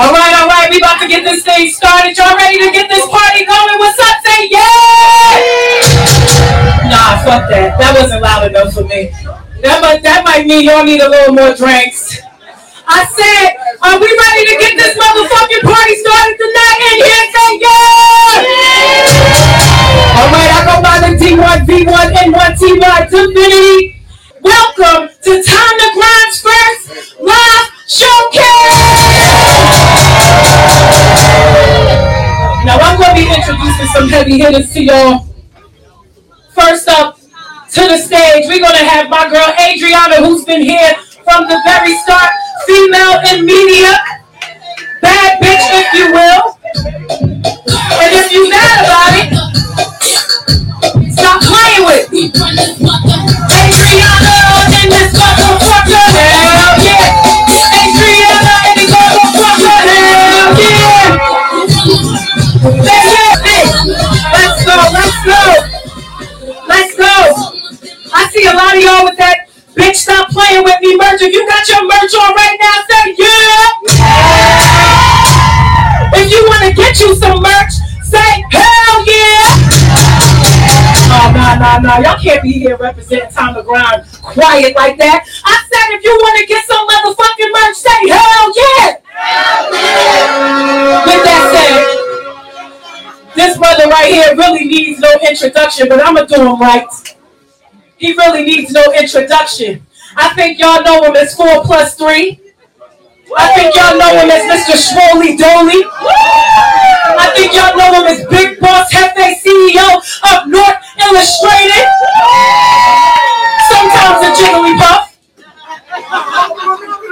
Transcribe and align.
All 0.00 0.16
right, 0.16 0.32
all 0.32 0.48
right, 0.48 0.64
we 0.72 0.80
about 0.80 0.96
to 1.04 1.08
get 1.08 1.28
this 1.28 1.44
thing 1.44 1.68
started. 1.68 2.16
Y'all 2.16 2.32
ready 2.32 2.56
to 2.56 2.72
get 2.72 2.88
this 2.88 3.04
party 3.04 3.44
going? 3.44 3.76
What's 3.76 4.00
up? 4.00 4.16
Say 4.24 4.48
yeah! 4.48 5.36
Nah, 6.88 7.20
fuck 7.20 7.44
that. 7.52 7.76
That 7.76 7.92
wasn't 8.00 8.24
loud 8.24 8.48
enough 8.48 8.72
for 8.72 8.88
me. 8.88 9.12
That 9.60 9.84
might, 9.84 10.00
that 10.00 10.24
might 10.24 10.48
mean 10.48 10.64
y'all 10.64 10.88
need 10.88 11.04
a 11.04 11.08
little 11.08 11.36
more 11.36 11.52
drinks. 11.52 12.16
I 12.88 13.04
said, 13.12 13.60
are 13.84 14.00
we 14.00 14.08
ready 14.08 14.48
to 14.48 14.56
get 14.56 14.72
this 14.80 14.96
motherfucking 14.96 15.68
party 15.68 15.94
started 16.00 16.36
tonight? 16.40 16.80
And 16.80 16.96
here 17.04 17.26
say 17.36 17.60
yeah! 17.60 18.40
All 20.16 20.32
right, 20.32 20.48
I 20.48 20.64
go 20.64 20.80
by 20.80 20.96
the 21.04 21.12
D1, 21.20 21.68
V1, 21.68 22.24
N1, 22.24 22.56
T1, 22.56 23.04
Infinity. 23.04 24.00
Welcome 24.40 25.09
To 33.10 33.16
be 33.16 33.26
introducing 33.26 33.86
some 33.92 34.08
heavy 34.08 34.38
hitters 34.38 34.72
to 34.72 34.84
y'all. 34.84 35.26
First 36.54 36.88
up 36.88 37.18
to 37.18 37.80
the 37.80 37.98
stage, 37.98 38.46
we're 38.46 38.60
to 38.60 38.84
have 38.86 39.10
my 39.10 39.28
girl 39.28 39.52
Adriana, 39.58 40.24
who's 40.24 40.44
been 40.44 40.62
here 40.62 40.94
from 41.24 41.48
the 41.48 41.60
very 41.66 41.96
start, 41.98 42.30
female 42.68 43.18
in 43.34 43.44
media, 43.44 43.98
bad 45.02 45.42
bitch, 45.42 45.66
if 45.74 45.92
you 45.92 46.12
will. 46.12 46.56
And 47.98 48.14
if 48.14 48.30
you 48.30 48.48
mad 48.48 48.84
about 48.86 49.18
it, 49.18 49.34
stop 51.12 51.42
playing 51.42 51.84
with 51.86 52.12
me. 52.12 52.30
Adriana 53.58 54.38
in 54.70 54.88
this 54.88 55.10
motherfucker, 55.18 55.39
a 68.50 68.54
lot 68.58 68.74
of 68.74 68.82
y'all 68.82 69.04
with 69.06 69.16
that 69.18 69.46
bitch 69.78 70.02
stop 70.02 70.30
playing 70.34 70.64
with 70.66 70.80
me 70.82 70.98
merch. 70.98 71.22
If 71.22 71.30
you 71.30 71.46
got 71.46 71.62
your 71.70 71.86
merch 71.86 72.10
on 72.18 72.34
right 72.34 72.58
now, 72.58 72.82
say 72.90 73.14
yeah. 73.14 73.70
If 76.18 76.26
you 76.34 76.42
want 76.50 76.66
to 76.66 76.74
get 76.74 76.98
you 76.98 77.14
some 77.14 77.38
merch, 77.38 77.78
say 78.02 78.42
hell 78.50 78.98
yeah. 79.06 79.54
Oh, 81.10 81.30
no, 81.30 81.46
no, 81.62 81.78
no. 81.78 81.92
Y'all 82.02 82.18
can't 82.18 82.42
be 82.42 82.52
here 82.52 82.76
representing 82.76 83.30
Time 83.30 83.54
to 83.54 83.62
Grind 83.62 84.04
quiet 84.22 84.74
like 84.74 84.98
that. 84.98 85.26
I 85.46 85.54
said 85.70 85.94
if 85.94 86.02
you 86.02 86.10
want 86.10 86.34
to 86.42 86.46
get 86.46 86.66
some 86.66 86.86
motherfucking 86.90 87.50
merch, 87.54 87.78
say 87.78 88.10
hell 88.10 88.50
yeah. 88.58 88.98
With 91.06 91.22
that 91.22 91.42
said, 91.54 91.86
this 93.34 93.56
brother 93.58 93.86
right 93.88 94.12
here 94.12 94.34
really 94.34 94.66
needs 94.66 94.98
no 94.98 95.10
introduction, 95.28 95.88
but 95.88 96.04
I'm 96.04 96.14
going 96.14 96.26
to 96.26 96.34
do 96.34 96.42
him 96.42 96.58
right. 96.58 96.86
He 98.00 98.14
really 98.14 98.44
needs 98.44 98.72
no 98.72 98.82
introduction. 98.96 99.86
I 100.16 100.32
think 100.32 100.58
y'all 100.58 100.82
know 100.82 101.04
him 101.04 101.14
as 101.16 101.34
4 101.36 101.62
plus 101.64 101.94
3. 101.96 102.40
I 103.36 103.52
think 103.54 103.76
y'all 103.76 103.98
know 103.98 104.08
him 104.16 104.30
as 104.32 104.42
Mr. 104.48 104.72
Schmoly 104.72 105.36
Doley. 105.36 105.84
I 105.84 107.30
think 107.36 107.52
y'all 107.52 107.76
know 107.76 107.92
him 108.00 108.08
as 108.08 108.26
Big 108.32 108.58
Boss 108.58 108.90
Hefe 108.90 109.36
CEO 109.44 110.00
of 110.32 110.48
North 110.48 110.80
Illustrated. 110.96 111.86
Sometimes 113.68 114.24
a 114.24 114.30
jiggly 114.32 114.74
puff. 114.80 115.12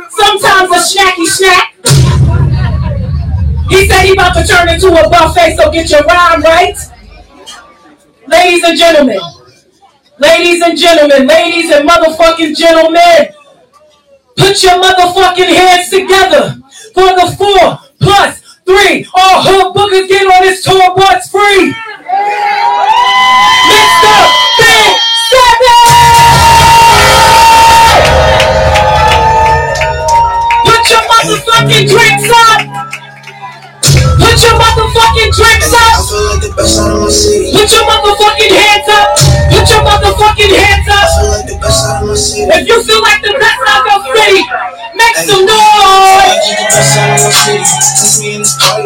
Sometimes 0.08 0.70
a 0.72 0.80
Snacky 0.80 1.26
Snack. 1.28 1.74
He 3.68 3.86
said 3.86 4.04
he 4.06 4.12
about 4.14 4.32
to 4.40 4.46
turn 4.46 4.70
into 4.70 4.88
a 4.88 5.08
buffet, 5.10 5.54
so 5.56 5.70
get 5.70 5.90
your 5.90 6.00
rhyme 6.04 6.40
right. 6.40 6.78
Ladies 8.26 8.64
and 8.64 8.78
gentlemen, 8.78 9.20
ladies 10.18 10.62
and 10.62 10.76
gentlemen, 10.78 11.26
ladies 11.26 11.70
and 11.70 11.88
motherfucking 11.88 12.56
gentlemen, 12.56 13.32
put 14.36 14.62
your 14.62 14.80
motherfucking 14.82 15.54
hands 15.54 15.88
together 15.90 16.60
for 16.94 17.08
the 17.14 17.34
four 17.36 17.78
plus 18.00 18.40
three. 18.64 19.06
All 19.14 19.42
hood 19.42 19.74
bookers 19.74 20.08
get 20.08 20.26
on 20.26 20.42
this 20.42 20.62
tour 20.64 20.94
bus 20.96 21.30
free. 21.30 21.74
Mr. 23.68 24.14
Big 24.58 24.96
Seven! 25.30 26.08
Put 30.64 30.90
your 30.90 31.02
motherfucking 31.08 31.88
drinks 31.88 32.30
up! 32.30 32.67
Put 34.16 34.40
your 34.40 34.56
motherfucking 34.56 35.32
drinks 35.36 35.72
up! 35.74 36.00
Put 37.52 37.68
your 37.72 37.84
motherfucking 37.84 38.52
hands 38.56 38.88
up! 38.88 39.08
Put 39.52 39.68
your 39.68 39.82
motherfucking 39.84 40.52
hands 40.56 40.88
up! 40.88 41.08
If 42.48 42.68
you 42.68 42.82
feel 42.82 43.02
like 43.02 43.20
the 43.22 43.34
best 43.36 43.60
out 43.68 43.84
of 43.84 44.06
your 44.06 44.16
city, 44.16 44.40
make 44.96 45.16
some 45.28 45.44
noise! 45.44 46.56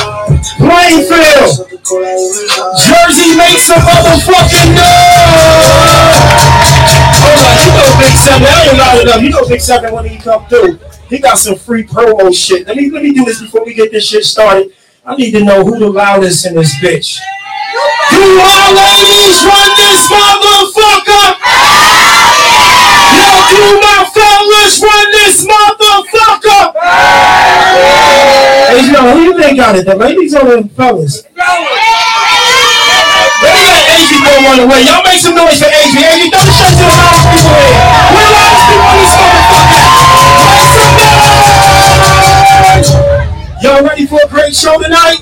Plainfield, 0.56 1.68
Jersey, 2.80 3.36
make 3.36 3.60
some 3.60 3.84
motherfucking 3.84 4.72
noise! 4.72 5.92
Hold 7.20 7.36
on, 7.44 7.52
you 7.60 7.68
know 7.76 7.92
Big 8.00 8.16
Seven. 8.16 8.48
I 8.48 8.64
ain't 8.64 8.78
loud 8.78 9.00
enough. 9.02 9.20
You 9.22 9.28
know 9.28 9.44
Big 9.46 9.60
Seven 9.60 9.92
when 9.92 10.06
he 10.06 10.16
come 10.16 10.46
through. 10.46 10.78
He 11.10 11.18
got 11.18 11.36
some 11.36 11.56
free 11.56 11.84
promo 11.84 12.34
shit. 12.34 12.66
Let 12.66 12.78
me 12.78 12.88
let 12.90 13.02
me 13.02 13.12
do 13.12 13.26
this 13.26 13.42
before 13.42 13.66
we 13.66 13.74
get 13.74 13.92
this 13.92 14.08
shit 14.08 14.24
started. 14.24 14.72
I 15.04 15.16
need 15.16 15.32
to 15.32 15.44
know 15.44 15.62
who 15.64 15.78
the 15.78 15.90
loudest 15.90 16.46
in 16.46 16.54
this 16.54 16.74
bitch. 16.76 17.20
Do 18.10 18.20
my 18.38 18.72
ladies 18.72 19.44
run 19.44 19.68
this 19.76 20.08
motherfucker? 20.08 21.61
Yo, 23.52 23.60
do 23.60 23.80
my 23.84 24.08
fellas 24.08 24.80
run 24.80 25.12
this 25.12 25.44
motherfucker? 25.44 26.72
Hey, 28.72 28.88
yo, 28.88 29.12
who 29.12 29.20
you 29.20 29.36
think 29.36 29.58
got 29.58 29.76
it? 29.76 29.84
The 29.84 29.94
ladies 29.94 30.34
or 30.34 30.44
the 30.44 30.68
fellas? 30.70 31.22
Me 33.42 33.50
let 33.52 33.84
Adrian 33.92 34.24
go 34.24 34.32
one 34.48 34.60
away. 34.60 34.80
Y'all 34.88 35.02
make 35.04 35.20
some 35.20 35.34
noise 35.34 35.58
for 35.60 35.68
throw 35.68 36.40
the 36.40 36.52
shirt 36.56 36.72
to 36.72 36.80
the 36.80 36.96
loudest 36.96 37.28
people 37.28 37.52
here. 37.60 37.76
We're 38.16 38.24
the 38.32 38.40
people 38.56 38.88
in 38.88 38.96
this 39.02 39.12
motherfucker. 39.20 39.84
Make 42.72 42.88
some 42.88 43.04
noise! 43.04 43.62
Y'all 43.62 43.84
ready 43.84 44.06
for 44.06 44.20
a 44.24 44.28
great 44.28 44.54
show 44.54 44.80
tonight? 44.80 45.20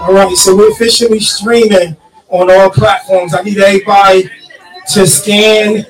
All 0.00 0.14
right, 0.14 0.36
so 0.36 0.56
we're 0.56 0.72
officially 0.72 1.20
streaming 1.20 1.96
on 2.28 2.50
all 2.50 2.70
platforms. 2.70 3.34
I 3.34 3.42
need 3.42 3.58
everybody 3.58 4.28
to 4.88 5.06
scan 5.06 5.86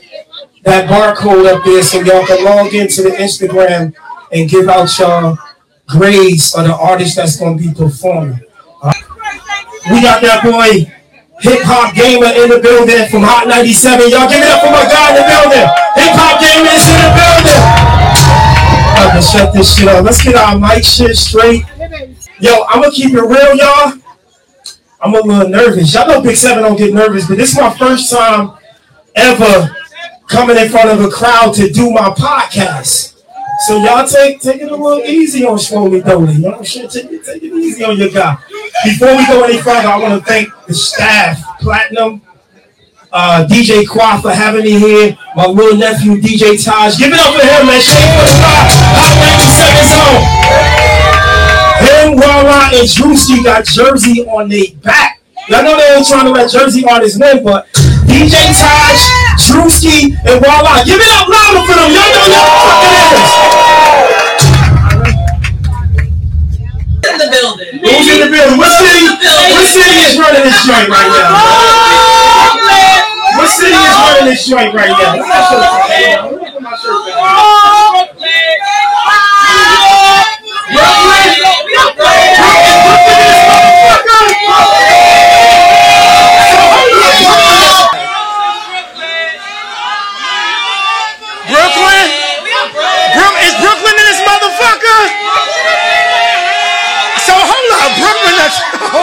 that 0.63 0.89
barcode 0.89 1.47
up 1.47 1.65
there 1.65 1.83
so 1.83 2.01
y'all 2.01 2.27
can 2.27 2.45
log 2.45 2.75
into 2.75 3.03
the 3.03 3.11
Instagram 3.11 3.95
and 4.33 4.49
give 4.49 4.69
out 4.69 4.97
y'all 4.99 5.39
grades 5.87 6.55
of 6.55 6.65
the 6.65 6.75
artist 6.75 7.17
that's 7.17 7.37
going 7.37 7.59
to 7.59 7.65
be 7.65 7.75
performing. 7.75 8.41
Right. 8.83 9.03
We 9.91 10.03
got 10.03 10.21
that 10.23 10.45
boy, 10.45 10.87
Hip 11.41 11.63
Hop 11.65 11.95
Gamer 11.95 12.31
in 12.37 12.51
the 12.53 12.61
building 12.61 13.09
from 13.09 13.25
Hot 13.25 13.49
97. 13.49 14.11
Y'all 14.11 14.29
give 14.29 14.39
it 14.39 14.49
up 14.53 14.61
for 14.61 14.71
my 14.71 14.85
guy 14.85 15.11
in 15.11 15.17
the 15.17 15.27
building. 15.27 15.67
Hip 15.97 16.13
Hop 16.15 16.37
Gamer 16.39 16.73
is 16.77 16.87
in 16.87 16.99
the 17.01 17.11
building. 17.17 17.61
I'm 19.01 19.09
gonna 19.09 19.23
shut 19.23 19.53
this 19.55 19.77
shit 19.77 19.89
up. 19.89 20.05
Let's 20.05 20.23
get 20.23 20.37
our 20.37 20.59
mic 20.59 20.85
shit 20.85 21.17
straight. 21.17 21.65
Yo, 22.39 22.65
I'm 22.69 22.83
gonna 22.83 22.93
keep 22.93 23.15
it 23.15 23.23
real, 23.23 23.57
y'all. 23.57 23.95
I'm 25.01 25.15
a 25.15 25.21
little 25.21 25.49
nervous. 25.49 25.95
Y'all 25.95 26.07
know 26.07 26.21
Big 26.21 26.37
Seven 26.37 26.63
don't 26.63 26.77
get 26.77 26.93
nervous, 26.93 27.27
but 27.27 27.39
this 27.39 27.53
is 27.53 27.57
my 27.57 27.73
first 27.77 28.13
time 28.13 28.59
ever 29.17 29.75
coming 30.31 30.57
in 30.57 30.69
front 30.69 30.89
of 30.89 31.05
a 31.05 31.11
crowd 31.11 31.53
to 31.55 31.69
do 31.69 31.91
my 31.91 32.11
podcast. 32.11 33.21
So 33.67 33.77
y'all 33.77 34.07
take 34.07 34.41
take 34.41 34.63
it 34.63 34.71
a 34.71 34.77
little 34.77 35.05
easy 35.05 35.45
on 35.45 35.59
Slowly 35.59 36.01
Dolly. 36.01 36.35
You 36.35 36.39
know, 36.39 36.63
shit, 36.63 36.91
take 36.91 37.11
it, 37.11 37.25
take 37.25 37.43
it 37.43 37.53
easy 37.53 37.85
on 37.85 37.99
your 37.99 38.09
guy. 38.09 38.39
Before 38.85 39.15
we 39.17 39.27
go 39.27 39.45
any 39.45 39.59
further, 39.59 39.89
I 39.89 39.99
want 39.99 40.19
to 40.19 40.27
thank 40.27 40.49
the 40.67 40.73
staff, 40.73 41.43
Platinum, 41.61 42.23
uh, 43.13 43.47
DJ 43.51 43.87
Qua 43.87 44.21
for 44.21 44.31
having 44.31 44.65
me 44.65 44.79
here. 44.79 45.19
My 45.37 45.47
little 45.47 45.77
nephew, 45.77 46.17
DJ 46.17 46.65
Taj. 46.65 46.97
Give 46.97 47.13
it 47.13 47.19
up 47.19 47.35
for 47.35 47.45
him, 47.45 47.67
man. 47.67 47.81
Shake 47.83 47.99
for 48.17 48.25
the 48.25 48.33
spot. 48.33 48.71
Hot 48.97 49.13
97 49.29 49.85
zone. 49.93 50.25
Him, 51.85 52.17
Walla, 52.17 52.71
and 52.73 52.89
Drewski 52.89 53.45
got 53.45 53.65
Jersey 53.67 54.25
on 54.27 54.49
their 54.49 54.73
back. 54.83 55.21
Y'all 55.49 55.65
know 55.65 55.77
they 55.77 55.97
ain't 55.97 56.07
trying 56.07 56.25
to 56.27 56.31
let 56.31 56.51
Jersey 56.51 56.85
artists 56.89 57.19
win, 57.19 57.43
but 57.43 57.67
DJ 58.11 58.51
Taj, 58.59 58.99
Drewski, 59.39 60.19
and 60.27 60.43
Walla. 60.43 60.83
Give 60.85 60.99
it 60.99 61.13
up 61.15 61.31
louder 61.31 61.63
for 61.63 61.79
them. 61.79 61.95
Y'all 61.95 62.11
know 62.11 62.27
y'all. 62.27 62.75
In 67.07 67.15
the 67.23 67.31
building. 67.31 67.79
Who's 67.79 68.11
in 68.11 68.19
the 68.19 68.27
building? 68.35 68.59
What 68.59 68.75
city? 68.83 69.07
What 69.07 69.63
city 69.63 69.95
is 70.11 70.19
running 70.19 70.43
this 70.43 70.59
joint 70.67 70.91
right 70.91 71.07
now? 71.07 71.39
What 73.39 73.49
city 73.49 73.79
is 73.79 73.95
running 73.95 74.27
this 74.27 74.43
joint 74.45 74.75
right 74.75 74.91
now? 74.91 75.15
Look 75.15 75.31
at 82.43 82.60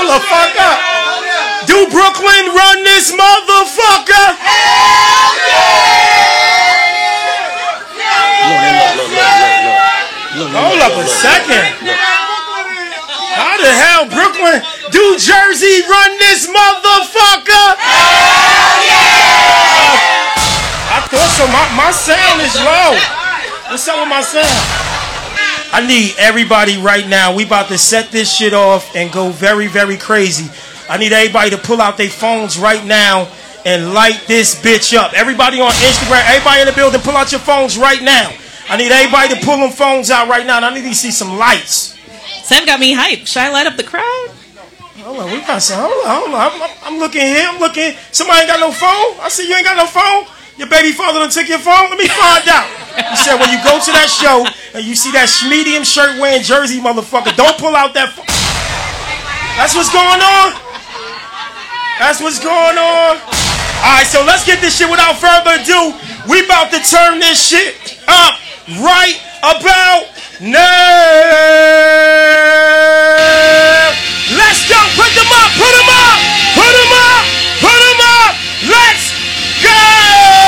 the. 0.08 0.72
Do 1.68 1.88
Brooklyn 1.92 2.46
run 2.56 2.84
this 2.84 3.12
motherfucker? 3.12 4.28
Hold 10.48 10.80
up 10.80 10.96
a 10.96 11.08
second. 11.08 11.92
How 13.36 13.58
the 13.60 13.74
hell 13.74 14.08
Brooklyn? 14.08 14.64
Do 14.92 15.18
Jersey 15.20 15.84
run 15.90 16.18
this 16.20 16.48
motherfucker? 16.48 17.76
I 20.88 21.04
thought 21.12 21.32
so. 21.36 21.46
My, 21.52 21.68
my 21.76 21.92
sound 21.92 22.42
is 22.42 22.56
low. 22.56 22.96
What's 23.70 23.88
up 23.88 24.00
with 24.00 24.10
my 24.10 24.22
sound? 24.22 24.87
I 25.72 25.86
need 25.86 26.16
everybody 26.18 26.78
right 26.78 27.08
now. 27.08 27.36
We 27.36 27.46
about 27.46 27.68
to 27.70 27.78
set 27.78 28.10
this 28.12 28.34
shit 28.34 28.54
off 28.54 28.96
and 28.96 29.12
go 29.12 29.30
very, 29.30 29.68
very 29.68 29.98
crazy. 29.98 30.50
I 30.90 30.98
need 30.98 31.12
everybody 31.12 31.50
to 31.52 31.58
pull 31.58 31.82
out 31.82 31.98
their 31.98 32.10
phones 32.10 32.58
right 32.58 32.84
now 32.86 33.28
and 33.66 33.94
light 33.94 34.24
this 34.28 34.56
bitch 34.56 34.98
up. 34.98 35.14
Everybody 35.14 35.60
on 35.60 35.72
Instagram, 35.72 36.24
everybody 36.26 36.62
in 36.62 36.68
the 36.68 36.74
building, 36.74 37.02
pull 37.02 37.18
out 37.18 37.32
your 37.32 37.42
phones 37.42 37.78
right 37.78 38.02
now. 38.02 38.32
I 38.70 38.78
need 38.78 38.92
everybody 38.92 39.36
to 39.36 39.46
pull 39.46 39.58
them 39.58 39.72
phones 39.72 40.10
out 40.10 40.30
right 40.30 40.46
now. 40.46 40.58
And 40.58 40.66
I 40.66 40.74
need 40.74 40.88
to 40.88 40.96
see 40.96 41.12
some 41.12 41.38
lights. 41.38 41.98
Sam 42.44 42.66
got 42.66 42.80
me 42.80 42.96
hyped. 42.96 43.28
Should 43.28 43.42
I 43.42 43.52
light 43.52 43.68
up 43.68 43.76
the 43.76 43.84
crowd? 43.84 44.30
Hold 45.04 45.20
on, 45.20 45.32
we 45.32 45.40
got 45.42 45.62
some. 45.62 45.80
Hold 45.80 46.06
on, 46.06 46.22
hold 46.22 46.34
on. 46.34 46.52
I'm, 46.52 46.62
I'm, 46.62 46.78
I'm 46.84 47.00
looking 47.00 47.22
here. 47.22 47.48
I'm 47.48 47.60
looking. 47.60 47.94
Somebody 48.12 48.40
ain't 48.40 48.50
got 48.50 48.60
no 48.60 48.72
phone. 48.72 49.20
I 49.24 49.30
see 49.30 49.48
you 49.48 49.56
ain't 49.56 49.66
got 49.66 49.78
no 49.78 49.86
phone. 49.86 50.26
Your 50.58 50.68
baby 50.68 50.92
father 50.92 51.20
done 51.20 51.30
took 51.30 51.48
your 51.48 51.62
phone. 51.62 51.90
Let 51.94 52.00
me 52.02 52.10
find 52.10 52.46
out. 52.50 52.66
He 53.14 53.18
said 53.22 53.38
when 53.38 53.54
you 53.54 53.62
go 53.62 53.78
to 53.78 53.92
that 53.94 54.10
show 54.10 54.42
and 54.74 54.82
you 54.82 54.98
see 54.98 55.14
that 55.14 55.30
medium 55.46 55.86
shirt 55.86 56.18
wearing 56.18 56.42
Jersey 56.42 56.82
motherfucker, 56.82 57.38
don't 57.38 57.58
pull 57.62 57.78
out 57.78 57.94
that. 57.94 58.18
Phone. 58.18 58.26
That's 59.58 59.78
what's 59.78 59.94
going 59.94 60.22
on. 60.22 60.58
That's 62.02 62.22
what's 62.22 62.42
going 62.42 62.78
on. 62.78 63.22
All 63.86 63.94
right, 64.02 64.10
so 64.10 64.26
let's 64.26 64.46
get 64.46 64.58
this 64.58 64.78
shit 64.78 64.90
without 64.90 65.22
further 65.22 65.62
ado. 65.62 65.94
We 66.26 66.46
about 66.46 66.74
to 66.74 66.82
turn 66.82 67.22
this 67.22 67.38
shit 67.38 68.02
up 68.10 68.42
right 68.82 69.18
about 69.46 70.10
now. 70.42 70.74
Let's 74.34 74.66
go. 74.66 74.82
Put 74.98 75.14
them 75.14 75.30
up. 75.30 75.50
Put 75.54 75.74
them 75.74 75.90
up. 75.90 76.18
Put 76.58 76.74
them 76.74 76.94
up. 76.98 77.26
Put 77.62 77.78
them 77.78 78.02
up. 78.02 78.34
Let's 78.66 79.14
go. 79.62 80.47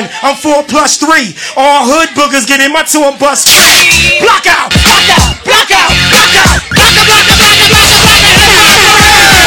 Seven, 0.00 0.16
I'm 0.22 0.36
four 0.36 0.62
plus 0.64 0.96
three. 0.96 1.34
All 1.56 1.84
hood 1.84 2.08
boogers 2.16 2.46
get 2.46 2.60
in 2.60 2.72
my 2.72 2.82
tour 2.82 3.12
bus. 3.18 3.44
Block 4.20 4.46
out, 4.46 4.72
block 4.82 5.08
out, 5.10 5.44
block 5.44 5.70
out, 5.70 5.92
block 6.10 6.34
out, 6.36 6.60
block 6.72 6.96
out, 6.96 7.06
block 7.06 7.28
out, 7.30 7.56
block 7.60 7.60
out, 7.60 7.70
block 7.70 8.22
out, 8.40 8.80
block 8.80 9.10
out, 9.10 9.40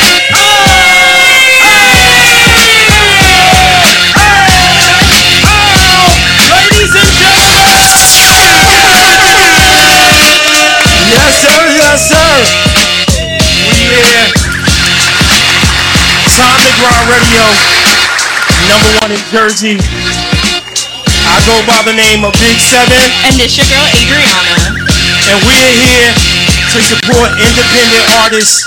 hip 0.00 0.24
hop 0.32 0.64
parade. 0.64 1.02
Ladies 6.52 6.94
and 6.96 7.10
gentlemen. 7.20 7.72
Yes, 11.12 11.34
sir. 11.42 11.60
Yes, 11.76 12.08
sir. 12.08 12.71
Grind 16.78 17.06
radio. 17.10 17.44
Number 18.68 18.90
one 19.02 19.10
in 19.12 19.22
Jersey. 19.32 19.76
I 21.22 21.36
go 21.46 21.56
by 21.66 21.80
the 21.86 21.94
name 21.94 22.24
of 22.24 22.32
Big 22.38 22.58
Seven, 22.58 22.98
And 23.26 23.34
this 23.38 23.56
your 23.56 23.66
girl 23.70 23.86
Adriana. 23.94 24.56
and 25.32 25.38
we're 25.46 25.72
here 25.78 26.10
to 26.72 26.78
support 26.82 27.30
independent 27.38 28.04
artists 28.24 28.66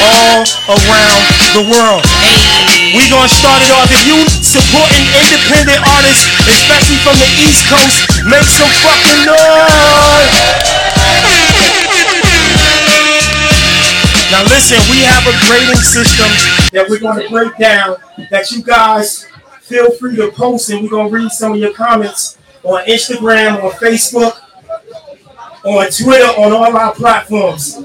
all 0.00 0.42
around 0.70 1.20
the 1.54 1.64
world. 1.68 2.02
Hey. 2.24 2.96
We 2.96 3.06
gonna 3.10 3.28
start 3.30 3.62
it 3.62 3.70
off. 3.74 3.90
If 3.90 4.02
you 4.06 4.18
supporting 4.42 5.04
independent 5.14 5.78
artists, 5.94 6.26
especially 6.48 6.98
from 7.04 7.16
the 7.20 7.28
East 7.38 7.62
Coast, 7.68 7.98
make 8.26 8.46
some 8.48 8.70
fucking 8.82 9.26
noise. 9.28 10.79
Now 14.30 14.44
listen, 14.44 14.78
we 14.90 15.02
have 15.02 15.26
a 15.26 15.34
grading 15.48 15.82
system. 15.82 16.28
that 16.72 16.88
we're 16.88 17.00
going 17.00 17.20
to 17.20 17.28
break 17.28 17.56
down 17.58 17.96
that 18.30 18.50
you 18.52 18.62
guys 18.62 19.26
feel 19.60 19.90
free 19.92 20.16
to 20.16 20.30
post 20.30 20.70
and 20.70 20.82
we're 20.82 20.88
going 20.88 21.10
to 21.10 21.16
read 21.16 21.30
some 21.30 21.52
of 21.52 21.58
your 21.58 21.72
comments 21.72 22.38
on 22.62 22.84
Instagram, 22.86 23.62
on 23.62 23.72
Facebook, 23.72 24.38
on 25.64 25.90
Twitter, 25.90 26.40
on 26.40 26.52
all 26.52 26.76
our 26.76 26.94
platforms. 26.94 27.76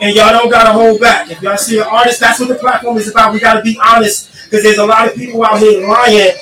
And 0.00 0.14
y'all 0.14 0.30
don't 0.30 0.50
got 0.50 0.64
to 0.64 0.72
hold 0.72 1.00
back. 1.00 1.30
If 1.30 1.42
y'all 1.42 1.56
see 1.56 1.78
an 1.78 1.84
artist, 1.84 2.20
that's 2.20 2.38
what 2.38 2.48
the 2.48 2.56
platform 2.56 2.96
is 2.96 3.08
about. 3.08 3.32
We 3.32 3.40
got 3.40 3.54
to 3.54 3.62
be 3.62 3.78
honest 3.84 4.32
because 4.44 4.62
there's 4.62 4.78
a 4.78 4.86
lot 4.86 5.08
of 5.08 5.14
people 5.14 5.44
out 5.44 5.58
here 5.58 5.86
lying 5.88 6.36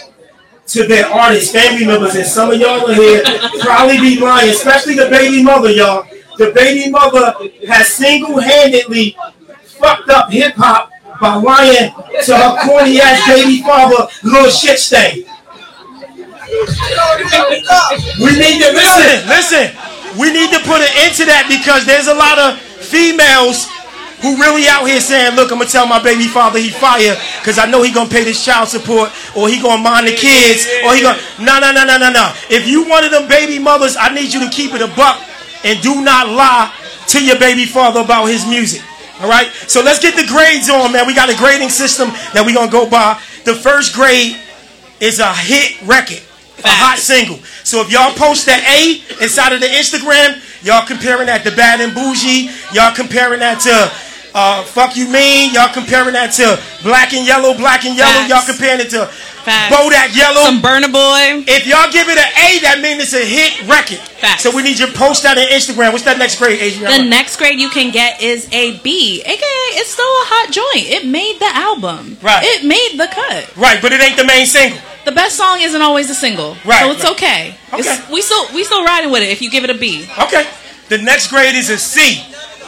to 0.66 0.86
their 0.86 1.06
artists, 1.06 1.52
family 1.52 1.86
members, 1.86 2.14
and 2.14 2.26
some 2.26 2.50
of 2.50 2.58
y'all 2.58 2.90
are 2.90 2.94
here 2.94 3.22
probably 3.60 3.98
be 3.98 4.18
lying, 4.18 4.50
especially 4.50 4.94
the 4.94 5.08
baby 5.08 5.42
mother, 5.42 5.70
y'all. 5.70 6.06
The 6.38 6.52
baby 6.54 6.90
mother 6.90 7.34
has 7.68 7.88
single-handedly 7.88 9.16
fucked 9.64 10.08
up 10.08 10.30
hip 10.30 10.54
hop 10.54 10.90
by 11.20 11.34
lying 11.36 11.92
to 12.24 12.36
her 12.36 12.56
corny 12.64 13.00
ass 13.00 13.26
baby 13.28 13.62
father, 13.62 14.08
little 14.24 14.50
shit 14.50 14.78
stain. 14.78 15.24
We 18.18 18.30
need 18.36 18.60
to 18.60 18.72
Listen, 18.72 19.28
listen. 19.28 19.66
We 20.18 20.32
need 20.32 20.50
to 20.52 20.60
put 20.68 20.80
an 20.80 20.92
end 21.00 21.16
to 21.16 21.24
that 21.24 21.48
because 21.48 21.86
there's 21.86 22.06
a 22.06 22.14
lot 22.14 22.36
of 22.36 22.60
females 22.60 23.68
who 24.20 24.36
really 24.36 24.68
out 24.68 24.84
here 24.86 25.00
saying, 25.00 25.34
look, 25.34 25.50
I'm 25.50 25.58
gonna 25.58 25.70
tell 25.70 25.86
my 25.86 26.02
baby 26.02 26.28
father 26.28 26.58
he 26.58 26.68
fire 26.70 27.16
because 27.40 27.58
I 27.58 27.66
know 27.66 27.82
he 27.82 27.92
gonna 27.92 28.10
pay 28.10 28.22
this 28.22 28.44
child 28.44 28.68
support 28.68 29.10
or 29.34 29.48
he 29.48 29.60
gonna 29.60 29.82
mind 29.82 30.06
the 30.06 30.14
kids 30.14 30.68
or 30.84 30.94
he 30.94 31.02
gonna 31.02 31.18
no 31.40 31.58
no 31.58 31.72
no 31.72 31.84
no 31.84 31.96
no 31.98 32.12
no. 32.12 32.32
If 32.48 32.68
you 32.68 32.86
one 32.88 33.04
of 33.04 33.10
them 33.10 33.26
baby 33.26 33.58
mothers, 33.58 33.96
I 33.98 34.14
need 34.14 34.32
you 34.32 34.40
to 34.44 34.50
keep 34.50 34.74
it 34.74 34.82
a 34.82 34.88
buck 34.94 35.18
and 35.64 35.80
do 35.82 36.02
not 36.02 36.28
lie 36.28 36.72
to 37.08 37.24
your 37.24 37.38
baby 37.38 37.66
father 37.66 38.00
about 38.00 38.26
his 38.26 38.46
music. 38.46 38.82
All 39.20 39.28
right, 39.28 39.46
so 39.68 39.82
let's 39.82 40.00
get 40.00 40.16
the 40.16 40.26
grades 40.26 40.68
on, 40.68 40.92
man. 40.92 41.06
We 41.06 41.14
got 41.14 41.30
a 41.30 41.36
grading 41.36 41.70
system 41.70 42.08
that 42.34 42.42
we 42.44 42.52
gonna 42.52 42.70
go 42.70 42.88
by. 42.88 43.20
the 43.44 43.54
first 43.54 43.94
grade 43.94 44.36
is 45.00 45.18
a 45.18 45.32
hit 45.34 45.80
record, 45.82 46.22
a 46.64 46.74
hot 46.74 46.98
single. 46.98 47.38
So 47.62 47.80
if 47.82 47.90
y'all 47.90 48.14
post 48.14 48.46
that 48.46 48.62
A 48.66 49.02
inside 49.22 49.52
of 49.52 49.60
the 49.60 49.66
Instagram, 49.66 50.38
y'all 50.62 50.86
comparing 50.86 51.26
that 51.26 51.44
to 51.44 51.54
Bad 51.54 51.80
and 51.80 51.94
Bougie, 51.94 52.50
y'all 52.72 52.94
comparing 52.94 53.40
that 53.40 53.60
to 53.66 53.90
uh, 54.34 54.62
Fuck 54.64 54.96
You 54.96 55.08
Mean, 55.08 55.52
y'all 55.54 55.72
comparing 55.72 56.14
that 56.14 56.32
to 56.40 56.60
Black 56.82 57.12
and 57.12 57.26
Yellow, 57.26 57.54
Black 57.54 57.84
and 57.84 57.96
Yellow, 57.96 58.26
Facts. 58.26 58.30
y'all 58.30 58.46
comparing 58.46 58.80
it 58.80 58.90
to 58.90 59.06
Facts. 59.42 59.74
Bodak 59.74 60.14
Yellow. 60.16 60.46
Some 60.46 60.62
Burna 60.62 60.86
Boy. 60.86 61.42
if 61.50 61.66
y'all 61.66 61.90
give 61.90 62.06
it 62.08 62.16
an 62.16 62.30
A, 62.38 62.62
that 62.62 62.78
means 62.80 63.02
it's 63.02 63.12
a 63.12 63.24
hit 63.26 63.66
record. 63.68 63.98
Facts. 64.22 64.42
So 64.42 64.54
we 64.54 64.62
need 64.62 64.78
you 64.78 64.86
to 64.86 64.92
post 64.92 65.24
that 65.24 65.36
on 65.36 65.44
Instagram. 65.50 65.90
What's 65.92 66.04
that 66.04 66.16
next 66.18 66.38
grade, 66.38 66.62
Adriana? 66.62 67.02
The 67.02 67.08
next 67.10 67.36
grade 67.38 67.58
you 67.58 67.68
can 67.68 67.90
get 67.90 68.22
is 68.22 68.46
a 68.52 68.78
B, 68.80 69.20
aka 69.20 69.58
it's 69.76 69.90
still 69.90 70.06
a 70.06 70.26
hot 70.30 70.52
joint. 70.54 70.86
It 70.88 71.06
made 71.10 71.38
the 71.40 71.50
album. 71.52 72.16
Right. 72.22 72.40
It 72.44 72.64
made 72.64 72.94
the 73.00 73.08
cut. 73.10 73.56
right, 73.56 73.82
but 73.82 73.92
it 73.92 74.00
ain't 74.00 74.16
the 74.16 74.24
main 74.24 74.46
single. 74.46 74.78
The 75.04 75.10
best 75.12 75.36
song 75.36 75.58
isn't 75.60 75.82
always 75.82 76.08
a 76.10 76.14
single. 76.14 76.56
Right, 76.64 76.82
So 76.86 76.92
it's 76.92 77.02
right. 77.02 77.12
okay. 77.12 77.42
It's- 77.76 77.82
Okay. 77.98 78.12
we 78.12 78.22
still 78.22 78.46
we 78.54 78.62
still 78.62 78.84
riding 78.84 79.10
with 79.10 79.22
it 79.22 79.30
if 79.30 79.42
you 79.42 79.50
give 79.50 79.64
it 79.64 79.70
a 79.70 79.74
B. 79.74 80.06
Okay. 80.22 80.46
The 80.88 80.98
next 80.98 81.26
grade 81.28 81.56
is 81.56 81.68
a 81.70 81.78
C. 81.78 82.22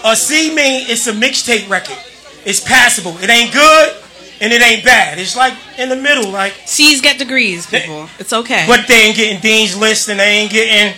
A 0.04 0.14
C 0.14 0.54
mean 0.54 0.86
it's 0.88 1.06
a 1.06 1.12
mixtape 1.12 1.68
record. 1.68 1.98
It's 2.44 2.60
passable. 2.60 3.16
It 3.18 3.30
ain't 3.30 3.52
good 3.52 3.96
and 4.40 4.52
it 4.52 4.60
ain't 4.60 4.84
bad. 4.84 5.18
It's 5.18 5.36
like 5.36 5.54
in 5.78 5.88
the 5.88 5.96
middle, 5.96 6.30
like 6.30 6.52
C's 6.66 7.00
get 7.00 7.18
degrees, 7.18 7.66
people. 7.66 8.08
It's 8.18 8.32
okay. 8.32 8.64
but 8.66 8.86
they 8.86 9.08
ain't 9.08 9.16
getting 9.16 9.40
Dean's 9.40 9.76
list 9.76 10.08
and 10.08 10.20
they 10.20 10.44
ain't 10.44 10.52
getting 10.52 10.94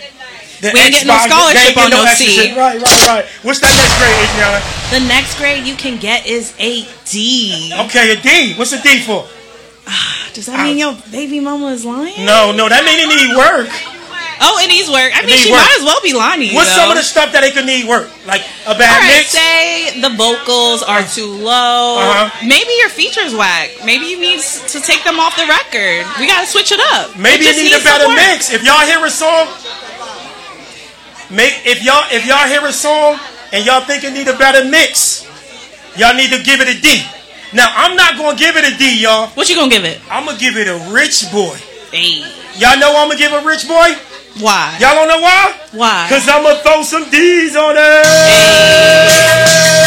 the 0.59 0.71
We 0.73 0.79
ain't 0.81 0.91
getting 0.91 1.07
no 1.07 1.17
scholarship 1.19 1.75
getting 1.75 1.83
on 1.83 1.89
no 1.91 2.03
extra 2.03 2.27
C. 2.27 2.55
Right, 2.57 2.81
right, 2.81 3.07
right. 3.07 3.25
What's 3.43 3.61
that 3.61 3.71
next 3.71 3.95
grade, 3.95 4.19
Adriana? 4.27 4.59
the 4.91 5.01
next 5.07 5.37
grade 5.37 5.63
you 5.63 5.75
can 5.75 5.99
get 5.99 6.25
is 6.25 6.53
a 6.59 6.83
D. 7.05 7.71
Okay, 7.85 8.11
a 8.11 8.21
D. 8.21 8.55
What's 8.55 8.73
a 8.73 8.81
D 8.81 8.99
for? 8.99 9.25
Ah, 9.87 10.29
does 10.33 10.47
that 10.47 10.59
mean 10.65 10.83
ah. 10.83 10.91
your 10.91 11.11
baby 11.11 11.39
mama 11.39 11.67
is 11.67 11.85
lying? 11.85 12.25
No, 12.25 12.51
no, 12.51 12.67
that 12.67 12.83
mean 12.83 12.99
it 12.99 13.07
need 13.07 13.37
work. 13.37 13.96
Oh, 14.39 14.61
it 14.61 14.67
needs 14.69 14.89
work. 14.89 15.11
I 15.13 15.25
mean, 15.25 15.37
she 15.37 15.51
work. 15.51 15.61
might 15.61 15.75
as 15.79 15.85
well 15.85 16.01
be 16.01 16.13
you. 16.13 16.53
What's 16.53 16.69
though. 16.73 16.85
some 16.85 16.91
of 16.91 16.97
the 16.97 17.03
stuff 17.03 17.33
that 17.33 17.43
it 17.43 17.53
could 17.53 17.65
need 17.65 17.87
work? 17.87 18.09
Like 18.25 18.41
a 18.69 18.77
bad 18.77 18.89
All 18.89 19.01
right, 19.01 19.21
mix? 19.21 19.33
say 19.33 20.01
the 20.01 20.13
vocals 20.13 20.83
are 20.83 21.01
too 21.03 21.25
low. 21.25 21.97
Uh-huh. 21.97 22.29
Maybe 22.45 22.69
your 22.77 22.89
features 22.89 23.33
whack. 23.33 23.71
Maybe 23.85 24.05
you 24.05 24.19
need 24.19 24.41
to 24.41 24.77
take 24.81 25.03
them 25.03 25.19
off 25.19 25.35
the 25.35 25.47
record. 25.49 26.05
We 26.19 26.27
gotta 26.27 26.45
switch 26.45 26.71
it 26.71 26.81
up. 26.93 27.17
Maybe 27.17 27.45
It 27.49 27.57
need 27.57 27.73
a 27.73 27.83
better 27.83 28.09
mix. 28.13 28.53
If 28.53 28.63
y'all 28.63 28.85
hear 28.85 29.01
a 29.03 29.09
song, 29.09 29.47
make 31.29 31.65
if 31.65 31.83
y'all 31.83 32.05
if 32.13 32.25
y'all 32.25 32.47
hear 32.47 32.65
a 32.65 32.73
song 32.73 33.19
and 33.51 33.65
y'all 33.65 33.81
think 33.81 34.03
it 34.03 34.13
need 34.13 34.27
a 34.27 34.37
better 34.37 34.63
mix, 34.67 35.25
y'all 35.97 36.15
need 36.15 36.29
to 36.31 36.41
give 36.43 36.61
it 36.61 36.69
a 36.69 36.77
D. 36.79 37.03
Now 37.53 37.71
I'm 37.73 37.95
not 37.95 38.17
gonna 38.17 38.37
give 38.37 38.55
it 38.57 38.65
a 38.67 38.77
D, 38.77 39.01
y'all. 39.01 39.27
What 39.33 39.49
you 39.49 39.55
gonna 39.55 39.71
give 39.71 39.85
it? 39.85 40.01
I'm 40.11 40.25
gonna 40.25 40.37
give 40.37 40.57
it 40.57 40.67
a 40.67 40.77
rich 40.91 41.31
boy. 41.31 41.55
Hey, 41.91 42.21
Y'all 42.57 42.77
know 42.79 42.97
I'm 42.97 43.07
gonna 43.07 43.19
give 43.19 43.31
a 43.31 43.45
rich 43.45 43.67
boy. 43.67 43.93
Why? 44.39 44.77
Y'all 44.77 44.93
don't 44.93 45.09
know 45.09 45.21
why? 45.21 45.53
Why? 45.73 46.05
Cause 46.09 46.29
I'm 46.29 46.43
gonna 46.45 46.61
throw 46.61 46.83
some 46.85 47.09
D's 47.09 47.57
on 47.57 47.73
it. 47.73 48.05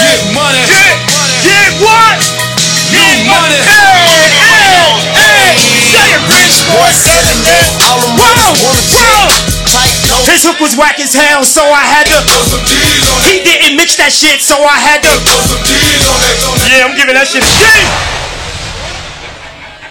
Get 0.02 0.20
money. 0.34 0.62
Get, 0.66 0.94
get 1.46 1.70
what? 1.78 2.18
Get 2.90 3.16
money. 3.30 3.58
Hey, 3.62 4.26
hey, 4.34 4.90
hey. 5.14 5.54
Say 5.94 6.06
it, 6.14 6.22
rich 6.26 6.56
boy. 6.66 6.90
Say 6.90 7.14
it, 7.14 7.38
man. 7.46 7.66
All 7.86 7.98
them 8.02 8.18
Whoa, 8.18 8.26
brothers 8.26 8.58
wanna 8.66 8.84
whoa. 8.90 9.30
His 10.26 10.42
hook 10.42 10.58
was 10.58 10.74
whack 10.74 10.98
as 10.98 11.14
hell, 11.14 11.44
so 11.46 11.62
I 11.62 11.86
had 11.86 12.06
to. 12.10 12.18
Some 12.50 12.60
on 12.60 13.22
He 13.30 13.42
didn't 13.46 13.76
mix 13.76 13.96
that 14.02 14.10
shit, 14.10 14.42
so 14.42 14.58
I 14.58 14.78
had 14.78 15.02
to. 15.06 15.12
Some 15.46 15.62
on 15.62 16.18
that. 16.26 16.70
Yeah, 16.70 16.86
I'm 16.86 16.96
giving 16.98 17.14
that 17.14 17.26
shit 17.26 17.46
a 17.46 17.50
D. 17.54 18.29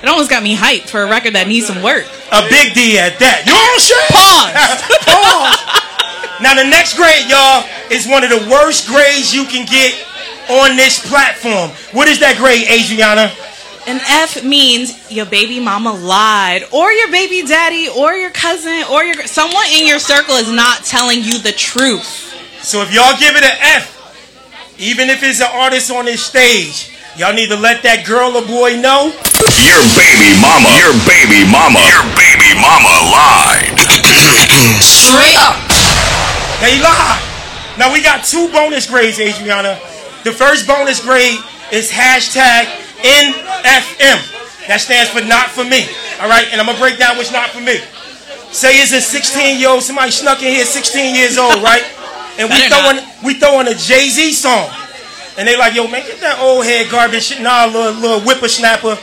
It 0.01 0.07
almost 0.07 0.29
got 0.29 0.43
me 0.43 0.55
hyped 0.55 0.89
for 0.89 1.01
a 1.03 1.09
record 1.09 1.35
that 1.35 1.47
needs 1.47 1.67
some 1.67 1.83
work. 1.83 2.07
A 2.31 2.41
big 2.47 2.73
D 2.73 2.97
at 2.97 3.19
that. 3.19 3.43
You 3.43 3.51
know 3.51 3.59
what 3.59 3.75
I'm 3.75 3.83
saying? 3.83 4.09
Pause. 4.15 4.79
Pause. 5.11 5.79
Now 6.41 6.55
the 6.55 6.63
next 6.63 6.95
grade, 6.95 7.27
y'all, 7.27 7.67
is 7.91 8.07
one 8.07 8.23
of 8.23 8.29
the 8.29 8.39
worst 8.49 8.87
grades 8.87 9.35
you 9.35 9.43
can 9.43 9.67
get 9.67 9.91
on 10.47 10.77
this 10.77 11.03
platform. 11.05 11.71
What 11.91 12.07
is 12.07 12.19
that 12.19 12.37
grade, 12.37 12.63
Adriana? 12.71 13.31
An 13.87 13.99
F 14.07 14.43
means 14.43 15.11
your 15.11 15.25
baby 15.25 15.59
mama 15.59 15.91
lied, 15.91 16.63
or 16.71 16.91
your 16.91 17.11
baby 17.11 17.45
daddy, 17.45 17.89
or 17.89 18.13
your 18.13 18.29
cousin, 18.29 18.83
or 18.91 19.03
your 19.03 19.25
someone 19.27 19.65
in 19.73 19.87
your 19.87 19.99
circle 19.99 20.35
is 20.35 20.51
not 20.51 20.85
telling 20.85 21.23
you 21.23 21.39
the 21.39 21.51
truth. 21.51 22.05
So 22.61 22.81
if 22.81 22.93
y'all 22.93 23.17
give 23.17 23.35
it 23.35 23.43
an 23.43 23.57
F, 23.59 23.95
even 24.77 25.09
if 25.09 25.23
it's 25.23 25.41
an 25.41 25.49
artist 25.51 25.91
on 25.91 26.05
this 26.05 26.23
stage, 26.23 26.95
y'all 27.19 27.35
need 27.35 27.51
to 27.51 27.59
let 27.59 27.83
that 27.83 28.07
girl 28.07 28.31
or 28.39 28.45
boy 28.47 28.79
know. 28.79 29.11
Your 29.59 29.83
baby 29.99 30.31
mama. 30.39 30.71
Your 30.79 30.95
baby 31.03 31.43
mama. 31.51 31.83
Your 31.83 32.07
baby 32.15 32.55
mama 32.55 32.95
lied. 33.11 33.75
Straight 34.79 35.35
up. 35.35 35.59
They 36.63 36.79
lied. 36.79 37.19
Now 37.75 37.91
we 37.91 37.99
got 37.99 38.23
two 38.23 38.47
bonus 38.55 38.87
grades, 38.87 39.19
Adriana. 39.19 39.75
The 40.23 40.31
first 40.31 40.63
bonus 40.63 41.03
grade 41.03 41.39
is 41.75 41.91
hashtag 41.91 42.71
NFM. 43.03 44.19
That 44.71 44.79
stands 44.79 45.11
for 45.11 45.19
not 45.19 45.51
for 45.51 45.67
me. 45.67 45.91
All 46.23 46.31
right, 46.31 46.47
and 46.51 46.59
I'm 46.59 46.67
gonna 46.67 46.79
break 46.79 46.99
down 46.99 47.19
what's 47.19 47.35
not 47.35 47.51
for 47.51 47.59
me. 47.59 47.83
Say 48.55 48.79
it's 48.79 48.95
a 48.95 49.01
16 49.01 49.59
year 49.59 49.69
old, 49.69 49.83
somebody 49.83 50.11
snuck 50.11 50.39
in 50.39 50.55
here 50.55 50.65
16 50.65 51.15
years 51.15 51.37
old, 51.37 51.59
right? 51.63 51.83
And 52.39 52.47
we 52.47 52.63
throwing 52.71 53.03
not. 53.03 53.23
we 53.23 53.33
throwing 53.35 53.67
a 53.67 53.75
Jay 53.75 54.07
Z 54.07 54.31
song, 54.33 54.71
and 55.39 55.47
they 55.47 55.55
like, 55.55 55.73
yo, 55.73 55.87
man, 55.87 56.05
get 56.05 56.19
that 56.19 56.37
old 56.39 56.65
head 56.65 56.91
garbage 56.91 57.23
shit. 57.23 57.41
Nah, 57.41 57.65
little 57.65 57.93
little 57.93 58.19
whippersnapper, 58.19 58.99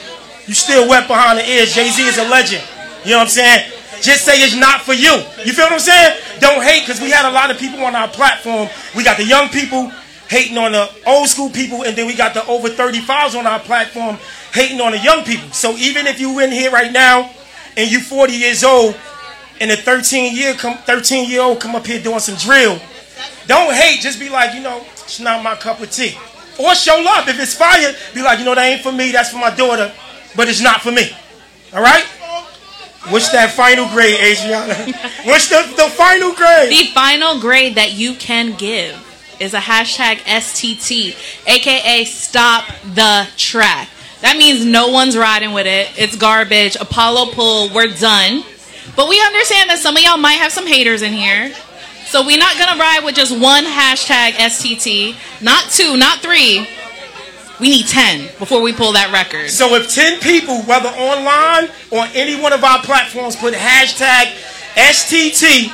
you 0.47 0.53
still 0.53 0.87
wet 0.87 1.09
behind 1.09 1.39
the 1.39 1.49
ears. 1.49 1.75
Jay 1.75 1.89
Z 1.89 2.03
is 2.03 2.19
a 2.19 2.29
legend. 2.29 2.63
You 3.05 3.13
know 3.13 3.19
what 3.19 3.23
I'm 3.25 3.29
saying? 3.29 3.73
Just 4.03 4.27
say 4.27 4.43
it's 4.43 4.55
not 4.55 4.83
for 4.83 4.93
you. 4.93 5.25
You 5.45 5.57
feel 5.57 5.65
what 5.65 5.73
I'm 5.73 5.81
saying? 5.81 6.21
Don't 6.39 6.63
hate 6.63 6.85
because 6.85 7.01
we 7.01 7.11
had 7.11 7.27
a 7.27 7.33
lot 7.33 7.51
of 7.51 7.57
people 7.57 7.83
on 7.83 7.97
our 7.97 8.09
platform. 8.09 8.69
We 8.95 9.03
got 9.03 9.17
the 9.17 9.25
young 9.25 9.49
people 9.49 9.91
hating 10.29 10.59
on 10.59 10.73
the 10.73 10.93
old 11.07 11.29
school 11.29 11.49
people, 11.49 11.85
and 11.85 11.97
then 11.97 12.07
we 12.07 12.15
got 12.15 12.35
the 12.35 12.45
over 12.47 12.69
35s 12.69 13.35
on 13.35 13.47
our 13.47 13.61
platform 13.61 14.19
hating 14.53 14.81
on 14.83 14.93
the 14.93 14.99
young 14.99 15.25
people. 15.25 15.51
So 15.53 15.73
even 15.79 16.07
if 16.07 16.21
you 16.21 16.39
in 16.41 16.53
here 16.53 16.71
right 16.71 16.93
now 16.93 17.31
and 17.79 17.91
you 17.91 18.01
40 18.01 18.35
years 18.35 18.63
old, 18.63 18.95
and 19.59 19.71
a 19.71 19.77
13 19.77 20.37
year 20.37 20.53
come 20.53 20.77
13 20.85 21.31
year 21.31 21.41
old 21.41 21.61
come 21.61 21.75
up 21.75 21.87
here 21.87 22.03
doing 22.03 22.19
some 22.19 22.37
drill, 22.37 22.79
don't 23.47 23.75
hate. 23.75 24.01
Just 24.01 24.19
be 24.19 24.29
like, 24.29 24.55
you 24.55 24.63
know, 24.63 24.85
it's 24.93 25.21
not 25.21 25.43
my 25.43 25.55
cup 25.55 25.81
of 25.81 25.91
tea. 25.91 26.17
Or 26.59 26.75
show 26.75 27.01
love. 27.05 27.29
If 27.29 27.39
it's 27.39 27.55
fire, 27.55 27.95
be 28.15 28.23
like, 28.23 28.39
you 28.39 28.45
know, 28.45 28.55
that 28.55 28.65
ain't 28.65 28.83
for 28.83 28.93
me. 28.93 29.13
That's 29.13 29.31
for 29.31 29.39
my 29.39 29.55
daughter, 29.55 29.93
but 30.35 30.49
it's 30.49 30.63
not 30.63 30.81
for 30.81 30.93
me. 30.93 31.11
All 31.73 31.83
right. 31.83 32.05
What's 33.11 33.31
that 33.31 33.53
final 33.53 33.87
grade, 33.89 34.19
Adriana? 34.19 34.75
What's 35.25 35.49
the, 35.49 35.63
the 35.77 35.89
final 35.91 36.35
grade? 36.35 36.71
The 36.71 36.91
final 36.93 37.39
grade 37.41 37.77
that 37.77 37.93
you 37.93 38.15
can 38.15 38.57
give 38.57 39.01
is 39.39 39.55
a 39.55 39.61
hashtag 39.61 40.17
STT, 40.17 41.15
aka 41.47 42.05
stop 42.05 42.67
the 42.95 43.29
track. 43.37 43.89
That 44.23 44.37
means 44.39 44.65
no 44.65 44.89
one's 44.89 45.17
riding 45.17 45.53
with 45.53 45.67
it. 45.67 45.89
It's 45.97 46.17
garbage. 46.17 46.77
Apollo 46.77 47.33
pull, 47.33 47.73
we're 47.73 47.95
done. 47.95 48.43
But 48.97 49.09
we 49.09 49.21
understand 49.21 49.71
that 49.71 49.79
some 49.79 49.97
of 49.97 50.03
y'all 50.03 50.17
might 50.17 50.35
have 50.35 50.53
some 50.53 50.67
haters 50.67 51.03
in 51.03 51.13
here. 51.13 51.55
So 52.07 52.25
we're 52.25 52.39
not 52.39 52.57
gonna 52.59 52.81
ride 52.81 53.03
with 53.05 53.15
just 53.15 53.37
one 53.39 53.65
hashtag 53.65 54.33
STT, 54.33 55.17
not 55.43 55.71
two, 55.71 55.97
not 55.97 56.21
three. 56.21 56.69
We 57.59 57.71
need 57.71 57.87
10 57.87 58.37
before 58.39 58.61
we 58.61 58.73
pull 58.73 58.93
that 58.93 59.11
record. 59.13 59.49
So 59.51 59.75
if 59.77 59.93
10 59.93 60.21
people, 60.21 60.61
whether 60.65 60.89
online 60.91 61.71
or 61.91 62.05
any 62.13 62.39
one 62.39 62.53
of 62.53 62.63
our 62.63 62.83
platforms, 62.83 63.35
put 63.35 63.55
hashtag 63.55 64.29
STT, 64.77 65.73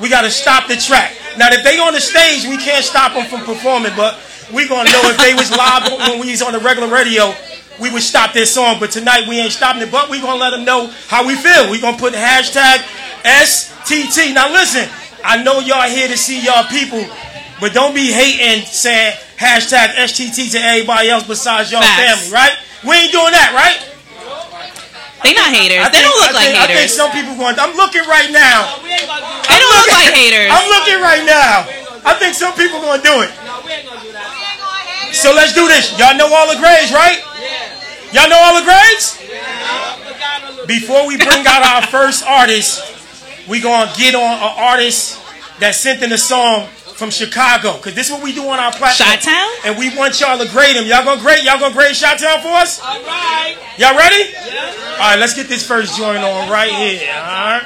we 0.00 0.08
got 0.10 0.22
to 0.22 0.30
stop 0.30 0.68
the 0.68 0.76
track. 0.76 1.16
Now, 1.38 1.48
if 1.50 1.64
they 1.64 1.78
on 1.78 1.94
the 1.94 2.00
stage, 2.00 2.44
we 2.44 2.58
can't 2.58 2.84
stop 2.84 3.14
them 3.14 3.26
from 3.26 3.46
performing, 3.46 3.92
but 3.96 4.18
we 4.52 4.68
going 4.68 4.86
to 4.86 4.92
know 4.92 5.02
if 5.04 5.16
they 5.18 5.34
was 5.34 5.50
live 5.50 5.90
when 6.08 6.20
we 6.20 6.30
was 6.30 6.42
on 6.42 6.52
the 6.52 6.60
regular 6.60 6.92
radio, 6.92 7.32
we 7.80 7.90
would 7.90 8.02
stop 8.02 8.32
this 8.32 8.52
song. 8.52 8.76
But 8.78 8.90
tonight, 8.90 9.26
we 9.26 9.40
ain't 9.40 9.52
stopping 9.52 9.82
it, 9.82 9.90
but 9.90 10.10
we 10.10 10.20
going 10.20 10.34
to 10.34 10.40
let 10.40 10.50
them 10.50 10.64
know 10.64 10.92
how 11.08 11.26
we 11.26 11.34
feel. 11.34 11.70
we 11.70 11.80
going 11.80 11.94
to 11.94 12.00
put 12.00 12.12
hashtag 12.12 12.84
STT. 13.24 14.34
Now, 14.34 14.52
listen, 14.52 14.88
I 15.24 15.42
know 15.42 15.60
y'all 15.60 15.88
here 15.88 16.08
to 16.08 16.16
see 16.16 16.40
y'all 16.40 16.64
people, 16.64 17.04
but 17.60 17.72
don't 17.72 17.94
be 17.94 18.12
hating 18.12 18.64
saying 18.66 19.14
hashtag 19.36 19.94
STT 19.98 20.52
to 20.52 20.58
everybody 20.58 21.10
else 21.10 21.26
besides 21.26 21.70
y'all 21.72 21.82
Facts. 21.82 22.28
family, 22.28 22.32
right? 22.34 22.54
We 22.86 22.94
ain't 22.96 23.12
doing 23.12 23.32
that, 23.34 23.50
right? 23.54 23.78
They 25.26 25.34
not 25.34 25.50
haters. 25.50 25.82
I 25.82 25.90
they 25.90 25.98
don't 25.98 26.14
look 26.22 26.30
I 26.30 26.38
like 26.38 26.46
think, 26.54 26.58
I 26.62 26.66
think 26.70 26.78
haters. 26.78 26.94
some 26.94 27.10
people 27.10 27.34
going. 27.34 27.58
I'm 27.58 27.74
looking 27.74 28.06
right 28.06 28.30
now. 28.30 28.78
They 28.86 29.58
don't 29.58 29.74
look 29.74 29.90
like 29.90 30.14
haters. 30.14 30.46
I'm 30.54 30.66
looking 30.70 31.02
right 31.02 31.26
now. 31.26 31.66
I 32.06 32.14
think 32.14 32.38
some 32.38 32.54
people 32.54 32.78
gonna 32.80 33.02
do 33.02 33.26
it. 33.26 33.30
So 35.12 35.34
let's 35.34 35.52
do 35.54 35.66
this. 35.66 35.90
Y'all 35.98 36.14
know 36.14 36.30
all 36.30 36.46
the 36.46 36.60
grades, 36.62 36.92
right? 36.94 37.18
Y'all 38.14 38.30
know 38.30 38.38
all 38.38 38.54
the 38.54 38.64
grades? 38.64 39.18
Before 40.66 41.06
we 41.06 41.16
bring 41.16 41.42
out 41.46 41.66
our 41.66 41.82
first 41.90 42.22
artist, 42.24 42.78
we 43.48 43.60
gonna 43.60 43.90
get 43.96 44.14
on 44.14 44.22
an 44.22 44.54
artist 44.56 45.20
that 45.60 45.74
sent 45.74 46.02
in 46.02 46.12
a 46.12 46.18
song 46.18 46.66
from 46.66 47.10
Chicago, 47.10 47.76
because 47.76 47.94
this 47.94 48.08
is 48.08 48.12
what 48.12 48.22
we 48.22 48.34
do 48.34 48.42
on 48.48 48.58
our 48.58 48.72
platform. 48.72 49.08
Chi-town? 49.08 49.50
And 49.64 49.78
we 49.78 49.96
want 49.96 50.20
y'all 50.20 50.36
to 50.36 50.50
grade 50.50 50.74
them. 50.74 50.84
Y'all 50.84 51.04
gonna 51.04 51.20
grade? 51.20 51.44
Y'all 51.44 51.58
gonna 51.58 51.72
grade 51.72 51.96
Chi-town 51.96 52.40
for 52.40 52.48
us? 52.48 52.80
All 52.80 53.00
right. 53.04 53.56
Y'all 53.78 53.96
ready? 53.96 54.34
All 54.34 54.98
right, 54.98 55.18
let's 55.18 55.34
get 55.34 55.46
this 55.48 55.66
first 55.66 55.96
joint 55.96 56.24
on 56.24 56.50
right 56.50 56.72
here. 56.72 57.08
All 57.12 57.14
right. 57.14 57.62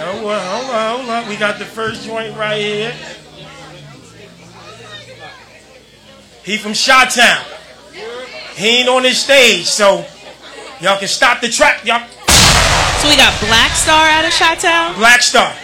Hold 0.00 0.24
on, 0.24 0.40
hold 0.40 0.70
on, 0.70 0.98
hold 0.98 1.10
on. 1.10 1.28
We 1.28 1.36
got 1.36 1.58
the 1.58 1.66
first 1.66 2.06
joint 2.06 2.34
right 2.36 2.58
here. 2.58 2.94
He 6.42 6.56
from 6.56 6.72
Chi-town. 6.72 7.44
He 8.54 8.80
ain't 8.80 8.88
on 8.88 9.02
this 9.02 9.22
stage, 9.22 9.66
so 9.66 10.06
y'all 10.80 10.98
can 10.98 11.08
stop 11.08 11.42
the 11.42 11.50
track. 11.50 11.84
Y'all, 11.84 12.02
So 13.00 13.08
we 13.08 13.16
got 13.16 13.32
Black 13.40 13.72
Star 13.72 14.08
out 14.10 14.24
of 14.24 14.32
Chi-town. 14.32 14.94
Black 14.96 15.22
Star. 15.22 15.54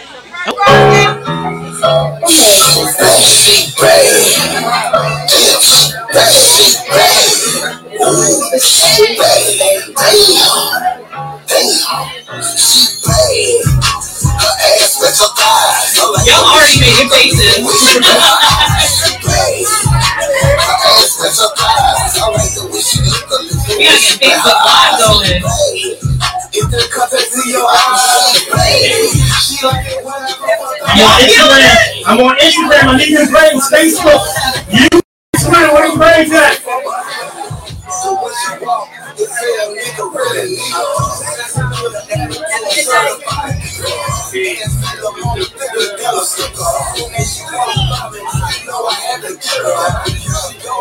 Y'all 16.25 16.43
already 16.43 16.79
made 16.79 16.97
your 16.97 17.09
faces. 17.09 17.57
We 17.57 17.71
gotta 23.83 24.01
get 24.01 24.17
Facebook 24.21 24.59
Live 24.65 24.99
going. 24.99 26.06
I'm 26.57 26.69
on 31.03 31.19
Instagram. 31.21 32.03
I'm 32.07 32.19
on 32.19 32.35
Instagram. 32.37 32.83
I 32.83 32.97
need 32.97 33.09
his 33.09 33.29
brains. 33.29 33.69
Facebook. 33.69 34.23
You 34.71 34.87
Instagram. 35.35 35.73
Where 35.73 35.85
his 35.89 35.97
brains 35.97 36.31
at? 36.33 36.57
So 37.89 38.17
IDMREC 38.17 38.63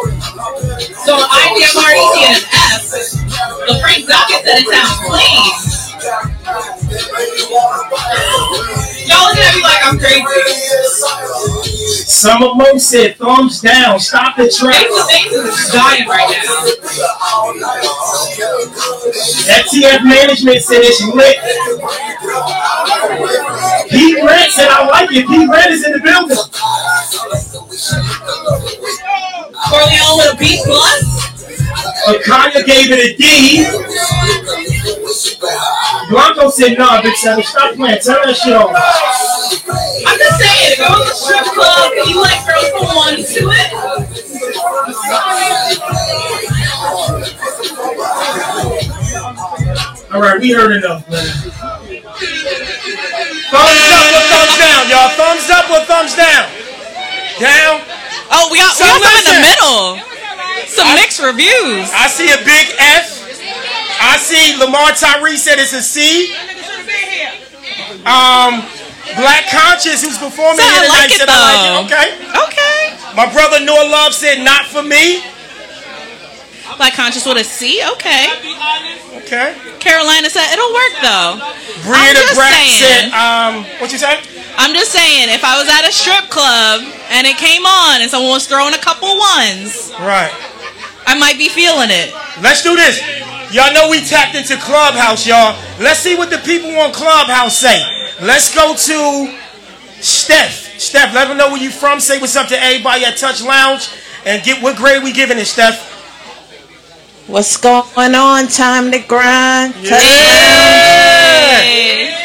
and 0.03 0.16
an 2.29 2.43
F. 2.53 2.91
The 2.91 3.79
Frank 3.81 4.07
Duckett 4.07 4.45
said 4.45 4.61
it 4.61 4.69
sounds 4.69 5.01
clean. 5.09 5.49
Y'all 9.09 9.25
looking 9.27 9.43
at 9.43 9.55
me 9.57 9.63
like 9.63 9.83
I'm 9.83 9.99
crazy. 9.99 10.23
Some 12.05 12.43
of 12.43 12.59
them 12.59 12.79
said 12.79 13.17
thumbs 13.17 13.61
down. 13.61 13.99
Stop 13.99 14.37
the 14.37 14.51
track. 14.51 14.77
Facebook 14.77 15.33
is 15.33 15.71
dying 15.73 16.07
right 16.07 16.29
now. 16.29 16.67
FTF 19.57 20.05
management 20.05 20.63
said 20.63 20.83
it's 20.83 21.03
lit. 21.15 21.37
Pete 23.91 24.21
Grant 24.21 24.53
said 24.53 24.69
I 24.69 24.87
like 24.87 25.11
it. 25.13 25.27
Pete 25.27 25.49
Grant 25.49 25.71
is 25.73 25.85
in 25.85 25.93
the 25.93 26.01
building. 26.01 26.37
Corleone 29.65 30.17
with 30.19 30.35
a 30.35 30.37
B 30.37 30.61
plus. 30.65 31.05
Akanya 32.07 32.65
gave 32.65 32.91
it 32.93 32.99
a 33.01 33.17
D. 33.17 33.65
Blanco 36.11 36.51
said 36.51 36.79
no, 36.79 37.01
Big 37.03 37.17
Seven. 37.17 37.43
Stop 37.43 37.75
playing. 37.75 38.01
Turn 38.01 38.21
that 38.25 38.37
shit 38.37 38.53
off. 38.53 38.71
I'm 40.07 40.19
just 40.19 40.39
saying, 40.39 40.73
if 40.73 40.79
was 40.79 41.11
a 41.11 41.15
strip 41.15 41.47
club 41.55 41.93
and 41.97 42.07
you 42.09 42.21
like 42.21 42.47
girls 42.47 42.69
from 42.71 42.87
one 42.95 43.17
to 43.17 43.43
it, 43.51 43.73
All 50.13 50.21
right, 50.23 50.41
we 50.41 50.53
heard 50.53 50.77
enough, 50.77 51.09
man. 51.11 51.27
Thumbs 53.51 53.89
up 53.91 54.07
or 54.15 54.23
thumbs 54.31 54.57
down, 54.57 54.89
y'all. 54.89 55.11
Thumbs 55.19 55.51
up 55.51 55.71
or 55.71 55.81
thumbs 55.85 56.15
down? 56.15 56.49
Down. 57.41 57.81
Oh, 58.31 58.49
we 58.51 58.59
got 58.59 58.75
So 58.75 58.85
we 58.85 59.01
got 59.01 59.23
some 59.23 59.23
in 59.23 59.25
the 59.27 59.39
middle. 59.45 59.85
Some 60.67 60.89
mixed 60.99 61.21
reviews. 61.23 61.89
I 61.95 62.07
see 62.11 62.29
a 62.33 62.41
big 62.43 62.75
F. 62.79 63.23
I 64.01 64.19
see 64.19 64.57
Lamar 64.59 64.93
Tyree 64.93 65.37
said 65.37 65.59
it's 65.59 65.73
a 65.73 65.83
C. 65.83 66.35
Um, 68.07 68.63
Black 69.19 69.49
Conscious, 69.51 70.03
who's 70.03 70.19
performing 70.19 70.63
So 70.63 70.69
here 70.69 70.85
tonight, 70.85 71.07
like 71.07 71.11
it, 71.11 71.19
said 71.19 71.29
I 71.31 71.39
like 71.43 71.65
it. 71.67 71.75
Okay. 71.87 72.07
Okay. 72.47 73.15
My 73.17 73.27
brother 73.33 73.65
Noah 73.65 73.89
Love 73.89 74.13
said 74.13 74.45
not 74.45 74.67
for 74.67 74.83
me. 74.83 75.23
Black 76.77 76.95
conscious 76.95 77.25
with 77.25 77.39
a 77.39 77.45
C. 77.45 77.81
Okay. 77.95 78.27
Okay. 79.23 79.55
Carolina 79.81 80.29
said 80.31 80.53
it'll 80.53 80.75
work 80.75 80.95
though. 81.03 81.39
Just 82.15 82.35
saying. 82.35 83.11
said, 83.11 83.15
um, 83.15 83.65
what 83.81 83.93
you 83.93 83.99
say? 83.99 84.19
I'm 84.59 84.73
just 84.75 84.91
saying, 84.91 85.29
if 85.31 85.45
I 85.45 85.59
was 85.61 85.69
at 85.69 85.87
a 85.87 85.93
strip 85.93 86.29
club 86.31 86.83
and 87.11 87.27
it 87.27 87.37
came 87.37 87.65
on 87.67 88.01
and 88.03 88.11
someone 88.11 88.33
was 88.33 88.47
throwing 88.47 88.75
a 88.75 88.79
couple 88.83 89.09
ones, 89.09 89.93
Right. 90.01 90.33
I 91.07 91.15
might 91.19 91.39
be 91.39 91.49
feeling 91.49 91.89
it. 91.91 92.11
Let's 92.43 92.63
do 92.63 92.75
this. 92.75 92.99
Y'all 93.55 93.73
know 93.73 93.89
we 93.89 94.03
tapped 94.03 94.35
into 94.35 94.57
Clubhouse, 94.57 95.27
y'all. 95.27 95.55
Let's 95.79 96.01
see 96.01 96.17
what 96.17 96.31
the 96.31 96.39
people 96.39 96.71
on 96.81 96.93
Clubhouse 96.93 97.57
say. 97.57 97.79
Let's 98.21 98.53
go 98.55 98.75
to 98.75 99.39
Steph. 100.03 100.81
Steph, 100.81 101.15
let 101.15 101.29
them 101.29 101.37
know 101.37 101.49
where 101.49 101.63
you 101.63 101.71
from. 101.71 102.01
Say 102.01 102.19
what's 102.19 102.35
up 102.37 102.49
to 102.49 102.61
everybody 102.61 103.05
at 103.05 103.17
Touch 103.19 103.43
Lounge. 103.43 103.89
And 104.25 104.43
get 104.43 104.61
what 104.63 104.77
grade 104.77 105.03
we 105.05 105.13
giving 105.13 105.39
it, 105.39 105.47
Steph? 105.47 105.79
What's 107.27 107.57
going 107.57 108.15
on? 108.15 108.47
Time 108.47 108.91
to 108.93 108.99
grind. 109.01 109.75
Yeah. 109.83 109.99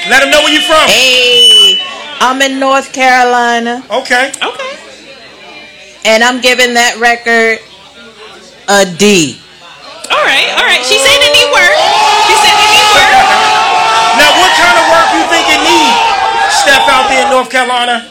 Let 0.09 0.21
them 0.21 0.29
know 0.29 0.41
where 0.45 0.53
you're 0.53 0.61
from. 0.61 0.85
Hey, 0.87 1.79
I'm 2.21 2.41
in 2.41 2.59
North 2.59 2.93
Carolina, 2.93 3.81
Okay. 3.89 4.29
Okay. 4.29 4.73
and 6.05 6.23
I'm 6.23 6.39
giving 6.41 6.73
that 6.75 6.97
record 7.01 7.57
a 8.69 8.85
D. 8.97 9.41
All 10.11 10.21
right. 10.21 10.53
All 10.61 10.65
right. 10.69 10.83
She 10.85 11.01
said 11.01 11.17
it 11.17 11.33
need 11.33 11.49
work. 11.49 11.73
She 12.29 12.35
said 12.37 12.53
it 12.53 12.69
need 12.69 12.89
work. 12.93 13.09
Now, 14.21 14.29
what 14.37 14.53
kind 14.53 14.77
of 14.77 14.85
work 14.85 15.09
you 15.17 15.23
think 15.33 15.45
it 15.49 15.61
need, 15.65 15.93
Steph, 16.61 16.85
out 16.85 17.09
there 17.09 17.25
in 17.25 17.29
North 17.33 17.49
Carolina? 17.49 18.05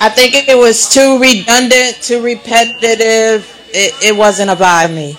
I 0.00 0.08
think 0.10 0.34
it 0.34 0.58
was 0.58 0.90
too 0.92 1.16
redundant, 1.20 2.02
too 2.02 2.20
repetitive. 2.20 3.48
It, 3.74 3.94
it 4.04 4.16
wasn't 4.16 4.50
about 4.50 4.90
me. 4.90 5.18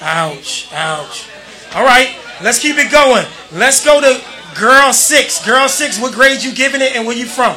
Ouch, 0.00 0.68
ouch. 0.72 1.28
All 1.74 1.84
right, 1.84 2.16
let's 2.42 2.58
keep 2.58 2.76
it 2.78 2.90
going. 2.90 3.24
Let's 3.52 3.84
go 3.84 4.00
to 4.00 4.20
Girl 4.58 4.92
Six. 4.92 5.44
Girl 5.44 5.68
Six, 5.68 6.00
what 6.00 6.12
grade 6.12 6.42
you 6.42 6.52
giving 6.54 6.80
it 6.80 6.96
and 6.96 7.06
where 7.06 7.16
you 7.16 7.26
from? 7.26 7.56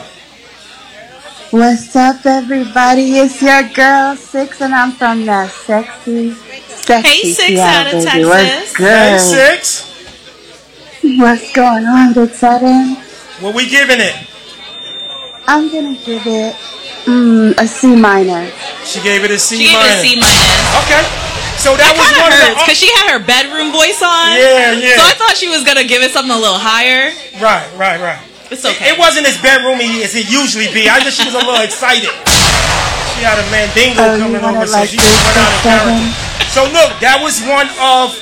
What's 1.51 1.95
up, 1.95 2.25
everybody? 2.25 3.17
It's 3.17 3.41
your 3.41 3.63
girl 3.69 4.15
Six, 4.15 4.62
and 4.62 4.73
I'm 4.73 4.91
from 4.91 5.25
the 5.25 5.47
sexy, 5.47 6.31
sexy 6.67 7.10
Hey, 7.10 7.34
Six 7.34 7.47
Seattle, 7.47 7.62
out 7.62 7.88
of 7.88 8.05
baby. 8.05 8.23
Texas. 8.23 8.27
What's 8.29 8.77
Hey, 8.77 9.17
good? 9.17 9.19
Six. 9.19 9.91
What's 11.19 11.53
going 11.53 11.86
on, 11.86 12.13
Good 12.13 12.34
Sudden? 12.36 12.95
What 13.39 13.55
we 13.55 13.67
giving 13.69 13.99
it? 13.99 14.15
I'm 15.47 15.71
gonna 15.71 15.95
give 16.05 16.25
it 16.25 16.55
mm, 17.05 17.53
a 17.57 17.67
C 17.67 17.95
minor. 17.95 18.49
She 18.83 19.01
gave 19.01 19.23
it 19.23 19.31
a 19.31 19.39
C 19.39 19.61
minor. 19.71 19.95
She 20.01 20.17
gave 20.17 20.17
it 20.17 20.17
a 20.17 20.25
minus. 20.25 20.81
Okay, 20.85 21.01
so 21.61 21.73
that 21.77 21.85
That 21.85 21.93
was 21.97 22.09
one 22.09 22.15
of 22.17 22.33
of 22.33 22.33
hurts 22.35 22.57
the. 22.59 22.63
because 22.65 22.77
she 22.81 22.89
had 22.99 23.07
her 23.15 23.21
bedroom 23.23 23.71
voice 23.71 24.01
on. 24.03 24.35
Yeah, 24.37 24.73
yeah. 24.77 24.97
So 24.97 25.03
I 25.07 25.13
thought 25.17 25.37
she 25.37 25.47
was 25.49 25.63
gonna 25.63 25.85
give 25.87 26.01
it 26.03 26.11
something 26.11 26.33
a 26.33 26.39
little 26.39 26.59
higher. 26.59 27.13
right, 27.41 27.65
right, 27.77 27.99
right. 28.01 28.21
It's 28.51 28.61
okay. 28.65 28.93
It 28.93 28.97
wasn't 29.01 29.25
as 29.25 29.37
bedroomy 29.41 30.05
as 30.05 30.13
it 30.13 30.29
usually 30.29 30.69
be. 30.69 30.85
I 30.89 31.01
just 31.01 31.17
she 31.17 31.25
was 31.25 31.33
a 31.33 31.41
little 31.41 31.65
excited. 31.65 32.09
She 33.17 33.23
had 33.25 33.39
a 33.41 33.45
mandingo 33.49 34.03
Oh, 34.05 34.19
coming 34.21 34.41
want 34.43 34.57
over, 34.61 34.65
it 34.65 34.69
so 34.69 34.85
she 34.85 34.97
went 35.01 35.37
out 35.39 35.49
of 35.49 35.61
character. 35.65 36.13
So 36.53 36.61
look, 36.69 36.93
that 37.01 37.17
was 37.23 37.41
one 37.41 37.65
of 37.81 38.13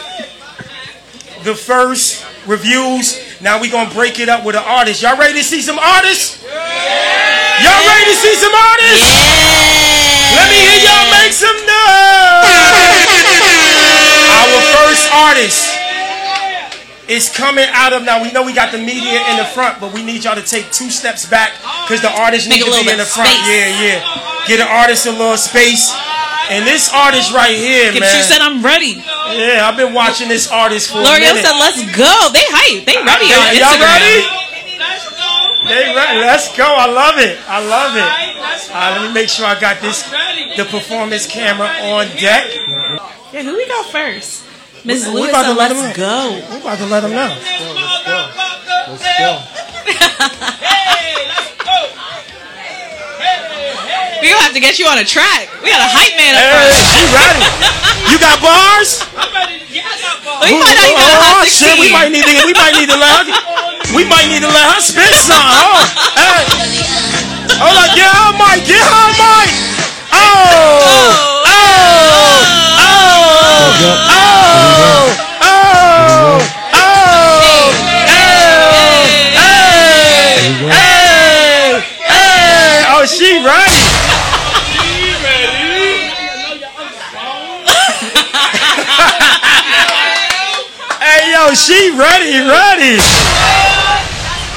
the 1.44 1.54
first 1.56 2.24
reviews. 2.48 3.20
Now 3.44 3.60
we 3.60 3.68
gonna 3.68 3.92
break 3.92 4.24
it 4.24 4.30
up 4.30 4.46
with 4.48 4.56
an 4.56 4.64
artist. 4.64 5.02
Y'all 5.04 5.20
ready 5.20 5.36
to 5.36 5.44
see 5.44 5.62
some 5.62 5.78
artists? 5.78 6.40
Yeah. 6.40 7.60
Y'all 7.60 7.84
ready 7.92 8.08
to 8.08 8.16
see 8.16 8.36
some 8.40 8.56
artists? 8.56 9.04
Yeah. 9.04 10.40
Let 10.40 10.48
me 10.48 10.64
hear 10.64 10.80
y'all 10.88 11.12
make 11.12 11.36
some 11.36 11.60
noise. 11.68 12.48
Our 14.32 14.64
first 14.80 15.12
artist 15.12 15.76
is 17.12 17.28
coming 17.28 17.68
out 17.76 17.92
of 17.92 18.08
now. 18.08 18.24
We 18.24 18.32
know 18.32 18.48
we 18.48 18.54
got 18.54 18.72
the 18.72 18.80
media 18.80 19.20
in 19.28 19.36
the 19.36 19.46
front, 19.52 19.82
but 19.82 19.92
we 19.92 20.04
need 20.04 20.24
y'all 20.24 20.40
to 20.40 20.42
take 20.42 20.72
two 20.72 20.90
steps 20.90 21.28
back 21.28 21.52
because 21.84 22.00
the 22.00 22.16
artist 22.16 22.48
needs 22.48 22.64
to 22.64 22.72
be 22.72 22.92
in 22.92 22.98
the 22.98 23.04
front. 23.04 23.28
space. 23.28 23.44
Yeah, 23.44 24.00
yeah. 24.00 24.48
Get 24.48 24.62
an 24.62 24.72
artist 24.72 25.06
a 25.06 25.12
little 25.12 25.36
space. 25.36 25.92
And 26.50 26.66
this 26.68 26.92
artist 26.94 27.32
right 27.34 27.56
here, 27.56 27.90
If 27.94 28.00
man. 28.00 28.12
she 28.16 28.22
said 28.22 28.42
I'm 28.42 28.62
ready. 28.64 29.00
yeah, 29.38 29.64
I've 29.68 29.78
been 29.78 29.94
watching 29.94 30.28
this 30.28 30.48
artist 30.52 30.92
for 30.92 31.00
a 31.00 31.02
L'Oreal 31.02 31.20
minute. 31.34 31.46
said, 31.46 31.56
"Let's 31.58 31.80
go." 31.96 32.14
They 32.34 32.44
hype. 32.52 32.86
They 32.86 32.98
ready 33.00 33.26
Okay, 33.32 33.40
on 33.40 33.56
y'all 33.56 33.74
Instagram. 33.74 33.96
ready? 33.96 34.20
they 35.72 35.96
ready. 35.96 36.20
Let's 36.20 36.52
go. 36.58 36.66
I 36.68 36.86
love 36.92 37.18
it. 37.18 37.38
I 37.48 37.60
love 37.64 37.96
it. 37.96 38.04
Uh, 38.76 39.00
let 39.00 39.08
me 39.08 39.14
make 39.14 39.30
sure 39.30 39.46
I 39.46 39.60
got 39.60 39.80
this 39.82 40.04
the 40.58 40.66
performance 40.66 41.26
camera 41.28 41.68
on 41.96 42.08
deck. 42.20 42.44
Yeah, 43.32 43.44
who 43.44 43.56
we 43.56 43.66
got 43.68 43.86
first? 43.88 44.44
Ms. 44.86 45.08
Lewis. 45.08 45.14
We 45.16 45.22
Lewis, 45.22 45.30
about 45.32 45.44
to 45.44 45.50
and 45.50 45.58
let 45.58 45.72
let's 45.72 45.98
go. 45.98 46.42
We're 46.52 46.60
about 46.60 46.78
to 46.80 46.86
let 46.86 47.02
them 47.02 47.12
know. 47.12 47.32
Hey, 49.94 51.28
let's 51.28 51.52
go. 51.64 51.78
We 54.24 54.32
gonna 54.32 54.44
have 54.44 54.56
to 54.56 54.64
get 54.64 54.80
you 54.80 54.88
on 54.88 54.98
a 55.00 55.04
track. 55.04 55.52
We 55.60 55.68
got 55.68 55.84
a 55.84 55.90
hype 55.90 56.16
man 56.16 56.40
up 56.40 56.44
Hey, 56.48 56.72
she 56.72 57.04
ready. 57.12 57.44
You 58.08 58.18
got 58.20 58.40
bars? 58.40 59.04
We 60.44 60.56
find 60.60 60.76
out 60.76 60.88
you 60.88 60.96
got 60.96 61.12
a 61.12 61.20
oh, 61.20 61.44
hot 61.44 61.48
shit, 61.48 61.76
we 61.80 61.92
might 61.92 62.12
need 62.12 62.24
to 62.24 62.34
we 62.48 62.56
might 62.56 62.76
need 62.76 62.92
to 62.92 63.00
let 63.00 63.24
her 63.24 63.64
we 63.96 64.04
might 64.08 64.26
need 64.26 64.42
to 64.42 64.50
let 64.50 64.74
her 64.74 64.82
spit 64.82 65.14
some. 65.14 65.38
Oh, 65.38 66.23
Hey, 91.54 91.54
yo, 91.54 91.62
she 91.62 91.94
ready, 91.94 92.34
ready. 92.50 92.98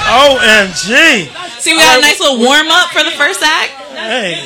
OMG. 0.09 1.28
See, 1.61 1.74
we 1.74 1.78
got 1.78 1.98
a 1.98 2.00
nice 2.00 2.18
little 2.20 2.38
warm 2.38 2.68
up 2.68 2.88
for 2.90 3.04
the 3.04 3.11
first 3.11 3.42
act. 3.42 3.70
Hey. 3.92 4.40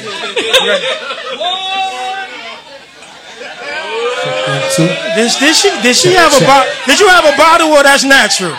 Two. 4.74 4.86
Did, 5.14 5.30
did 5.38 5.54
she 5.54 5.70
did 5.82 5.94
she 5.96 6.12
have 6.14 6.32
a 6.34 6.40
bottle? 6.44 6.72
Did 6.86 6.98
you 6.98 7.06
have 7.08 7.24
a 7.24 7.36
bottle 7.36 7.68
or 7.68 7.84
that's 7.84 8.02
natural? 8.04 8.50
Check, 8.50 8.58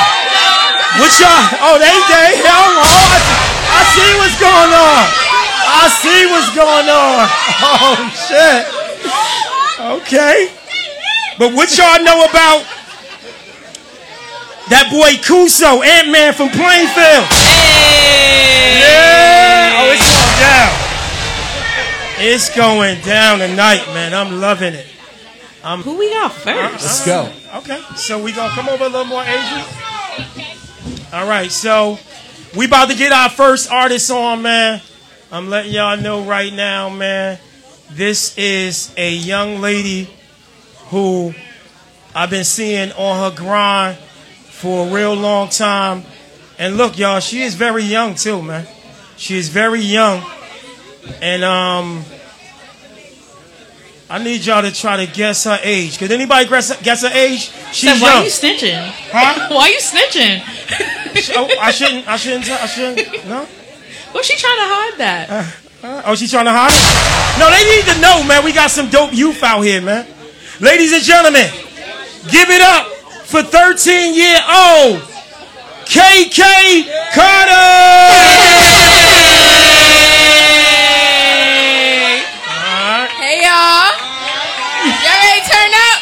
What 1.01 1.17
y'all? 1.17 1.65
Oh, 1.65 1.81
they, 1.81 1.97
they, 2.13 2.45
hold 2.45 2.77
on. 2.77 2.85
Oh, 2.85 3.09
I, 3.09 3.19
I 3.73 3.81
see 3.97 4.13
what's 4.21 4.37
going 4.37 4.73
on. 4.77 5.09
I 5.65 5.85
see 5.89 6.29
what's 6.29 6.53
going 6.53 6.89
on. 6.93 7.25
Oh, 7.73 7.97
shit. 8.29 8.69
Okay. 9.81 10.53
But 11.41 11.57
what 11.57 11.73
y'all 11.73 12.05
know 12.05 12.29
about 12.29 12.69
that 14.71 14.89
boy 14.91 15.17
Kuso, 15.23 15.85
Ant-Man 15.85 16.35
from 16.35 16.49
Plainfield? 16.51 17.27
Hey. 17.33 18.81
Yeah. 18.81 19.81
Oh, 19.81 19.93
it's 19.93 20.09
going 20.09 20.39
down. 20.41 20.73
It's 22.21 22.49
going 22.55 23.01
down 23.03 23.39
tonight, 23.39 23.87
man. 23.95 24.15
I'm 24.15 24.41
loving 24.41 24.75
it. 24.75 24.87
Who 25.85 25.99
we 25.99 26.11
got 26.11 26.33
first? 26.33 26.47
Uh-huh. 26.47 26.71
Let's 26.73 27.05
go. 27.05 27.33
Okay, 27.59 27.81
so 27.97 28.23
we 28.23 28.33
gonna 28.33 28.53
come 28.55 28.69
over 28.69 28.85
a 28.85 28.89
little 28.89 29.05
more, 29.05 29.23
Adrian. 29.23 29.65
All 31.13 31.27
right, 31.29 31.51
so 31.51 31.99
we 32.57 32.67
about 32.67 32.89
to 32.91 32.97
get 32.97 33.13
our 33.13 33.29
first 33.29 33.71
artist 33.71 34.11
on, 34.11 34.43
man. 34.43 34.81
I'm 35.31 35.49
letting 35.51 35.73
y'all 35.73 35.97
know 35.97 36.23
right 36.25 36.53
now, 36.53 36.89
man. 36.89 37.39
This 37.91 38.37
is 38.39 38.93
a 38.97 39.13
young 39.13 39.61
lady 39.61 40.09
who 40.89 41.35
I've 42.15 42.31
been 42.31 42.45
seeing 42.45 42.93
on 42.93 43.31
her 43.31 43.37
grind 43.37 43.99
for 44.61 44.87
a 44.87 44.91
real 44.91 45.15
long 45.15 45.49
time. 45.49 46.05
And 46.59 46.77
look, 46.77 46.99
y'all, 46.99 47.21
she 47.21 47.43
is 47.43 47.55
very 47.55 47.85
young 47.85 48.15
too, 48.15 48.43
man. 48.43 48.67
She 49.17 49.37
is 49.37 49.49
very 49.49 49.81
young, 49.81 50.23
and 51.23 51.45
um. 51.45 52.05
I 54.11 54.17
need 54.25 54.41
y'all 54.47 54.63
to 54.63 54.73
try 54.73 55.05
to 55.05 55.13
guess 55.13 55.45
her 55.45 55.59
age. 55.63 55.99
Could 55.99 56.11
anybody 56.13 56.49
guess, 56.49 56.81
guess 56.81 57.03
her 57.03 57.13
age? 57.13 57.51
She's 57.73 57.93
Said, 57.93 58.01
why 58.01 58.15
young. 58.15 58.25
you 58.25 58.31
snitching? 58.31 58.91
Huh? 59.13 59.49
Why 59.55 59.69
you 59.69 59.77
snitching? 59.79 61.37
Oh, 61.37 61.47
I 61.61 61.71
shouldn't. 61.71 62.09
I 62.09 62.17
shouldn't. 62.17 62.47
tell- 62.47 62.59
I 62.59 62.67
shouldn't. 62.67 63.27
No. 63.29 63.45
What's 64.13 64.27
she 64.29 64.37
trying 64.39 64.57
to 64.57 64.65
hide 64.65 64.95
that? 64.99 65.29
Uh, 65.85 66.03
oh, 66.07 66.15
she's 66.15 66.31
trying 66.31 66.47
to 66.47 66.53
hide 66.57 66.73
it. 66.73 67.39
No, 67.39 67.51
they 67.53 67.63
need 67.69 67.85
to 67.93 68.01
know, 68.01 68.25
man. 68.27 68.43
We 68.47 68.55
got 68.55 68.71
some 68.71 68.89
dope 68.89 69.13
youth 69.13 69.43
out 69.43 69.61
here, 69.61 69.83
man. 69.83 70.07
Ladies 70.59 70.95
and 70.95 71.03
gentlemen, 71.03 71.45
give 72.33 72.49
it 72.49 72.63
up 72.63 72.89
for 73.29 73.43
13 73.43 74.15
year 74.15 74.41
old 74.49 75.05
Kay 75.85 76.33
Kay 76.33 76.89
Carter. 77.13 77.69
Hey 83.21 83.45
y'all. 83.45 83.93
Y'all 84.81 85.21
ready 85.21 85.45
to 85.45 85.51
turn 85.53 85.73
up? 85.77 85.99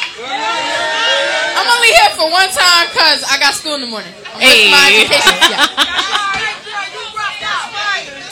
I'm 1.58 1.66
only 1.66 1.90
here 1.98 2.14
for 2.14 2.30
one 2.30 2.46
time 2.54 2.86
because 2.94 3.24
I 3.26 3.38
got 3.40 3.54
school 3.54 3.74
in 3.74 3.80
the 3.80 3.88
morning. 3.88 4.12
Hey. 4.38 4.66
hey. 4.66 4.70
my 4.70 4.86
education. 4.94 5.34
Yeah. 5.50 5.82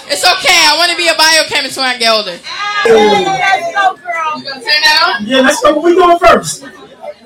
It's 0.06 0.22
okay. 0.22 0.60
I 0.68 0.76
want 0.76 0.92
to 0.92 0.96
be 0.96 1.08
a 1.08 1.16
biochemist 1.16 1.76
when 1.78 1.86
I 1.86 1.98
get 1.98 2.12
older. 2.12 2.36
You 2.36 2.92
gonna 4.44 4.60
turn 4.60 4.80
that 4.84 5.18
on? 5.18 5.26
Yeah, 5.26 5.40
let's 5.40 5.60
go. 5.60 5.74
What 5.74 5.82
we 5.82 5.94
doing 5.94 6.18
first? 6.18 6.62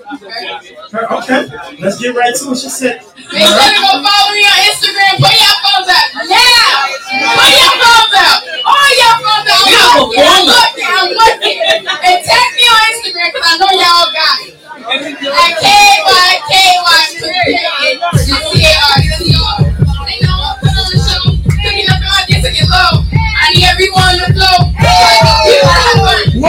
Okay, 0.09 1.44
let's 1.85 2.01
get 2.01 2.16
right 2.16 2.33
to 2.33 2.44
it. 2.53 2.57
She 2.57 2.68
said, 2.73 3.05
Make 3.29 3.44
sure 3.44 3.61
to 3.61 3.77
go 3.77 3.92
follow 4.01 4.33
me 4.33 4.40
on 4.40 4.59
Instagram. 4.64 5.21
Put 5.21 5.37
your 5.37 5.57
phones 5.61 5.85
out 5.85 6.09
now. 6.25 6.88
Put 7.12 7.53
your 7.53 7.73
phones 7.77 8.14
out. 8.16 8.40
All 8.64 8.88
your 8.88 9.16
phones 9.21 9.53
out. 9.53 9.68
I'm 9.68 10.01
looking. 10.01 10.25
I'm 10.25 10.49
looking. 10.49 10.88
I'm 10.88 11.12
looking. 11.12 11.61
And 11.61 12.18
tag 12.25 12.49
me 12.57 12.64
on 12.73 12.81
Instagram 12.88 13.29
because 13.37 13.53
I 13.53 13.61
know 13.61 13.68
y'all 13.77 14.09
got 14.16 14.49
it. 14.49 14.57
At 15.29 15.53
K 15.61 15.68
Y 15.68 16.40
K 16.49 16.53
Y 16.57 17.05
C 17.12 17.29
A 17.29 18.01
R 18.01 18.16
C 18.16 19.29
R. 19.37 19.61
They 20.09 20.25
know 20.25 20.40
I'm 20.40 20.57
putting 20.57 20.73
on 20.73 20.88
the 20.88 20.97
show. 21.05 21.37
Cooking 21.37 21.85
up 21.92 22.01
in 22.01 22.09
my 22.09 22.25
dick 22.25 22.40
to 22.40 22.49
get 22.49 22.64
low. 22.64 23.05
I 23.12 23.53
need 23.53 23.68
everyone 23.68 24.16
to 24.25 24.33
flow. 24.33 24.73
We 25.44 26.49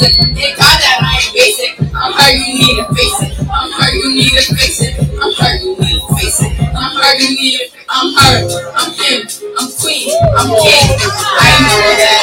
it. 0.00 0.14
Thank 0.16 0.56
God 0.56 0.76
that 0.80 0.98
I 1.00 1.20
ain't 1.20 1.34
basic. 1.34 1.70
I'm 1.94 2.12
her, 2.12 2.30
you 2.32 2.48
need 2.58 2.76
to 2.76 2.94
face 2.94 3.18
it. 3.22 3.32
I'm 3.48 3.70
her, 3.72 3.90
you 3.94 4.08
need 4.14 4.30
to 4.30 4.54
face 4.54 4.80
it. 4.82 4.94
I'm 5.20 5.32
her, 5.32 5.52
you 5.62 5.76
need 5.76 6.00
to 6.00 6.14
face 6.16 6.40
it. 6.42 6.52
I'm 6.76 6.92
her, 6.96 7.12
you 7.18 7.28
need 7.36 7.58
to. 7.58 7.76
I'm 7.88 8.12
her, 8.12 8.72
I'm 8.76 8.92
him, 8.92 9.22
I'm 9.58 9.70
queen, 9.78 10.10
I'm 10.36 10.48
king. 10.58 10.98
I 10.98 11.50
know 11.62 11.86
that 11.96 12.15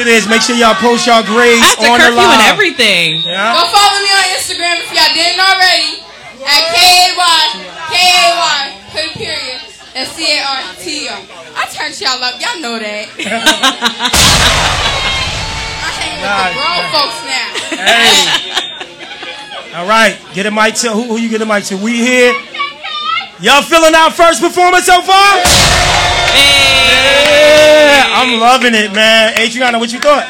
it 0.00 0.08
is. 0.08 0.26
Make 0.26 0.40
sure 0.42 0.56
y'all 0.56 0.74
post 0.74 1.06
y'all 1.06 1.22
grades 1.22 1.62
After 1.62 1.86
on 1.92 1.98
the 2.00 2.06
curfew 2.10 2.24
and 2.24 2.42
everything. 2.48 3.20
Yeah. 3.22 3.52
Go 3.52 3.66
follow 3.68 4.00
me 4.00 4.08
on 4.08 4.24
Instagram 4.34 4.80
if 4.80 4.88
y'all 4.90 5.12
didn't 5.12 5.38
already. 5.38 6.00
At 6.40 6.72
K-A-Y, 6.72 7.68
K-A-Y, 7.92 8.80
put 8.90 9.04
a 9.04 9.12
period, 9.12 9.60
and 9.94 10.08
C-A-R-T-O. 10.08 11.12
I 11.54 11.66
turned 11.68 12.00
y'all 12.00 12.16
up. 12.24 12.40
Y'all 12.40 12.56
know 12.64 12.78
that. 12.80 13.12
I'm 15.84 15.92
hanging 16.00 16.24
with 16.24 16.32
the 16.32 16.48
grown 16.56 16.80
folks 16.96 17.20
now. 17.28 17.76
Hey. 17.76 18.24
All 19.76 19.84
right, 19.86 20.16
get 20.32 20.46
a 20.46 20.50
mic 20.50 20.76
to 20.76 20.90
who, 20.90 21.02
who 21.04 21.18
you 21.18 21.28
get 21.28 21.42
a 21.42 21.46
mic 21.46 21.64
to? 21.64 21.76
We 21.76 21.98
here. 21.98 22.32
Y'all 23.40 23.60
feeling 23.62 23.94
our 23.94 24.10
first 24.10 24.40
performance 24.40 24.86
so 24.86 25.02
far? 25.02 25.42
I'm 28.20 28.36
loving 28.40 28.74
it, 28.76 28.92
man. 28.92 29.32
Adriana, 29.40 29.78
what 29.78 29.92
you 29.92 30.00
thought? 30.00 30.28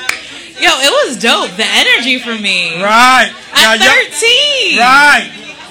Yo, 0.62 0.70
it 0.79 0.92
was 1.09 1.16
dope. 1.18 1.50
The 1.59 1.66
energy 1.66 2.20
for 2.22 2.37
me. 2.38 2.79
Right. 2.79 3.33
At 3.57 3.81
Now, 3.83 3.90
13. 3.90 4.79
Right. 4.79 5.26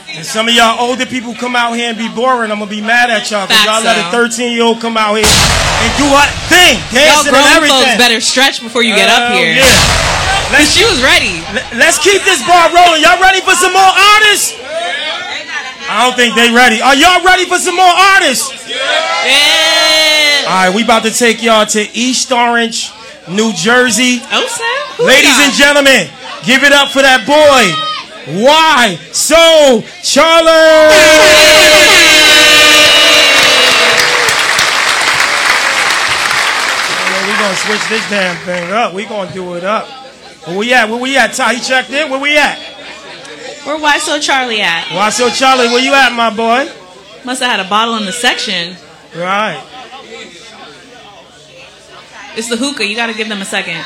And 0.09 0.25
some 0.25 0.49
of 0.49 0.53
y'all 0.57 0.75
older 0.81 1.05
people 1.05 1.37
come 1.37 1.55
out 1.55 1.77
here 1.77 1.93
and 1.93 1.97
be 1.97 2.09
boring. 2.09 2.49
I'm 2.51 2.57
gonna 2.57 2.67
be 2.69 2.81
mad 2.81 3.13
at 3.13 3.29
y'all 3.29 3.45
because 3.45 3.61
y'all 3.63 3.79
Facts, 3.85 4.09
let 4.09 4.09
a 4.09 4.25
13 4.35 4.51
year 4.51 4.65
old 4.65 4.81
come 4.81 4.97
out 4.97 5.13
here 5.15 5.23
and 5.29 5.91
do 6.01 6.09
what 6.09 6.25
thing, 6.49 6.81
Y'all 6.89 7.21
dancing 7.23 7.29
and 7.29 7.37
grown 7.37 7.53
everything. 7.55 7.85
folks 7.93 8.01
better 8.01 8.19
stretch 8.19 8.57
before 8.59 8.81
you 8.81 8.97
get 8.97 9.07
up 9.07 9.31
here. 9.37 9.53
Yeah. 9.53 9.69
Let's, 10.51 10.73
She 10.73 10.81
was 10.83 10.97
ready. 11.05 11.39
let's 11.77 12.01
keep 12.01 12.25
this 12.25 12.41
bar 12.49 12.73
rolling. 12.73 13.05
Y'all 13.05 13.21
ready 13.21 13.39
for 13.45 13.53
some 13.53 13.71
more 13.71 13.93
artists? 14.17 14.57
I 15.89 16.05
don't 16.05 16.17
think 16.17 16.33
they 16.33 16.49
ready. 16.49 16.81
Are 16.81 16.97
y'all 16.97 17.21
ready 17.23 17.45
for 17.45 17.57
some 17.61 17.77
more 17.77 17.93
artists? 18.17 18.49
Yeah. 18.65 18.79
All 20.49 20.55
right, 20.55 20.73
we 20.73 20.83
about 20.83 21.03
to 21.03 21.11
take 21.11 21.43
y'all 21.43 21.67
to 21.67 21.81
East 21.93 22.31
Orange, 22.31 22.89
New 23.29 23.53
Jersey. 23.53 24.17
Oh, 24.33 24.47
snap. 24.49 24.97
Ladies 24.97 25.37
and 25.37 25.53
gentlemen, 25.53 26.09
give 26.43 26.63
it 26.63 26.73
up 26.73 26.89
for 26.89 27.03
that 27.03 27.21
boy. 27.21 27.69
Why 28.41 28.97
so 29.13 29.83
Charlie? 30.01 30.49
Yeah, 36.97 37.27
we 37.29 37.33
gonna 37.37 37.55
switch 37.55 37.85
this 37.89 38.09
damn 38.09 38.35
thing 38.43 38.71
up. 38.71 38.95
We're 38.95 39.07
gonna 39.07 39.31
do 39.31 39.53
it 39.53 39.63
up. 39.63 39.85
Where 40.47 40.57
we 40.57 40.73
at? 40.73 40.89
Where 40.89 40.99
we 40.99 41.15
at? 41.15 41.33
Ty, 41.33 41.53
he 41.53 41.61
checked 41.61 41.91
in. 41.91 42.09
Where 42.09 42.19
we 42.19 42.35
at? 42.39 42.57
Where 43.65 43.77
Wysocharlie 43.77 44.61
at? 44.61 44.85
Wysocharlie? 44.85 45.71
Where 45.71 45.83
you 45.83 45.93
at, 45.93 46.11
my 46.11 46.35
boy? 46.35 46.67
Must 47.23 47.39
have 47.39 47.51
had 47.51 47.59
a 47.59 47.69
bottle 47.69 47.97
in 47.97 48.05
the 48.05 48.11
section. 48.11 48.75
Right. 49.15 49.63
It's 52.39 52.47
the 52.47 52.55
hookah. 52.55 52.87
You 52.87 52.95
gotta 52.95 53.13
give 53.13 53.27
them 53.27 53.41
a 53.41 53.45
second. 53.45 53.83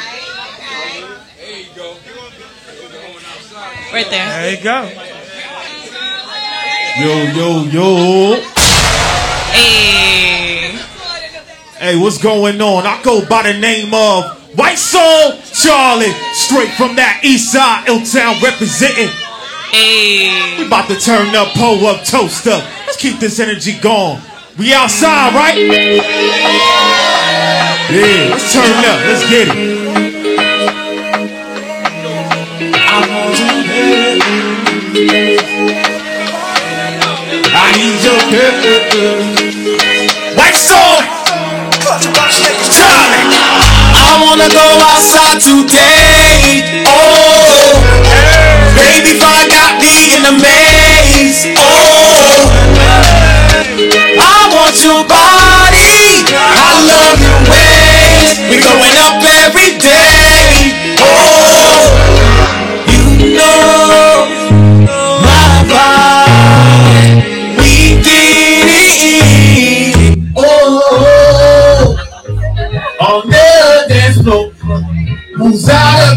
Right 3.91 4.07
there. 4.11 4.29
There 4.29 4.51
you 4.51 4.61
go. 4.61 4.91
Yo, 6.99 7.23
yo, 7.33 7.63
yo. 7.63 8.41
Hey. 9.53 10.77
Hey, 11.79 11.97
what's 11.97 12.19
going 12.19 12.61
on? 12.61 12.85
I 12.85 13.01
go 13.01 13.25
by 13.25 13.51
the 13.51 13.57
name 13.57 13.91
of 13.91 14.37
White 14.55 14.77
Soul 14.77 15.31
Charlie, 15.51 16.13
straight 16.33 16.69
from 16.73 16.95
that 16.97 17.21
east 17.23 17.51
side, 17.51 17.87
Ill 17.87 18.05
Town 18.05 18.35
representing. 18.43 19.09
Hey. 19.71 20.59
We 20.59 20.67
about 20.67 20.87
to 20.89 20.99
turn 20.99 21.33
up, 21.35 21.55
pull 21.55 21.87
up, 21.87 22.05
toast 22.05 22.45
up. 22.45 22.63
Let's 22.85 22.97
keep 22.97 23.17
this 23.19 23.39
energy 23.39 23.79
going. 23.79 24.21
We 24.59 24.75
outside, 24.75 25.33
right? 25.33 27.02
Yeah, 27.91 28.31
let's 28.31 28.53
turn 28.53 28.63
it 28.63 28.85
up. 28.87 28.99
Let's 29.05 29.23
get 29.29 29.47
it. 29.49 29.55
I. 32.73 33.03
I 37.53 37.71
need 37.75 37.99
your. 38.03 38.19
White 40.37 40.55
Soul. 40.55 41.03
I 43.95 44.17
wanna 44.23 44.47
go 44.47 44.63
outside 44.89 45.39
today. 45.43 46.63
Oh, 46.87 47.83
baby, 48.79 49.19
fun 49.19 49.49
got 49.49 49.75
me 49.83 50.15
in 50.15 50.23
a 50.25 50.31
maze. 50.39 51.51
Oh, 51.57 51.72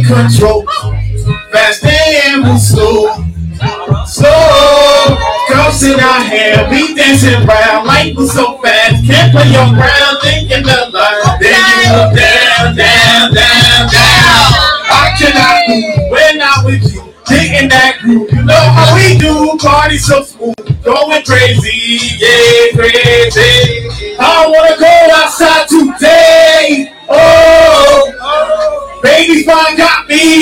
control. 0.07 0.65
Fast 1.51 1.85
and 1.85 2.43
move 2.43 2.61
slow, 2.61 3.11
slow. 4.07 5.19
Girls 5.51 5.83
in 5.83 5.99
our 5.99 6.23
hair, 6.23 6.69
we 6.71 6.95
dancing 6.95 7.43
around 7.43 7.87
like 7.87 8.17
we 8.17 8.27
so 8.27 8.59
fast. 8.59 9.05
Can't 9.05 9.33
play 9.33 9.51
your 9.51 9.67
ground, 9.75 10.19
thinking 10.23 10.63
the 10.63 10.91
line. 10.95 11.39
Then 11.41 11.59
you 11.83 11.91
look 11.91 12.15
down, 12.15 12.77
down, 12.77 13.35
down, 13.35 13.91
down. 13.91 14.47
I 14.89 15.15
cannot 15.19 15.69
move 15.69 16.11
when 16.11 16.41
I'm 16.41 16.65
with 16.65 16.93
you. 16.93 17.03
Hitting 17.27 17.69
that 17.71 17.99
groove, 18.01 18.31
you 18.31 18.45
know 18.45 18.55
how 18.55 18.95
we 18.95 19.19
do. 19.19 19.59
Party 19.59 19.99
so 19.99 20.23
smooth, 20.23 20.55
going 20.85 21.25
crazy, 21.25 22.15
yeah, 22.23 22.71
crazy. 22.79 23.91
I 24.19 24.47
wanna 24.47 24.79
go 24.79 24.93
outside 25.11 25.67
today. 25.67 26.26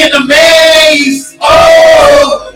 In 0.03 0.11
the 0.11 0.25
maze. 0.27 1.37
Oh, 1.41 2.51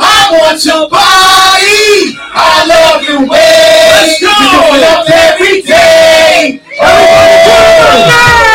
I 0.00 0.28
want 0.32 0.64
your 0.64 0.88
body. 0.88 2.16
I 2.34 2.64
love 2.66 3.02
your 3.04 3.20
ways. 3.20 3.30
Let's 3.30 4.20
go. 4.20 4.28
Going 4.28 4.84
up 4.84 5.08
every 5.10 5.62
day. 5.62 6.60
Oh, 6.80 6.84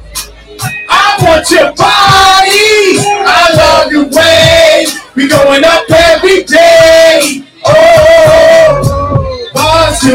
I 0.91 1.17
want 1.23 1.51
your 1.51 1.73
body. 1.75 2.99
I 3.27 3.55
love 3.57 3.93
your 3.93 4.07
ways. 4.11 4.99
We 5.15 5.29
going 5.29 5.65
up 5.65 5.85
every 5.91 6.43
day. 6.45 6.64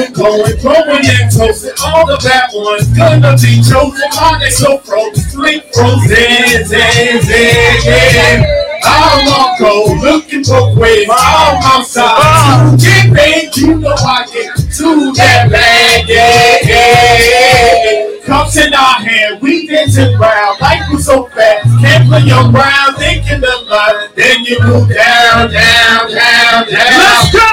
Going, 0.08 0.58
growing 0.62 1.06
and 1.06 1.32
toasting. 1.32 1.74
All 1.84 2.06
the 2.08 2.18
bad 2.24 2.50
ones 2.54 2.88
gonna 2.96 3.36
be 3.36 3.62
chosen. 3.62 4.10
Mine 4.16 4.40
they 4.40 4.50
so 4.50 4.78
frozen, 4.80 5.24
sleep 5.24 5.64
frozen, 5.74 6.66
zen, 6.66 7.22
zen, 7.22 7.22
zen. 7.24 8.46
I'm 8.84 9.28
on 9.28 9.60
go 9.60 10.00
looking 10.02 10.44
both 10.44 10.78
ways. 10.78 11.08
I'm 11.12 11.60
outside. 11.64 12.80
Get 12.80 13.14
paid, 13.14 13.58
you 13.58 13.76
know 13.76 13.94
I 13.94 14.26
get 14.32 14.56
to 14.56 15.12
that 15.14 15.50
bag. 15.52 16.08
Yeah, 16.08 16.58
yeah. 16.64 18.26
Cups 18.26 18.58
in 18.58 18.74
our 18.74 19.02
hand, 19.02 19.42
we 19.42 19.68
dancing 19.68 20.18
round 20.18 20.62
like 20.62 20.90
we 20.90 20.98
so 20.98 21.28
fast. 21.28 21.68
Can't 21.80 22.10
play 22.10 22.22
your 22.28 22.52
ground, 22.52 22.98
thinking 22.98 23.39
the 23.39 23.56
line. 23.72 24.10
Then 24.15 24.44
you 24.44 24.60
move 24.60 24.89
down, 24.89 25.50
down, 25.50 26.12
down, 26.12 26.68
down. 26.68 26.76
Let's 26.76 27.32
go! 27.32 27.46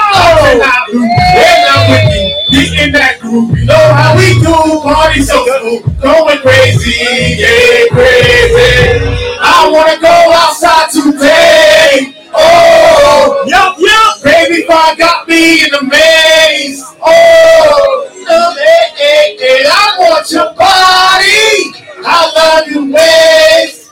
In 0.50 0.58
loop, 0.90 1.10
when 1.38 1.62
I'm 1.70 1.90
with 1.90 2.10
you, 2.50 2.66
getting 2.74 2.92
that 2.92 3.18
groove. 3.20 3.56
You 3.56 3.66
know 3.66 3.86
how 3.94 4.18
we 4.18 4.34
do, 4.42 4.82
party 4.82 5.22
so 5.22 5.46
smooth, 5.46 6.02
going 6.02 6.38
crazy, 6.38 7.38
yeah, 7.38 7.86
crazy. 7.94 8.98
I 9.38 9.70
wanna 9.70 10.00
go 10.02 10.14
outside 10.34 10.90
today. 10.90 12.16
Oh, 12.34 13.44
yup, 13.46 13.76
yup. 13.78 14.22
Baby, 14.24 14.66
fun 14.66 14.98
got 14.98 15.28
me 15.28 15.64
in 15.64 15.70
the 15.70 15.82
maze. 15.82 16.82
Oh, 17.00 18.10
it, 18.10 18.92
it, 18.98 19.40
it. 19.40 19.66
I 19.70 19.96
want 19.98 20.30
your 20.30 20.52
body. 20.54 21.86
I 22.04 22.32
love 22.34 22.68
your 22.68 22.84
ways. 22.92 23.45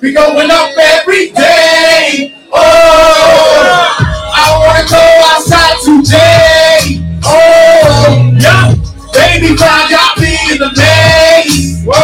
We 0.05 0.13
going 0.13 0.51
up 0.51 0.69
every 0.77 1.31
day. 1.31 2.37
Oh, 2.53 3.97
I 4.37 4.53
wanna 4.61 4.85
go 4.91 5.01
outside 5.33 5.81
today. 5.81 7.01
Oh, 7.25 8.31
yup. 8.37 8.77
Baby, 9.15 9.57
fun 9.57 9.89
got 9.89 10.19
me 10.21 10.37
in 10.53 10.59
the 10.59 10.69
maze. 10.77 11.83
Whoa. 11.87 11.97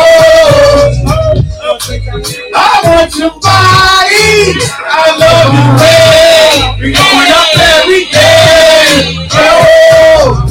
I 2.56 2.80
want 2.86 3.14
your 3.16 3.36
body. 3.36 4.56
I 4.80 5.04
love 5.20 5.52
your 5.60 5.76
way. 5.76 6.80
We 6.80 6.92
going 6.96 7.32
up 7.36 7.52
every 7.52 8.04
day. 8.08 9.28
Oh. 9.34 10.48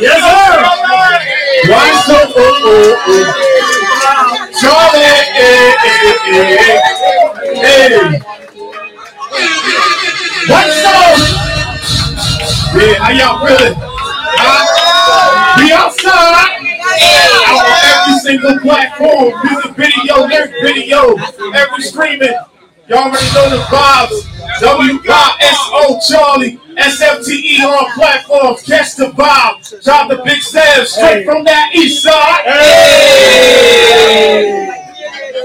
Yes, 0.00 0.18
sir. 0.26 1.70
Why 1.70 2.02
so? 2.04 2.18
Oh, 2.18 2.34
oh, 2.34 3.04
oh. 3.06 3.81
Eh, 4.64 4.68
eh, 4.68 5.74
eh, 6.22 6.54
eh. 7.62 8.20
What's 10.46 10.84
up? 10.86 11.18
Yeah, 12.76 12.94
how 13.02 13.10
y'all 13.10 13.44
feeling? 13.44 13.74
Huh? 14.38 15.58
We 15.58 15.72
outside. 15.72 16.62
On 17.50 17.64
every 17.90 18.14
single 18.20 18.60
platform, 18.60 19.34
music 19.42 19.74
video, 19.74 20.26
lyric 20.28 20.54
video, 20.62 21.16
every 21.54 21.82
streaming. 21.82 22.51
Y'all 22.88 22.98
already 22.98 23.26
know 23.32 23.48
the 23.48 23.62
vibes. 23.70 24.26
W-I-S-O 24.60 26.00
Charlie, 26.08 26.58
SFTE 26.76 27.30
E 27.30 27.62
on 27.62 27.92
platforms. 27.92 28.62
Catch 28.62 28.96
the 28.96 29.06
vibe. 29.06 29.84
Drop 29.84 30.08
the 30.08 30.16
big 30.24 30.42
Sam 30.42 30.84
straight 30.84 31.24
from 31.24 31.44
that 31.44 31.70
east 31.74 32.02
side. 32.02 32.44
Hey. 32.44 33.22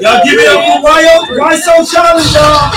Y'all 0.02 0.24
give 0.26 0.40
it 0.40 0.48
up 0.48 0.66
for 0.66 0.82
Why, 0.84 1.06
Why 1.38 1.56
So 1.56 1.86
Challenge, 1.86 2.34
y'all. 2.34 2.74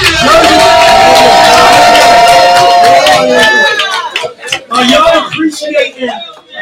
Are 4.71 4.85
y'all 4.85 5.27
appreciating 5.27 6.07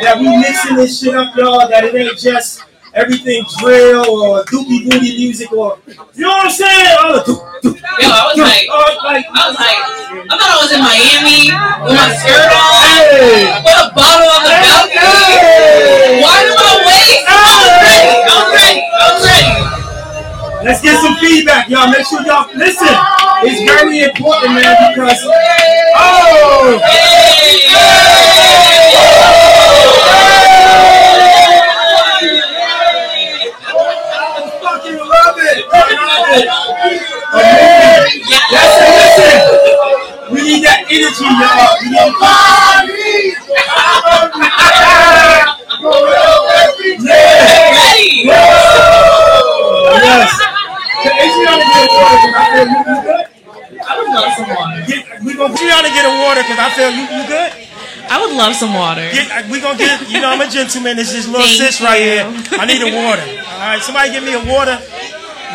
that 0.03 0.19
we 0.19 0.37
mixing 0.39 0.77
this 0.77 1.01
shit 1.01 1.15
up, 1.17 1.35
y'all? 1.37 1.69
That 1.69 1.85
it 1.85 1.95
ain't 1.97 2.17
just 2.17 2.63
everything 2.95 3.45
drill 3.59 4.09
or 4.09 4.45
doopy 4.45 4.89
booty 4.89 5.17
music 5.19 5.53
or 5.53 5.79
you 6.15 6.23
know 6.23 6.29
what 6.29 6.47
I'm 6.47 6.51
saying? 6.51 6.97
All 7.01 7.13
the 7.15 7.21
doop, 7.27 7.41
doop, 7.63 7.77
Yo, 7.79 8.07
I 8.09 8.27
was 8.31 8.39
like, 8.39 8.67
like, 9.05 9.27
I 9.27 9.43
was 9.51 9.59
like, 9.59 9.79
I 10.29 10.35
thought 10.35 10.51
I 10.51 10.59
was 10.63 10.71
in 10.71 10.81
Miami 10.83 11.51
with 11.85 11.95
my 11.95 12.09
skirt 12.15 12.51
on, 12.51 12.71
Hey. 12.79 13.51
with 13.59 13.75
a 13.75 13.91
bottle 13.95 14.31
on 14.31 14.43
the 14.47 14.55
balcony. 14.55 14.99
Hey. 14.99 16.23
Why 16.23 16.37
do 16.47 16.53
I 16.55 16.73
wait? 16.87 17.23
I 17.27 17.35
was 17.59 17.75
ready. 17.83 18.11
I 18.23 18.35
was 18.39 18.51
ready. 18.55 18.81
I 18.87 19.05
was 19.15 19.23
ready. 19.27 20.65
Let's 20.65 20.83
get 20.83 20.99
some 21.01 21.17
feedback, 21.17 21.69
y'all. 21.69 21.91
Make 21.91 22.07
sure 22.07 22.23
y'all 22.27 22.51
listen. 22.55 22.91
It's 23.47 23.63
very 23.63 24.03
important, 24.03 24.55
man, 24.55 24.75
because 24.91 25.23
oh, 25.23 26.79
I 26.83 27.88
Listen, 38.51 38.89
listen. 38.99 39.65
We 40.29 40.43
need 40.45 40.63
that 40.65 40.85
energy, 40.93 41.25
y'all. 41.25 41.73
We 41.81 41.89
need 41.89 42.13
Yeah. 47.01 47.73
Ready. 47.73 48.29
Yes. 50.05 50.33
Can 51.03 51.15
Adriana 51.17 51.65
get 51.65 51.81
a 51.81 51.93
water? 51.97 52.29
I 52.29 52.45
feel 52.53 52.67
you, 52.69 52.79
you 52.85 52.97
good? 53.09 53.25
I 53.89 53.93
was 53.97 54.09
on 54.11 54.31
someone. 54.37 54.85
Get, 54.87 55.01
we 55.23 55.33
gonna 55.35 55.55
Adriana 55.55 55.89
get 55.89 56.05
a 56.05 56.15
water 56.21 56.43
because 56.43 56.59
I 56.59 56.69
feel 56.77 56.91
you, 56.91 57.05
you 57.09 57.25
good? 57.29 57.51
I 58.11 58.21
would 58.25 58.35
love 58.37 58.55
some 58.55 58.75
water. 58.75 59.05
Get, 59.13 59.49
we 59.51 59.61
gonna 59.61 59.79
get. 59.79 60.09
You 60.11 60.21
know, 60.21 60.29
I'm 60.31 60.41
a 60.41 60.49
gentleman. 60.51 60.97
This 60.97 61.15
is 61.15 61.29
little 61.29 61.47
Thank 61.47 61.57
sis 61.73 61.81
right 61.81 62.01
you. 62.01 62.25
here. 62.27 62.59
I 62.59 62.65
need 62.67 62.83
a 62.83 62.91
water. 62.93 63.23
All 63.25 63.69
right, 63.69 63.83
somebody 63.83 64.11
give 64.13 64.25
me 64.25 64.35
a 64.35 64.45
water. 64.45 64.81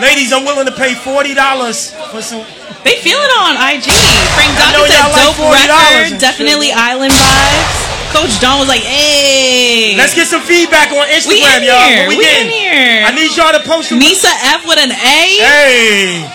Ladies, 0.01 0.33
I'm 0.33 0.43
willing 0.45 0.65
to 0.65 0.73
pay 0.73 0.95
forty 0.95 1.33
dollars 1.33 1.93
for 2.09 2.21
some. 2.21 2.41
They 2.83 2.97
feel 2.99 3.15
it 3.21 3.31
on 3.39 3.55
IG. 3.55 3.87
Frank 4.35 4.51
Dawkins 4.59 4.91
said 4.91 5.07
like 5.07 5.23
dope 5.23 5.39
$40 5.39 5.55
record, 5.55 6.19
definitely 6.19 6.67
shit. 6.73 6.77
island 6.77 7.13
vibes. 7.13 7.79
Coach 8.11 8.35
Don 8.41 8.59
was 8.59 8.67
like, 8.67 8.81
"Hey, 8.83 9.95
Let's 9.97 10.13
get 10.13 10.27
some 10.27 10.41
feedback 10.41 10.91
on 10.91 11.07
Instagram, 11.07 11.61
We 11.61 11.67
y'all. 11.69 11.81
here. 11.87 12.07
What 12.07 12.17
We 12.17 12.23
getting? 12.25 12.47
in 12.47 12.51
here. 12.51 13.05
I 13.07 13.11
need 13.15 13.31
y'all 13.37 13.53
to 13.53 13.61
post 13.65 13.89
some. 13.89 13.99
Misa 14.01 14.29
F 14.53 14.65
with 14.67 14.77
an 14.79 14.91
A. 14.91 15.21
Hey. 15.39 16.29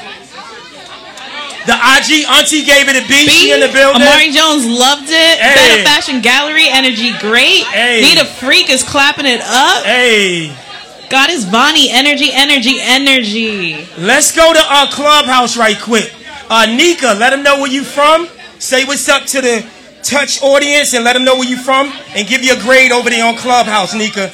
The 1.67 1.77
IG 1.77 2.25
auntie 2.33 2.65
gave 2.65 2.89
it 2.89 2.97
a 2.97 3.07
B. 3.07 3.29
She 3.29 3.53
in 3.53 3.61
the 3.61 3.69
building. 3.69 4.01
Amari 4.01 4.33
Jones 4.33 4.65
loved 4.65 5.11
it. 5.11 5.37
Hey. 5.39 5.55
Better 5.55 5.83
Fashion 5.85 6.23
Gallery 6.23 6.67
energy 6.71 7.13
great. 7.21 7.65
Hey. 7.69 8.01
Need 8.01 8.19
a 8.19 8.25
freak 8.25 8.71
is 8.71 8.83
clapping 8.83 9.27
it 9.27 9.43
up. 9.43 9.85
Hey. 9.85 10.57
Goddess 11.11 11.45
Bonnie 11.47 11.89
energy 11.91 12.31
energy 12.33 12.77
energy. 12.81 13.87
Let's 13.97 14.35
go 14.35 14.53
to 14.53 14.61
our 14.61 14.87
clubhouse 14.89 15.57
right 15.57 15.79
quick. 15.81 16.13
Uh, 16.51 16.67
Nika, 16.67 17.15
let 17.19 17.31
them 17.31 17.43
know 17.43 17.61
where 17.61 17.71
you 17.71 17.83
from. 17.83 18.29
Say 18.59 18.85
what's 18.85 19.09
up 19.09 19.25
to 19.33 19.41
the 19.41 19.65
touch 20.03 20.43
audience 20.43 20.93
and 20.95 21.05
let 21.05 21.15
them 21.15 21.25
know 21.25 21.37
where 21.37 21.49
you 21.49 21.57
from 21.57 21.93
and 22.15 22.27
give 22.29 22.43
you 22.43 22.53
a 22.55 22.61
grade 22.61 22.93
over 22.93 23.09
there 23.09 23.25
on 23.25 23.37
Clubhouse, 23.37 23.95
Nika. 23.95 24.31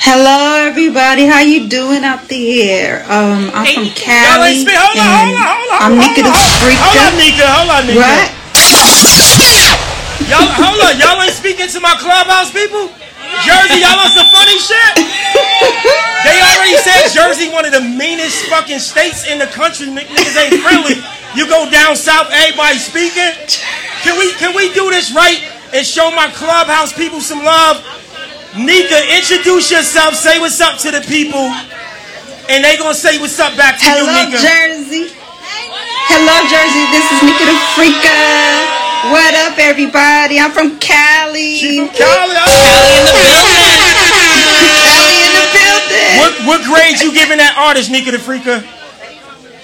Hello, 0.00 0.56
everybody. 0.66 1.26
How 1.26 1.40
you 1.40 1.68
doing 1.68 2.02
out 2.02 2.26
there? 2.28 3.04
Um, 3.12 3.50
I'm 3.54 3.66
from 3.76 3.84
Y'all 3.84 3.94
Cali. 3.94 4.50
ain't 4.56 4.66
speak. 4.66 4.74
Hold 4.74 4.98
on, 4.98 5.04
and 5.04 5.30
hold 5.30 5.36
on, 5.36 5.46
hold 5.46 5.68
on. 5.68 5.80
I'm 5.84 5.94
Nika 6.00 6.20
the 6.24 6.32
Freaker. 6.32 6.80
Hold 6.80 6.96
on, 7.06 7.12
Nika. 7.20 7.44
Hold 7.46 7.70
on, 7.76 7.82
Nika. 7.86 8.00
What? 8.00 8.24
Y'all, 10.26 10.48
hold 10.58 10.80
on. 10.80 10.96
Y'all 10.98 11.20
ain't 11.22 11.36
speaking 11.36 11.68
to 11.68 11.78
my 11.80 11.94
clubhouse 12.00 12.50
people. 12.50 12.88
Jersey, 13.44 13.80
y'all 13.82 13.98
on 13.98 14.10
some 14.14 14.28
funny 14.30 14.58
shit. 14.58 14.92
They 16.22 16.38
already 16.38 16.76
said 16.78 17.10
Jersey 17.10 17.50
one 17.50 17.66
of 17.66 17.72
the 17.74 17.80
meanest 17.82 18.46
fucking 18.46 18.78
states 18.78 19.26
in 19.26 19.40
the 19.42 19.46
country. 19.50 19.88
N- 19.90 19.96
Niggas 19.98 20.38
ain't 20.38 20.62
friendly. 20.62 21.02
You 21.34 21.48
go 21.50 21.66
down 21.68 21.96
south, 21.96 22.30
everybody 22.30 22.78
speaking. 22.78 23.34
Can 24.06 24.14
we 24.16 24.30
can 24.38 24.54
we 24.54 24.72
do 24.72 24.88
this 24.90 25.10
right 25.12 25.42
and 25.74 25.84
show 25.84 26.12
my 26.14 26.30
clubhouse 26.30 26.92
people 26.92 27.20
some 27.20 27.42
love? 27.42 27.82
Nika, 28.56 29.02
introduce 29.18 29.70
yourself. 29.72 30.14
Say 30.14 30.38
what's 30.38 30.60
up 30.60 30.78
to 30.86 30.92
the 30.92 31.00
people, 31.00 31.42
and 32.48 32.62
they 32.62 32.76
gonna 32.78 32.94
say 32.94 33.18
what's 33.18 33.40
up 33.40 33.56
back 33.56 33.78
to 33.80 33.84
Hello, 33.84 34.06
you, 34.06 34.30
Nika. 34.30 34.38
Jersey. 34.38 35.10
Hello, 36.06 36.36
Jersey. 36.46 36.84
This 36.94 37.06
is 37.10 37.18
Nika 37.26 37.44
the 37.50 37.58
Freaker. 37.74 38.81
What 39.02 39.34
up, 39.34 39.58
everybody? 39.58 40.38
I'm 40.38 40.54
from 40.54 40.78
Cali. 40.78 41.58
She 41.58 41.82
from 41.82 41.90
Cali. 41.90 42.38
Cali 42.38 42.94
in 42.94 43.02
the 43.02 43.18
building. 43.18 43.82
Cali 44.86 45.16
in 45.26 45.32
the 45.34 45.46
building. 45.50 46.14
What 46.22 46.32
what 46.46 46.60
grade 46.62 47.02
you 47.02 47.10
giving 47.10 47.42
that 47.42 47.58
artist, 47.58 47.90
Nika 47.90 48.14
the 48.14 48.22
Freaker? 48.22 48.62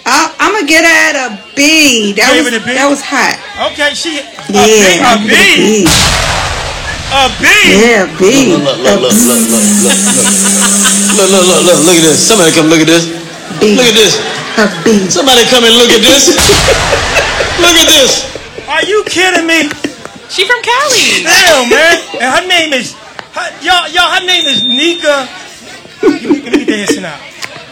I, 0.02 0.34
I'm 0.42 0.58
gonna 0.58 0.66
get 0.66 0.82
her 0.82 0.90
at 0.90 1.14
a 1.14 1.38
B. 1.54 2.18
That 2.18 2.34
was 2.34 2.50
a 2.50 2.58
B? 2.58 2.74
that 2.74 2.90
was 2.90 2.98
hot. 2.98 3.38
Okay, 3.70 3.94
she 3.94 4.18
a 4.18 4.26
Yeah, 4.50 4.66
B, 4.66 4.98
a 4.98 5.06
I'm 5.06 5.22
B, 5.22 5.30
gonna 5.30 5.38
get 5.38 5.86
a 7.14 7.30
B. 7.38 7.46
Yeah, 7.78 8.10
B. 8.18 8.58
Look, 8.58 8.74
look, 8.74 8.98
look, 8.98 9.14
look, 9.14 9.38
look, 9.38 9.38
look, 9.38 9.98
look, 10.02 10.26
look, 11.14 11.30
look, 11.30 11.46
look, 11.46 11.60
look, 11.62 11.78
look 11.86 11.94
at 11.94 12.02
this. 12.02 12.18
Somebody 12.18 12.50
come 12.50 12.66
look 12.66 12.82
at 12.82 12.90
this. 12.90 13.06
Look 13.62 13.86
at 13.86 13.94
this. 13.94 14.18
A 14.58 14.66
B. 14.82 15.06
Somebody 15.06 15.46
come 15.46 15.62
and 15.62 15.78
look 15.78 15.94
at 15.94 16.02
this. 16.02 16.34
look 17.62 17.78
at 17.78 17.86
this. 17.86 18.26
Are 18.68 18.84
you 18.84 19.02
kidding 19.08 19.46
me? 19.48 19.64
She 20.28 20.44
from 20.44 20.60
Cali. 20.60 21.24
Damn, 21.24 21.72
man. 21.72 21.96
And 22.20 22.28
her 22.36 22.44
name 22.46 22.72
is, 22.76 22.92
her, 23.32 23.48
y'all, 23.64 23.88
y'all, 23.88 24.12
her 24.12 24.24
name 24.26 24.44
is 24.44 24.62
Nika. 24.62 25.24
Let 26.04 26.22
me, 26.22 26.42
let 26.44 26.52
me 26.52 26.64
get 26.66 26.86
this 26.86 26.98
out. 27.00 27.18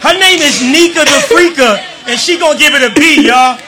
Her 0.01 0.17
name 0.17 0.41
is 0.41 0.57
Nika 0.61 1.05
the 1.05 1.21
Freaker, 1.29 1.77
and 2.09 2.19
she 2.19 2.39
gonna 2.39 2.57
give 2.57 2.73
it 2.73 2.81
a 2.81 2.93
B, 2.97 3.27
y'all. 3.27 3.61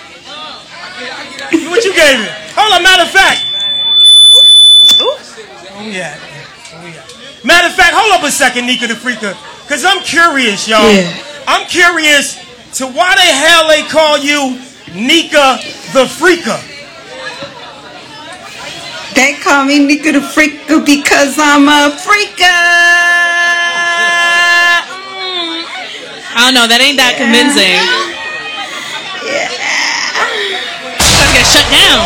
What 1.69 1.85
you 1.85 1.93
gave 1.93 2.19
it? 2.19 2.31
Hold 2.57 2.73
on, 2.73 2.81
matter 2.81 3.03
of 3.03 3.11
fact. 3.11 3.45
Oh, 4.99 5.19
yeah. 5.85 6.17
Oh, 6.73 6.85
yeah. 6.87 7.05
Matter 7.45 7.67
of 7.67 7.75
fact, 7.75 7.93
hold 7.93 8.11
up 8.11 8.23
a 8.27 8.31
second, 8.31 8.65
Nika 8.65 8.87
the 8.87 8.95
Freaker. 8.95 9.37
Because 9.63 9.85
I'm 9.85 10.01
curious, 10.01 10.67
y'all. 10.67 10.91
Yeah. 10.91 11.13
I'm 11.47 11.67
curious 11.67 12.37
to 12.79 12.87
why 12.87 13.13
the 13.13 13.21
hell 13.21 13.67
they 13.67 13.83
call 13.83 14.17
you 14.17 14.57
Nika 14.95 15.59
the 15.93 16.05
Freaker. 16.09 16.57
They 19.15 19.33
call 19.41 19.65
me 19.65 19.79
Nika 19.79 20.11
the 20.11 20.19
Freaker 20.19 20.85
because 20.85 21.37
I'm 21.37 21.67
a 21.67 21.95
freaker. 21.97 22.45
Mm. 25.17 25.65
I 26.35 26.39
don't 26.45 26.53
know. 26.53 26.67
That 26.69 26.79
ain't 26.81 26.97
that 27.01 27.17
convincing. 27.17 27.73
Yeah. 29.25 29.49
Gotta 30.95 31.31
get 31.33 31.45
shut 31.45 31.67
down. 31.73 32.01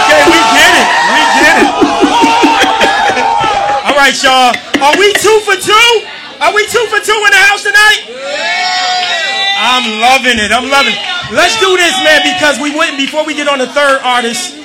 Okay, 0.00 0.22
we 0.30 0.38
get 0.52 0.72
it. 0.78 0.88
We 1.10 1.20
get 1.40 1.56
it. 1.60 1.72
All 3.88 3.96
right, 3.96 4.16
y'all. 4.22 4.52
Are 4.84 4.96
we 5.00 5.12
two 5.16 5.36
for 5.48 5.56
two? 5.56 5.90
Are 6.40 6.54
we 6.54 6.64
two 6.68 6.84
for 6.88 7.00
two 7.00 7.16
in 7.16 7.30
the 7.32 7.42
house 7.48 7.62
tonight? 7.64 8.04
I'm 9.60 10.00
loving 10.00 10.38
it. 10.40 10.52
I'm 10.52 10.68
loving 10.68 10.94
it. 10.94 11.19
Let's 11.30 11.58
do 11.60 11.76
this, 11.76 11.94
man, 12.02 12.22
because 12.26 12.58
we 12.58 12.74
went 12.74 12.96
before 12.96 13.24
we 13.24 13.34
get 13.34 13.46
on 13.46 13.58
the 13.58 13.68
third 13.68 14.00
artist. 14.02 14.56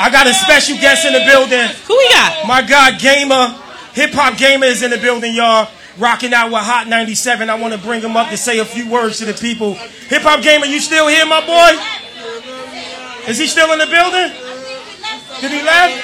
I 0.00 0.08
got 0.12 0.26
a 0.26 0.34
special 0.34 0.76
guest 0.76 1.04
in 1.04 1.12
the 1.12 1.24
building. 1.24 1.68
Who 1.88 1.96
we 1.96 2.08
got? 2.10 2.46
My 2.46 2.60
God, 2.60 3.00
Gamer. 3.00 3.56
Hip 3.92 4.12
Hop 4.12 4.36
Gamer 4.36 4.66
is 4.66 4.82
in 4.82 4.90
the 4.90 4.98
building, 4.98 5.34
y'all. 5.34 5.68
Rocking 5.98 6.32
out 6.32 6.52
with 6.52 6.62
Hot 6.62 6.88
97. 6.88 7.50
I 7.50 7.54
want 7.54 7.74
to 7.74 7.80
bring 7.80 8.00
him 8.00 8.16
up 8.16 8.30
to 8.30 8.36
say 8.36 8.58
a 8.58 8.64
few 8.64 8.88
words 8.88 9.18
to 9.18 9.24
the 9.24 9.34
people. 9.34 9.74
Hip 10.08 10.22
Hop 10.22 10.42
Gamer, 10.42 10.66
you 10.66 10.80
still 10.80 11.08
here, 11.08 11.24
my 11.26 11.40
boy? 11.44 11.76
Is 13.28 13.38
he 13.38 13.46
still 13.46 13.72
in 13.72 13.78
the 13.78 13.88
building? 13.88 14.32
Did 15.40 15.52
he 15.52 15.62
left? 15.64 15.96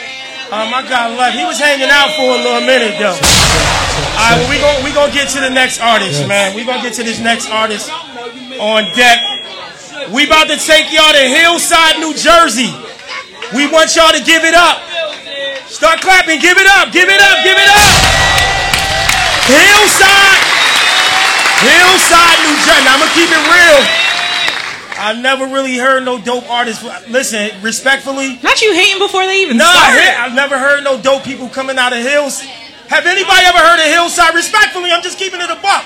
Oh 0.52 0.70
my 0.70 0.80
God, 0.88 1.18
left. 1.18 1.36
He 1.36 1.44
was 1.44 1.58
hanging 1.58 1.90
out 1.90 2.14
for 2.16 2.22
a 2.22 2.40
little 2.40 2.64
minute 2.64 2.96
though. 2.98 3.16
All 3.16 4.32
right, 4.32 4.36
well 4.38 4.48
we 4.48 4.56
gonna 4.60 4.84
we 4.84 4.92
gonna 4.92 5.12
get 5.12 5.28
to 5.30 5.40
the 5.40 5.50
next 5.50 5.80
artist, 5.80 6.28
man. 6.28 6.54
We're 6.54 6.64
gonna 6.64 6.82
get 6.82 6.94
to 6.94 7.02
this 7.02 7.18
next 7.18 7.50
artist 7.50 7.90
on 8.60 8.84
deck. 8.94 9.20
We 10.12 10.26
about 10.26 10.48
to 10.48 10.56
take 10.56 10.92
y'all 10.92 11.12
to 11.12 11.24
Hillside, 11.24 11.98
New 12.00 12.14
Jersey. 12.14 12.70
We 13.54 13.66
want 13.70 13.94
y'all 13.96 14.12
to 14.12 14.22
give 14.22 14.44
it 14.44 14.54
up. 14.54 14.78
Start 15.68 16.00
clapping. 16.00 16.40
Give 16.40 16.56
it 16.58 16.66
up. 16.78 16.92
Give 16.92 17.08
it 17.08 17.20
up. 17.20 17.36
Give 17.44 17.56
it 17.56 17.68
up. 17.68 17.90
Hillside. 19.46 20.42
Hillside, 21.62 22.38
New 22.44 22.56
Jersey. 22.66 22.84
Now 22.84 22.94
I'm 22.94 23.00
gonna 23.00 23.14
keep 23.14 23.30
it 23.30 23.44
real. 23.48 23.80
I've 24.98 25.18
never 25.18 25.46
really 25.46 25.76
heard 25.76 26.04
no 26.04 26.18
dope 26.18 26.48
artists. 26.50 26.82
Listen, 27.08 27.50
respectfully. 27.62 28.38
Not 28.42 28.60
you 28.62 28.72
hating 28.74 28.98
before 28.98 29.24
they 29.26 29.42
even 29.42 29.56
Nah, 29.58 29.70
started. 29.70 30.00
I- 30.00 30.24
I've 30.24 30.34
never 30.34 30.58
heard 30.58 30.84
no 30.84 30.98
dope 30.98 31.22
people 31.24 31.48
coming 31.48 31.78
out 31.78 31.92
of 31.92 31.98
Hills. 32.02 32.42
Have 32.88 33.06
anybody 33.06 33.42
ever 33.46 33.58
heard 33.58 33.80
of 33.82 33.90
Hillside? 33.90 34.34
Respectfully, 34.34 34.92
I'm 34.92 35.02
just 35.02 35.18
keeping 35.18 35.40
it 35.40 35.50
a 35.50 35.58
buck. 35.58 35.84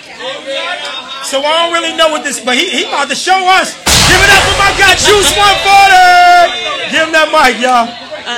So 1.24 1.40
I 1.40 1.64
don't 1.64 1.72
really 1.72 1.96
know 1.96 2.10
what 2.10 2.24
this, 2.24 2.40
but 2.40 2.56
he, 2.56 2.68
he 2.68 2.84
about 2.84 3.08
to 3.08 3.16
show 3.16 3.36
us. 3.56 3.72
Give 4.10 4.20
it 4.20 4.30
up 4.30 4.42
for 4.44 4.56
my 4.60 4.70
guy, 4.76 4.92
Jxice140. 5.00 6.92
Give 6.92 7.06
him 7.08 7.12
that 7.16 7.28
mic, 7.32 7.56
y'all. 7.62 7.88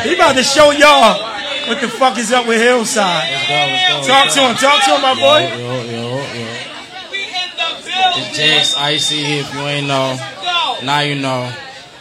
He 0.07 0.15
about 0.15 0.37
to 0.37 0.45
show 0.45 0.71
y'all 0.71 1.19
what 1.67 1.81
the 1.81 1.89
fuck 1.89 2.19
is 2.19 2.31
up 2.33 2.47
with 2.47 2.61
Hillside. 2.61 3.35
Talk 4.07 4.31
to 4.35 4.41
him. 4.41 4.55
Talk 4.57 4.85
to 4.85 4.95
him, 4.95 5.03
my 5.03 5.15
boy. 5.15 5.49
Yo, 5.59 5.83
yo, 5.83 6.23
yo. 6.23 6.47
It's 8.15 8.39
Jace 8.39 8.77
Icy. 8.77 9.41
If 9.41 9.55
you 9.55 9.61
ain't 9.61 9.87
know, 9.87 10.17
now 10.85 11.01
you 11.01 11.17
know. 11.17 11.51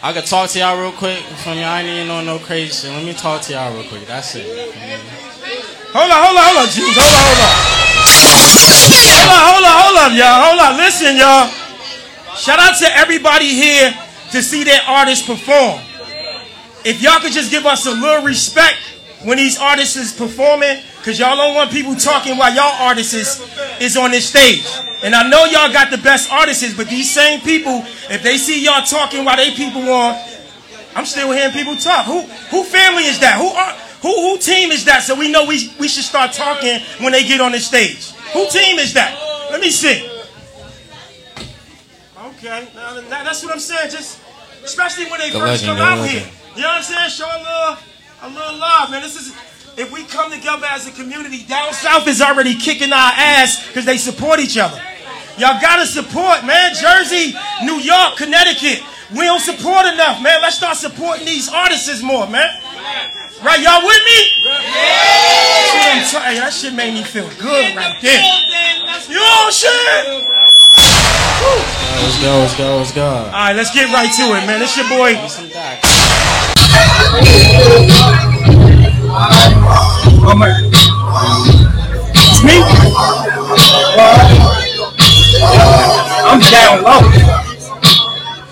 I 0.04 0.14
could 0.14 0.26
talk 0.26 0.50
to 0.50 0.60
y'all 0.60 0.82
real 0.82 0.92
quick 0.92 1.20
from 1.44 1.58
y'all. 1.58 1.66
I 1.66 1.82
ain't 1.82 1.90
even 1.90 2.08
know 2.08 2.24
no 2.24 2.40
crazy 2.40 2.72
shit. 2.72 2.92
Let 2.92 3.06
me 3.06 3.14
talk 3.14 3.44
to 3.44 3.54
y'all 3.54 3.72
real 3.74 3.88
quick. 3.88 4.06
That's 4.08 4.36
it. 4.36 5.21
Hold 5.92 6.08
on, 6.08 6.20
hold 6.24 6.38
on, 6.40 6.44
hold 6.48 6.58
on, 6.64 6.68
Juice. 6.72 6.96
Hold 6.96 7.12
on, 7.12 7.24
hold 7.28 7.40
on. 7.44 7.72
Hold 9.12 9.28
on, 9.28 9.44
hold 9.44 9.66
on, 9.68 9.76
hold 9.76 9.92
y'all. 10.16 10.40
Hold 10.48 10.60
on. 10.60 10.78
Listen, 10.78 11.18
y'all. 11.18 11.52
Shout 12.36 12.60
out 12.60 12.78
to 12.80 12.88
everybody 12.98 13.50
here 13.50 13.94
to 14.32 14.42
see 14.42 14.64
their 14.64 14.80
artists 14.88 15.26
perform. 15.26 15.82
If 16.84 17.02
y'all 17.02 17.20
could 17.20 17.34
just 17.34 17.52
give 17.52 17.66
us 17.66 17.86
a 17.86 17.92
little 17.92 18.24
respect 18.24 18.78
when 19.24 19.38
these 19.38 19.60
artists 19.60 19.98
is 19.98 20.14
performing, 20.14 20.82
because 20.98 21.20
y'all 21.20 21.36
don't 21.36 21.56
want 21.56 21.72
people 21.72 21.96
talking 21.96 22.38
while 22.38 22.54
y'all 22.56 22.74
artists 22.88 23.14
is, 23.14 23.42
is 23.82 23.98
on 23.98 24.12
this 24.12 24.30
stage. 24.30 24.66
And 25.04 25.14
I 25.14 25.28
know 25.28 25.46
y'all 25.46 25.74
got 25.74 25.92
the 25.92 25.98
best 25.98 26.32
artists, 26.32 26.74
but 26.76 26.88
these 26.88 27.12
same 27.12 27.42
people, 27.42 27.84
if 28.10 28.24
they 28.24 28.38
see 28.38 28.64
y'all 28.64 28.84
talking 28.84 29.26
while 29.26 29.36
they 29.36 29.52
people 29.52 29.82
on, 29.92 30.16
I'm 30.96 31.06
still 31.06 31.32
hearing 31.32 31.52
people 31.52 31.76
talk. 31.76 32.06
Who 32.06 32.22
who 32.50 32.64
family 32.64 33.06
is 33.06 33.20
that? 33.20 33.38
Who 33.38 33.48
are, 33.48 33.76
who 34.02 34.10
who 34.10 34.38
team 34.38 34.72
is 34.72 34.86
that? 34.86 35.04
So 35.04 35.16
we 35.16 35.32
know 35.32 35.46
we 35.46 35.72
we 35.80 35.88
should 35.88 36.04
start 36.04 36.34
talking 36.34 36.80
when 37.00 37.12
they 37.12 37.24
get 37.24 37.42
on 37.42 37.52
the 37.52 37.60
stage. 37.60 38.12
Who 38.34 38.48
team 38.50 38.80
is 38.80 38.94
that? 38.94 39.18
Let 39.52 39.62
me 39.62 39.70
see. 39.70 40.08
Okay, 42.18 42.68
now, 42.76 42.96
now 43.10 43.24
that's 43.24 43.44
what 43.44 43.54
I'm 43.54 43.60
saying. 43.60 43.92
Just 43.92 44.20
especially 44.64 45.06
when 45.10 45.20
they 45.20 45.30
The 45.30 45.40
first 45.40 45.64
legend, 45.64 45.78
come 45.80 45.88
out 45.88 46.00
legend. 46.00 46.26
here. 46.26 46.32
You 46.56 46.62
know 46.64 46.68
what 46.70 46.78
I'm 46.78 46.84
saying? 46.84 47.10
Show 47.10 47.26
a 47.26 47.40
little, 47.40 47.78
a 48.24 48.30
little 48.30 48.58
love, 48.60 48.92
man. 48.92 49.02
This 49.02 49.16
is 49.20 49.34
if 49.78 49.92
we 49.92 50.04
come 50.06 50.32
together 50.32 50.66
as 50.70 50.88
a 50.88 50.92
community. 50.92 51.44
Down 51.46 51.74
south 51.74 52.08
is 52.08 52.22
already 52.22 52.56
kicking 52.56 52.92
our 52.92 53.12
ass 53.16 53.68
because 53.68 53.86
they 53.86 53.98
support 53.98 54.40
each 54.40 54.58
other. 54.58 54.82
Y'all 55.38 55.62
gotta 55.62 55.86
support, 55.86 56.44
man. 56.46 56.74
Jersey, 56.76 57.34
New 57.64 57.78
York, 57.80 58.18
Connecticut. 58.18 58.84
We 59.12 59.26
don't 59.26 59.40
support 59.42 59.86
enough, 59.88 60.22
man. 60.22 60.42
Let's 60.42 60.58
start 60.58 60.78
supporting 60.78 61.26
these 61.26 61.50
artists 61.52 62.02
more, 62.02 62.28
man. 62.28 62.50
Right, 63.44 63.60
y'all 63.60 63.82
with 63.82 63.98
me? 64.06 64.46
Yeah. 64.46 64.62
Hey, 66.22 66.38
that 66.38 66.54
shit 66.54 66.74
made 66.76 66.94
me 66.94 67.02
feel 67.02 67.28
good 67.42 67.76
right 67.76 67.98
there. 68.00 68.22
Yo, 69.10 69.50
shit. 69.50 70.30
Let's 72.06 72.22
go, 72.22 72.38
let's 72.38 72.54
go, 72.56 72.78
let's 72.78 72.94
go. 72.94 73.10
All 73.10 73.32
right, 73.32 73.56
let's 73.56 73.74
get 73.74 73.90
right 73.90 74.14
to 74.14 74.38
it, 74.38 74.46
man. 74.46 74.60
This 74.60 74.78
your 74.78 74.86
boy. 74.88 75.18
It's 82.14 82.46
me. 82.46 82.62
I'm 86.30 86.40
down 86.46 86.86
low. 86.86 87.02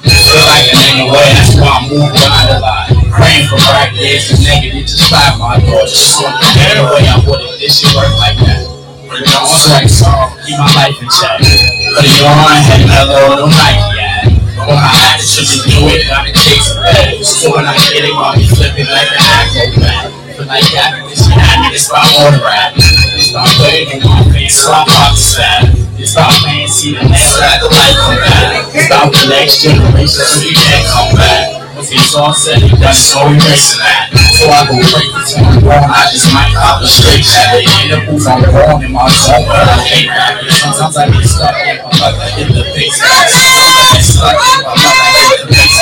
Feel 0.02 0.46
like 0.50 0.66
it 0.66 0.82
ain't 0.82 0.98
no 0.98 1.14
way, 1.14 1.30
that's 1.38 1.54
why 1.62 1.78
I 1.78 1.86
move 1.86 2.10
around 2.10 2.50
a 2.50 2.60
lot. 2.60 2.99
Praying 3.10 3.50
for 3.50 3.58
practice, 3.58 4.30
and 4.30 4.44
negative 4.46 4.86
just 4.86 5.10
slap 5.10 5.42
my 5.42 5.58
door. 5.66 5.82
Just 5.90 6.22
so 6.22 6.30
the 6.30 6.86
way 6.94 7.10
I 7.10 7.18
wouldn't, 7.26 7.58
this 7.58 7.82
shit 7.82 7.90
work 7.98 8.14
like 8.22 8.38
that. 8.46 8.62
Put 9.10 9.26
it 9.26 9.34
on 9.34 9.50
sex 9.50 10.06
song, 10.06 10.38
keep 10.46 10.54
my 10.62 10.70
life 10.78 10.94
in 11.02 11.10
check. 11.10 11.42
Put 11.42 12.06
it 12.06 12.22
on, 12.22 12.54
had 12.70 12.86
another 12.86 13.34
little 13.34 13.50
Nike 13.50 13.98
ad. 13.98 14.30
When 14.62 14.78
I 14.78 14.94
had 14.94 15.18
to 15.18 15.26
just 15.26 15.66
do 15.66 15.90
it, 15.90 16.06
gotta 16.06 16.30
chase 16.38 16.70
the 16.70 16.86
bag. 16.86 17.18
So 17.26 17.50
when 17.50 17.66
I 17.66 17.74
get 17.90 18.06
it, 18.06 18.14
I'll 18.14 18.38
be 18.38 18.46
flipping 18.46 18.86
like 18.86 19.10
an 19.10 19.26
acro 19.26 19.66
back. 19.82 20.06
Feel 20.38 20.46
like 20.46 20.70
that, 20.78 21.02
this 21.10 21.26
shit 21.26 21.34
happened, 21.34 21.74
it's 21.74 21.90
my 21.90 22.06
own 22.22 22.38
rap. 22.46 22.78
It's 23.18 23.34
my 23.34 23.50
way, 23.66 23.90
in 23.90 24.06
my 24.06 24.22
face, 24.30 24.62
so 24.62 24.70
I 24.70 24.86
pop 24.86 25.18
the 25.18 25.20
stab. 25.20 25.64
It's 25.98 26.14
about 26.14 26.32
fancy, 26.46 26.94
the 26.94 27.04
next 27.10 27.42
rap, 27.42 27.58
the 27.60 27.74
life 27.74 27.98
come 27.98 28.22
back. 28.22 28.70
It's 28.70 28.86
about 28.86 29.10
the 29.12 29.26
next 29.34 29.66
generation, 29.66 30.24
so 30.30 30.46
you 30.46 30.54
can't 30.54 30.86
come 30.94 31.18
back. 31.18 31.59
If 31.80 31.94
it's 31.96 32.14
all 32.14 32.34
said 32.34 32.60
and 32.62 32.76
done, 32.76 32.92
so 32.94 33.24
we 33.24 33.40
racing 33.40 33.80
that. 33.80 34.12
So 34.36 34.52
I 34.52 34.68
go 34.68 34.76
break 34.76 35.16
till 35.24 35.48
I'm 35.48 35.64
born, 35.64 35.80
I 35.80 36.12
just 36.12 36.28
might 36.36 36.52
cop 36.52 36.84
a 36.84 36.88
straight. 36.92 37.24
In 37.24 37.96
the 37.96 38.04
booth, 38.04 38.28
I'm 38.28 38.44
born 38.52 38.84
in 38.84 38.92
my 38.92 39.08
zone, 39.08 39.48
but 39.48 39.64
I 39.64 39.80
hate 39.88 40.12
rap. 40.12 40.44
Sometimes 40.60 41.00
I 41.00 41.08
get 41.08 41.24
stuck 41.24 41.56
in 41.56 41.80
my 41.80 41.88
mother, 41.96 42.28
hit 42.36 42.52
the 42.52 42.68
base. 42.76 43.00
Sometimes 43.00 43.32
I 43.32 43.96
get 43.96 44.04
stuck 44.04 44.36
in 44.36 44.60
my 44.60 44.76
mother, 44.76 45.24
hit 45.24 45.40
the 45.40 45.56
base. 45.56 45.80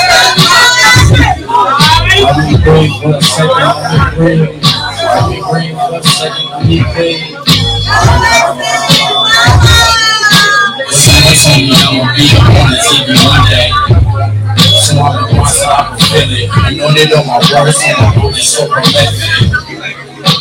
I'll 2.22 2.46
be 2.46 2.54
brave 2.62 2.94
for 3.02 3.10
a 3.10 3.22
second, 3.26 3.58
I'll 3.58 3.82
be 3.90 3.98
brave. 4.14 4.54
I'll 5.02 5.34
be 5.34 5.42
brave 5.50 5.74
for 5.82 5.98
a 5.98 6.02
second, 6.06 6.46
I'll 6.46 6.62
be 6.62 6.78
brave. 6.94 7.26
Someone 10.94 11.34
told 11.42 11.58
me 11.58 11.74
I'ma 11.74 12.06
be 12.14 12.30
on 12.38 12.70
TV 12.86 13.18
one. 13.18 13.50
So 14.78 14.96
I'm 14.96 15.37
in 16.18 16.30
it. 16.34 16.50
I 16.50 16.74
know 16.74 16.90
my 17.24 17.38
words, 17.38 17.78
and 17.86 17.96
I 17.96 18.10
they 18.30 18.42
so 18.42 18.66
prolific. 18.66 19.30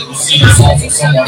You 0.09 0.15
see 0.15 0.39
this 0.41 0.57
song 0.57 0.77
from 0.77 0.89
someone. 0.89 1.27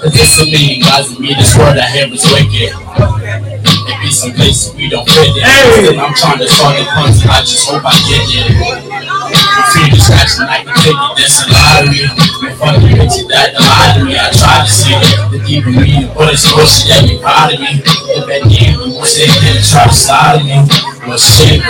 Cause 0.00 0.14
this 0.14 0.38
to 0.38 0.44
me, 0.46 0.80
God's 0.80 1.18
me, 1.18 1.34
this 1.34 1.56
word 1.58 1.76
I 1.76 1.86
hear 1.90 2.06
is 2.06 2.24
wicked. 2.30 2.70
It 2.70 4.12
some 4.12 4.32
places 4.32 4.74
we 4.74 4.88
don't 4.88 5.08
fit 5.08 5.34
it. 5.34 5.44
Still, 5.44 6.00
I'm 6.00 6.14
trying 6.14 6.38
to 6.38 6.48
solve 6.48 6.76
the 6.76 6.84
punch, 6.94 7.26
I 7.26 7.40
just 7.42 7.68
hope 7.68 7.82
I 7.84 7.92
get 8.06 8.24
it. 8.30 9.39
You 9.60 9.66
feel 9.76 9.92
distraction, 9.92 10.48
I 10.48 10.64
can 10.64 10.72
take 10.80 10.96
it, 10.96 11.12
that's 11.20 11.44
a 11.44 11.52
lottery. 11.52 12.08
And 12.08 12.56
fuck 12.56 12.80
the 12.80 12.96
bitch 12.96 13.28
that 13.28 13.52
to 13.52 14.08
me, 14.08 14.16
I 14.16 14.32
tried 14.32 14.64
to 14.64 14.72
see. 14.72 14.96
The 15.28 15.36
deep 15.44 15.68
me, 15.68 16.00
the 16.00 16.08
bullets, 16.16 16.48
bullshit 16.48 16.88
that 16.88 17.04
me. 17.04 17.20
The 17.20 18.24
bad 18.24 18.48
game, 18.48 18.80
people 18.80 19.04
say 19.04 19.28
they 19.28 19.60
try 19.60 19.84
to 19.84 19.92
slide 19.92 20.40
me. 20.48 20.64
But 21.04 21.20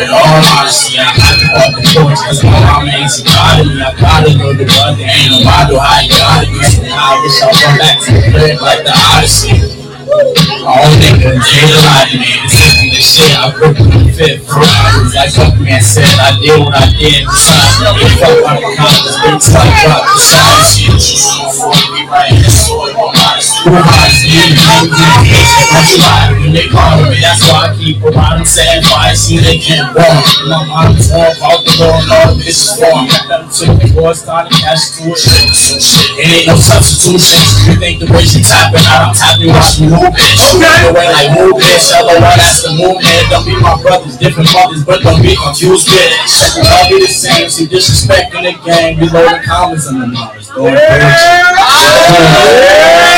all 0.07 0.39
honesty, 0.55 1.03
I 1.03 1.11
got 1.19 1.35
to 1.35 1.51
the 1.75 1.83
torch, 1.91 2.23
cause 2.31 2.47
my 2.47 2.87
ain't 2.95 3.11
so 3.11 3.27
proud 3.27 3.59
of 3.59 3.67
me. 3.67 3.83
I 3.83 3.91
gotta 3.99 4.39
know 4.39 4.55
the 4.55 4.71
that 4.71 5.11
ain't 5.11 5.35
no 5.35 5.43
model, 5.43 5.83
how 5.83 5.99
you 5.99 6.15
gotta 6.15 6.47
I 6.95 7.19
wish 7.27 7.43
I 7.43 7.51
run 7.51 7.75
back 7.75 7.99
to 8.07 8.15
the 8.15 8.55
like 8.63 8.87
the 8.87 8.95
Odyssey. 8.95 9.80
My 10.11 10.75
own 10.75 10.91
nigga, 10.99 11.39
they 11.39 11.71
lied 11.71 12.11
to 12.11 12.19
me. 12.19 12.27
This 12.43 12.59
isn't 12.59 12.91
the 12.91 12.99
shit. 12.99 13.31
I 13.31 13.55
broke 13.55 13.79
the 13.79 14.11
fifth 14.11 14.43
for 14.43 14.59
hours. 14.59 15.15
Like 15.15 15.31
Fuck 15.31 15.55
Man 15.63 15.79
said, 15.79 16.11
I 16.19 16.35
did 16.43 16.59
what 16.59 16.75
I 16.75 16.91
did. 16.99 17.23
Besides, 17.31 17.79
no, 17.79 17.95
fuck 18.19 18.43
my 18.43 18.59
comments. 18.59 19.15
Bitch, 19.23 19.55
like 19.55 19.71
drop 19.87 20.03
the 20.11 20.19
side 20.19 20.67
shit. 20.67 20.99
Me 21.95 22.03
right 22.11 22.27
in 22.35 22.43
the 22.43 22.51
sword, 22.51 22.90
on 22.90 22.90
my 22.90 22.90
house. 23.69 24.25
You 24.25 24.57
know, 24.57 24.89
you 24.89 26.01
lie 26.01 26.33
when 26.41 26.49
they 26.53 26.69
call 26.69 27.03
me. 27.05 27.21
That's 27.21 27.43
why 27.45 27.69
I 27.69 27.77
keep 27.77 28.03
around 28.03 28.39
them 28.41 28.47
saying, 28.47 28.83
why 28.89 29.11
I 29.11 29.15
see 29.15 29.39
they 29.39 29.59
can't 29.59 29.93
walk. 29.93 30.25
My 30.49 30.65
mom's 30.65 31.11
all 31.13 31.35
out 31.45 31.65
the 31.65 31.73
door 31.77 32.01
and 32.01 32.11
all 32.11 32.35
this 32.35 32.65
is 32.65 32.81
wrong. 32.81 33.07
Got 33.09 33.29
them 33.29 33.49
took 33.51 33.77
the 33.77 33.93
boy 33.93 34.13
started 34.17 34.53
cash 34.57 34.97
to 34.97 35.13
it. 35.13 35.21
It 35.21 36.31
ain't 36.31 36.47
no 36.49 36.57
substitution. 36.57 37.45
You 37.69 37.77
think 37.77 38.01
the 38.01 38.09
way 38.09 38.25
she 38.25 38.41
tapping 38.41 38.81
out, 38.89 39.11
I'm 39.11 39.15
tapping 39.15 39.53
watch 39.53 39.77
me 39.81 39.89
move, 39.93 40.15
bitch. 40.17 40.41
Okay. 40.57 40.81
The 40.87 40.93
way 40.97 41.13
like 41.13 41.31
move, 41.37 41.61
bitch. 41.61 41.93
Other 41.93 42.17
one, 42.17 42.39
that's 42.41 42.63
the 42.65 42.73
movement. 42.73 43.29
Don't 43.29 43.45
be 43.45 43.53
my 43.61 43.77
brothers, 43.83 44.17
different 44.17 44.49
mothers, 44.57 44.81
but 44.85 45.03
don't 45.05 45.21
be 45.21 45.37
confused, 45.37 45.89
bitch. 45.89 46.57
All 46.65 46.89
be 46.89 47.01
the 47.05 47.11
same, 47.11 47.51
see 47.51 47.67
disrespect 47.67 48.35
in 48.35 48.45
the 48.45 48.53
game. 48.65 48.99
The 49.01 49.43
comments 49.45 49.87
and 49.87 50.03
the 50.03 50.07
numbers. 50.07 50.49
Go 50.51 50.67
I 50.67 50.73
appreciate 50.73 52.81
y'all 52.81 52.99
for 52.99 53.10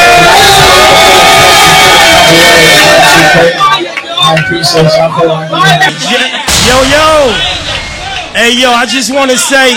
Yo, 6.63 6.79
yo. 6.89 7.33
Hey, 8.33 8.57
yo, 8.57 8.71
I 8.71 8.87
just 8.89 9.13
want 9.13 9.31
to 9.31 9.37
say, 9.37 9.77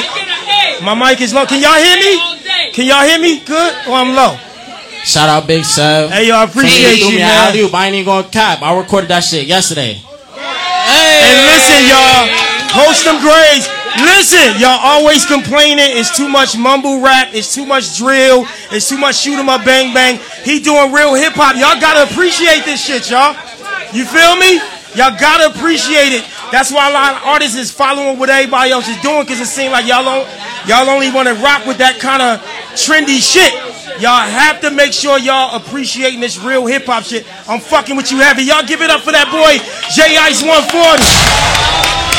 my 0.83 0.93
mic 0.95 1.19
is 1.21 1.33
low. 1.33 1.45
Can 1.45 1.61
y'all 1.61 1.75
hear 1.75 1.97
me? 1.97 2.71
Can 2.71 2.85
y'all 2.85 3.03
hear 3.03 3.19
me? 3.19 3.39
Good? 3.43 3.73
Or 3.87 3.95
I'm 3.95 4.15
low? 4.15 4.37
Shout 5.03 5.29
out 5.29 5.45
Big 5.45 5.65
Sev. 5.65 6.09
Hey, 6.09 6.27
yo, 6.27 6.35
I 6.35 6.45
appreciate 6.45 6.99
you, 6.99 7.19
man. 7.19 7.53
alley 7.53 7.69
I 7.71 7.87
ain't 7.87 7.95
even 7.95 8.05
gonna 8.05 8.27
cap. 8.29 8.61
I 8.61 8.75
recorded 8.77 9.09
that 9.09 9.23
shit 9.23 9.45
yesterday. 9.45 10.01
And 10.01 11.37
listen, 11.51 11.83
y'all, 11.89 12.29
post 12.73 13.05
them 13.05 13.21
grades. 13.21 13.69
Listen, 13.97 14.59
y'all 14.59 14.79
always 14.81 15.25
complaining 15.25 15.77
it's 15.79 16.15
too 16.15 16.27
much 16.27 16.57
mumble 16.57 16.99
rap, 16.99 17.29
it's 17.31 17.53
too 17.53 17.65
much 17.65 17.97
drill, 17.97 18.45
it's 18.71 18.89
too 18.89 18.97
much 18.97 19.15
shoot 19.15 19.39
'em 19.39 19.49
up 19.49 19.63
bang 19.63 19.93
bang. 19.93 20.19
He 20.43 20.59
doing 20.59 20.91
real 20.91 21.13
hip 21.13 21.33
hop. 21.33 21.55
Y'all 21.55 21.79
gotta 21.79 22.03
appreciate 22.03 22.65
this 22.65 22.83
shit, 22.83 23.09
y'all. 23.09 23.35
You 23.93 24.05
feel 24.05 24.35
me? 24.35 24.59
Y'all 24.95 25.15
gotta 25.17 25.47
appreciate 25.47 26.11
it. 26.11 26.25
That's 26.51 26.71
why 26.71 26.89
a 26.89 26.93
lot 26.93 27.15
of 27.15 27.23
artists 27.23 27.57
is 27.57 27.71
following 27.71 28.19
what 28.19 28.29
everybody 28.29 28.71
else 28.71 28.87
is 28.87 28.97
doing 29.01 29.23
because 29.23 29.39
it 29.39 29.47
seems 29.47 29.71
like 29.71 29.85
y'all 29.85 30.03
don't, 30.03 30.27
y'all 30.67 30.89
only 30.89 31.11
want 31.11 31.27
to 31.27 31.33
rock 31.35 31.65
with 31.65 31.77
that 31.77 31.99
kind 31.99 32.21
of 32.21 32.41
trendy 32.75 33.19
shit. 33.19 33.53
Y'all 34.01 34.27
have 34.27 34.59
to 34.61 34.71
make 34.71 34.93
sure 34.93 35.17
y'all 35.17 35.55
appreciating 35.55 36.19
this 36.19 36.37
real 36.37 36.65
hip 36.65 36.85
hop 36.85 37.03
shit. 37.03 37.25
I'm 37.47 37.59
fucking 37.59 37.95
with 37.95 38.11
you 38.11 38.19
heavy. 38.19 38.43
Y'all 38.43 38.63
give 38.63 38.81
it 38.81 38.89
up 38.89 39.01
for 39.01 39.11
that 39.11 39.31
boy, 39.31 39.57
Jxice140. 39.95 42.14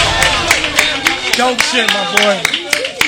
Dope 1.37 1.61
shit, 1.69 1.87
my 1.93 2.05
boy. 2.17 2.41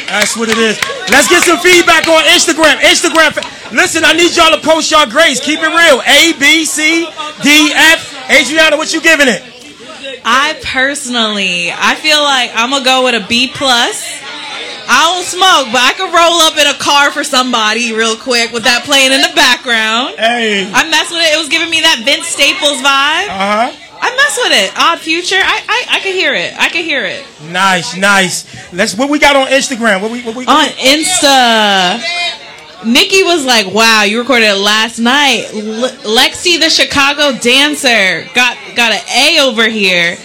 That's 0.09 0.37
what 0.37 0.49
it 0.49 0.59
is. 0.59 0.76
Let's 1.09 1.29
get 1.29 1.43
some 1.43 1.59
feedback 1.59 2.09
on 2.09 2.24
Instagram. 2.29 2.76
Instagram. 2.85 3.33
Listen, 3.72 4.05
I 4.05 4.12
need 4.12 4.37
y'all 4.37 4.53
to 4.53 4.61
post 4.61 4.91
y'all 4.91 5.09
grades. 5.09 5.41
Keep 5.41 5.61
it 5.61 5.72
real. 5.72 6.01
A, 6.05 6.39
B, 6.39 6.64
C, 6.64 7.09
D, 7.43 7.72
F. 7.72 8.31
Adriana, 8.31 8.76
what 8.76 8.93
you 8.93 9.01
giving 9.01 9.29
it? 9.29 9.43
I 10.24 10.61
personally, 10.62 11.72
I 11.72 11.95
feel 11.95 12.22
like 12.22 12.51
I'm 12.55 12.68
gonna 12.70 12.85
go 12.85 13.05
with 13.05 13.16
a 13.16 13.26
B 13.26 13.49
plus. 13.49 14.05
I 14.89 15.09
don't 15.09 15.24
smoke, 15.24 15.72
but 15.72 15.81
I 15.85 15.93
could 15.97 16.12
roll 16.12 16.41
up 16.49 16.57
in 16.57 16.66
a 16.68 16.76
car 16.76 17.11
for 17.11 17.24
somebody 17.24 17.93
real 17.93 18.16
quick 18.16 18.53
with 18.53 18.64
that 18.64 18.85
playing 18.85 19.12
in 19.12 19.20
the 19.20 19.33
background. 19.37 20.16
Hey, 20.16 20.64
I 20.68 20.89
mess 20.89 21.09
with 21.12 21.20
it. 21.20 21.33
It 21.33 21.39
was 21.39 21.49
giving 21.49 21.68
me 21.68 21.81
that 21.81 22.01
Vince 22.05 22.29
Staples 22.29 22.81
vibe. 22.81 23.29
Uh 23.29 23.72
huh. 23.72 23.88
I 24.01 24.14
mess 24.16 24.38
with 24.42 24.53
it. 24.64 24.72
Odd 24.76 24.99
Future. 25.01 25.36
I 25.36 25.62
I, 25.68 25.96
I 25.96 26.01
could 26.01 26.14
hear 26.14 26.34
it. 26.34 26.55
I 26.59 26.68
could 26.68 26.84
hear 26.84 27.05
it 27.05 27.24
Nice, 27.51 27.96
nice. 27.96 28.72
Let's. 28.72 28.94
What 28.96 29.11
we 29.11 29.18
got 29.18 29.36
on 29.36 29.46
Instagram? 29.49 30.03
What 30.03 30.11
we? 30.11 30.22
What 30.22 30.36
we? 30.36 30.46
on 30.46 30.68
Insta. 30.68 32.01
Nikki 32.84 33.22
was 33.24 33.44
like, 33.44 33.66
"Wow, 33.72 34.03
you 34.03 34.18
recorded 34.20 34.46
it 34.46 34.55
last 34.57 34.99
night." 34.99 35.46
L- 35.53 35.90
Lexi, 36.16 36.61
the 36.61 36.70
Chicago 36.70 37.36
dancer, 37.38 38.24
got 38.34 38.57
got 38.76 38.92
an 38.92 39.01
A 39.12 39.40
over 39.40 39.68
here. 39.68 40.16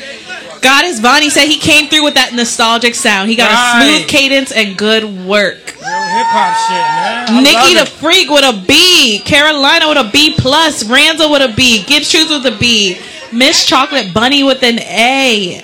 Goddess 0.61 1.01
Bonnie 1.01 1.29
said 1.29 1.47
he 1.47 1.57
came 1.57 1.89
through 1.89 2.03
with 2.05 2.13
that 2.13 2.33
nostalgic 2.33 2.95
sound. 2.95 3.29
He 3.29 3.35
got 3.35 3.51
a 3.51 3.83
smooth 3.83 4.07
cadence 4.07 4.51
and 4.51 4.77
good 4.77 5.03
work. 5.03 5.57
Real 5.57 6.07
hip 6.15 6.29
hop 6.31 6.55
shit, 6.69 6.79
man. 6.79 7.25
I 7.27 7.41
Nikki 7.43 7.73
the. 7.79 7.85
Freak 7.85 8.29
with 8.29 8.45
a 8.45 8.63
B. 8.65 9.19
Carolina 9.25 9.89
with 9.89 9.97
a 9.97 10.09
B 10.13 10.35
plus. 10.37 10.85
Randall 10.85 11.31
with 11.31 11.41
a 11.41 11.53
B. 11.53 11.83
Gibbs 11.83 12.09
Truth 12.09 12.29
with 12.29 12.53
a 12.53 12.57
B. 12.57 12.97
Miss 13.33 13.65
Chocolate 13.65 14.13
Bunny 14.13 14.43
with 14.43 14.63
an 14.63 14.79
A. 14.79 15.61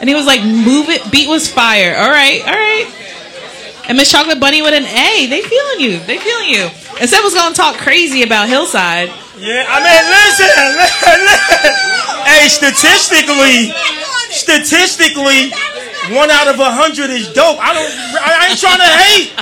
And 0.00 0.08
he 0.08 0.14
was 0.14 0.26
like, 0.26 0.42
move 0.42 0.88
it. 0.88 1.10
Beat 1.12 1.28
was 1.28 1.48
fire. 1.50 1.94
All 1.96 2.10
right, 2.10 2.42
all 2.42 2.52
right. 2.52 2.90
And 3.88 3.96
Miss 3.96 4.10
Chocolate 4.10 4.40
Bunny 4.40 4.62
with 4.62 4.74
an 4.74 4.84
A. 4.84 5.26
They 5.26 5.42
feeling 5.42 5.80
you. 5.80 5.98
They 6.00 6.18
feeling 6.18 6.48
you. 6.48 6.68
And 7.00 7.08
Seth 7.08 7.22
was 7.22 7.34
gonna 7.34 7.54
talk 7.54 7.76
crazy 7.76 8.22
about 8.22 8.48
Hillside. 8.48 9.08
Yeah, 9.38 9.64
I 9.66 9.78
mean, 9.82 10.02
listen, 10.06 10.46
listen. 10.78 11.72
Hey, 12.26 12.46
statistically, 12.48 13.74
statistically, 14.30 15.50
one 16.14 16.30
out 16.30 16.46
of 16.46 16.60
a 16.60 16.70
hundred 16.70 17.10
is 17.10 17.32
dope. 17.32 17.58
I 17.58 17.74
don't. 17.74 17.90
I 18.22 18.48
ain't 18.50 18.60
trying 18.60 18.78
to 18.78 18.86
hate. 18.86 19.34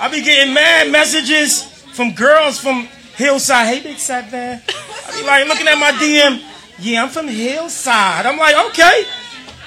I 0.00 0.08
be 0.10 0.22
getting 0.22 0.52
mad 0.54 0.90
messages 0.90 1.62
from 1.92 2.12
girls 2.12 2.58
from 2.58 2.88
Hillside. 3.14 3.66
Hey, 3.66 3.82
Big 3.82 3.98
man, 4.32 4.62
I 5.06 5.20
be 5.20 5.26
like 5.26 5.46
looking 5.46 5.68
at 5.68 5.78
my 5.78 5.92
DM. 5.92 6.42
Yeah, 6.78 7.02
I'm 7.02 7.08
from 7.08 7.26
Hillside. 7.26 8.26
I'm 8.26 8.36
like, 8.36 8.54
okay. 8.68 9.06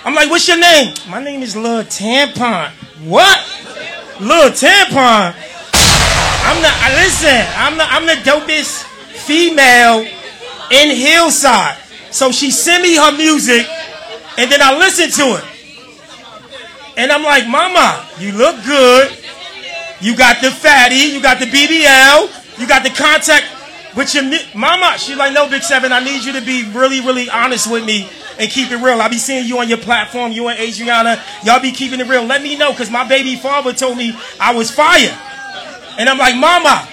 I'm 0.05 0.13
like, 0.13 0.29
what's 0.29 0.47
your 0.47 0.59
name? 0.59 0.93
My 1.09 1.23
name 1.23 1.41
is 1.41 1.55
Lil 1.55 1.83
Tampon. 1.83 2.69
What? 3.03 3.39
Lil 4.21 4.51
Tampon. 4.51 5.33
I'm 6.45 6.61
the. 6.61 6.71
Listen, 7.01 7.45
I'm 7.57 7.77
the. 7.77 7.83
I'm 7.83 8.05
the 8.05 8.21
dopest 8.29 8.83
female 9.25 10.05
in 10.71 10.95
Hillside. 10.95 11.77
So 12.11 12.31
she 12.31 12.51
sent 12.51 12.83
me 12.83 12.95
her 12.95 13.11
music, 13.11 13.67
and 14.37 14.51
then 14.51 14.61
I 14.61 14.77
listened 14.77 15.13
to 15.13 15.37
it. 15.37 15.43
And 16.95 17.11
I'm 17.11 17.23
like, 17.23 17.47
Mama, 17.47 18.07
you 18.19 18.33
look 18.33 18.63
good. 18.65 19.11
You 19.99 20.15
got 20.15 20.41
the 20.41 20.51
fatty, 20.51 20.95
you 20.95 21.21
got 21.21 21.39
the 21.39 21.45
BBL, 21.45 22.59
you 22.59 22.67
got 22.67 22.83
the 22.83 22.89
contact 22.89 23.45
with 23.95 24.13
your 24.13 24.23
mama. 24.55 24.95
She's 24.97 25.17
like, 25.17 25.33
no, 25.33 25.49
Big 25.49 25.63
Seven, 25.63 25.91
I 25.91 26.03
need 26.03 26.23
you 26.23 26.33
to 26.33 26.41
be 26.41 26.69
really, 26.71 27.01
really 27.01 27.29
honest 27.29 27.71
with 27.71 27.85
me 27.85 28.09
and 28.37 28.49
keep 28.49 28.71
it 28.71 28.77
real. 28.77 29.01
I 29.01 29.07
be 29.07 29.17
seeing 29.17 29.45
you 29.45 29.59
on 29.59 29.67
your 29.67 29.77
platform, 29.79 30.31
you 30.31 30.47
and 30.47 30.59
Adriana. 30.59 31.21
Y'all 31.43 31.61
be 31.61 31.71
keeping 31.71 31.99
it 31.99 32.07
real. 32.07 32.23
Let 32.23 32.41
me 32.41 32.57
know, 32.57 32.71
because 32.71 32.89
my 32.89 33.07
baby 33.07 33.35
father 33.35 33.73
told 33.73 33.97
me 33.97 34.17
I 34.39 34.53
was 34.53 34.71
fire. 34.71 35.17
And 35.97 36.07
I'm 36.07 36.17
like, 36.17 36.35
Mama, 36.35 36.87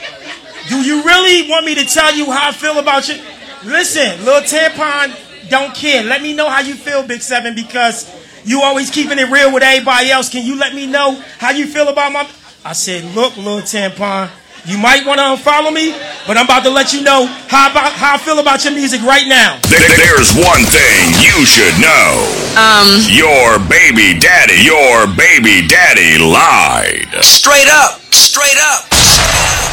do 0.69 0.81
you 0.83 1.05
really 1.05 1.49
want 1.49 1.65
me 1.65 1.75
to 1.77 1.85
tell 1.85 2.15
you 2.15 2.27
how 2.27 2.49
I 2.49 2.53
feel 2.53 2.79
about 2.79 3.09
you? 3.09 3.23
Listen, 3.65 4.25
little 4.25 4.43
tampon 4.43 5.15
don't 5.49 5.75
care. 5.75 6.03
Let 6.03 6.23
me 6.23 6.35
know 6.35 6.49
how 6.51 6.61
you 6.61 6.75
feel, 6.75 7.07
Big 7.07 7.21
Seven, 7.21 7.55
because 7.55 8.11
you 8.45 8.63
always 8.63 8.91
keeping 8.91 9.19
it 9.19 9.31
real 9.31 9.53
with 9.53 9.63
everybody 9.63 10.11
else. 10.11 10.29
Can 10.29 10.45
you 10.45 10.59
let 10.59 10.75
me 10.75 10.87
know 10.87 11.23
how 11.39 11.51
you 11.51 11.67
feel 11.67 11.89
about 11.89 12.13
my? 12.13 12.29
I 12.65 12.73
said, 12.73 13.05
look, 13.15 13.37
little 13.37 13.61
tampon, 13.61 14.29
you 14.67 14.77
might 14.79 15.07
want 15.07 15.23
to 15.23 15.27
unfollow 15.31 15.71
me, 15.73 15.95
but 16.27 16.35
I'm 16.37 16.45
about 16.45 16.65
to 16.65 16.71
let 16.71 16.93
you 16.93 17.03
know 17.03 17.27
how 17.47 17.71
about 17.71 17.93
how 17.95 18.15
I 18.15 18.19
feel 18.19 18.39
about 18.43 18.65
your 18.67 18.75
music 18.75 19.01
right 19.03 19.27
now. 19.31 19.63
There's 19.71 20.35
one 20.35 20.67
thing 20.67 21.15
you 21.23 21.47
should 21.47 21.79
know. 21.79 22.27
Um. 22.59 22.99
Your 23.07 23.63
baby 23.71 24.19
daddy, 24.19 24.59
your 24.67 25.07
baby 25.15 25.63
daddy 25.71 26.19
lied. 26.19 27.07
Straight 27.23 27.71
up, 27.71 28.03
straight 28.11 28.59
up. 28.75 28.91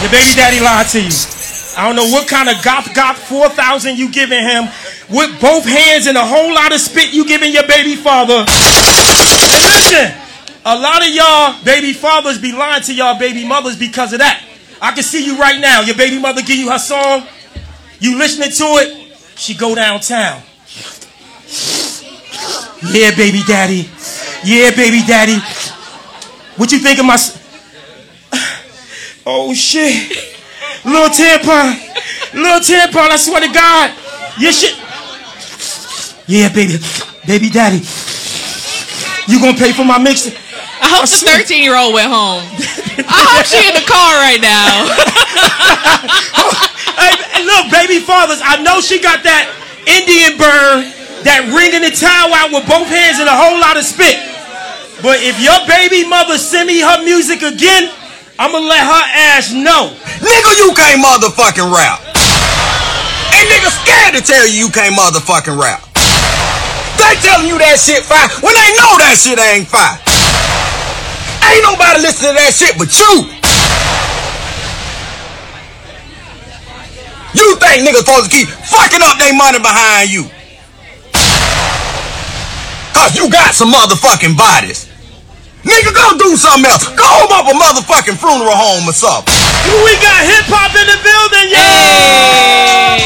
Your 0.05 0.13
baby 0.13 0.29
daddy 0.37 0.61
lied 0.61 0.85
to 0.93 1.01
you. 1.01 1.09
I 1.75 1.89
don't 1.89 1.95
know 1.97 2.13
what 2.13 2.27
kind 2.29 2.49
of 2.49 2.61
goth 2.61 2.93
goth 2.93 3.17
4,000 3.17 3.97
you 3.97 4.11
giving 4.11 4.43
him 4.45 4.69
with 5.09 5.33
both 5.41 5.65
hands 5.65 6.05
and 6.05 6.15
a 6.17 6.25
whole 6.25 6.53
lot 6.53 6.71
of 6.71 6.79
spit 6.79 7.13
you 7.13 7.25
giving 7.25 7.51
your 7.51 7.65
baby 7.65 7.95
father. 7.95 8.45
And 8.45 9.63
listen, 9.73 10.13
a 10.65 10.77
lot 10.77 11.01
of 11.01 11.09
y'all 11.09 11.57
baby 11.63 11.93
fathers 11.93 12.37
be 12.37 12.51
lying 12.51 12.83
to 12.83 12.93
y'all 12.93 13.17
baby 13.17 13.43
mothers 13.47 13.75
because 13.75 14.13
of 14.13 14.19
that. 14.19 14.43
I 14.83 14.91
can 14.91 15.01
see 15.01 15.25
you 15.25 15.37
right 15.39 15.61
now. 15.61 15.79
Your 15.79 15.95
baby 15.95 16.19
mother 16.19 16.41
give 16.41 16.57
you 16.57 16.69
her 16.69 16.77
song. 16.77 17.25
You 17.99 18.17
listening 18.19 18.51
to 18.51 18.65
it. 18.83 19.17
She 19.37 19.55
go 19.55 19.73
downtown. 19.73 20.43
Yeah, 22.91 23.15
baby 23.15 23.39
daddy. 23.47 23.89
Yeah, 24.43 24.75
baby 24.75 24.99
daddy. 25.07 25.39
What 26.57 26.73
you 26.73 26.79
think 26.79 26.99
of 26.99 27.05
my... 27.05 27.17
Oh, 29.25 29.53
shit. 29.53 30.17
Little 30.83 31.07
tampon. 31.07 31.79
Little 32.33 32.59
tampon, 32.59 33.09
I 33.09 33.15
swear 33.15 33.39
to 33.39 33.53
God. 33.53 33.95
Your 34.37 34.51
shit... 34.51 34.75
Yeah, 36.27 36.51
baby. 36.53 36.83
Baby 37.25 37.49
daddy. 37.49 37.79
You 39.31 39.39
gonna 39.39 39.57
pay 39.57 39.71
for 39.71 39.85
my 39.85 39.97
mix? 39.97 40.27
I 40.83 40.91
hope 40.91 41.07
the 41.07 41.23
13 41.23 41.63
year 41.63 41.79
old 41.79 41.95
went 41.95 42.11
home. 42.11 42.43
I 43.07 43.19
hope 43.31 43.47
she 43.47 43.63
in 43.63 43.71
the 43.71 43.87
car 43.87 44.19
right 44.19 44.43
now. 44.43 44.83
hey, 46.99 47.15
hey, 47.39 47.43
look, 47.47 47.71
baby 47.71 48.03
fathers, 48.03 48.43
I 48.43 48.59
know 48.59 48.83
she 48.83 48.99
got 48.99 49.23
that 49.23 49.47
Indian 49.87 50.35
burn, 50.35 50.91
that 51.23 51.47
ring 51.55 51.71
in 51.71 51.87
the 51.87 51.95
towel 51.95 52.35
out 52.35 52.51
with 52.51 52.67
both 52.67 52.91
hands 52.91 53.23
and 53.23 53.31
a 53.31 53.37
whole 53.37 53.55
lot 53.63 53.79
of 53.79 53.87
spit. 53.87 54.19
But 54.99 55.23
if 55.23 55.39
your 55.39 55.55
baby 55.71 56.03
mother 56.03 56.35
send 56.35 56.67
me 56.67 56.83
her 56.83 56.99
music 57.07 57.47
again, 57.47 57.87
I'ma 58.35 58.59
let 58.59 58.83
her 58.83 59.03
ass 59.39 59.55
know. 59.55 59.95
Nigga, 60.19 60.51
you 60.59 60.75
can't 60.75 60.99
motherfucking 60.99 61.63
rap. 61.71 62.03
Ain't 63.31 63.47
nigga 63.47 63.71
scared 63.71 64.19
to 64.19 64.21
tell 64.21 64.43
you 64.51 64.67
you 64.67 64.69
can't 64.69 64.99
motherfucking 64.99 65.55
rap. 65.55 65.79
They 66.99 67.15
telling 67.23 67.47
you 67.47 67.55
that 67.63 67.79
shit 67.79 68.03
fine 68.03 68.27
when 68.43 68.51
they 68.51 68.69
know 68.75 68.99
that 68.99 69.15
shit 69.15 69.39
ain't 69.39 69.71
fine. 69.71 70.02
Ain't 71.51 71.63
nobody 71.63 71.99
listening 72.01 72.31
to 72.31 72.39
that 72.39 72.53
shit 72.55 72.77
but 72.79 72.91
you. 72.93 73.13
You 77.33 77.57
think 77.57 77.81
niggas 77.83 78.05
supposed 78.05 78.29
to 78.29 78.31
keep 78.31 78.47
fucking 78.47 79.01
up 79.01 79.17
their 79.17 79.33
money 79.33 79.57
behind 79.59 80.13
you. 80.13 80.29
Cause 82.93 83.17
you 83.17 83.27
got 83.29 83.57
some 83.57 83.73
motherfucking 83.73 84.37
bodies. 84.37 84.87
Nigga, 85.65 85.95
go 85.95 86.17
do 86.19 86.35
something 86.37 86.69
else. 86.69 86.85
Go 86.93 87.07
home 87.07 87.33
up 87.33 87.47
a 87.49 87.55
motherfucking 87.55 88.19
funeral 88.19 88.53
home 88.53 88.87
or 88.87 88.93
something. 88.93 89.33
We 89.81 89.95
got 90.03 90.19
hip 90.27 90.45
hop 90.51 90.75
in 90.75 90.85
the 90.85 90.99
building, 91.01 91.47
yeah. 91.49 92.99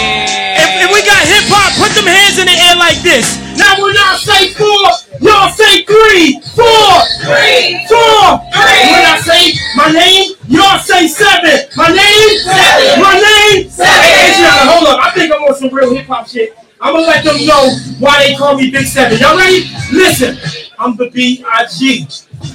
If, 0.60 0.70
if 0.86 0.90
we 0.92 1.00
got 1.06 1.22
hip 1.24 1.46
hop, 1.48 1.72
put 1.80 1.94
them 1.96 2.10
hands 2.10 2.42
in 2.42 2.50
the 2.50 2.58
air 2.58 2.76
like 2.76 3.00
this. 3.06 3.47
Now 3.58 3.82
when 3.82 3.94
y'all 3.96 4.18
say 4.18 4.54
four, 4.54 4.86
y'all 5.22 5.50
say 5.50 5.84
three, 5.84 6.40
four, 6.54 6.94
three, 7.26 7.82
four, 7.90 8.38
three. 8.54 8.84
When 8.94 9.04
I 9.04 9.18
say 9.26 9.58
my 9.76 9.92
name, 9.92 10.34
y'all 10.48 10.80
say 10.80 11.08
seven. 11.08 11.68
My 11.76 11.90
name, 11.90 12.30
seven. 12.46 13.02
My 13.02 13.14
name, 13.18 13.70
seven. 13.70 13.92
Hey, 13.92 14.32
Adriana, 14.34 14.72
hold 14.72 14.88
up. 14.88 15.00
I 15.02 15.12
think 15.12 15.34
I'm 15.34 15.42
on 15.44 15.56
some 15.56 15.74
real 15.74 15.94
hip 15.96 16.06
hop 16.08 16.28
shit. 16.28 16.56
I'm 16.80 16.94
gonna 16.94 17.08
let 17.08 17.24
them 17.24 17.44
know 17.46 17.70
why 18.00 18.24
they 18.28 18.36
call 18.36 18.56
me 18.56 18.70
Big 18.70 18.86
Seven. 18.86 19.18
Y'all 19.18 19.36
ready? 19.36 19.66
Listen, 19.92 20.38
I'm 20.78 20.96
the 20.96 21.10
B.I.G. 21.10 22.08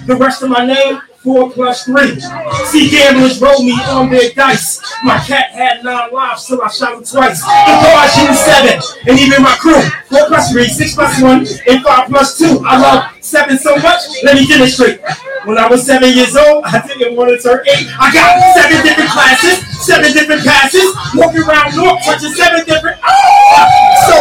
The 0.07 0.17
rest 0.17 0.43
of 0.43 0.51
my 0.51 0.65
name, 0.65 1.01
four 1.23 1.51
plus 1.51 1.85
three. 1.85 2.21
See 2.67 2.91
gamblers 2.91 3.41
roll 3.41 3.63
me 3.63 3.73
on 3.89 4.11
their 4.11 4.31
dice. 4.31 4.81
My 5.05 5.19
cat 5.19 5.51
had 5.51 5.85
nine 5.85 6.13
lives, 6.13 6.45
so 6.45 6.63
I 6.63 6.69
shot 6.69 6.95
him 6.99 7.05
twice. 7.05 7.41
The 7.41 7.75
car 7.83 8.09
shooting 8.09 8.35
seven, 8.35 8.83
and 9.09 9.19
even 9.19 9.43
my 9.43 9.57
crew. 9.57 9.81
Four 10.11 10.27
plus 10.27 10.53
three, 10.53 10.69
six 10.69 10.95
plus 10.95 11.21
one, 11.23 11.47
and 11.69 11.83
five 11.83 12.09
plus 12.09 12.39
two. 12.39 12.63
I 12.67 12.79
love 12.79 13.13
seven 13.21 13.59
so 13.59 13.77
much. 13.77 14.03
Let 14.23 14.37
me 14.37 14.47
demonstrate. 14.47 15.01
When 15.45 15.59
I 15.59 15.69
was 15.69 15.85
seven 15.87 16.13
years 16.15 16.37
old, 16.37 16.65
I 16.65 16.87
didn't 16.87 17.17
want 17.17 17.31
to 17.31 17.39
turn 17.39 17.65
eight. 17.67 17.89
I 17.99 18.13
got 18.13 18.55
seven 18.55 18.83
different 18.85 19.11
classes, 19.11 19.87
seven 19.87 20.13
different 20.13 20.45
passes, 20.45 20.95
walking 21.15 21.43
around 21.43 21.77
North, 21.77 22.05
touching 22.05 22.33
seven 22.33 22.65
different. 22.65 22.99
Oh! 23.05 23.32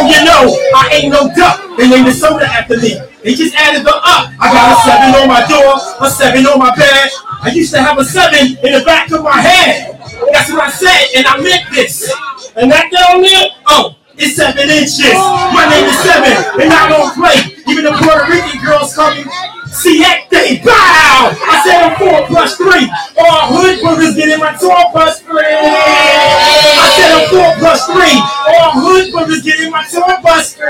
You 0.08 0.24
know, 0.24 0.50
I 0.74 0.90
ain't 0.92 1.12
no 1.12 1.30
duck. 1.34 1.60
They 1.76 1.88
named 1.88 2.06
the 2.06 2.12
soda 2.12 2.46
after 2.46 2.76
me. 2.76 2.98
They 3.22 3.34
just 3.34 3.54
added 3.54 3.86
the 3.86 3.94
up. 3.94 4.34
I 4.40 4.50
got 4.50 4.74
a 4.74 4.76
seven 4.82 5.10
on 5.22 5.28
my 5.28 5.46
door, 5.46 5.78
a 6.00 6.10
seven 6.10 6.46
on 6.46 6.58
my 6.58 6.74
bed. 6.74 7.08
I 7.42 7.50
used 7.54 7.72
to 7.74 7.80
have 7.80 7.98
a 7.98 8.04
seven 8.04 8.58
in 8.62 8.72
the 8.72 8.82
back 8.84 9.10
of 9.12 9.22
my 9.22 9.40
head. 9.40 9.98
That's 10.32 10.50
what 10.50 10.62
I 10.62 10.70
said, 10.70 11.18
and 11.18 11.26
I 11.26 11.40
meant 11.40 11.70
this. 11.70 12.10
And 12.56 12.70
that 12.70 12.90
down 12.90 13.22
there, 13.22 13.46
oh, 13.66 13.96
it's 14.16 14.36
seven 14.36 14.68
inches. 14.68 15.14
My 15.54 15.66
name 15.70 15.86
is 15.86 15.98
Seven, 16.02 16.60
and 16.60 16.72
I 16.72 16.88
don't 16.88 17.14
play. 17.14 17.51
Even 17.72 17.84
the 17.84 17.92
Puerto 17.92 18.30
Rican 18.30 18.62
girls 18.62 18.94
call 18.94 19.14
me 19.14 19.24
Siete. 19.72 20.60
Bow! 20.60 21.32
I 21.32 21.62
said 21.64 21.80
I'm 21.80 21.96
four 21.96 22.26
plus 22.28 22.56
three. 22.56 22.84
All 23.16 23.48
hood 23.48 23.80
brothers 23.80 24.14
get 24.14 24.28
in 24.28 24.40
my 24.40 24.52
tour 24.60 24.76
plus 24.92 25.22
three. 25.22 25.40
I 25.40 26.92
said 26.92 27.16
I'm 27.16 27.28
four 27.32 27.56
plus 27.56 27.86
three. 27.88 28.20
All 28.52 28.72
hood 28.76 29.10
brothers 29.10 29.40
get 29.40 29.60
in 29.60 29.70
my 29.70 29.84
tour 29.88 30.04
plus 30.20 30.54
three. 30.54 30.68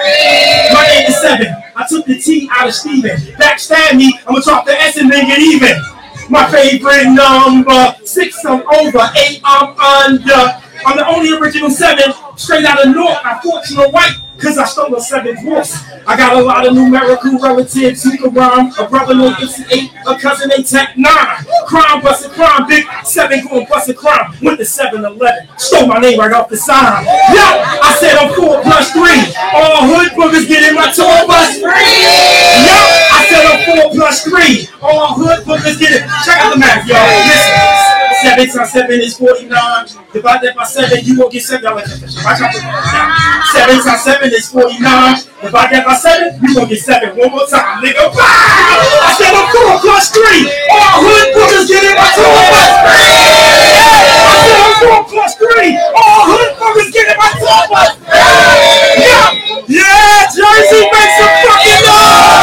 My 0.70 0.86
name 0.94 1.10
is 1.10 1.20
Seven. 1.20 1.50
I 1.74 1.86
took 1.88 2.06
the 2.06 2.20
T 2.20 2.48
out 2.52 2.68
of 2.68 2.74
Steven. 2.74 3.18
Backstab 3.34 3.96
me, 3.96 4.14
I'm 4.20 4.34
gonna 4.34 4.44
drop 4.44 4.64
the 4.64 4.80
S 4.80 4.96
and 4.96 5.10
then 5.10 5.26
get 5.26 5.40
even. 5.40 5.74
My 6.30 6.48
favorite 6.52 7.10
number 7.10 7.96
six, 8.04 8.44
I'm 8.44 8.62
over. 8.78 9.10
Eight, 9.18 9.40
I'm 9.42 9.76
under. 9.76 10.62
I'm 10.86 10.96
the 10.96 11.06
only 11.06 11.36
original 11.36 11.70
seven, 11.70 12.12
straight 12.36 12.64
out 12.64 12.84
of 12.84 12.94
North. 12.94 13.18
I'm 13.24 13.40
fortunate 13.40 13.92
white, 13.92 14.16
cause 14.38 14.58
I 14.58 14.64
stole 14.64 14.94
a 14.94 15.00
seven 15.00 15.42
dwarfs. 15.42 15.76
I 16.06 16.16
got 16.16 16.36
a 16.36 16.42
lot 16.42 16.66
of 16.66 16.74
numerical 16.74 17.38
relatives 17.38 18.02
who 18.02 18.16
can 18.16 18.34
rhyme. 18.34 18.72
A 18.78 18.88
brother 18.88 19.14
Ipsy 19.14 19.64
eight, 19.72 19.92
a 20.06 20.18
cousin 20.18 20.48
named 20.48 20.66
Tech 20.66 20.96
nine. 20.96 21.44
Crime 21.66 22.02
busted 22.02 22.32
crime, 22.32 22.66
big 22.66 22.84
seven 23.04 23.44
going 23.46 23.66
busted 23.68 23.96
crime. 23.96 24.34
Went 24.42 24.58
to 24.58 24.64
7-Eleven, 24.64 25.48
stole 25.58 25.86
my 25.86 25.98
name 25.98 26.18
right 26.18 26.32
off 26.32 26.48
the 26.48 26.56
sign. 26.56 27.04
Yo, 27.04 27.46
I 27.82 27.96
said 28.00 28.16
I'm 28.16 28.34
four 28.34 28.62
plus 28.62 28.92
three. 28.92 29.22
All 29.54 29.86
hood 29.86 30.12
boogers 30.12 30.48
get 30.48 30.68
in 30.68 30.74
my 30.74 30.90
tour 30.92 31.26
bus 31.26 31.54
free. 31.60 31.70
Yo, 32.66 32.78
I 33.14 33.26
said 33.28 33.44
I'm 33.46 33.60
four 33.64 33.90
plus 33.92 34.24
three. 34.24 34.68
All 34.82 35.14
hood 35.14 35.44
bookers 35.44 35.78
get 35.78 35.92
it. 35.92 36.02
Check 36.24 36.38
out 36.38 36.54
the 36.54 36.58
math, 36.58 36.86
y'all. 36.86 36.98
Listen. 36.98 38.01
Seven 38.42 38.58
times 38.58 38.72
seven 38.74 38.98
is 38.98 39.14
49. 39.18 39.86
Divide 40.10 40.42
that 40.42 40.56
by 40.58 40.64
seven, 40.66 40.98
you 41.06 41.14
won't 41.14 41.30
get 41.30 41.46
seven. 41.46 41.62
Y'all 41.62 41.78
like 41.78 41.86
that. 41.86 42.02
Watch 42.26 42.42
out. 42.42 42.50
Seven 43.54 43.78
times 43.86 44.02
seven 44.02 44.34
is 44.34 44.50
49. 44.50 44.82
Divide 45.46 45.70
that 45.70 45.86
by 45.86 45.94
seven, 45.94 46.42
you 46.42 46.50
gonna 46.50 46.66
get 46.66 46.82
seven. 46.82 47.14
One 47.14 47.30
more 47.30 47.46
time, 47.46 47.78
nigga. 47.78 48.02
Wow! 48.10 48.18
I 48.18 49.14
said 49.14 49.30
I'm 49.30 49.46
four 49.46 49.78
plus 49.78 50.10
three. 50.10 50.50
All 50.74 51.06
hood 51.06 51.30
bookers 51.38 51.70
get 51.70 51.86
it 51.86 51.94
by 51.94 52.10
two 52.18 52.26
plus 52.26 52.66
three. 52.82 53.14
I 54.26 54.34
said 54.42 54.58
I'm 54.58 54.74
four 54.82 55.00
plus 55.06 55.32
three. 55.38 55.78
All 55.94 56.22
hood 56.34 56.50
bookers 56.58 56.90
get 56.90 57.14
it 57.14 57.18
by 57.22 57.30
two 57.38 57.46
plus 57.46 57.94
three. 57.94 59.06
Yeah, 59.06 59.38
yeah, 59.70 60.26
Jersey, 60.34 60.82
make 60.90 61.12
some 61.14 61.34
fucking 61.46 61.82
noise. 61.86 62.41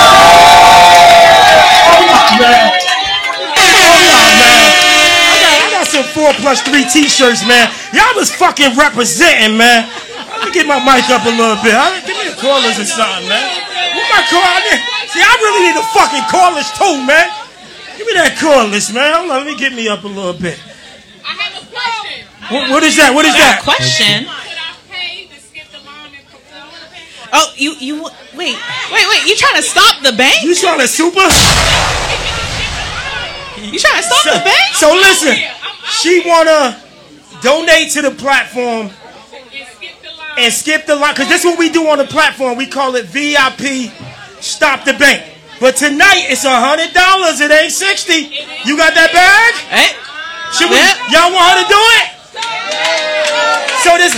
Four 6.29 6.41
plus 6.41 6.61
three 6.61 6.85
t-shirts, 6.85 7.45
man. 7.47 7.71
Y'all 7.93 8.13
was 8.13 8.29
fucking 8.29 8.77
representing, 8.77 9.57
man. 9.57 9.89
Let 10.37 10.45
me 10.45 10.53
get 10.53 10.67
my 10.67 10.77
mic 10.77 11.09
up 11.09 11.25
a 11.25 11.33
little 11.33 11.57
bit. 11.65 11.73
Huh? 11.73 11.89
Give 12.05 12.13
me 12.17 12.29
the 12.29 12.37
callers 12.37 12.77
or 12.77 12.85
something, 12.85 13.25
man. 13.25 13.45
What 13.97 14.05
my 14.13 14.21
call? 14.29 14.45
I 14.45 14.61
See, 15.09 15.21
I 15.25 15.33
really 15.41 15.73
need 15.73 15.77
a 15.77 15.85
fucking 15.89 16.25
callers 16.29 16.69
too, 16.77 17.01
man. 17.01 17.25
Give 17.97 18.05
me 18.05 18.13
that 18.13 18.37
callers, 18.37 18.93
man. 18.93 19.09
Hold 19.17 19.31
on, 19.31 19.37
let 19.41 19.47
me 19.49 19.57
get 19.57 19.73
me 19.73 19.89
up 19.89 20.03
a 20.05 20.07
little 20.07 20.37
bit. 20.37 20.61
I 21.25 21.33
have 21.33 21.57
a 21.57 21.65
question. 21.65 22.29
what, 22.53 22.69
what 22.69 22.83
is 22.83 22.95
that? 22.97 23.09
What 23.13 23.25
is 23.25 23.33
that? 23.33 23.65
Question. 23.65 24.29
Oh, 27.31 27.53
you 27.57 27.75
you 27.77 28.01
wait 28.33 28.57
wait 28.89 29.05
wait! 29.05 29.21
You 29.25 29.35
trying 29.35 29.57
to 29.57 29.61
stop 29.61 30.01
the 30.01 30.13
bank? 30.13 30.41
You 30.41 30.55
trying 30.55 30.79
to 30.79 30.87
super? 30.87 31.21
You 33.71 33.79
trying 33.79 33.97
to 33.97 34.03
stop 34.03 34.23
So, 34.23 34.33
the 34.37 34.43
bank? 34.45 34.75
so 34.75 34.87
listen, 34.93 35.35
she 36.01 36.21
wanna 36.25 36.81
donate 37.41 37.91
to 37.91 38.01
the 38.01 38.11
platform 38.11 38.89
and 40.37 40.53
skip 40.53 40.85
the 40.85 40.95
line 40.95 41.13
because 41.13 41.27
this 41.29 41.41
is 41.43 41.45
what 41.45 41.59
we 41.59 41.69
do 41.69 41.87
on 41.87 41.97
the 41.97 42.05
platform. 42.05 42.57
We 42.57 42.67
call 42.67 42.95
it 42.95 43.05
VIP 43.05 43.91
Stop 44.41 44.85
the 44.85 44.93
Bank. 44.93 45.23
But 45.59 45.75
tonight 45.75 46.27
it's 46.31 46.45
a 46.45 46.55
hundred 46.55 46.93
dollars. 46.93 47.41
It 47.41 47.51
ain't 47.51 47.73
sixty. 47.73 48.31
You 48.63 48.77
got 48.77 48.95
that 48.95 49.11
bag? 49.11 49.51
Hey, 49.67 49.91
Should 50.55 50.71
we? 50.71 50.79
Y'all 51.11 51.33
want 51.35 51.51
her 51.51 51.57
to 51.63 51.67
do 51.67 51.81
it? 51.99 52.05
So 53.83 53.97
this. 53.99 54.15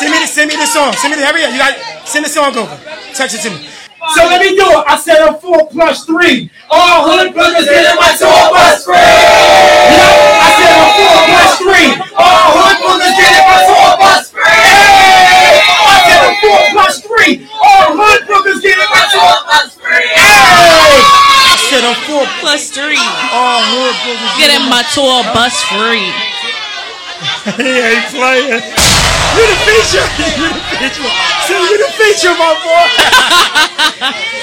Send 0.00 0.10
me 0.12 0.18
the 0.20 0.26
send 0.26 0.48
me 0.50 0.56
the 0.56 0.66
song. 0.66 0.92
Send 0.96 1.12
me 1.12 1.20
the 1.20 1.26
hurry 1.26 1.44
up. 1.44 1.52
You 1.52 1.58
got 1.58 1.76
send 2.08 2.24
the 2.24 2.28
song 2.28 2.56
over. 2.56 2.72
Text 3.12 3.36
it 3.36 3.42
to 3.44 3.50
me. 3.52 3.68
So 4.12 4.20
let 4.28 4.40
me 4.44 4.52
do 4.52 4.68
it. 4.68 4.84
I 4.84 5.00
said 5.00 5.24
I'm 5.24 5.40
four 5.40 5.64
plus 5.72 6.04
three. 6.04 6.50
All 6.68 7.08
hood 7.08 7.32
bookers 7.32 7.64
get 7.64 7.88
in 7.88 7.96
my 7.96 8.12
tour 8.20 8.52
bus 8.52 8.84
free. 8.84 9.00
Yeah, 9.00 10.44
I 10.44 10.48
said 10.60 10.72
I'm 10.76 10.92
four 10.92 11.16
plus 11.24 11.52
three. 11.56 11.88
All 12.12 12.44
hood 12.52 12.76
bookers 12.84 13.14
get 13.16 13.32
in 13.32 13.44
my 13.48 13.58
tour 13.64 13.90
bus 13.96 14.28
free. 14.28 14.44
I 14.44 15.96
said 16.04 16.20
I'm 16.20 16.36
four 16.44 16.60
plus 16.76 16.94
three. 17.00 17.48
All 17.48 17.96
hood 17.96 18.20
bookers 18.28 18.60
get 18.60 18.76
in 18.76 18.88
my 18.92 19.04
tour 19.08 19.36
bus 19.48 19.72
free. 19.80 20.10
I 20.12 21.56
said 21.72 21.82
I'm 21.88 21.96
four 22.04 22.24
plus 22.44 22.68
three. 22.68 23.00
All 23.32 23.64
hood 23.64 23.96
bookers 24.04 24.36
Getting 24.36 24.68
my 24.68 24.84
tour 24.92 25.24
bus 25.32 25.56
free. 25.72 26.12
he 27.56 27.72
ain't 27.80 28.04
playing. 28.12 28.60
You 29.34 29.44
the 29.50 29.58
feature. 29.66 30.06
You 30.40 30.48
the 30.50 30.62
feature. 30.78 31.10
See, 31.46 31.58
you 31.58 31.76
the 31.78 31.90
feature, 31.98 32.34
my 32.38 32.54
boy. 32.62 32.86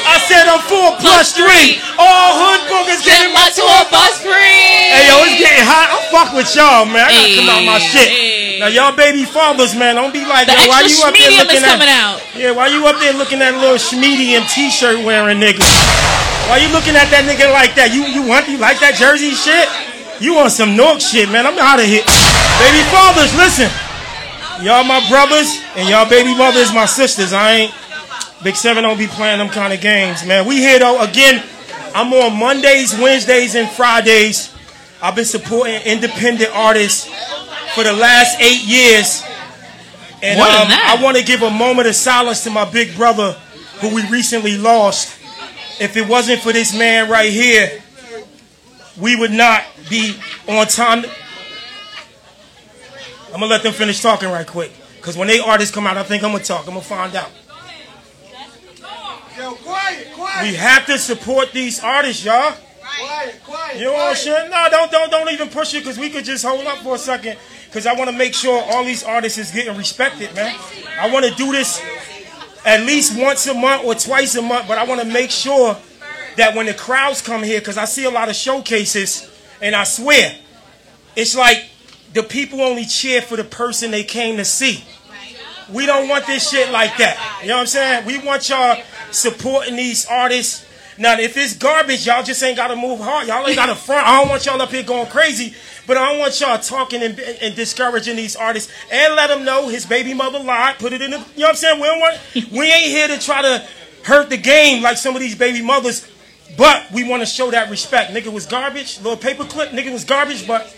I 0.04 0.18
said 0.28 0.48
I'm 0.48 0.60
four 0.68 0.98
plus 1.00 1.32
three. 1.32 1.80
All 1.96 2.30
hood 2.36 2.62
bookers 2.68 3.04
getting 3.04 3.32
my 3.32 3.48
tour 3.56 3.72
bus 3.88 4.20
free. 4.20 4.92
Hey, 4.92 5.08
yo, 5.08 5.24
it's 5.28 5.40
getting 5.40 5.64
hot. 5.64 5.92
I'm 5.94 6.04
fuck 6.12 6.30
with 6.36 6.50
y'all, 6.56 6.84
man. 6.88 7.08
I 7.08 7.12
gotta 7.12 7.36
come 7.40 7.50
out 7.52 7.64
my 7.64 7.80
shit. 7.80 8.60
Now, 8.60 8.68
y'all 8.68 8.96
baby 8.96 9.24
fathers, 9.26 9.74
man, 9.74 9.96
don't 9.96 10.14
be 10.14 10.26
like, 10.26 10.48
yo, 10.48 10.54
why 10.70 10.86
you 10.86 11.00
up 11.02 11.16
there 11.16 11.34
looking 11.40 11.64
at, 11.64 11.82
out. 11.90 12.22
Yeah, 12.36 12.52
why 12.52 12.68
you 12.68 12.86
up 12.86 13.00
there 13.00 13.14
looking 13.14 13.42
at 13.42 13.54
a 13.54 13.60
little 13.60 13.82
schmedium 13.82 14.46
t-shirt 14.50 15.02
wearing 15.06 15.40
nigga? 15.40 15.64
Why 16.50 16.62
you 16.62 16.70
looking 16.74 16.96
at 17.00 17.10
that 17.10 17.26
nigga 17.26 17.50
like 17.54 17.74
that? 17.80 17.94
You 17.94 18.06
you 18.06 18.22
want 18.28 18.50
you 18.50 18.58
like 18.58 18.80
that 18.84 18.96
jersey 19.00 19.32
shit? 19.32 19.66
You 20.22 20.36
want 20.38 20.52
some 20.52 20.78
Nork 20.78 21.02
shit, 21.02 21.32
man? 21.34 21.48
I'm 21.48 21.58
out 21.58 21.82
of 21.82 21.88
here. 21.90 22.06
Baby 22.62 22.82
fathers, 22.94 23.34
listen. 23.34 23.72
Y'all 24.62 24.84
my 24.84 25.08
brothers 25.10 25.60
and 25.76 25.90
y'all 25.90 26.08
baby 26.08 26.36
mothers 26.38 26.72
my 26.72 26.86
sisters. 26.86 27.34
I 27.34 27.52
ain't 27.52 27.74
Big 28.44 28.56
Seven 28.56 28.84
don't 28.84 28.98
be 28.98 29.08
playing 29.08 29.40
them 29.40 29.50
kind 29.50 29.74
of 29.74 29.82
games, 29.82 30.26
man. 30.26 30.46
We 30.46 30.58
here 30.58 30.80
though 30.80 31.02
again. 31.02 31.44
I'm 31.94 32.14
on 32.14 32.40
Mondays, 32.40 32.98
Wednesdays, 32.98 33.56
and 33.56 33.70
Fridays. 33.70 34.56
I've 35.02 35.16
been 35.16 35.26
supporting 35.26 35.82
independent 35.82 36.52
artists 36.54 37.06
for 37.76 37.84
the 37.84 37.92
last 37.94 38.40
eight 38.40 38.64
years. 38.64 39.24
And 40.22 40.40
um. 40.40 40.68
I 40.70 41.00
want 41.02 41.18
to 41.18 41.24
give 41.24 41.42
a 41.42 41.50
moment 41.50 41.88
of 41.88 41.96
silence 41.96 42.44
to 42.44 42.52
my 42.52 42.70
big 42.70 42.96
brother 42.96 43.34
who 43.80 43.94
we 43.94 44.08
recently 44.10 44.58
lost. 44.58 45.18
If 45.82 45.98
it 45.98 46.08
wasn't 46.08 46.42
for 46.42 46.54
this 46.54 46.78
man 46.78 47.10
right 47.10 47.32
here, 47.32 47.82
we 49.00 49.16
would 49.16 49.32
not 49.32 49.64
be 49.90 50.16
on 50.48 50.68
time. 50.68 51.04
I'm 53.34 53.40
gonna 53.40 53.48
let 53.48 53.64
them 53.64 53.74
finish 53.74 54.02
talking 54.02 54.30
right 54.30 54.46
quick. 54.46 54.72
Cause 55.02 55.18
when 55.18 55.28
they 55.28 55.40
artists 55.40 55.74
come 55.74 55.88
out, 55.88 55.98
I 55.98 56.04
think 56.04 56.24
I'm 56.24 56.32
gonna 56.32 56.44
talk. 56.44 56.68
I'm 56.68 56.74
gonna 56.74 56.82
find 56.82 57.16
out. 57.16 57.30
Yo, 59.38 59.54
quiet, 59.56 60.08
quiet. 60.14 60.44
We 60.44 60.56
have 60.56 60.86
to 60.88 61.00
support 61.00 61.52
these 61.52 61.82
artists, 61.84 62.24
y'all. 62.24 62.54
Quiet, 62.82 63.44
quiet. 63.44 63.78
You 63.80 63.86
know 63.86 63.94
what 63.94 64.10
I'm 64.10 64.16
saying? 64.16 64.52
No, 64.52 64.68
don't 64.70 64.92
don't 64.92 65.10
don't 65.10 65.32
even 65.32 65.50
push 65.50 65.74
it 65.74 65.80
because 65.80 65.98
we 65.98 66.10
could 66.10 66.26
just 66.26 66.46
hold 66.46 66.66
up 66.68 66.80
for 66.80 66.96
a 66.96 67.00
second. 67.00 67.38
Cause 67.72 67.88
I 67.88 67.94
want 67.94 68.10
to 68.10 68.16
make 68.16 68.34
sure 68.34 68.62
all 68.62 68.84
these 68.84 69.04
artists 69.04 69.38
is 69.38 69.50
getting 69.50 69.78
respected, 69.78 70.36
man. 70.36 70.60
I 71.00 71.10
want 71.10 71.26
to 71.26 71.34
do 71.36 71.54
this 71.54 71.82
at 72.66 72.82
least 72.82 73.18
once 73.18 73.48
a 73.48 73.54
month 73.54 73.86
or 73.86 73.96
twice 73.96 74.36
a 74.36 74.42
month, 74.42 74.68
but 74.68 74.78
I 74.78 74.84
want 74.84 75.00
to 75.02 75.08
make 75.08 75.32
sure 75.32 75.78
that 76.36 76.54
when 76.54 76.66
the 76.66 76.74
crowds 76.74 77.22
come 77.22 77.44
here, 77.44 77.60
because 77.60 77.78
I 77.78 77.86
see 77.86 78.04
a 78.04 78.10
lot 78.10 78.30
of 78.30 78.36
showcases, 78.36 79.30
and 79.62 79.76
I 79.76 79.86
swear, 79.86 80.38
it's 81.16 81.36
like 81.36 81.71
the 82.14 82.24
people 82.24 82.62
only 82.62 82.86
cheer 82.86 83.22
for 83.22 83.38
the 83.38 83.44
person 83.44 83.92
they 83.92 84.04
came 84.04 84.38
to 84.38 84.46
see. 84.46 84.84
We 85.72 85.86
don't 85.86 86.10
want 86.10 86.28
this 86.28 86.50
shit 86.50 86.70
like 86.72 86.98
that. 86.98 87.40
You 87.42 87.50
know 87.50 87.56
what 87.56 87.62
I'm 87.62 87.68
saying? 87.68 88.06
We 88.06 88.20
want 88.20 88.50
y'all 88.50 88.82
supporting 89.12 89.76
these 89.76 90.06
artists. 90.06 90.66
Now, 90.98 91.18
if 91.18 91.38
it's 91.38 91.56
garbage, 91.56 92.06
y'all 92.06 92.24
just 92.24 92.44
ain't 92.44 92.58
got 92.58 92.68
to 92.68 92.76
move 92.76 93.00
hard. 93.00 93.28
Y'all 93.28 93.48
ain't 93.48 93.56
got 93.56 93.68
to 93.68 93.76
front. 93.76 94.06
I 94.06 94.20
don't 94.20 94.30
want 94.30 94.46
y'all 94.46 94.62
up 94.62 94.70
here 94.70 94.84
going 94.84 95.08
crazy, 95.08 95.56
but 95.88 95.96
I 95.98 96.12
don't 96.12 96.20
want 96.20 96.40
y'all 96.42 96.60
talking 96.60 97.02
and, 97.02 97.18
and 97.20 97.56
discouraging 97.56 98.18
these 98.18 98.36
artists. 98.36 98.72
And 98.92 99.16
let 99.16 99.28
them 99.28 99.46
know 99.46 99.70
his 99.70 99.86
baby 99.86 100.14
mother 100.14 100.40
lied. 100.40 100.78
Put 100.78 100.92
it 100.92 101.02
in 101.02 101.12
the. 101.12 101.18
You 101.18 101.24
know 101.24 101.28
what 101.38 101.50
I'm 101.50 101.56
saying? 101.56 101.80
We 101.80 101.88
don't 101.88 102.00
want. 102.00 102.20
We 102.52 102.72
ain't 102.72 102.92
here 102.92 103.08
to 103.08 103.20
try 103.20 103.42
to 103.42 103.66
hurt 104.04 104.30
the 104.30 104.38
game 104.38 104.84
like 104.84 104.98
some 104.98 105.16
of 105.16 105.22
these 105.22 105.36
baby 105.36 105.64
mothers, 105.64 106.08
but 106.58 106.92
we 106.92 107.08
want 107.08 107.22
to 107.22 107.26
show 107.26 107.50
that 107.52 107.70
respect. 107.70 108.12
Nigga 108.12 108.32
was 108.32 108.46
garbage. 108.46 109.00
Little 109.00 109.18
paperclip. 109.18 109.70
Nigga 109.70 109.94
was 109.94 110.04
garbage, 110.04 110.46
but 110.46 110.76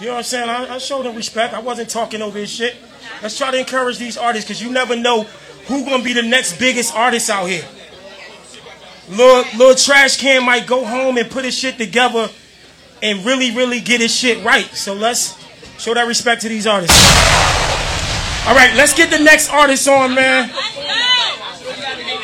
you 0.00 0.06
know 0.06 0.12
what 0.12 0.18
I'm 0.18 0.24
saying? 0.24 0.48
I, 0.48 0.74
I 0.74 0.78
showed 0.78 1.06
him 1.06 1.14
respect. 1.14 1.54
I 1.54 1.60
wasn't 1.60 1.88
talking 1.88 2.20
over 2.20 2.38
his 2.38 2.50
shit. 2.50 2.76
Let's 3.22 3.38
try 3.38 3.50
to 3.50 3.58
encourage 3.58 3.98
these 3.98 4.16
artists 4.16 4.48
because 4.48 4.62
you 4.62 4.70
never 4.70 4.96
know 4.96 5.22
who 5.66 5.84
gonna 5.84 6.02
be 6.02 6.12
the 6.12 6.22
next 6.22 6.58
biggest 6.58 6.94
artist 6.94 7.30
out 7.30 7.46
here. 7.46 7.64
Little, 9.08 9.44
little 9.58 9.74
trash 9.74 10.16
can 10.18 10.44
might 10.44 10.66
go 10.66 10.84
home 10.84 11.18
and 11.18 11.30
put 11.30 11.44
his 11.44 11.56
shit 11.56 11.78
together 11.78 12.28
and 13.02 13.24
really, 13.24 13.54
really 13.54 13.80
get 13.80 14.00
his 14.00 14.14
shit 14.14 14.44
right. 14.44 14.66
So 14.66 14.94
let's 14.94 15.36
show 15.78 15.94
that 15.94 16.06
respect 16.06 16.42
to 16.42 16.48
these 16.48 16.66
artists. 16.66 16.96
All 18.46 18.54
right, 18.54 18.74
let's 18.76 18.94
get 18.94 19.10
the 19.10 19.18
next 19.18 19.50
artist 19.50 19.86
on, 19.88 20.14
man. 20.14 20.48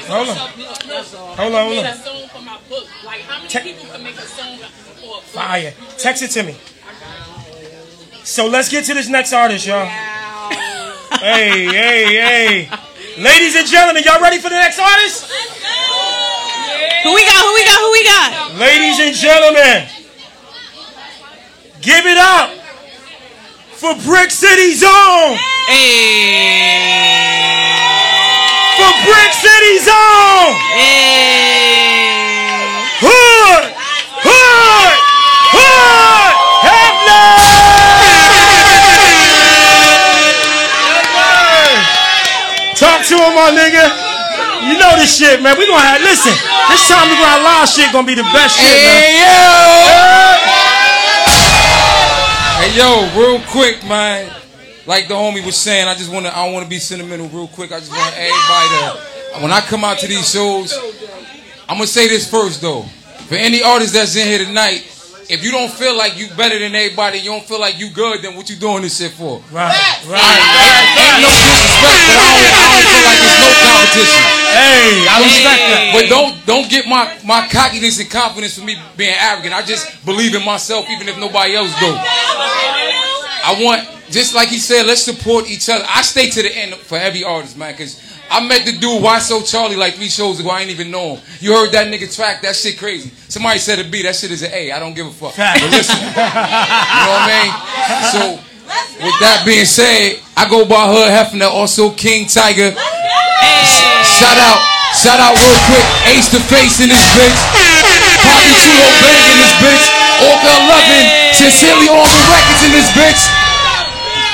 Hold 0.09 0.29
on. 0.29 0.37
Hold 0.37 1.55
on, 1.55 1.73
hold 1.73 1.87
on. 1.87 1.95
Te- 3.49 3.75
Fire. 5.33 5.75
Text 5.99 6.23
it 6.23 6.31
to 6.33 6.43
me. 6.43 6.57
So 8.25 8.47
let's 8.47 8.69
get 8.69 8.85
to 8.87 8.95
this 8.95 9.09
next 9.09 9.33
artist, 9.33 9.67
y'all. 9.67 9.87
Hey, 11.21 11.67
hey, 11.67 12.05
hey. 12.15 12.71
Ladies 13.19 13.57
and 13.57 13.67
gentlemen, 13.67 14.03
y'all 14.05 14.21
ready 14.21 14.39
for 14.39 14.49
the 14.49 14.57
next 14.57 14.79
artist? 14.79 15.31
Who 17.03 17.15
we 17.15 17.25
got? 17.25 17.45
Who 17.45 17.55
we 17.55 17.65
got? 17.65 17.81
Who 17.81 17.91
we 17.93 18.05
got? 18.05 18.55
Ladies 18.57 19.01
and 19.01 19.15
gentlemen, 19.17 19.89
give 21.81 22.07
it 22.07 22.19
up 22.19 22.51
for 23.73 23.95
Brick 24.05 24.31
City 24.31 24.75
Zone. 24.75 25.37
Hey. 25.67 27.01
For 28.77 28.93
Brick 29.05 29.33
City 29.33 29.79
Zone. 29.79 30.57
Hood, 30.77 32.30
Hefner. 43.21 43.29
Talk 43.29 43.29
to 43.29 43.29
him, 43.29 43.35
my 43.35 43.51
nigga. 43.53 43.85
You 44.69 44.79
know 44.79 44.97
this 44.97 45.17
shit, 45.17 45.43
man. 45.43 45.57
We 45.59 45.67
gonna 45.67 45.81
have 45.81 46.01
listen. 46.03 46.33
This 46.69 46.89
time 46.89 47.09
we 47.09 47.17
gonna 47.17 47.27
have 47.27 47.43
live 47.43 47.69
shit. 47.69 47.93
Gonna 47.93 48.07
be 48.07 48.15
the 48.15 48.23
best 48.33 48.59
shit, 48.59 48.69
Hey, 48.69 49.21
man. 49.21 50.41
Hey 52.61 52.77
yo, 52.77 53.09
real 53.17 53.41
quick, 53.49 53.83
man. 53.89 54.31
Like 54.87 55.09
the 55.09 55.15
homie 55.15 55.45
was 55.45 55.57
saying, 55.57 55.89
I 55.89 55.95
just 55.95 56.11
wanna 56.13 56.29
I 56.29 56.51
wanna 56.51 56.67
be 56.67 56.79
sentimental 56.79 57.29
real 57.29 57.49
quick. 57.49 57.73
I 57.73 57.81
just 57.81 57.91
want 57.91 58.15
everybody 58.17 58.69
to 58.69 59.11
when 59.41 59.53
I 59.53 59.61
come 59.61 59.85
out 59.85 59.99
to 60.01 60.09
these 60.09 60.31
shows, 60.31 60.77
I'm 61.69 61.77
gonna 61.77 61.87
say 61.87 62.09
this 62.09 62.29
first 62.29 62.61
though. 62.61 62.83
For 63.29 63.37
any 63.37 63.63
artist 63.63 63.95
that's 63.95 64.17
in 64.17 64.27
here 64.27 64.45
tonight, 64.45 64.83
if 65.31 65.45
you 65.45 65.53
don't 65.53 65.71
feel 65.71 65.97
like 65.97 66.19
you 66.19 66.29
better 66.37 66.59
than 66.59 66.75
everybody, 66.75 67.19
you 67.19 67.31
don't 67.31 67.47
feel 67.47 67.61
like 67.61 67.79
you 67.79 67.91
good, 67.91 68.23
then 68.23 68.35
what 68.35 68.51
you 68.51 68.57
doing 68.57 68.83
this 68.83 68.99
shit 68.99 69.13
for? 69.13 69.39
Right, 69.53 69.71
right. 70.11 70.41
Ain't 70.99 71.23
no 71.23 71.31
disrespect, 71.31 72.03
but 72.11 72.19
I 72.19 72.27
don't, 72.27 72.43
I 72.43 72.51
don't 72.51 72.51
feel 72.51 72.59
like 72.59 72.75
there's 72.75 72.80
no 73.41 73.51
competition. 73.65 74.23
Hey, 74.53 75.09
I 75.09 75.17
respect 75.25 75.63
that. 75.73 75.83
But 75.97 76.05
don't 76.09 76.33
don't 76.47 76.69
get 76.71 76.87
my 76.87 77.09
my 77.25 77.49
cockiness 77.49 78.01
and 78.01 78.11
confidence 78.11 78.59
for 78.59 78.65
me 78.65 78.77
being 78.97 79.17
arrogant. 79.19 79.55
I 79.55 79.63
just 79.63 80.05
believe 80.05 80.35
in 80.35 80.45
myself, 80.45 80.89
even 80.91 81.09
if 81.09 81.19
nobody 81.19 81.57
else 81.57 81.73
do. 81.81 81.91
I 83.43 83.57
want 83.61 83.89
just 84.11 84.35
like 84.35 84.49
he 84.49 84.59
said, 84.59 84.87
let's 84.87 85.03
support 85.03 85.49
each 85.49 85.69
other. 85.69 85.85
I 85.89 86.03
stay 86.03 86.29
to 86.31 86.43
the 86.43 86.53
end 86.55 86.75
for 86.75 86.99
every 86.99 87.25
artist, 87.25 87.57
man, 87.57 87.73
because 87.73 87.97
I 88.31 88.47
met 88.47 88.65
the 88.65 88.73
dude 88.73 89.03
Wysocharlie 89.03 89.77
like 89.77 89.95
three 89.95 90.09
shows 90.09 90.39
ago. 90.41 90.51
I 90.51 90.61
ain't 90.61 90.71
even 90.71 90.91
know 90.91 91.17
him. 91.17 91.23
You 91.41 91.53
heard 91.53 91.73
that 91.73 91.87
nigga 91.87 92.15
track? 92.15 92.43
That 92.43 92.55
shit 92.55 92.79
crazy. 92.79 93.11
Somebody 93.29 93.59
said 93.59 93.79
a 93.79 93.89
B. 93.89 94.03
That 94.03 94.15
shit 94.15 94.31
is 94.31 94.43
an 94.43 94.53
A. 94.53 94.73
I 94.73 94.79
don't 94.79 94.95
give 94.95 95.07
a 95.07 95.11
fuck. 95.11 95.35
But 95.37 95.71
listen, 95.71 95.99
you 95.99 96.07
know 96.07 97.11
what 97.11 97.27
I 97.27 97.43
mean? 97.43 97.53
So 98.13 98.50
with 99.03 99.17
that 99.21 99.43
being 99.45 99.67
said, 99.67 100.21
I 100.37 100.49
go 100.49 100.65
by 100.65 100.87
Hood 100.89 101.11
Hefner, 101.11 101.51
also 101.51 101.91
King 101.93 102.27
Tiger. 102.27 102.73
Shout 102.73 104.39
out, 104.39 104.61
shout 104.97 105.21
out 105.21 105.35
real 105.35 105.59
quick, 105.69 105.87
Ace 106.13 106.29
the 106.31 106.41
Face 106.47 106.81
in 106.81 106.89
this 106.89 107.05
bitch. 107.17 107.41
Poppy 108.25 108.55
Chulo 108.63 108.89
Bang 109.03 109.25
in 109.27 109.37
this 109.41 109.55
bitch. 109.61 109.85
Orca 110.21 110.53
11, 110.53 111.33
Sincerely 111.33 111.89
the 111.89 112.23
records 112.29 112.63
in 112.65 112.73
this 112.77 112.91
bitch. 112.93 113.21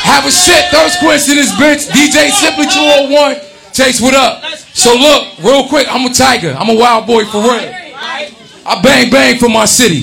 Have 0.07 0.27
a 0.27 0.31
shit, 0.31 0.67
Thirst 0.71 0.99
Quest 0.99 1.29
in 1.31 1.37
this 1.37 1.53
bitch. 1.55 1.87
DJ 1.91 2.31
Simply 2.31 2.67
201. 2.67 3.39
Chase, 3.73 4.01
what 4.01 4.15
up? 4.15 4.43
So 4.75 4.95
look, 4.95 5.39
real 5.39 5.69
quick, 5.69 5.87
I'm 5.91 6.07
a 6.07 6.13
tiger. 6.13 6.55
I'm 6.59 6.71
a 6.71 6.79
wild 6.79 7.07
boy 7.07 7.25
for 7.25 7.43
real. 7.43 7.73
I 8.67 8.81
bang 8.83 9.11
bang 9.11 9.39
for 9.39 9.49
my 9.49 9.65
city. 9.65 10.03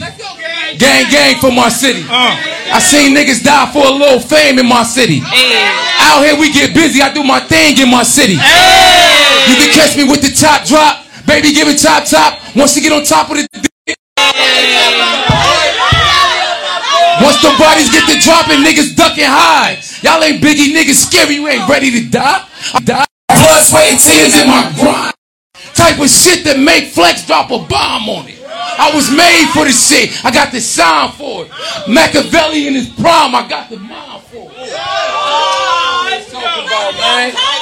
Gang 0.78 1.10
gang 1.10 1.40
for 1.40 1.52
my 1.52 1.70
city. 1.70 2.04
Uh. 2.10 2.36
I 2.74 2.80
seen 2.80 3.16
niggas 3.16 3.44
die 3.44 3.70
for 3.72 3.86
a 3.86 3.92
little 3.92 4.20
fame 4.20 4.58
in 4.60 4.68
my 4.68 4.84
city. 4.84 5.22
Out 6.00 6.26
here 6.26 6.38
we 6.40 6.52
get 6.52 6.74
busy. 6.74 7.02
I 7.02 7.14
do 7.14 7.24
my 7.24 7.40
thing 7.40 7.78
in 7.78 7.90
my 7.90 8.04
city. 8.04 8.34
You 8.34 9.56
can 9.60 9.70
catch 9.74 9.98
me 9.98 10.04
with 10.04 10.22
the 10.22 10.34
top 10.34 10.66
drop. 10.66 11.06
Baby, 11.26 11.54
give 11.54 11.68
it 11.68 11.80
top 11.80 12.06
top. 12.06 12.40
Once 12.56 12.76
you 12.76 12.82
get 12.82 12.92
on 12.92 13.04
top 13.04 13.30
of 13.30 13.38
the 13.38 13.48
Once 17.22 17.40
the 17.42 17.54
bodies 17.58 17.90
get 17.90 18.04
to 18.10 18.20
dropping, 18.20 18.66
niggas 18.66 18.96
ducking 18.96 19.26
high. 19.28 19.80
Y'all 20.02 20.24
ain't 20.24 20.44
biggie 20.44 20.74
niggas 20.74 21.08
scary. 21.08 21.36
You 21.36 21.48
ain't 21.48 21.70
ready 21.70 21.92
to 21.92 22.10
die. 22.10 22.46
I 22.74 22.80
die. 22.80 23.06
Blood, 23.28 23.64
sweat, 23.64 23.92
and 23.92 24.00
tears 24.00 24.36
in 24.36 24.48
my 24.48 24.72
grind. 24.76 25.14
Type 25.74 26.00
of 26.00 26.10
shit 26.10 26.44
that 26.46 26.60
make 26.60 26.92
Flex 26.94 27.26
drop 27.26 27.50
a 27.52 27.60
bomb 27.60 28.10
on 28.10 28.28
it. 28.28 28.43
I 28.78 28.92
was 28.94 29.10
made 29.12 29.50
for 29.54 29.66
this 29.66 29.78
shit. 29.78 30.14
I 30.26 30.32
got 30.32 30.52
the 30.52 30.62
sound 30.62 31.14
for 31.14 31.46
it. 31.46 31.52
Machiavelli 31.88 32.68
in 32.68 32.74
his 32.74 32.90
prime. 32.90 33.36
I 33.36 33.46
got 33.48 33.70
the 33.70 33.78
mind 33.78 34.24
for 34.30 34.50
it. 34.50 34.74
Let's 36.10 36.30
go. 36.34 36.42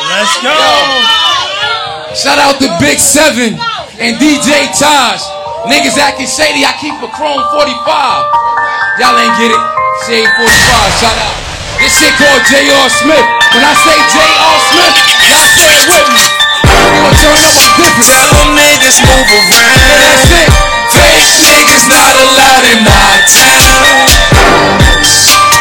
Let's 0.08 0.36
go. 0.44 0.58
Shout 2.16 2.40
out 2.40 2.60
to 2.60 2.68
Big 2.80 3.00
Seven 3.00 3.56
and 4.00 4.20
DJ 4.20 4.68
Taj. 4.76 5.20
Niggas 5.68 5.96
acting 6.00 6.28
shady. 6.28 6.68
I 6.68 6.76
keep 6.80 6.96
a 7.00 7.10
Chrome 7.16 7.44
45. 7.56 7.72
Y'all 9.00 9.16
ain't 9.16 9.36
get 9.40 9.52
it. 9.52 9.64
Shade 10.08 10.28
45. 10.28 10.48
Shout 11.00 11.18
out. 11.18 11.36
This 11.80 11.94
shit 11.98 12.14
called 12.20 12.44
J.R. 12.52 12.88
Smith. 12.90 13.28
When 13.56 13.64
I 13.64 13.74
say 13.74 13.98
J.R. 14.12 14.58
Smith, 14.70 14.96
y'all 15.28 15.50
say 15.60 15.76
it 15.76 15.88
with 15.90 16.10
me. 16.14 16.26
We 16.68 16.98
gonna 17.00 17.16
turn 17.20 17.36
up 17.42 17.54
my 17.56 17.68
different. 17.80 18.06
Tell 18.06 18.28
them 18.38 18.50
niggas 18.60 18.98
move 19.02 19.30
around. 19.32 19.80
That's 19.98 20.30
it. 20.36 20.71
Fake 21.22 21.46
niggas 21.54 21.86
not 21.86 22.18
allowed 22.18 22.66
in 22.74 22.82
my 22.82 23.14
town. 23.30 24.10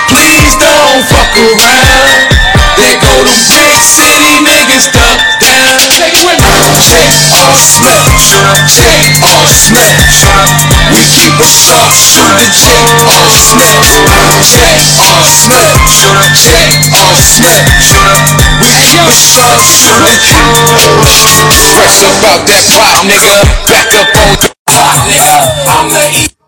Please 0.09 0.57
don't 0.57 1.05
fuck 1.05 1.37
around. 1.37 2.33
There 2.81 2.97
go 2.97 3.13
the 3.29 3.37
big 3.45 3.77
city 3.85 4.41
niggas 4.41 4.89
duck 4.89 5.21
down. 5.37 5.77
Take 6.01 6.17
it 6.17 6.25
with 6.25 6.41
me. 6.41 6.65
J.R. 6.81 7.61
Smith. 7.61 8.09
J.R. 8.73 9.45
Smith. 9.53 10.01
We 10.97 11.05
keep 11.13 11.37
it 11.37 11.53
sharp. 11.53 11.93
Shoot 11.93 12.33
the 12.41 12.49
J.R. 12.57 13.29
Smith. 13.37 13.85
J.R. 14.49 15.29
Smith. 15.29 15.77
J.R. 16.41 17.21
Smith. 17.21 17.69
We 18.65 18.73
keep 18.81 19.05
it 19.05 19.21
sharp. 19.21 19.61
Shoot 19.61 20.09
the 20.09 20.17
J.R. 20.25 21.21
Fresh 21.77 22.01
about 22.09 22.49
that 22.49 22.65
pop, 22.73 23.05
nigga. 23.05 23.45
Back 23.69 23.93
up 23.93 24.09
on 24.17 24.33
the 24.33 24.37
pop, 24.41 24.49
nigga. 24.49 24.60
I'm 24.73 25.89
the 25.89 26.37
E. 26.37 26.40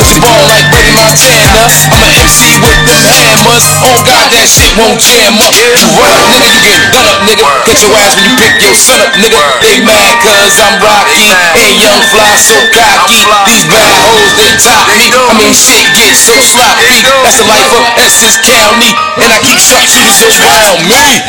Was 0.00 0.16
born 0.16 0.40
like 0.48 0.64
Buddy 0.72 0.96
Montana. 0.96 1.68
I'm 1.92 2.00
an 2.00 2.12
MC 2.24 2.56
with 2.64 2.80
them 2.88 3.04
hammers. 3.04 3.68
On 3.84 4.00
God, 4.08 4.32
that 4.32 4.48
shit 4.48 4.72
won't 4.80 4.96
jam 4.96 5.36
up. 5.44 5.52
You 5.52 5.92
run 6.00 6.08
up, 6.08 6.24
nigga, 6.32 6.48
you 6.48 6.60
get 6.64 6.80
gun 6.88 7.04
up, 7.04 7.20
nigga. 7.28 7.44
Get 7.68 7.84
your 7.84 7.92
ass 8.00 8.16
when 8.16 8.24
you 8.24 8.34
pick 8.40 8.56
your 8.64 8.72
son 8.72 8.96
up, 9.04 9.12
nigga. 9.20 9.36
They 9.60 9.84
mad 9.84 10.16
cause 10.24 10.56
I'm 10.56 10.80
rocky. 10.80 11.28
And 11.60 11.76
young 11.84 12.00
fly 12.08 12.32
so 12.40 12.56
cocky. 12.72 13.20
These 13.44 13.68
bad 13.68 13.92
hoes, 14.00 14.32
they 14.40 14.48
top 14.56 14.88
me. 14.88 15.12
I 15.12 15.36
mean, 15.36 15.52
shit 15.52 15.84
get 15.92 16.16
so 16.16 16.32
sloppy. 16.40 17.04
That's 17.20 17.36
the 17.36 17.44
life 17.44 17.68
of 17.68 17.84
Essex 18.00 18.40
County. 18.40 18.96
And 19.20 19.28
I 19.28 19.36
keep 19.44 19.60
sharpshooters 19.60 20.40
around 20.40 20.80
me. 20.88 21.28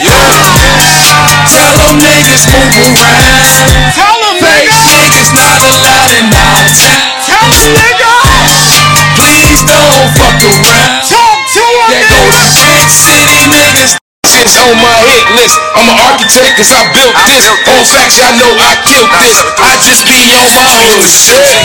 Tell 1.52 1.76
them 1.76 2.00
niggas 2.00 2.48
move 2.48 2.72
around. 3.04 3.68
Tell 4.00 4.16
them 4.16 4.40
niggas 4.40 5.30
not 5.36 5.60
allowed 5.60 6.12
in 6.16 6.32
our 6.32 6.64
town. 6.72 7.04
Tell 7.28 7.46
them 7.52 7.76
niggas. 7.76 8.21
Please 9.72 9.88
don't 9.88 10.12
fuck 10.20 10.36
around. 10.44 11.00
Talk 11.08 11.40
to 11.56 11.64
them. 11.64 11.88
There 11.96 12.08
go 12.12 12.20
the 12.28 12.44
big 12.60 12.92
city 12.92 13.40
niggas. 13.48 13.96
Shit's 14.28 14.60
on 14.60 14.76
my 14.84 15.00
hit 15.08 15.24
list. 15.40 15.56
I'm 15.80 15.88
an 15.88 15.96
architect 16.12 16.60
cause 16.60 16.76
I 16.76 16.84
built 16.92 17.16
this. 17.24 17.48
On 17.72 17.80
facts, 17.88 18.20
y'all 18.20 18.36
know 18.36 18.52
I 18.52 18.76
killed 18.84 19.08
this. 19.24 19.40
I 19.64 19.72
just 19.80 20.04
be 20.04 20.28
on 20.36 20.52
my 20.60 20.68
hood 20.76 21.08
shit. 21.08 21.56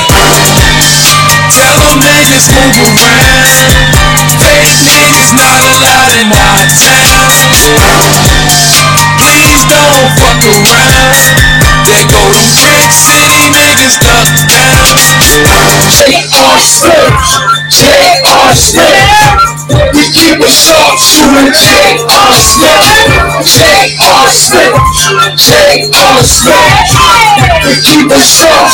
Tell 1.51 1.75
them 1.83 1.99
niggas 1.99 2.47
move 2.55 2.79
around. 2.95 3.75
Fake 4.39 4.71
niggas 4.87 5.35
not 5.35 5.59
allowed 5.67 6.15
in 6.15 6.31
my 6.31 6.63
town. 6.79 7.27
Please 9.19 9.63
don't 9.67 10.07
fuck 10.15 10.47
around. 10.47 11.11
There 11.91 12.07
go 12.07 12.23
them 12.23 12.55
big 12.55 12.91
city 12.95 13.51
niggas 13.51 13.99
duck 13.99 14.31
down. 14.47 15.56
Smith, 16.67 17.15
J.R. 17.71 18.55
Smith. 18.55 18.91
We 19.95 20.03
keep 20.11 20.41
it 20.43 20.51
sharp, 20.51 20.99
shooting 20.99 21.55
J.R. 21.55 22.35
Smith, 22.43 23.47
J.R. 23.47 24.31
Smith, 24.35 24.75
J.R. 25.39 26.25
Smith. 26.27 26.91
We 27.65 27.75
keep 27.87 28.11
it 28.11 28.27
sharp, 28.27 28.71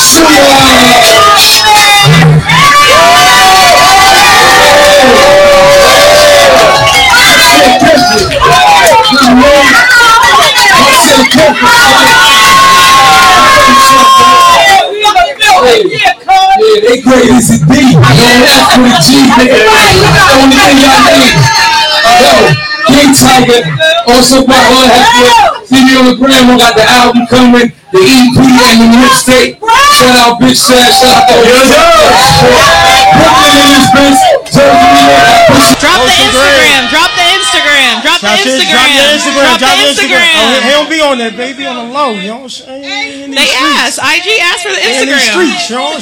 Yeah, 15.62 16.18
they 16.82 16.98
it 16.98 17.62
be. 17.70 17.80
You 17.82 17.98
know, 17.98 18.42
that's 18.42 18.74
the 18.74 18.90
G, 19.06 19.22
nigga. 19.30 19.62
That's 19.62 20.26
the 20.26 20.36
only 20.42 20.58
thing 20.58 20.82
y'all 20.82 21.06
need. 21.06 21.38
Yo, 22.18 22.34
King 22.90 23.14
Tiger, 23.14 23.62
also 24.10 24.42
by 24.42 24.58
on 24.58 24.90
the 26.06 26.18
gram, 26.18 26.50
we 26.50 26.58
got 26.58 26.74
the 26.74 26.82
album 26.82 27.26
coming, 27.30 27.70
the 27.94 28.00
EP 28.02 28.38
and 28.42 28.78
the 28.82 28.88
mixtape. 28.90 29.62
Shout 29.62 30.18
out 30.18 30.40
Bitch 30.42 30.58
Sad, 30.58 30.90
shout 30.98 31.14
out 31.14 31.30
to 31.30 31.38
Brooklyn 33.16 33.54
in 33.54 33.70
this 33.70 33.86
bitch. 33.94 34.18
Drop 35.78 36.02
the 36.02 36.14
Instagram. 36.26 36.90
Drop 36.90 37.10
the 37.14 37.21
Instagram. 38.22 38.70
Drop 38.70 38.86
the 38.86 38.94
your- 38.94 39.10
Instagram. 39.18 39.58
Drop 39.58 39.58
your 39.58 39.58
Instagram. 39.58 39.58
Drop 39.58 39.58
Drop 39.58 39.76
the 39.76 39.82
your 39.82 39.92
Instagram. 39.92 40.32
Oh, 40.36 40.46
he- 40.52 40.62
he 40.62 40.70
don't 40.70 40.90
be 40.90 41.00
on 41.00 41.18
there, 41.18 41.30
baby. 41.32 41.66
On 41.66 41.76
the 41.76 41.92
low. 41.92 42.10
You 42.12 42.26
know 42.28 42.34
what 42.36 42.42
I'm 42.44 42.48
saying? 42.50 43.30
They 43.30 43.48
asked. 43.58 43.98
IG 43.98 44.38
asked 44.40 44.62
for 44.62 44.68
the 44.70 44.78
In 44.78 45.08
these 45.08 45.22
Instagram. 45.28 45.32
streets, 45.32 45.70
you 45.70 45.76
know 45.76 45.82
what 45.82 45.94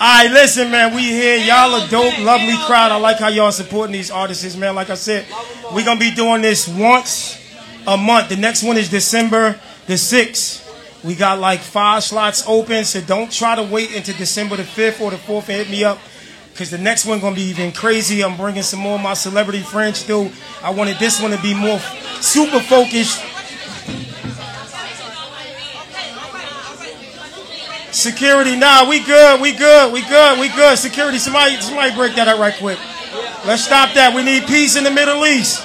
I'm 0.00 0.32
listen, 0.32 0.70
man. 0.70 0.94
We 0.94 1.02
here. 1.02 1.36
Y'all 1.38 1.74
a 1.74 1.88
dope, 1.88 2.18
lovely 2.20 2.56
crowd. 2.66 2.92
I 2.92 2.96
like 2.96 3.18
how 3.18 3.28
y'all 3.28 3.50
supporting 3.52 3.92
these 3.92 4.10
artists, 4.10 4.56
man. 4.56 4.74
Like 4.74 4.90
I 4.90 4.94
said, 4.94 5.26
we 5.74 5.82
gonna 5.84 5.98
be 6.00 6.10
doing 6.12 6.40
this 6.42 6.68
once 6.68 7.36
a 7.86 7.96
month. 7.96 8.28
The 8.28 8.36
next 8.36 8.62
one 8.62 8.76
is 8.76 8.88
December 8.88 9.58
the 9.86 9.96
sixth. 9.98 10.64
We 11.04 11.14
got 11.14 11.38
like 11.38 11.60
five 11.60 12.02
slots 12.04 12.44
open, 12.46 12.84
so 12.84 13.00
don't 13.00 13.30
try 13.30 13.54
to 13.56 13.62
wait 13.62 13.94
until 13.94 14.16
December 14.16 14.56
the 14.56 14.64
fifth 14.64 15.00
or 15.00 15.10
the 15.10 15.18
fourth 15.18 15.48
and 15.48 15.58
hit 15.58 15.70
me 15.70 15.84
up. 15.84 15.98
Cause 16.58 16.70
the 16.70 16.78
next 16.78 17.06
one 17.06 17.20
gonna 17.20 17.36
be 17.36 17.42
even 17.42 17.70
crazy. 17.70 18.24
I'm 18.24 18.36
bringing 18.36 18.64
some 18.64 18.80
more 18.80 18.96
of 18.96 19.00
my 19.00 19.14
celebrity 19.14 19.60
friends 19.60 19.98
still. 19.98 20.28
I 20.60 20.70
wanted 20.70 20.98
this 20.98 21.22
one 21.22 21.30
to 21.30 21.40
be 21.40 21.54
more 21.54 21.78
super 22.20 22.58
focused. 22.58 23.22
Security, 27.94 28.56
nah, 28.56 28.88
we 28.88 28.98
good, 29.04 29.40
we 29.40 29.52
good, 29.52 29.92
we 29.92 30.02
good, 30.02 30.40
we 30.40 30.48
good. 30.48 30.76
Security, 30.76 31.18
somebody, 31.20 31.60
somebody 31.60 31.94
break 31.94 32.16
that 32.16 32.26
up 32.26 32.40
right 32.40 32.54
quick. 32.58 32.78
Let's 33.46 33.62
stop 33.62 33.94
that. 33.94 34.12
We 34.12 34.24
need 34.24 34.42
peace 34.48 34.74
in 34.74 34.82
the 34.82 34.90
Middle 34.90 35.24
East. 35.26 35.64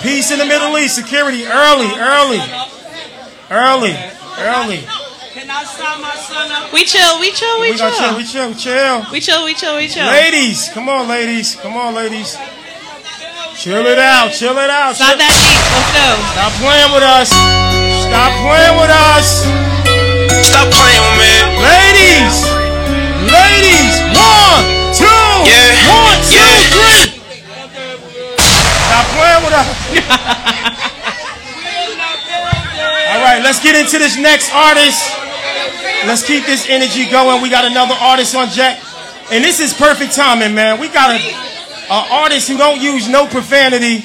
Peace 0.00 0.30
in 0.30 0.38
the 0.38 0.46
Middle 0.46 0.78
East. 0.78 0.94
Security, 0.94 1.44
early, 1.44 1.92
early, 2.00 2.40
early, 3.50 3.94
early. 4.38 4.97
We 5.38 5.44
chill, 6.84 7.20
we 7.22 7.30
chill, 7.30 7.60
we, 7.60 7.70
chill. 7.70 7.70
We 7.70 7.76
gonna 7.78 7.94
chill, 7.94 8.16
we 8.16 8.24
chill, 8.26 8.52
chill. 8.58 9.06
We 9.12 9.20
chill, 9.20 9.44
we 9.44 9.54
chill, 9.54 9.76
we 9.76 9.86
chill. 9.86 10.04
Ladies, 10.06 10.68
come 10.74 10.88
on, 10.88 11.06
ladies, 11.06 11.54
come 11.54 11.76
on, 11.76 11.94
ladies. 11.94 12.36
Chill 13.54 13.86
it 13.86 13.98
out, 13.98 14.32
chill 14.32 14.58
it 14.58 14.68
out. 14.68 14.90
It's 14.90 14.98
not 14.98 15.14
that 15.14 15.30
deep. 15.30 15.62
Let's 15.62 15.94
go. 15.94 16.18
Stop 16.34 16.50
playing 16.58 16.90
with 16.90 17.06
us. 17.06 17.30
Stop 18.02 18.34
playing 18.42 18.82
with 18.82 18.90
us. 18.90 19.46
Stop 20.42 20.66
playing 20.74 21.02
with 21.06 21.22
me. 21.22 21.30
Ladies, 21.62 22.34
ladies, 23.30 23.94
one, 24.18 24.90
two, 24.90 25.06
Yeah, 25.46 25.86
one, 25.86 26.18
two, 26.26 26.34
yeah. 26.34 26.74
three. 26.74 27.14
Stop 28.90 29.06
playing 29.14 29.42
with 29.46 29.54
us. 29.54 29.70
All 33.14 33.22
right, 33.22 33.38
let's 33.42 33.62
get 33.62 33.76
into 33.78 33.98
this 34.02 34.18
next 34.18 34.50
artist. 34.52 34.98
Let's 36.06 36.26
keep 36.26 36.44
this 36.46 36.68
energy 36.68 37.10
going. 37.10 37.42
We 37.42 37.50
got 37.50 37.64
another 37.64 37.94
artist 37.94 38.34
on 38.34 38.48
Jack, 38.48 38.80
and 39.30 39.44
this 39.44 39.60
is 39.60 39.72
perfect 39.74 40.14
timing, 40.14 40.54
man. 40.54 40.80
We 40.80 40.88
got 40.88 41.10
a, 41.10 41.20
a 41.90 42.00
artist 42.24 42.48
who 42.48 42.56
don't 42.56 42.80
use 42.80 43.08
no 43.08 43.26
profanity. 43.26 44.04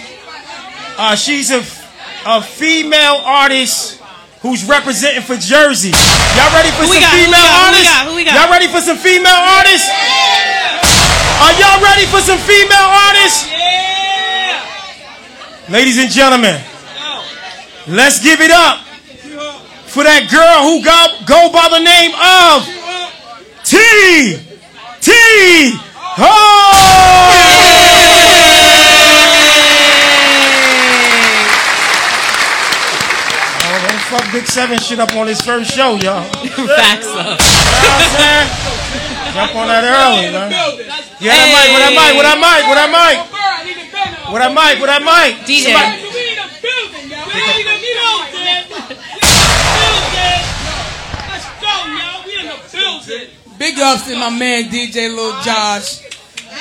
Uh, 0.98 1.16
she's 1.16 1.52
a, 1.52 1.64
a 2.26 2.42
female 2.42 3.22
artist 3.26 4.02
who's 4.42 4.66
representing 4.66 5.22
for 5.24 5.36
Jersey. 5.38 5.90
Y'all 6.36 6.52
ready 6.54 6.70
for 6.76 6.84
Who 6.84 6.94
some 6.94 7.02
got? 7.02 7.16
Female 7.16 7.40
got? 7.40 7.56
Who 7.56 7.72
we 7.72 7.72
artists? 7.72 7.88
got? 7.88 8.08
Who 8.08 8.16
we 8.16 8.24
got? 8.26 8.34
Y'all 8.36 8.52
ready 8.52 8.68
for 8.68 8.82
some 8.82 8.98
female 8.98 9.42
artists? 9.56 9.88
Are 11.40 11.54
y'all 11.60 11.82
ready 11.82 12.06
for 12.06 12.20
some 12.20 12.40
female 12.40 12.88
artists? 13.08 13.48
Ladies 15.70 15.98
and 15.98 16.12
gentlemen, 16.12 16.60
let's 17.88 18.22
give 18.22 18.42
it 18.42 18.52
up 18.52 18.80
for 19.94 20.04
that 20.04 20.26
girl 20.30 20.64
who 20.66 20.82
got 20.84 21.26
go 21.30 21.50
by 21.54 21.70
the 21.70 21.80
name 21.80 22.14
of 22.18 22.66
T 23.64 23.78
T 25.02 25.78
Oh, 33.66 33.80
don't 33.88 34.02
fuck 34.12 34.28
Big 34.32 34.46
Seven 34.46 34.78
shit 34.80 35.00
up 35.00 35.16
on 35.16 35.26
his 35.28 35.40
first 35.42 35.72
show, 35.72 35.96
y'all. 35.96 36.24
Facts 36.76 37.08
up. 37.16 37.40
Jump 39.34 39.56
on 39.56 39.68
that 39.68 39.84
early, 39.88 40.30
man. 40.32 40.52
Yeah, 41.20 41.34
that 41.34 41.50
mic, 41.50 41.72
what 41.74 41.80
that 41.82 41.94
mic, 41.96 42.14
what 42.18 42.24
that 42.28 42.38
mic, 42.38 42.68
what 42.68 42.76
that 42.76 42.90
mic. 42.92 43.18
What 44.32 44.40
that 44.40 44.54
mic, 44.54 44.80
what 44.80 44.88
that 44.88 45.02
mic. 45.04 45.36
DJ. 45.48 45.74
Somebody- 45.74 46.04
Big 53.64 53.80
ups 53.80 54.04
to 54.12 54.20
my 54.20 54.28
man 54.28 54.68
DJ 54.68 55.08
Lil 55.08 55.32
Taj. 55.40 56.04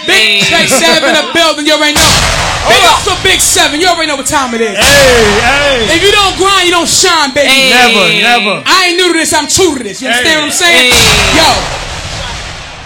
Big 0.07 0.39
Big 0.47 0.71
Seven 0.71 1.03
in 1.11 1.19
the 1.19 1.27
building, 1.35 1.67
you 1.67 1.75
already 1.75 1.99
know. 1.99 2.07
Big 2.71 2.79
ups 2.87 3.11
to 3.11 3.19
Big 3.27 3.43
Seven, 3.43 3.83
you 3.83 3.91
already 3.91 4.07
know 4.07 4.15
what 4.15 4.31
time 4.31 4.55
it 4.55 4.63
is. 4.63 4.79
Hey, 4.79 4.87
hey. 5.43 5.99
If 5.99 6.01
you 6.07 6.15
don't 6.15 6.39
grind, 6.39 6.63
you 6.63 6.71
don't 6.71 6.87
shine, 6.87 7.35
baby. 7.35 7.51
Hey. 7.51 7.75
Never, 7.75 8.07
never. 8.23 8.55
I 8.63 8.95
ain't 8.95 9.03
new 9.03 9.11
to 9.11 9.19
this, 9.19 9.35
I'm 9.35 9.51
true 9.51 9.75
to 9.75 9.83
this. 9.83 9.99
You 9.99 10.15
understand 10.15 10.31
Hey. 10.31 10.39
what 10.39 10.47
I'm 10.47 10.55
saying? 10.55 10.95
Hey. 10.95 11.43
Yo. 11.43 11.49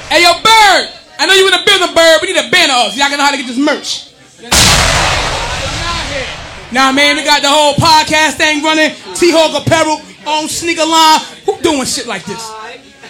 Hey, 0.09 0.21
yo, 0.25 0.33
Bird. 0.41 0.83
I 1.21 1.29
know 1.29 1.37
you 1.37 1.45
in 1.45 1.53
the 1.53 1.61
building, 1.69 1.93
Bird. 1.93 2.17
We 2.25 2.33
need 2.33 2.41
a 2.41 2.49
banner 2.49 2.73
up 2.73 2.93
so 2.93 2.97
y'all 2.97 3.12
can 3.12 3.21
know 3.21 3.25
how 3.29 3.37
to 3.37 3.37
get 3.37 3.45
this 3.53 3.61
merch. 3.61 4.17
Now, 6.73 6.89
man, 6.89 7.21
we 7.21 7.25
got 7.25 7.45
the 7.45 7.53
whole 7.53 7.77
podcast 7.77 8.41
thing 8.41 8.64
running. 8.64 8.97
T-Hawk 9.12 9.61
Apparel 9.61 10.01
on 10.25 10.49
sneaker 10.49 10.89
line. 10.89 11.21
Who 11.45 11.61
doing 11.61 11.85
shit 11.85 12.07
like 12.09 12.25
this? 12.25 12.41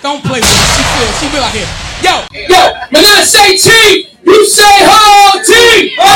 Don't 0.02 0.22
play 0.22 0.40
with 0.40 0.48
her. 0.48 0.66
She 0.76 0.82
feel, 0.82 1.10
she 1.18 1.26
feel 1.32 1.42
out 1.42 1.52
here. 1.52 1.68
Yo, 2.04 2.14
yo, 2.36 2.60
when 2.92 3.04
I 3.04 3.24
say 3.24 3.56
T, 3.56 4.12
you 4.22 4.44
say 4.44 4.62
ho, 4.84 5.40
T, 5.40 5.96
ho, 5.96 6.12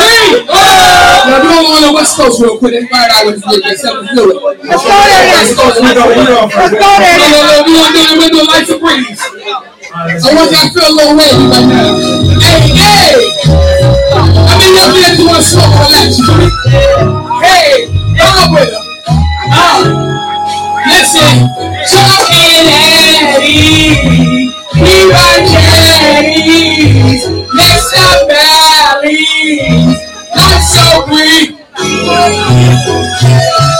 T, 0.00 0.48
ho. 0.48 0.80
Now, 1.28 1.42
we 1.42 1.48
going 1.52 1.66
on 1.68 1.82
the 1.84 1.92
West 1.92 2.16
Coast 2.16 2.40
real 2.40 2.56
quick. 2.56 2.74
Everybody 2.74 3.12
out 3.12 3.26
with 3.26 3.36
this 3.44 3.84
Let's 3.84 3.84
do 3.84 4.32
it. 4.32 4.64
Let's 4.64 4.80
go 4.80 4.96
there. 4.96 5.28
West 5.36 5.52
Coast. 5.58 5.80
Let's 5.80 5.94
go 5.94 6.08
there. 6.08 6.24
Let's 6.24 6.72
go 6.72 6.90
there. 6.96 7.20
No, 7.20 7.28
no, 7.28 7.44
no, 7.44 7.62
we 7.66 7.72
gonna 7.76 7.92
do 7.92 8.00
it. 8.00 8.16
We're 8.16 8.32
doing 8.32 8.48
lights 8.48 8.70
and 8.72 8.80
breeze. 8.80 9.20
I 9.90 10.30
want 10.32 10.48
y'all 10.48 10.64
to 10.64 10.72
feel 10.72 10.86
a 10.86 10.94
little 10.96 11.14
wavy 11.18 11.44
right 11.50 11.66
now. 11.68 12.00
Hey, 12.40 12.72
hey. 12.72 13.20
I 13.44 14.56
mean, 14.56 14.72
y'all 14.72 14.94
just 14.96 15.20
want 15.20 15.36
to 15.36 15.44
smoke 15.44 15.68
and 15.68 15.84
relax. 15.84 16.16
you 16.16 16.24
feel 16.24 16.38
me? 16.40 16.48
Hey, 17.44 17.90
y'all 18.16 18.48
with 18.54 18.70
her. 18.70 18.80
Uh, 19.52 19.84
listen. 20.88 21.50
Talking 21.90 22.39
Eddie. 23.22 24.50
We 24.80 24.94
run 25.12 25.40
caddies. 25.52 27.28
Next 27.54 27.92
valleys. 28.28 30.00
Not 30.34 30.60
so 30.60 31.06
brief. 31.06 31.59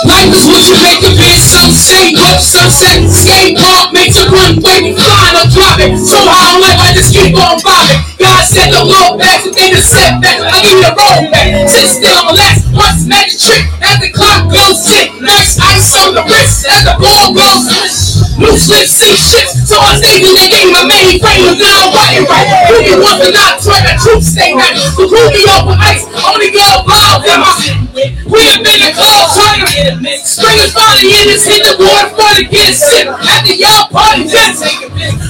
Life 0.09 0.33
is 0.33 0.49
what 0.49 0.65
you 0.65 0.77
make 0.81 1.05
of 1.05 1.13
it. 1.13 1.41
Some 1.45 1.69
say 1.69 2.17
some 2.17 2.41
sunset, 2.41 3.05
skate 3.13 3.61
park 3.61 3.93
makes 3.93 4.17
a 4.17 4.25
runway, 4.25 4.97
flying 4.97 5.37
or 5.37 5.45
dropping. 5.53 6.01
So 6.01 6.17
how 6.17 6.57
life 6.57 6.81
I 6.81 6.97
just 6.97 7.13
keep 7.13 7.37
on 7.37 7.61
bobbing. 7.61 8.01
God 8.17 8.41
said 8.49 8.73
don't 8.73 8.89
look 8.89 9.21
back, 9.21 9.45
so 9.45 9.53
they 9.53 9.69
just 9.69 9.93
set 9.93 10.17
back. 10.25 10.41
I 10.41 10.65
give 10.65 10.81
you 10.81 10.85
the 10.89 10.97
roll 10.97 11.29
back. 11.29 11.69
Sit 11.69 12.01
still, 12.01 12.25
relax. 12.33 12.65
Once 12.73 13.05
magic 13.05 13.37
trick, 13.37 13.69
as 13.85 14.01
the 14.01 14.09
clock 14.09 14.49
goes 14.49 14.81
tick. 14.89 15.13
Nice 15.21 15.61
ice 15.61 15.93
on 16.01 16.17
the 16.17 16.25
wrist, 16.25 16.65
as 16.73 16.81
the 16.89 16.97
ball 16.97 17.37
goes. 17.37 18.25
Loose 18.41 18.73
lips 18.73 18.97
see 18.97 19.13
shit, 19.13 19.53
so 19.69 19.77
I 19.77 20.01
stayed 20.01 20.25
in 20.25 20.33
the 20.33 20.49
game. 20.49 20.73
My 20.73 20.89
main 20.89 21.21
frame 21.21 21.45
was 21.45 21.61
now 21.61 21.93
right 21.93 22.25
right. 22.25 22.49
Who 22.73 22.77
me 22.81 22.97
once 22.97 23.29
and 23.29 23.37
not 23.37 23.61
try 23.61 23.85
the 23.85 23.93
truth 24.01 24.25
stay 24.25 24.57
right. 24.57 24.73
So 24.97 25.05
who 25.05 25.21
me 25.37 25.45
up 25.53 25.69
with 25.69 25.77
ice, 25.77 26.09
only 26.25 26.49
go 26.49 26.65
in 27.29 27.41
my 27.41 27.90
we 27.91 28.41
have 28.47 28.63
been 28.63 28.83
a 28.87 28.93
close 28.95 29.35
hunter. 29.35 29.99
Spring 30.23 30.59
is 30.63 30.71
finally 30.71 31.11
in 31.11 31.27
this 31.27 31.43
hit 31.43 31.67
the 31.67 31.75
water 31.75 32.15
for 32.15 32.31
to 32.39 32.45
get 32.47 32.71
sick. 32.71 33.07
After 33.07 33.55
y'all 33.55 33.91
party 33.91 34.31
just 34.31 34.63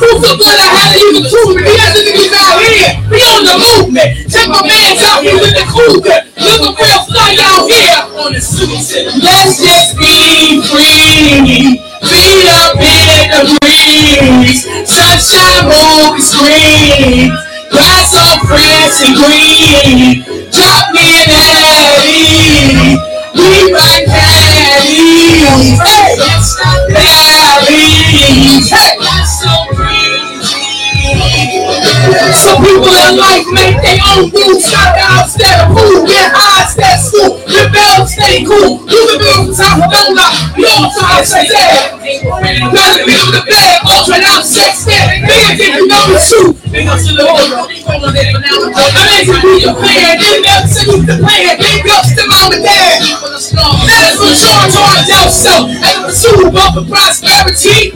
Who's 0.00 0.20
so 0.20 0.36
good 0.36 0.58
I 0.60 0.68
had 0.68 0.88
to 0.92 0.98
use 1.00 1.16
the 1.16 1.24
truth? 1.28 1.56
We 1.56 1.72
got 1.72 1.92
the 1.96 2.02
niggas 2.04 2.36
out 2.36 2.60
here. 2.60 2.92
We 3.08 3.18
on 3.24 3.42
the 3.48 3.56
movement. 3.56 4.08
Check 4.28 4.48
my 4.52 4.60
man's 4.60 5.00
out 5.08 5.24
here 5.24 5.40
with 5.40 5.56
the 5.56 5.64
cougar. 5.72 6.20
Looking 6.36 6.76
real 6.76 7.00
fly 7.08 7.32
out 7.40 7.64
here 7.64 8.00
on 8.20 8.32
the 8.36 8.40
suit. 8.40 8.68
Let's 9.24 9.56
just 9.56 9.96
be 9.96 10.60
free. 10.68 11.80
Feet 11.80 12.48
up 12.60 12.76
in 12.76 13.24
the 13.32 13.42
breeze. 13.60 14.68
Sunshine 14.84 15.64
movie 15.64 16.24
screen. 16.24 17.49
Glass 17.70 18.14
of 18.14 18.48
France 18.48 19.00
and 19.06 19.16
green. 19.16 20.24
Drop 20.50 20.92
me 20.92 21.22
an 21.22 21.30
Eddie. 21.30 22.96
We 23.34 23.72
valleys. 23.72 25.78
Hey, 25.80 26.16
valleys. 26.92 28.70
Hey. 28.70 28.96
Some 32.36 32.60
people 32.60 32.92
in 32.92 33.16
life 33.16 33.46
make 33.52 33.76
their 33.80 34.00
own 34.12 34.30
rules. 34.30 34.68
Out, 34.76 35.24
instead 35.24 35.64
of 35.64 35.76
food. 35.76 36.06
Get 36.06 36.30
high, 36.32 36.68
of 36.68 37.00
school. 37.00 37.40
Rebel, 37.48 38.06
stay 38.06 38.44
cool. 38.44 38.84
You 38.84 39.00
can 39.08 39.18
build 39.18 39.56
top 39.56 39.80
of 39.80 40.10
all 40.80 40.90
try 40.96 41.20
to 41.20 41.26
say 41.26 41.44
that. 41.48 41.96
Gotta 42.00 43.04
build 43.04 43.30
the 43.34 43.42
bed. 43.44 43.74
Ultra 43.84 44.20
out, 44.32 44.44
sex 44.44 44.84
that. 44.88 45.20
Big 45.24 45.60
if 45.60 45.76
you 45.76 45.86
know 45.86 46.04
the 46.08 46.20
truth. 46.20 46.56
Big 46.70 46.86
ups 46.86 47.06
to 47.08 47.12
the 47.16 47.24
world. 47.26 47.68
I'm 47.68 48.04
asking 49.18 49.40
who 49.44 49.52
you 49.60 49.72
playing. 49.74 50.20
Big 50.20 50.46
ups 50.48 50.80
to 50.80 50.90
who's 50.90 51.04
the 51.04 51.16
player. 51.20 51.54
Big 51.58 51.84
ups 51.90 52.14
to 52.16 52.22
mom 52.28 52.52
and 52.54 52.64
dad. 52.64 53.02
Let 53.86 54.14
us 54.14 54.20
mature 54.20 54.64
to 54.68 54.80
our 54.80 55.30
self 55.30 55.68
and 55.68 55.96
pursuit 56.06 56.48
of 56.48 56.52
wealth 56.54 56.76
and 56.80 56.88
prosperity. 56.88 57.92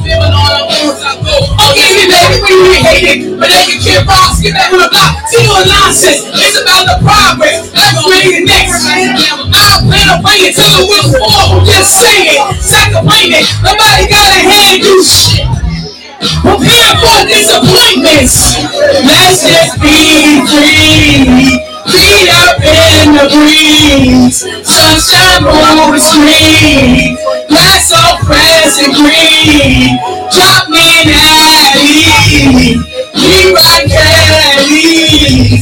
Okay, 1.64 1.90
we 1.94 2.52
really 2.52 2.80
hate 2.82 3.06
it, 3.08 3.18
but 3.38 3.48
they 3.48 3.64
can 3.70 3.78
keep 3.80 4.04
rocks, 4.14 4.38
get 4.38 4.54
back 4.54 4.70
on 4.70 4.80
the 4.80 4.90
block. 4.90 5.12
See 5.26 5.42
in 5.42 5.66
nonsense. 5.66 6.22
It's 6.38 6.58
about 6.62 6.86
the 6.86 6.96
progress. 7.02 7.66
Let's 7.74 7.98
ready 8.06 8.38
the 8.38 8.44
next. 8.46 8.86
I 8.86 9.82
plan 9.82 10.06
on 10.14 10.20
playing 10.22 10.54
till 10.54 10.70
the 10.78 10.82
wheels 10.86 11.10
fall. 11.18 11.66
Just 11.66 11.98
say 11.98 12.38
it. 12.38 12.40
It. 13.34 13.46
Nobody 13.62 14.04
got 14.10 14.28
a 14.30 14.40
hand 14.46 14.82
do 14.82 14.94
shit. 15.02 15.46
Prepare 16.40 16.94
for 17.02 17.18
disappointments. 17.26 18.56
Let's 19.02 19.42
just 19.42 19.74
be 19.82 20.40
free. 20.46 21.58
Feet 21.90 22.28
up 22.32 22.58
in 22.62 23.12
the 23.18 23.26
breeze. 23.32 24.40
Sunshine 24.62 25.44
on 25.44 25.92
the 25.92 26.00
screen. 26.00 27.16
Glass 27.48 27.92
of 27.92 28.26
present 28.26 28.94
green. 28.94 29.33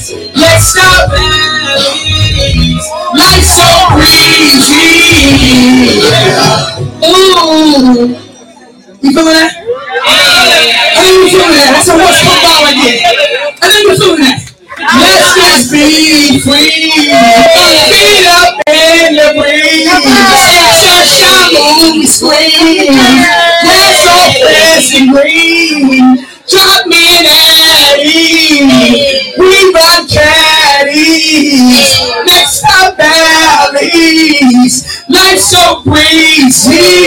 Let's 0.02 0.66
stop 0.66 1.10
valleys. 1.14 2.82
Life's 3.14 3.54
so 3.54 3.70
breezy. 3.94 4.82
Ooh. 7.06 8.10
You 8.98 9.14
feeling 9.14 9.30
that? 9.30 9.54
I 10.02 11.06
think 11.06 11.22
you 11.22 11.30
feeling 11.30 11.54
that. 11.54 11.70
That's 11.78 11.86
a 11.86 11.94
what's 11.94 12.18
come 12.18 12.42
out 12.50 12.66
right 12.66 12.74
there. 12.82 12.98
I 13.62 13.70
think 13.70 13.86
you 13.86 13.94
feeling 13.94 14.26
that. 14.26 14.42
Let's 14.82 15.38
just 15.38 15.70
be 15.70 16.42
free. 16.42 16.90
Feet 17.94 18.26
up 18.26 18.58
in 18.66 19.14
the 19.14 19.38
breeze. 19.38 19.86
Sunshine 20.82 21.54
on 21.62 22.02
the 22.02 22.10
screen. 22.10 23.21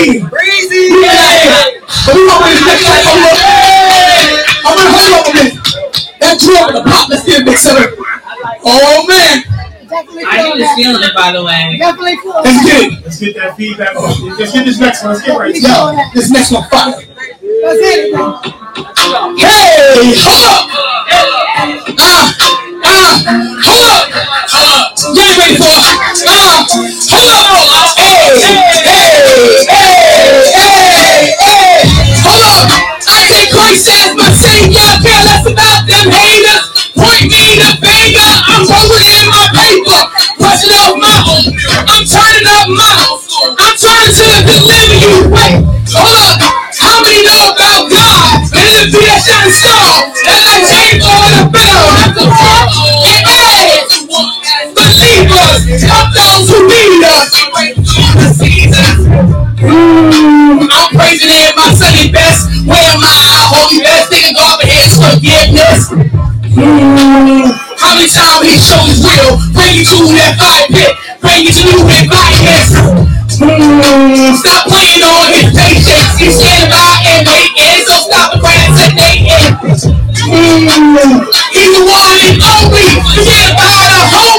Breezy. 0.06 0.28
Breezy. 0.30 1.02
Yeah. 1.02 1.82
But 2.06 2.14
we 2.16 2.22
gonna 2.28 2.46
wait 2.46 2.62
next 2.66 2.86
time. 2.86 3.02
Hold 3.06 3.26
up. 3.26 3.42
I'm 4.66 4.78
gonna 4.78 4.94
hold 4.94 5.14
up 5.18 5.26
a 5.26 5.34
minute. 5.34 5.58
That 6.20 6.38
drum 6.40 6.70
in 6.70 6.76
the 6.76 6.84
pop. 6.86 7.10
Let's 7.10 7.26
get 7.26 7.42
a 7.42 7.46
mix 7.46 7.66
of 7.66 7.78
it. 7.82 7.90
Oh 8.66 9.06
man. 9.08 9.44
I 10.28 10.52
was 10.54 10.68
feeling 10.76 11.02
it, 11.02 11.16
by 11.16 11.32
the 11.32 11.44
way. 11.44 11.78
Definitely 11.78 12.18
cool. 12.22 12.42
Let's 12.44 12.66
get 12.66 12.92
it. 12.92 13.04
Let's 13.04 13.20
get 13.20 13.36
that 13.36 13.56
feedback. 13.56 13.96
Let's 13.96 14.52
get 14.52 14.66
this 14.66 14.80
next 14.80 15.04
one. 15.04 15.14
Let's 15.14 15.26
get 15.26 15.38
right 15.38 15.54
to 15.54 15.62
Yo, 15.62 15.96
this 16.14 16.32
next 16.32 16.52
one 16.52 16.68
fire. 16.70 17.00
Hey, 17.00 18.12
hold 18.14 18.36
up. 20.46 20.70
Ah, 21.98 22.36
ah, 22.86 23.14
hold 23.64 24.70
up. 24.74 24.98
Get 25.16 25.38
ready 25.38 25.56
for 25.56 26.05
Mm, 65.46 65.62
how 67.78 67.94
many 67.94 68.10
times 68.10 68.50
he 68.50 68.58
showed 68.58 68.90
his 68.90 69.06
will? 69.06 69.38
Bring 69.54 69.78
you 69.78 69.86
to 69.86 70.10
that 70.18 70.42
fire 70.42 70.66
pit. 70.74 70.90
Bring 71.22 71.46
you 71.46 71.54
to 71.54 71.70
environments. 71.86 72.74
Mm, 73.38 74.34
stop 74.42 74.66
playing 74.66 75.06
on 75.06 75.30
his 75.38 75.54
patience. 75.54 76.18
He's 76.18 76.34
standing 76.34 76.74
by 76.74 76.98
and 77.14 77.30
waiting. 77.30 77.78
So 77.86 77.94
stop 78.10 78.42
procrastinating. 78.42 79.54
Mm, 80.26 81.30
he's 81.54 81.70
the 81.78 81.86
one 81.86 82.18
and 82.26 82.42
only. 82.42 82.90
Forget 83.14 83.54
about 83.54 83.86
a 83.86 84.02
homie. 84.10 84.26
God 84.26 84.35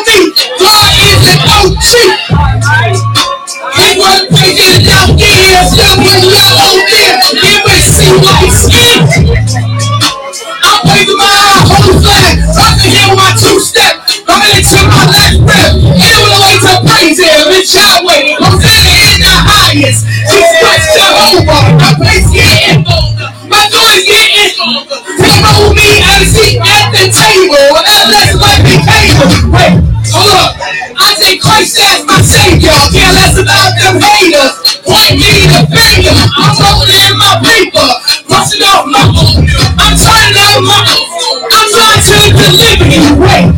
deliver 43.16 43.55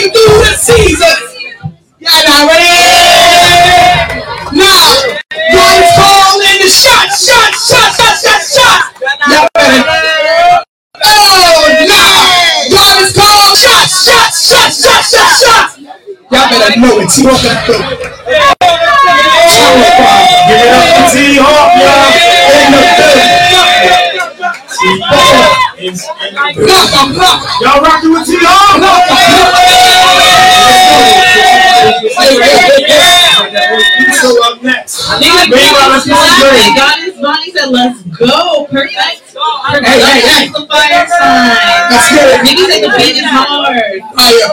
us. 0.00 0.12
Through 0.12 0.40
the 0.40 0.56
seasons. 0.56 1.30
Y'all 2.00 2.24
not 2.24 2.48
ready? 2.48 2.72
Nah. 4.56 5.20
God 5.52 5.76
is 5.76 5.92
calling 5.92 6.58
the 6.60 6.70
shot, 6.70 7.12
shot, 7.12 7.52
shot, 7.52 7.92
shot, 7.92 8.16
shot, 8.16 8.42
shot. 8.48 8.80
Y'all 9.28 9.48
ready? 9.56 9.84
Oh, 11.04 11.84
nah. 11.84 12.24
God 12.72 12.96
is 13.04 13.12
calling 13.12 13.56
shot, 13.56 13.88
shot, 13.88 14.32
shot, 14.32 14.72
shot, 14.72 15.04
shot, 15.04 15.32
shot. 15.36 15.78
Y'all 16.30 16.48
better 16.48 16.80
know 16.80 17.00
it. 17.00 17.16
You 17.18 17.24
don't 17.24 17.42
gotta 17.42 17.99
Hey, 39.80 39.98
hey, 40.00 40.20
hey. 40.20 40.48
That's 40.48 40.52
the 40.52 40.66
fire 40.68 41.06
sign. 41.08 41.56
Let's 41.90 42.08
get 42.12 42.26
it. 42.28 42.40
Niggas 42.44 42.68
say 42.68 42.80
the 42.84 42.90
beat 42.96 43.16
is 43.16 43.26
hard. 43.26 43.76
Fire. 44.16 44.50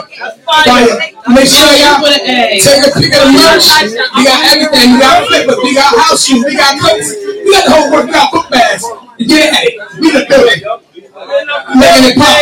Fire. 0.64 0.94
Make 1.28 1.48
sure 1.48 1.68
y'all 1.76 2.00
With 2.00 2.16
an 2.16 2.28
A. 2.28 2.60
take 2.60 2.84
a 2.84 2.90
pic 2.96 3.12
of 3.12 3.28
the 3.28 3.32
merch. 3.36 3.68
We 4.16 4.24
got 4.24 4.40
everything. 4.48 4.94
We 4.94 4.98
got 5.00 5.28
flippers. 5.28 5.58
We 5.62 5.74
got 5.74 5.92
house 5.92 6.24
shoes. 6.24 6.44
We 6.44 6.56
got 6.56 6.80
coats. 6.80 7.12
We 7.12 7.50
got 7.52 7.64
the 7.68 7.72
whole 7.76 7.92
work. 7.92 8.06
We 8.06 8.12
got 8.12 8.32
book 8.32 8.48
bags. 8.50 8.84
Yeah. 9.18 9.52
We 10.00 10.08
the 10.12 10.24
building. 10.28 10.60
Making 11.76 12.04
it 12.08 12.16
pop. 12.16 12.32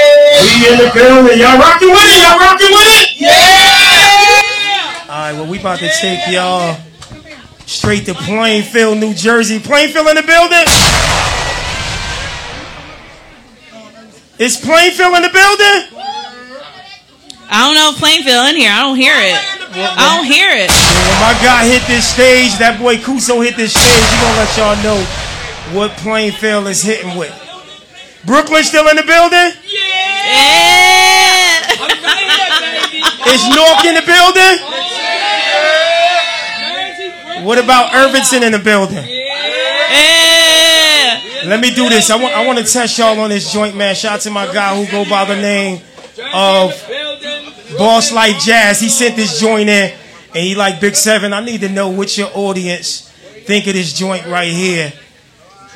We 0.44 0.50
in 0.70 0.76
the 0.78 0.90
building. 0.94 1.38
Y'all 1.40 1.58
rocking 1.58 1.90
with 1.90 2.06
it? 2.06 2.22
Y'all 2.22 2.38
rocking 2.38 2.70
with 2.70 2.90
it? 3.02 3.08
Yeah. 3.18 5.08
All 5.08 5.22
right, 5.22 5.32
well, 5.32 5.46
we 5.50 5.58
about 5.58 5.78
to 5.80 5.88
take 5.88 6.28
y'all 6.28 6.76
straight 7.64 8.04
to 8.06 8.14
Plainfield, 8.14 8.98
New 8.98 9.14
Jersey. 9.14 9.58
Plainfield 9.58 10.08
in 10.08 10.16
the 10.16 10.22
building? 10.22 10.66
Is 14.38 14.56
Plainfield 14.58 15.16
in 15.16 15.22
the 15.22 15.32
building? 15.32 15.88
I 17.48 17.64
don't 17.64 17.74
know 17.74 17.92
if 17.94 17.98
Plainfield 17.98 18.48
in 18.52 18.56
here. 18.56 18.70
I 18.70 18.82
don't 18.82 18.96
hear 18.96 19.14
it. 19.16 19.38
I 19.72 20.16
don't 20.16 20.26
hear 20.28 20.50
it. 20.52 20.68
When 20.68 21.18
my 21.24 21.32
guy 21.40 21.64
hit 21.64 21.80
this 21.88 22.04
stage, 22.04 22.52
that 22.60 22.76
boy 22.76 22.96
Kuso 22.96 23.40
hit 23.44 23.56
this 23.56 23.72
stage, 23.72 24.04
he 24.04 24.16
gonna 24.20 24.36
let 24.36 24.52
y'all 24.60 24.76
know 24.84 25.00
what 25.72 25.96
Plainfield 26.04 26.68
is 26.68 26.82
hitting 26.82 27.16
with. 27.16 27.32
Brooklyn 28.26 28.64
still 28.64 28.88
in 28.88 28.96
the 28.96 29.04
building? 29.08 29.56
Yeah. 29.64 29.96
Is 33.32 33.40
North 33.56 33.84
in 33.88 33.94
the 33.96 34.04
building? 34.04 34.60
What 37.44 37.56
about 37.58 37.94
Irvington 37.94 38.42
in 38.42 38.52
the 38.52 38.58
building? 38.58 39.06
Yeah. 39.06 39.26
Let 41.47 41.60
me 41.60 41.70
do 41.70 41.89
this. 41.89 42.10
I 42.10 42.16
want 42.16 42.35
I 42.35 42.44
want 42.44 42.59
to 42.59 42.64
test 42.64 42.98
y'all 42.98 43.18
on 43.20 43.31
this 43.31 43.52
joint, 43.52 43.77
man. 43.77 43.94
Shout 43.94 44.14
out 44.14 44.20
to 44.23 44.31
my 44.31 44.52
guy 44.52 44.74
who 44.74 44.90
go 44.90 45.09
by 45.09 45.24
the 45.24 45.36
name 45.36 45.77
of 46.35 46.73
Bosslyfe 47.78 48.35
Jaz. 48.35 48.81
He 48.81 48.89
sent 48.89 49.14
this 49.14 49.39
joint 49.39 49.68
in, 49.68 49.93
and 50.35 50.44
he 50.44 50.56
like 50.56 50.81
Big 50.81 50.97
Seven. 50.97 51.32
I 51.32 51.44
need 51.44 51.60
to 51.60 51.68
know 51.68 51.89
what 51.89 52.18
your 52.18 52.31
audience 52.35 53.09
think 53.44 53.68
of 53.68 53.74
this 53.74 53.93
joint 53.93 54.27
right 54.27 54.51
here. 54.52 54.93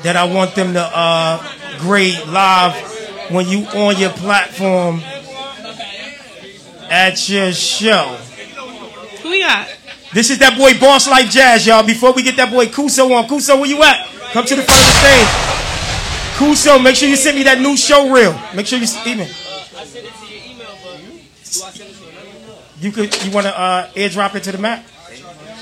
That 0.03 0.17
I 0.17 0.25
want 0.25 0.57
them 0.57 0.73
to 0.73 0.83
uh, 0.83 1.79
grade 1.79 2.19
live 2.27 2.75
when 3.31 3.47
you 3.47 3.65
on 3.67 3.97
your 3.97 4.11
platform 4.11 5.01
at 6.91 7.29
your 7.29 7.53
show. 7.53 8.17
Who 9.23 9.31
we 9.31 9.41
got? 9.41 9.69
This 10.13 10.31
is 10.31 10.39
that 10.39 10.59
boy 10.59 10.73
Bosslyfe 10.73 11.31
Jaz, 11.31 11.67
y'all. 11.67 11.87
Before 11.87 12.13
we 12.13 12.23
get 12.23 12.37
that 12.37 12.51
boy 12.51 12.67
Kuso 12.67 13.15
on, 13.15 13.29
Kuso, 13.29 13.55
where 13.61 13.71
you 13.71 13.83
at? 13.83 14.11
Come 14.35 14.45
to 14.45 14.57
the 14.57 14.63
front 14.63 14.81
of 14.83 14.87
the 14.91 14.97
stage. 14.99 15.31
Kuso, 16.35 16.83
make 16.83 16.97
sure 16.97 17.09
you 17.09 17.15
send 17.15 17.39
me 17.39 17.45
that 17.45 17.61
new 17.61 17.77
show 17.77 18.11
reel. 18.11 18.35
Make 18.55 18.67
sure 18.67 18.79
you 18.79 18.91
even. 19.07 19.31
I 19.31 19.85
sent 19.87 20.07
it 20.07 20.11
to 20.11 20.27
your 20.27 20.43
email, 20.51 20.75
but 20.83 20.99
do 20.99 21.63
I 21.63 21.71
send 21.71 21.91
it 21.91 21.95
to 21.95 22.11
you 22.81 22.91
could, 22.91 23.13
you 23.23 23.31
want 23.31 23.47
to 23.47 23.53
uh, 23.53 23.93
airdrop 23.93 24.35
it 24.35 24.43
to 24.45 24.53
the 24.53 24.59
map? 24.59 24.83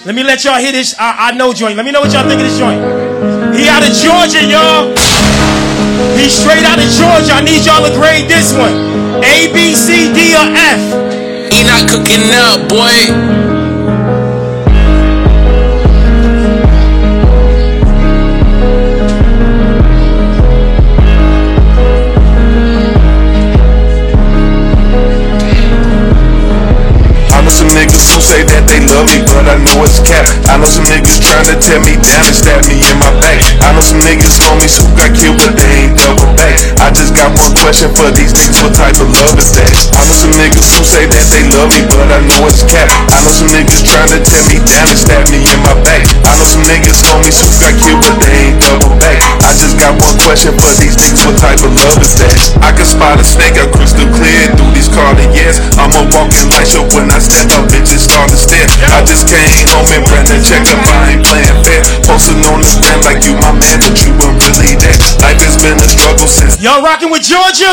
Let 0.07 0.15
me 0.15 0.23
let 0.23 0.45
y'all 0.45 0.61
hear 0.63 0.73
this. 0.73 0.95
I, 0.99 1.29
I 1.29 1.37
know 1.37 1.53
joint. 1.53 1.77
Let 1.77 1.85
me 1.85 1.91
know 1.91 2.01
what 2.01 2.13
y'all 2.13 2.23
think 2.23 2.41
of 2.41 2.47
this 2.47 2.57
joint. 2.57 2.79
He 3.53 3.69
out 3.69 3.83
of 3.83 3.91
Georgia, 3.91 4.41
y'all. 4.47 4.95
He 6.17 6.31
straight 6.31 6.65
out 6.65 6.79
of 6.79 6.89
Georgia. 6.95 7.37
I 7.37 7.43
need 7.45 7.67
y'all 7.67 7.83
to 7.83 7.93
grade 7.93 8.31
this 8.31 8.55
one. 8.55 8.73
A, 9.21 9.53
B, 9.53 9.75
C, 9.75 10.09
D, 10.15 10.33
or 10.39 10.47
F. 10.47 10.81
He 11.53 11.67
not 11.67 11.91
cooking 11.91 12.31
up, 12.33 12.71
boy. 12.71 13.48
They 28.69 28.85
love 28.85 29.09
me, 29.09 29.25
but 29.25 29.49
I 29.49 29.57
know 29.57 29.81
it's 29.81 29.97
cap. 30.05 30.29
I 30.53 30.61
know 30.61 30.69
some 30.69 30.85
niggas 30.93 31.25
trying 31.25 31.49
to 31.49 31.57
tear 31.57 31.81
me 31.81 31.97
down 32.05 32.21
and 32.29 32.37
stab 32.37 32.61
me 32.69 32.77
in 32.77 32.97
my 33.01 33.09
back. 33.25 33.41
I 33.65 33.73
know 33.73 33.81
some 33.81 34.01
niggas 34.05 34.37
homies 34.45 34.77
who 34.77 34.85
got 34.93 35.11
killed, 35.17 35.41
but 35.41 35.57
they 35.57 35.89
ain't 35.89 35.97
double 35.97 36.29
back. 36.37 36.53
I 36.77 36.93
just 36.93 37.17
got 37.17 37.33
one 37.33 37.57
question 37.57 37.89
for 37.97 38.13
these 38.13 38.37
niggas, 38.37 38.61
what 38.61 38.77
type 38.77 39.01
of 39.01 39.09
love 39.09 39.41
is 39.41 39.57
that? 39.57 39.73
I 39.97 40.05
know 40.05 40.17
some 40.17 40.35
niggas 40.37 40.69
who 40.77 40.85
say 40.85 41.09
that 41.09 41.27
they 41.33 41.45
love 41.57 41.73
me, 41.73 41.81
but 41.89 42.13
I 42.13 42.21
know 42.29 42.45
it's 42.45 42.61
cap. 42.69 42.93
I 43.09 43.19
know 43.25 43.33
some 43.33 43.49
niggas 43.49 43.89
trying 43.89 44.13
to 44.13 44.21
tear 44.21 44.45
me 44.53 44.61
down 44.61 44.87
and 44.93 45.01
stab 45.01 45.25
me 45.33 45.41
in 45.41 45.61
my 45.65 45.75
back. 45.89 46.05
I 46.29 46.37
know 46.37 46.45
some 46.45 46.65
niggas 46.69 47.01
homies 47.09 47.41
who 47.41 47.49
got 47.57 47.73
killed, 47.81 48.05
but 48.05 48.21
they 48.21 48.28
got 49.79 49.95
one 50.03 50.19
question 50.27 50.53
for 50.59 50.75
these 50.83 50.99
niggas, 50.99 51.23
what 51.23 51.39
type 51.39 51.63
of 51.63 51.71
love 51.71 52.03
is 52.03 52.19
that? 52.19 52.35
I 52.61 52.75
can 52.75 52.85
spot 52.85 53.23
a 53.23 53.25
snake, 53.25 53.55
I'm 53.55 53.71
crystal 53.71 54.11
clear 54.11 54.51
through 54.59 54.75
these 54.75 54.91
Cartiers. 54.91 55.63
I'm 55.79 55.95
a 55.95 56.03
walking 56.11 56.51
light 56.51 56.67
show 56.67 56.83
when 56.93 57.07
I 57.15 57.23
step 57.23 57.47
up, 57.55 57.71
bitches 57.71 58.11
start 58.11 58.29
to 58.35 58.39
stare. 58.39 58.67
I 58.91 59.07
just 59.07 59.31
came 59.31 59.47
home 59.71 59.87
and 59.95 60.03
Brandon 60.11 60.43
check 60.43 60.67
up, 60.67 60.83
I 60.83 61.15
ain't 61.15 61.23
playing 61.23 61.59
fair. 61.63 61.81
Posting 62.03 62.43
on 62.51 62.59
the 62.59 62.71
gram 62.83 63.01
like 63.07 63.23
you 63.23 63.39
my 63.39 63.55
man, 63.55 63.79
but 63.79 63.95
you 64.03 64.11
really 64.57 64.77
there. 64.81 64.97
Life 65.21 65.41
has 65.45 65.57
been 65.61 65.77
a 65.77 65.89
struggle 65.89 66.29
since. 66.31 66.63
Y'all 66.63 66.81
rocking 66.81 67.11
with 67.11 67.27
Georgia? 67.27 67.69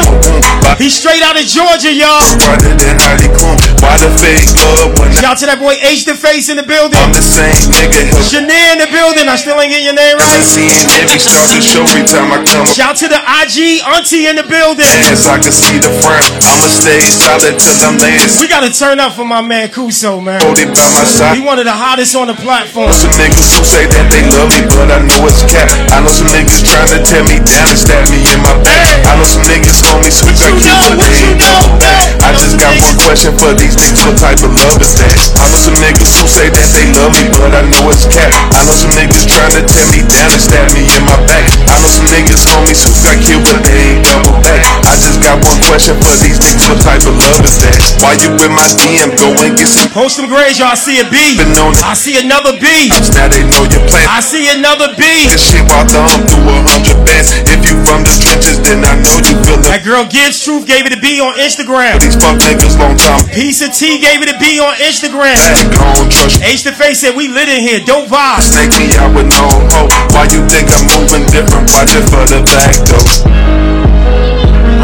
He 0.76 0.89
straight 0.91 1.23
out 1.23 1.39
of 1.39 1.45
Georgia, 1.47 1.93
y'all. 1.93 2.26
Started 2.35 2.76
in 2.81 2.97
Heidi 2.99 3.31
Klum. 3.31 3.56
Why 3.80 3.95
the 4.02 4.11
fake 4.19 4.49
love 4.60 4.97
when 4.99 5.14
Shout 5.15 5.38
out 5.38 5.39
to 5.39 5.47
that 5.47 5.60
boy 5.61 5.77
H 5.80 6.03
the 6.03 6.18
Face 6.18 6.49
in 6.49 6.57
the 6.57 6.65
building. 6.65 6.99
I'm 6.99 7.14
the 7.15 7.23
same 7.23 7.53
nigga? 7.72 8.10
Shania 8.26 8.76
in 8.76 8.80
the 8.81 8.89
building. 8.91 9.30
I 9.30 9.38
still 9.39 9.56
ain't 9.61 9.72
getting 9.72 9.88
your 9.88 9.95
name 9.95 10.18
right. 10.18 10.43
seeing 10.43 10.73
every 10.99 11.22
start 11.22 11.47
to 11.53 11.61
show 11.61 11.85
every 11.85 12.03
time 12.03 12.34
I 12.34 12.43
come. 12.43 12.65
Shout 12.68 12.95
out 12.95 12.97
to 13.02 13.07
the 13.07 13.22
IG 13.22 13.85
Auntie 13.85 14.27
in 14.27 14.35
the 14.35 14.47
building. 14.47 14.89
Yes, 15.06 15.30
I 15.30 15.38
can 15.39 15.53
see 15.53 15.77
the 15.80 15.93
front. 16.03 16.26
I'ma 16.43 16.68
stay 16.68 16.99
solid 16.99 17.56
till 17.61 17.77
I'm 17.85 17.95
laying. 18.02 18.19
We 18.41 18.49
gotta 18.49 18.73
turn 18.73 18.99
up 18.99 19.14
for 19.14 19.26
my 19.26 19.39
man 19.39 19.69
Kuso, 19.69 20.18
man. 20.18 20.41
Hold 20.41 20.60
it 20.60 20.73
by 20.73 20.85
my 20.91 21.06
side. 21.06 21.38
He 21.38 21.45
one 21.45 21.61
of 21.61 21.65
the 21.65 21.76
hottest 21.76 22.18
on 22.18 22.27
the 22.27 22.38
platform. 22.38 22.91
Some 22.91 23.14
niggas 23.15 23.53
who 23.53 23.64
say 23.64 23.85
that 23.85 24.06
they 24.10 24.26
love 24.34 24.49
me, 24.52 24.65
but 24.68 24.89
I 24.89 24.99
know 25.06 25.30
it's 25.30 25.45
cap. 25.47 25.69
I 25.93 26.02
know 26.02 26.11
some 26.11 26.27
niggas 26.34 26.65
trying 26.66 26.90
to 26.90 27.00
tear 27.06 27.24
me 27.30 27.38
down 27.46 27.70
and 27.70 27.80
stab 27.80 28.04
me 28.10 28.20
in 28.26 28.40
my 28.42 28.56
back. 28.66 28.86
I 29.06 29.14
know 29.16 29.28
some 29.28 29.46
niggas 29.46 29.86
homies 29.86 30.20
who 30.22 30.30
got 30.34 30.54
killed, 30.58 30.98
but 30.98 31.10
they 31.10 31.22
ain't 31.30 31.40
double 31.42 31.78
back. 31.78 32.02
I 32.26 32.34
just 32.34 32.58
got 32.58 32.74
one 32.82 32.98
question 33.06 33.32
for 33.38 33.54
these 33.54 33.78
niggas, 33.78 34.02
what 34.06 34.18
type 34.18 34.42
of 34.42 34.52
love 34.52 34.82
is 34.82 34.98
that? 34.98 35.14
I 35.38 35.46
know 35.54 35.62
some 35.62 35.78
niggas 35.78 36.12
who 36.18 36.26
say 36.26 36.50
that 36.50 36.68
they 36.74 36.86
love 36.98 37.14
me, 37.14 37.30
but 37.38 37.54
I 37.54 37.62
know 37.70 37.94
it's 37.94 38.10
cap. 38.10 38.34
I 38.52 38.66
know 38.66 38.74
some 38.74 38.94
niggas 38.98 39.30
trying 39.30 39.54
to 39.56 39.62
tear 39.62 39.86
me 39.94 40.02
down 40.10 40.30
and 40.34 40.42
stab 40.42 40.66
me 40.74 40.90
in 40.90 41.04
my 41.06 41.18
back. 41.30 41.46
I 41.70 41.76
know 41.78 41.92
some 41.92 42.10
niggas 42.10 42.44
homies 42.50 42.82
who 42.82 42.92
got 43.06 43.18
killed, 43.22 43.46
but 43.46 43.62
they 43.62 43.78
ain't 43.94 44.02
double 44.02 44.36
back. 44.42 44.66
I 44.90 44.98
just 44.98 45.22
got 45.22 45.38
one 45.46 45.60
question 45.70 45.96
for 46.02 46.18
these 46.26 46.42
niggas, 46.42 46.66
what 46.66 46.82
type 46.82 47.06
of 47.06 47.14
love 47.14 47.46
is 47.46 47.62
that? 47.62 47.78
Why 48.02 48.18
you 48.18 48.34
in 48.42 48.52
my 48.52 48.66
DM? 48.82 49.14
Go 49.22 49.32
and 49.46 49.54
get 49.54 49.70
some. 49.70 49.88
Post 49.94 50.18
some 50.18 50.28
grades, 50.28 50.58
y'all. 50.58 50.76
See 50.76 51.00
a 51.00 51.06
B. 51.08 51.38
I 51.86 51.94
see 51.94 52.18
another 52.20 52.58
B. 52.58 52.90
Now 53.14 53.30
they 53.30 53.46
know 53.48 53.64
your 53.70 53.86
plan. 53.88 54.06
I 54.10 54.20
see 54.20 54.50
another 54.50 54.92
B. 54.98 55.04
This 55.30 55.46
shit 55.54 55.64
while 55.70 55.86
thumb 55.88 56.26
through 56.28 56.52
a 56.52 56.55
hundred 56.64 56.99
bands. 57.03 57.36
If 57.49 57.65
you 57.68 57.76
from 57.84 58.07
the 58.07 58.14
trenches, 58.15 58.61
then 58.64 58.86
I 58.86 58.95
know 59.02 59.18
you 59.19 59.36
feel 59.44 59.60
the 59.60 59.68
That 59.76 59.84
girl 59.84 60.06
Gibbs 60.07 60.40
Truth 60.44 60.69
gave 60.69 60.86
it 60.88 60.94
a 60.95 60.99
B 61.02 61.19
on 61.19 61.36
Instagram. 61.41 61.99
These 61.99 62.15
fuck 62.15 62.40
niggas 62.40 62.80
long 62.80 62.95
time. 62.95 63.19
Piece 63.34 63.60
of 63.65 63.73
T 63.76 63.99
gave 63.99 64.23
it 64.23 64.30
a 64.32 64.38
B 64.40 64.60
on 64.64 64.76
Instagram. 64.80 65.36
Don't 65.76 66.32
H 66.45 66.64
the 66.64 66.72
Face 66.72 67.02
said 67.02 67.15
we 67.15 67.27
lit 67.27 67.49
in 67.49 67.60
here. 67.60 67.82
Dope 67.84 68.07
vibes. 68.07 68.53
Snake 68.53 68.72
me 68.80 68.94
out 68.95 69.11
with 69.11 69.27
no 69.27 69.48
hope. 69.76 69.91
Why 70.15 70.30
you 70.32 70.45
think 70.48 70.72
I'm 70.72 70.86
moving 70.88 71.26
different? 71.34 71.68
Watch 71.76 71.91
it 71.98 72.06
for 72.07 72.23
the 72.30 72.40
back 72.48 72.76
though. 72.88 73.03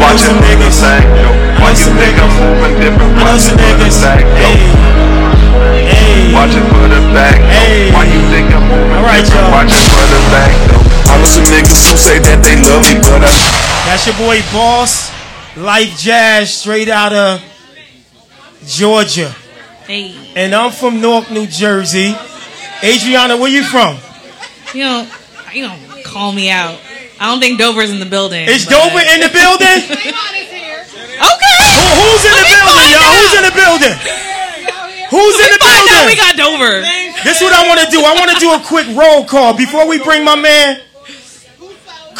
Watch 0.02 0.20
it 0.20 0.34
for 0.34 0.52
the 0.52 0.68
back 0.82 1.06
though. 1.14 1.36
Why 1.62 1.70
you 1.72 1.88
think 1.94 2.16
I'm 2.18 2.32
moving 2.36 2.74
different? 2.82 3.14
Watch 3.22 3.46
it 3.46 3.54
for 3.54 3.78
the 3.78 3.88
back 4.02 4.26
though. 4.36 4.58
Watch 6.34 6.52
it 6.52 6.64
for 6.68 6.86
the 6.90 7.00
back 7.14 7.38
though. 7.38 7.94
Why 7.94 8.04
you 8.04 8.20
think 8.28 8.50
I'm 8.50 8.66
moving 8.66 8.98
different? 8.98 9.52
Watch 9.54 9.72
it 9.72 9.86
for 9.88 10.04
the 10.10 10.20
back 10.34 10.52
though. 10.68 10.91
I 11.12 11.18
know 11.20 11.24
some 11.28 11.44
niggas 11.44 11.90
who 11.92 11.96
say 12.00 12.18
that 12.18 12.40
they 12.40 12.56
love 12.64 12.82
me, 12.88 12.96
but 13.04 13.20
I. 13.20 13.32
That's 13.86 14.06
your 14.06 14.16
boy 14.16 14.40
Boss 14.52 15.12
Life 15.56 15.98
Jazz, 15.98 16.54
straight 16.54 16.88
out 16.88 17.12
of 17.12 17.42
Georgia. 18.66 19.28
Hey. 19.86 20.14
And 20.36 20.54
I'm 20.54 20.70
from 20.72 21.00
Newark, 21.00 21.30
New 21.30 21.46
Jersey. 21.46 22.14
Adriana, 22.82 23.36
where 23.36 23.50
you 23.50 23.62
from? 23.64 23.98
You 24.72 24.84
know, 24.84 25.08
you 25.52 25.66
don't 25.66 26.04
call 26.04 26.32
me 26.32 26.48
out. 26.50 26.78
I 27.20 27.26
don't 27.30 27.40
think 27.40 27.58
Dover's 27.58 27.90
in 27.90 28.00
the 28.00 28.06
building. 28.08 28.48
Is 28.48 28.64
but- 28.64 28.70
Dover 28.72 28.98
in 29.04 29.20
the 29.20 29.30
building? 29.30 29.78
Okay. 31.22 31.54
Who, 31.62 32.02
who's 32.02 32.24
in 32.26 32.32
Let 32.34 32.42
the 32.42 32.50
building, 32.50 32.88
y'all? 32.90 32.98
out. 32.98 33.14
Who's 33.14 33.34
in 33.38 33.44
the 33.46 33.54
building? 33.54 33.94
Who's 35.12 35.36
in 35.38 35.50
the 35.54 35.60
building? 35.62 36.06
we 36.08 36.16
got 36.16 36.34
Dover. 36.34 36.80
This 37.22 37.36
is 37.38 37.42
what 37.46 37.52
I 37.54 37.68
want 37.68 37.78
to 37.78 37.86
do. 37.94 38.00
I 38.02 38.14
want 38.18 38.32
to 38.32 38.38
do 38.42 38.50
a 38.50 38.58
quick 38.58 38.88
roll 38.96 39.24
call 39.24 39.54
before 39.56 39.86
we 39.86 40.02
bring 40.02 40.24
my 40.24 40.34
man 40.34 40.80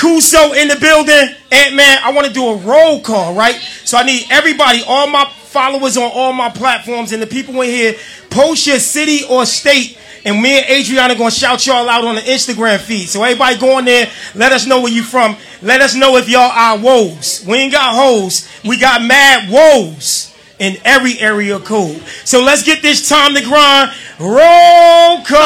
Kuso 0.03 0.57
in 0.61 0.67
the 0.67 0.75
building. 0.81 1.37
Ant 1.53 1.77
Man, 1.77 1.99
I 2.03 2.11
want 2.11 2.27
to 2.27 2.33
do 2.33 2.45
a 2.49 2.57
roll 2.57 3.01
call, 3.01 3.35
right? 3.35 3.55
So 3.85 3.97
I 3.97 4.03
need 4.03 4.27
everybody, 4.31 4.83
all 4.85 5.07
my 5.07 5.31
followers 5.45 5.97
on 5.97 6.11
all 6.13 6.33
my 6.33 6.51
platforms, 6.51 7.13
and 7.13 7.23
the 7.23 7.27
people 7.29 7.61
in 7.61 7.71
here, 7.71 7.95
post 8.29 8.67
your 8.67 8.81
city 8.81 9.21
or 9.31 9.47
state. 9.47 9.97
And 10.25 10.43
me 10.43 10.59
and 10.59 10.69
Adriana 10.69 11.15
gonna 11.15 11.31
shout 11.31 11.65
y'all 11.67 11.89
out 11.89 12.05
on 12.05 12.17
the 12.17 12.21
Instagram 12.23 12.81
feed. 12.81 13.09
So 13.09 13.23
everybody 13.23 13.57
go 13.59 13.77
on 13.77 13.85
there, 13.85 14.11
let 14.35 14.51
us 14.51 14.67
know 14.67 14.81
where 14.81 14.93
you 14.93 15.05
from. 15.05 15.37
Let 15.63 15.81
us 15.81 15.95
know 15.95 16.17
if 16.17 16.29
y'all 16.29 16.51
are 16.51 16.79
woes. 16.79 17.45
We 17.47 17.59
ain't 17.59 17.73
got 17.73 17.95
hoes. 17.95 18.49
We 18.65 18.79
got 18.79 19.03
mad 19.03 19.51
woes 19.51 20.32
in 20.63 20.79
every 20.85 21.19
area 21.19 21.59
code. 21.59 22.01
So 22.25 22.41
let's 22.41 22.63
get 22.63 22.83
this 22.83 23.09
time 23.09 23.35
to 23.35 23.43
grind. 23.43 23.91
Roll 24.21 25.19
call. 25.27 25.43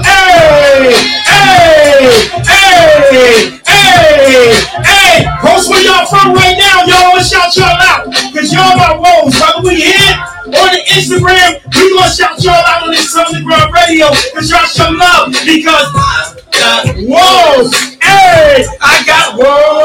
Hey, 0.00 0.88
hey, 1.28 2.08
hey, 2.48 3.60
hey, 3.68 4.56
hey. 4.80 5.28
Post 5.44 5.68
where 5.68 5.84
y'all 5.84 6.06
from 6.06 6.32
right 6.32 6.56
now. 6.56 6.88
Y'all 6.88 7.12
wanna 7.12 7.22
shout 7.22 7.54
y'all 7.56 7.66
out. 7.68 8.06
Cause 8.32 8.50
y'all 8.50 8.80
got 8.80 8.96
woes. 8.98 9.36
Whether 9.36 9.68
we 9.68 9.82
here 9.84 10.16
on 10.56 10.72
the 10.72 10.80
Instagram, 10.88 11.60
we 11.76 11.92
gonna 11.92 12.08
shout 12.08 12.42
y'all 12.42 12.54
out 12.54 12.84
on 12.84 12.90
this 12.90 13.12
Southern 13.12 13.44
Ground 13.44 13.70
Radio. 13.74 14.08
Cause 14.32 14.48
y'all 14.48 14.64
show 14.64 14.88
love. 14.88 15.28
Because 15.44 15.92
I 15.92 16.40
got 16.56 16.96
woes. 16.96 17.74
Hey, 18.00 18.64
I 18.80 19.04
got 19.04 19.36
woes. 19.36 19.79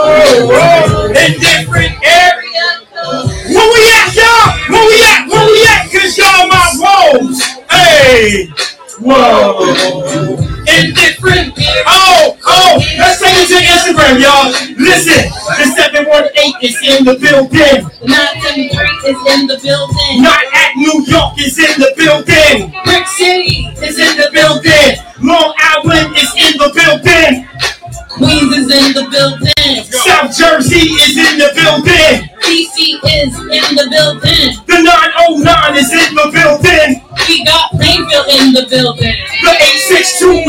Building. 17.44 17.84
973 18.08 19.12
is 19.12 19.20
in 19.36 19.48
the 19.48 19.60
building. 19.60 20.24
Not 20.24 20.44
at 20.56 20.72
New 20.78 21.04
York 21.04 21.36
is 21.40 21.60
in 21.60 21.76
the 21.80 21.92
building. 22.00 22.72
Brick 22.86 23.08
City 23.20 23.68
is 23.84 24.00
in 24.00 24.16
the 24.16 24.32
building. 24.32 24.96
Long 25.20 25.52
Island 25.60 26.16
is 26.16 26.32
in 26.40 26.56
the 26.56 26.72
building. 26.72 27.48
Queens 28.08 28.56
is 28.56 28.72
in 28.72 28.96
the 28.96 29.04
building. 29.12 29.84
South 29.92 30.32
Jersey 30.32 30.96
is 31.04 31.18
in 31.20 31.36
the 31.36 31.52
building. 31.52 32.32
DC 32.48 32.96
is 33.04 33.36
in 33.36 33.76
the 33.76 33.88
building. 33.92 34.56
The 34.64 34.80
909 34.80 35.76
is 35.76 35.92
in 35.92 36.16
the 36.16 36.32
building. 36.32 37.04
We 37.28 37.44
got 37.44 37.72
Plainfield 37.76 38.28
in 38.32 38.54
the 38.56 38.64
building. 38.72 39.16
The 39.44 39.52
862 39.92 40.45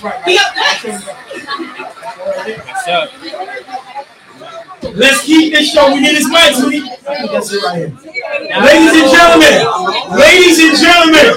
What's 0.00 0.32
up? 2.88 3.10
Let's 4.96 5.22
keep 5.24 5.52
this 5.52 5.72
show. 5.72 5.92
We 5.92 6.00
need 6.00 6.16
this 6.16 6.26
mic, 6.26 6.54
sweetie. 6.56 6.80
Ladies 6.80 7.52
and 8.96 9.12
gentlemen, 9.12 9.60
ladies 10.16 10.56
and 10.56 10.72
gentlemen. 10.80 11.36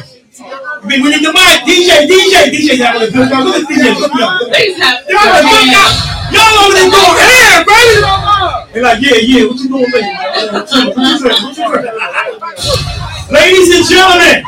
We 0.88 0.96
need 0.96 1.24
the 1.24 1.34
mic. 1.36 1.68
DJ, 1.68 2.08
DJ, 2.08 2.56
DJ. 2.56 2.80
Y'all? 2.80 3.00
Look 3.00 3.12
at 3.12 3.68
DJ. 3.68 4.00
Look 4.00 4.16
at 4.16 4.32
Y'all 5.12 5.28
want 5.28 5.44
to 5.44 5.52
do 5.52 5.60
it? 5.60 5.76
Y'all 6.32 6.56
over 6.64 6.74
there 6.74 6.88
doing 6.88 7.20
ham, 7.20 7.68
baby. 7.68 8.00
They're 8.72 8.84
like, 8.84 9.04
yeah, 9.04 9.20
yeah. 9.20 9.44
What 9.46 9.60
you 9.60 9.68
doing, 9.68 9.92
baby? 9.92 10.08
Ladies 13.30 13.76
and 13.76 13.84
gentlemen, 13.90 14.43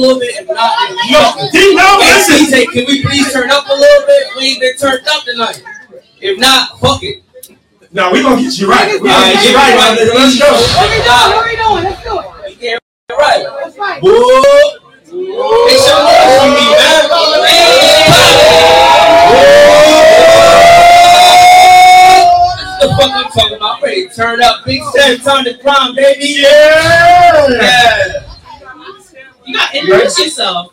little 0.00 0.18
bit? 0.18 0.34
If 0.40 0.48
not, 0.48 0.56
No, 1.12 1.50
D- 1.52 1.74
no, 1.76 1.98
listen. 2.00 2.46
DJ, 2.46 2.64
can 2.72 2.84
we 2.86 3.02
please 3.04 3.32
turn 3.32 3.50
up 3.50 3.68
a 3.68 3.72
little 3.72 4.06
bit? 4.06 4.26
We 4.36 4.42
ain't 4.48 4.60
been 4.60 4.76
turned 4.76 5.06
up 5.08 5.24
tonight. 5.24 5.62
If 6.20 6.38
not, 6.38 6.80
fuck 6.80 7.02
it. 7.02 7.22
No, 7.92 8.10
we 8.12 8.22
gonna 8.22 8.40
get 8.40 8.56
you 8.58 8.70
right. 8.70 8.92
We 9.00 9.08
gonna 9.08 9.10
right, 9.10 9.34
get 9.34 9.50
you 9.50 9.56
right, 9.56 9.74
right, 9.74 9.98
nigga. 9.98 10.14
Let's 10.14 10.38
go. 10.38 10.46
What 10.50 11.44
we 11.44 11.56
doing? 11.56 11.84
Let's 11.84 12.02
do 12.04 12.18
it. 12.46 12.60
Get 12.60 12.80
right. 13.10 13.44
That's 13.64 13.76
right. 13.78 14.00
Whoa. 14.02 14.80
Make 15.10 15.78
some 15.78 16.04
noise 16.06 16.38
for 16.38 16.46
me, 16.54 16.64
man. 16.70 18.10
That's 21.50 22.78
the 22.80 22.88
fuck 22.96 23.10
I'm 23.12 23.30
talking 23.32 23.56
about. 23.56 23.82
Ready 23.82 24.08
turn 24.08 24.42
up. 24.42 24.64
Big 24.64 24.82
Sam, 24.94 25.18
time 25.18 25.44
to 25.44 25.54
prime, 25.58 25.94
baby. 25.94 26.36
Yeah. 26.42 27.48
Yeah. 27.50 28.09
You 30.40 30.46
got 30.46 30.72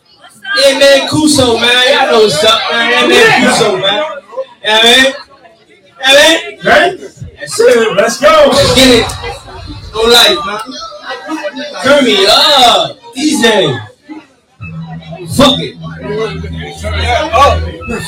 Yeah, 0.56 0.78
man, 0.78 1.08
Kuso, 1.08 1.60
man. 1.60 1.70
Y'all 1.92 2.06
know 2.10 2.20
what's 2.24 2.44
up, 2.44 2.60
man. 2.70 2.90
Yeah, 2.90 3.06
man, 3.06 3.28
Kuso, 3.44 3.68
man. 3.80 4.02
Yeah, 4.64 4.82
man. 4.82 5.14
Yeah, 6.00 6.12
man. 6.14 6.38
Ready? 6.64 6.96
That's 7.38 7.60
it. 7.60 7.96
Let's 7.96 8.20
go. 8.20 8.48
Let's 8.50 8.74
get 8.74 8.88
it. 8.88 9.06
No 9.92 10.00
life, 10.08 10.40
man. 10.46 10.60
Turn 11.82 12.04
me 12.04 12.26
up. 12.28 12.98
DJ. 13.14 13.44
Fuck 15.36 15.58
it. 15.60 15.76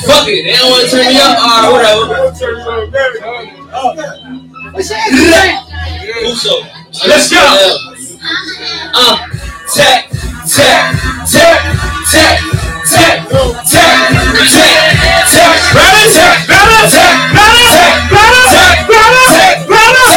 Fuck 0.05 0.27
it. 0.27 0.41
They 0.43 0.53
don't 0.57 0.69
want 0.71 0.81
to 0.83 0.91
turn 0.91 1.05
me 1.07 1.19
up. 1.19 1.37
All 1.37 1.61
right, 1.61 1.71
whatever. 1.71 2.31
Kuso. 6.23 6.55
Let's 7.07 7.29
go. 7.31 7.37
Uh, 8.93 9.50
tap, 9.71 10.03
tap, 10.51 10.91
tap, 11.31 11.31
tap, 11.31 11.63
tap, 12.11 12.39
tap, 12.91 13.23
tap, 13.23 13.63
tap. 13.63 14.11
Ready? 15.71 16.11
Tap, 16.11 16.43
Better? 16.43 16.83
tap, 16.91 17.23
Better? 17.31 17.71
Better? 18.11 18.51
Better? 18.91 19.71
Better? 19.71 20.11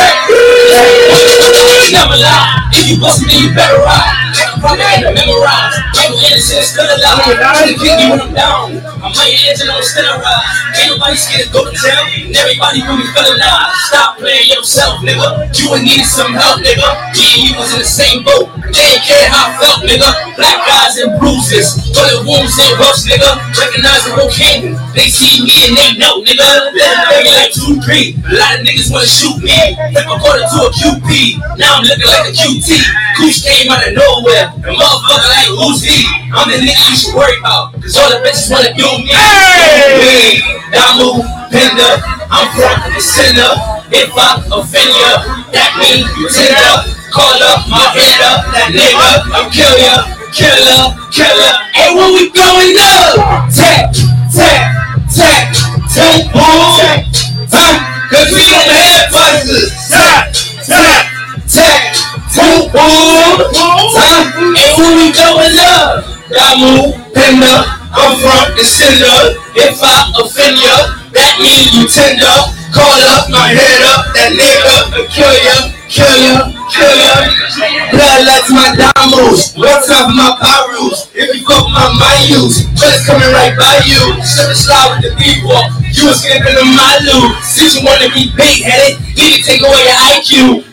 Never 1.95 2.19
lie. 2.19 2.67
If 2.75 2.91
you 2.91 2.99
bust 2.99 3.23
it, 3.23 3.31
then 3.31 3.39
you 3.47 3.55
better 3.55 3.79
ride. 3.79 4.35
Probably 4.59 4.83
ain't 4.83 5.15
memorize. 5.15 5.79
No 6.25 6.31
innocent, 6.33 6.65
still 6.65 6.89
alive. 6.89 7.37
I'm 7.37 7.69
the 7.69 7.77
king 7.77 8.09
when 8.09 8.17
I'm 8.17 8.33
down. 8.33 8.81
I'm 9.05 9.13
on 9.13 9.29
your 9.29 9.45
engine 9.45 9.69
on 9.69 9.85
steroids. 9.85 10.25
Ain't 10.81 10.97
nobody 10.97 11.21
scared 11.21 11.45
to 11.45 11.53
go 11.53 11.69
to 11.69 11.73
town, 11.77 12.09
and 12.17 12.33
everybody 12.33 12.81
really 12.81 13.05
feeling 13.13 13.45
out. 13.45 13.77
Stop 13.93 14.17
playing 14.17 14.49
yourself, 14.49 15.05
nigga. 15.05 15.53
You 15.53 15.69
would 15.69 15.85
need 15.85 16.01
some 16.09 16.33
help, 16.33 16.65
nigga. 16.65 16.89
Me 17.13 17.29
and 17.29 17.43
you 17.45 17.53
was 17.61 17.77
in 17.77 17.85
the 17.85 17.85
same 17.85 18.25
boat. 18.25 18.49
They 18.73 18.97
ain't 18.97 19.05
care 19.05 19.29
how 19.29 19.53
I 19.53 19.61
felt, 19.61 19.85
nigga. 19.85 20.09
Black 20.41 20.65
eyes 20.65 20.97
and 21.05 21.13
bruises, 21.21 21.77
bullet 21.93 22.25
wounds 22.25 22.57
and 22.57 22.73
rust, 22.81 23.05
nigga. 23.05 23.29
Recognizable 23.61 24.33
king. 24.33 24.81
They 24.97 25.13
see 25.13 25.45
me 25.45 25.53
and 25.69 25.77
they 25.77 26.01
know, 26.01 26.25
nigga. 26.25 26.73
Baby 26.73 27.37
like 27.37 27.53
two 27.53 27.77
three. 27.85 28.17
A 28.33 28.41
lot 28.41 28.57
of 28.57 28.65
niggas 28.65 28.89
wanna 28.89 29.05
shoot 29.05 29.37
me. 29.45 29.53
Flip 29.93 30.09
a 30.09 30.17
quarter 30.17 30.41
to 30.41 30.59
a 30.65 30.71
QP. 30.73 31.37
Now 31.61 31.77
I'm 31.77 31.85
looking 31.85 32.09
like 32.09 32.33
a 32.33 32.35
QT. 32.35 32.73
Goose 33.21 33.45
came 33.45 33.69
out 33.69 33.85
of 33.85 33.93
nowhere. 33.93 34.49
And 34.65 34.73
motherfucker 34.73 35.29
like 35.29 35.53
who's 35.53 35.85
he? 35.85 36.14
I'm 36.35 36.51
the 36.51 36.59
nigga 36.59 36.82
you 36.91 36.97
should 36.97 37.15
worry 37.15 37.39
about. 37.39 37.74
Cause 37.78 37.97
all 37.97 38.11
the 38.11 38.23
bitches 38.23 38.51
wanna 38.51 38.74
do 38.74 38.86
me. 39.03 39.15
Hey! 39.15 40.43
Damu, 40.70 41.23
Pender, 41.51 41.95
I'm 42.31 42.47
from 42.55 42.74
the 42.95 43.01
center. 43.01 43.51
If 43.95 44.11
I 44.16 44.43
offend 44.51 44.91
ya, 44.91 45.12
that 45.55 45.70
mean 45.78 46.03
you 46.19 46.27
tender. 46.31 46.95
Call 47.15 47.39
up 47.47 47.69
my 47.70 47.95
head 47.95 48.19
up, 48.27 48.43
that 48.51 48.74
nigga, 48.74 49.23
I'll 49.31 49.47
kill 49.51 49.70
ya. 49.78 50.03
Killer, 50.35 50.91
killer. 51.15 51.55
Hey, 51.70 51.95
when 51.95 52.11
we 52.11 52.27
going 52.35 52.74
up? 52.74 53.47
Tap, 53.55 53.95
tap, 54.35 55.07
tap, 55.07 55.55
tap, 55.95 56.27
boom. 56.35 57.47
Huh? 57.55 58.11
Cause 58.11 58.35
we 58.35 58.43
don't 58.51 58.66
have 58.66 59.15
buzzers. 59.15 59.70
Tap, 59.86 60.35
tap, 60.66 61.07
tap, 61.47 62.14
boom. 62.35 62.70
Huh? 62.74 64.31
Hey, 64.55 64.74
when 64.78 64.93
we 64.98 65.15
going 65.15 65.56
up? 65.59 66.05
Damu, 66.31 66.98
Pender, 67.15 67.59
I'm 67.94 68.19
from 68.19 68.56
the 68.59 68.65
center. 68.65 69.39
If 69.55 69.78
I 69.78 70.11
offend 70.19 70.59
ya, 70.59 70.98
that 71.15 71.39
mean 71.39 71.70
you 71.70 71.86
tender. 71.86 72.36
Call 72.74 72.90
up 73.15 73.31
my 73.31 73.55
head 73.55 73.82
up, 73.86 74.11
that 74.19 74.35
nigga, 74.35 74.98
I'll 74.98 75.06
kill 75.06 75.31
ya, 75.31 75.70
kill 75.86 76.11
ya, 76.27 76.51
kill 76.66 76.90
ya. 76.90 77.15
Blood 77.94 78.27
my 78.51 78.74
diamonds, 78.74 79.55
what's 79.55 79.86
up 79.94 80.11
my 80.11 80.35
pyrus? 80.43 81.06
If 81.15 81.31
you 81.39 81.47
fuck 81.47 81.70
my 81.70 81.86
mind 81.94 82.27
use, 82.27 82.66
just 82.74 83.06
coming 83.06 83.31
right 83.31 83.55
by 83.55 83.78
you. 83.86 84.19
Should've 84.27 84.59
slide 84.59 84.98
with 84.98 85.06
the 85.06 85.12
people, 85.23 85.55
you 85.95 86.09
was 86.09 86.23
skipping 86.23 86.57
on 86.59 86.71
my 86.75 86.99
loot. 87.07 87.39
Since 87.45 87.79
you 87.79 87.87
wanna 87.87 88.11
be 88.11 88.33
big 88.35 88.62
headed, 88.62 88.99
he 89.15 89.31
can 89.31 89.43
take 89.43 89.62
away 89.62 89.83
your 89.85 89.99
IQ. 90.11 90.65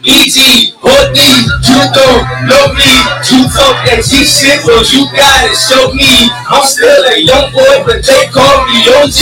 You 1.72 1.82
don't 1.94 2.26
know 2.50 2.74
me. 2.74 2.92
You 3.30 3.46
talk 3.48 3.86
that 3.86 4.02
G 4.04 4.26
shit, 4.26 4.66
well 4.66 4.82
you 4.84 5.06
gotta 5.14 5.54
show 5.54 5.94
me. 5.94 6.28
I'm 6.50 6.66
still 6.66 7.06
a 7.08 7.16
young 7.22 7.54
boy, 7.54 7.86
but 7.86 8.02
they 8.04 8.28
call 8.34 8.66
me 8.66 8.82
OG. 8.98 9.20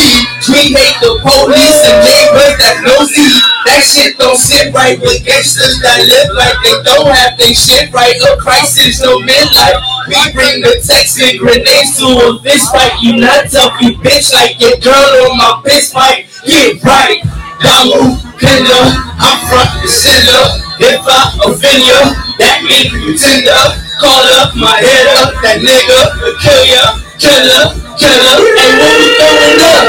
We 0.50 0.74
hate 0.74 0.98
the 1.04 1.20
police 1.22 1.80
and 1.84 2.00
neighbors 2.02 2.56
that 2.64 2.82
nosy. 2.82 3.28
That 3.68 3.84
shit 3.86 4.18
don't 4.18 4.40
sit 4.40 4.74
right 4.74 4.98
with 4.98 5.22
gangsters 5.28 5.78
that 5.84 6.00
live 6.08 6.32
like 6.34 6.58
they 6.64 6.80
don't 6.82 7.12
have 7.12 7.38
they 7.38 7.54
shit 7.54 7.92
right. 7.94 8.16
A 8.18 8.40
crisis, 8.40 9.04
no 9.04 9.20
midlife. 9.20 9.78
We 10.08 10.18
bring 10.34 10.64
the 10.64 10.82
text 10.82 11.22
and 11.22 11.38
grenades 11.38 12.00
to 12.02 12.08
a 12.08 12.28
fist 12.42 12.72
fight. 12.72 12.98
You 13.04 13.20
not 13.22 13.52
tough, 13.52 13.78
you 13.84 13.94
bitch 14.00 14.34
like 14.34 14.58
your 14.58 14.74
girl 14.82 15.30
on 15.30 15.38
my 15.38 15.62
fight. 15.92 16.30
Get 16.46 16.84
right. 16.84 17.22
Damu, 17.60 18.16
Pender, 18.40 18.86
I'm 19.20 19.38
front 19.50 19.84
and 19.84 19.90
center. 19.90 20.44
If 20.80 21.04
I 21.04 21.20
offend 21.44 21.84
ya, 21.84 22.00
that 22.40 22.64
mean 22.64 22.88
you 23.04 23.18
tender. 23.20 23.62
Call 24.00 24.24
up 24.40 24.56
my 24.56 24.80
head 24.80 25.08
up, 25.20 25.36
that 25.44 25.60
nigga 25.60 26.00
will 26.24 26.38
kill 26.40 26.64
ya. 26.64 26.96
Killer, 27.20 27.76
killer, 28.00 28.38
and 28.48 28.74
when 28.80 28.96
we 28.96 29.12
going 29.20 29.60
up? 29.60 29.84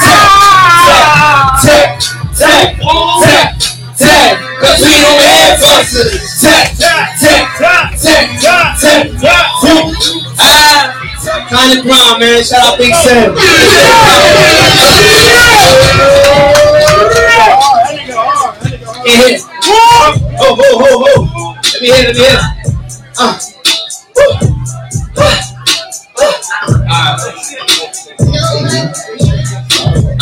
Tap, 0.00 0.32
tap, 1.60 2.00
tap, 2.32 2.80
tap, 2.80 2.80
tap, 3.20 3.52
tap. 4.00 4.34
Cause 4.64 4.80
we 4.80 4.96
don't 4.96 5.20
have 5.20 5.60
buses. 5.60 6.40
Tap, 6.40 6.72
tap, 6.80 7.20
tap, 7.20 7.44
tap, 7.60 8.00
tap, 8.00 8.80
tap, 8.80 9.04
tap. 9.20 9.44
Ah, 10.40 11.09
kind 11.24 11.78
of 11.78 11.84
ground, 11.84 12.20
man. 12.20 12.42
Shout 12.44 12.64
out 12.64 12.78
Big 12.78 12.94
Sam. 12.94 13.34
Yeah. 19.04 19.38
Oh, 19.62 20.16
oh, 20.40 20.56
oh, 20.60 21.04
oh. 21.16 21.56
Let 21.72 21.82
me 21.82 21.86
hear, 21.88 22.04
let 22.04 22.16
me 22.16 22.22
hear. 22.22 22.38
Uh. 23.18 23.38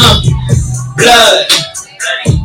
Uh, 0.00 0.20
blood. 0.96 1.46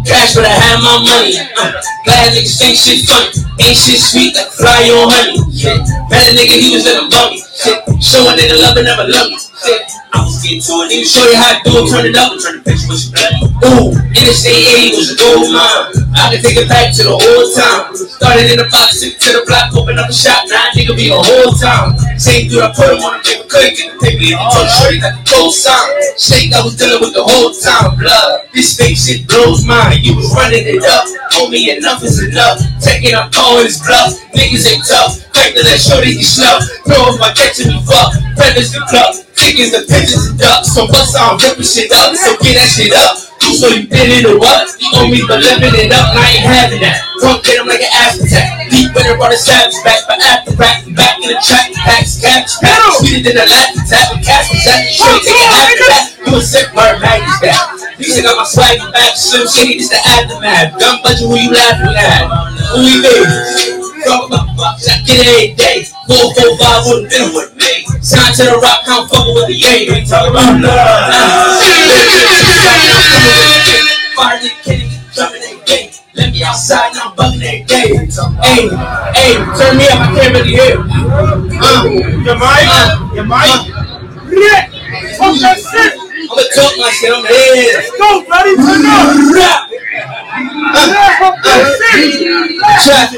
Cash 0.05 0.35
but 0.35 0.45
I 0.45 0.49
have 0.49 0.79
my 0.81 0.97
money. 1.01 1.37
Uh, 1.57 1.71
glad 2.05 2.33
niggas 2.33 2.57
think 2.59 2.77
shit 2.77 3.05
funny. 3.05 3.29
Ain't 3.61 3.77
shit 3.77 3.99
sweet 3.99 4.35
like 4.35 4.47
fly 4.51 4.89
on 4.89 5.09
honey. 5.11 5.39
Met 6.09 6.29
a 6.29 6.35
nigga, 6.35 6.59
he 6.59 6.73
was 6.73 6.85
living 6.85 7.09
bummy. 7.09 7.41
Shit. 7.53 7.85
Show 8.01 8.25
a 8.25 8.33
nigga 8.33 8.59
love 8.59 8.77
and 8.77 8.85
never 8.85 9.05
love 9.05 9.29
me. 9.29 9.37
Shit. 9.37 9.85
I 10.11 10.25
was 10.25 10.41
getting 10.41 10.61
to 10.61 10.73
it. 10.89 11.05
Show 11.05 11.21
you 11.29 11.37
how 11.37 11.61
to 11.61 11.69
do 11.69 11.85
it. 11.85 11.89
Turn 11.89 12.05
it 12.05 12.17
up 12.17 12.33
and 12.33 12.41
turn 12.41 12.57
the 12.57 12.63
picture 12.65 12.89
with 12.89 13.05
your 13.05 13.13
bloody. 13.13 13.93
Ooh, 13.93 14.03
80 14.13 14.97
was 14.97 15.13
a 15.13 15.15
gold 15.15 15.53
mine. 15.53 15.93
I 16.17 16.33
can 16.33 16.41
take 16.41 16.57
it 16.57 16.67
back 16.67 16.91
to 16.97 17.03
the 17.03 17.13
old 17.13 17.47
time. 17.53 17.95
Started 17.95 18.51
in 18.51 18.57
the 18.57 18.67
box, 18.71 18.99
to 18.99 19.07
the 19.07 19.43
block, 19.45 19.71
open 19.75 19.99
up 19.99 20.09
a 20.09 20.15
shop. 20.15 20.43
Now 20.49 20.67
a 20.67 20.75
nigga 20.75 20.95
be 20.95 21.13
a 21.13 21.19
whole 21.19 21.53
time. 21.55 21.95
Same 22.19 22.49
dude, 22.49 22.63
I 22.63 22.73
put 22.73 22.91
him 22.91 23.03
on 23.03 23.19
the 23.19 23.23
paper, 23.23 23.45
couldn't 23.47 23.75
get 23.75 23.93
the 23.93 23.99
paper. 24.01 24.23
You 24.23 24.35
told 24.51 24.69
shorty 24.69 24.99
that 25.03 25.19
the 25.19 25.23
cold 25.27 25.53
sign. 25.53 25.89
Shake, 26.17 26.53
I 26.53 26.63
was 26.63 26.75
dealing 26.75 27.01
with 27.01 27.13
the 27.13 27.23
whole 27.23 27.51
time. 27.53 27.95
Blood, 27.99 28.49
this 28.53 28.75
fake 28.75 28.97
shit 28.99 29.27
blows 29.27 29.63
mine. 29.65 30.03
You 30.03 30.15
was 30.15 30.31
running 30.35 30.65
it 30.65 30.83
up. 30.83 31.07
Homie, 31.35 31.71
enough 31.75 32.03
is 32.03 32.21
enough. 32.23 32.59
Taking 32.79 33.15
up 33.15 33.31
calling 33.31 33.65
his 33.65 33.79
bluff. 33.79 34.15
Niggas 34.35 34.65
ain't 34.69 34.85
tough. 34.85 35.23
Crack 35.33 35.55
to 35.55 35.63
that 35.63 35.79
shorty, 35.79 36.13
he 36.19 36.23
slow. 36.23 36.59
Throw 36.85 37.09
off 37.09 37.19
my 37.19 37.33
catching 37.43 37.67
me 37.75 37.77
fuck. 37.83 38.15
Feathers 38.39 38.71
the 38.71 38.79
club. 38.87 39.11
Chickens, 39.35 39.75
the 39.75 39.83
pigeons, 39.83 40.31
and 40.31 40.39
ducks. 40.39 40.71
So 40.71 40.87
bust 40.87 41.19
on 41.19 41.35
ripping 41.43 41.67
shit 41.67 41.91
up. 41.91 42.15
So 42.15 42.39
get 42.39 42.55
that 42.55 42.71
shit 42.71 42.95
up. 42.95 43.19
So 43.59 43.67
you 43.67 43.83
did 43.91 44.23
in 44.23 44.31
or 44.31 44.39
what? 44.39 44.71
You 44.79 44.87
owe 44.95 45.11
me 45.11 45.19
for 45.27 45.35
living 45.35 45.75
it 45.75 45.91
up, 45.91 46.15
and 46.15 46.23
I 46.23 46.27
ain't 46.31 46.47
having 46.47 46.79
that. 46.79 47.03
Drunk 47.19 47.43
hit 47.43 47.59
him 47.59 47.67
like 47.67 47.83
an 47.83 47.91
after 47.91 48.23
attack. 48.23 48.71
Deep 48.71 48.95
in 48.95 49.03
it, 49.03 49.19
brought 49.19 49.35
a 49.35 49.37
savage 49.37 49.75
back 49.83 50.07
for 50.07 50.15
after 50.15 50.55
rap. 50.55 50.87
Back 50.95 51.19
in 51.19 51.27
the 51.27 51.37
track, 51.43 51.75
packs, 51.75 52.23
catch, 52.23 52.55
pack. 52.63 52.79
Sweeter 53.03 53.35
than 53.35 53.43
a 53.43 53.45
laugh 53.45 53.75
attack. 53.75 54.15
With 54.15 54.23
cash 54.23 54.47
was 54.47 54.63
that. 54.63 54.87
Straight 54.87 55.27
take 55.27 55.43
it 55.43 55.51
after 55.59 55.85
that. 55.91 56.03
You 56.23 56.39
a 56.39 56.41
sick 56.41 56.67
bird, 56.71 57.03
man, 57.03 57.19
is 57.19 57.39
that. 57.43 57.59
These 57.99 58.23
got 58.23 58.39
my 58.39 58.47
swagger 58.47 58.89
back. 58.95 59.13
Slim 59.19 59.43
Shady, 59.43 59.77
this 59.83 59.91
the 59.91 59.99
aftermath. 59.99 60.79
Dumb 60.79 61.03
budget, 61.03 61.27
who 61.27 61.35
you 61.35 61.51
laughing 61.51 61.93
at? 61.99 62.23
Who 62.73 62.79
you 62.79 63.03
be? 63.03 63.82
Drop 64.05 64.31
a 64.31 64.39
buck, 64.57 64.79
shot, 64.79 64.99
get 65.05 65.19
it 65.19 65.27
every 65.27 65.55
day. 65.55 65.83
Four, 66.07 66.33
four, 66.35 66.57
five 66.57 66.83
wouldn't 66.85 67.09
been 67.09 67.33
with 67.33 67.55
me. 67.55 67.85
Sign 68.01 68.33
to 68.35 68.43
the 68.43 68.59
rock, 68.59 68.83
count 68.85 69.09
fucking 69.09 69.33
with 69.33 69.47
the 69.47 69.55
yay. 69.55 69.87
Ain't 69.87 70.07
talking 70.09 70.31
about 70.31 70.59
love. 70.59 71.63
Fire 74.15 74.39
the 74.41 74.49
kitty, 74.63 74.89
jumping 75.13 75.41
that 75.41 75.65
gate. 75.65 76.01
Let 76.13 76.31
me 76.31 76.43
outside, 76.43 76.93
now 76.93 77.09
I'm 77.09 77.15
bugging 77.15 77.39
that 77.39 77.67
gate. 77.67 77.95
Hey, 78.43 78.67
hey, 79.15 79.39
turn 79.55 79.77
me 79.77 79.87
up, 79.87 79.99
I 79.99 80.07
can't 80.13 80.35
really 80.35 80.51
hear. 80.51 80.83
Uh, 80.83 81.87
your 82.23 82.35
mic, 82.35 82.67
uh, 82.67 83.09
your 83.15 83.25
mic. 83.25 83.49
Yeah, 84.35 84.67
fuck 85.17 85.39
that 85.39 85.57
shit. 85.59 86.02
I'm 86.33 86.39
gonna 86.39 86.49
talk 86.55 86.73
my 86.79 86.89
shit, 86.89 87.13
I'm 87.13 87.21
dead. 87.23 87.75
Let's 87.77 87.91
go, 87.91 88.25
buddy, 88.27 88.55
turn 88.55 88.85
up. 88.89 89.69
Trap, 92.81 93.13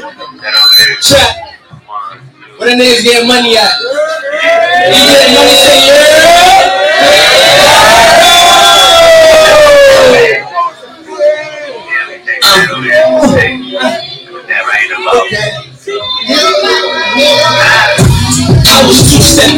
trap. 1.00 1.32
Where 2.58 2.68
the 2.68 2.76
niggas 2.76 3.02
getting 3.04 3.26
money 3.26 3.56
at? 3.56 3.72
You 3.80 5.00
getting 5.08 5.34
money, 5.34 5.56
say 5.56 5.96
I 18.68 18.84
was 18.86 19.05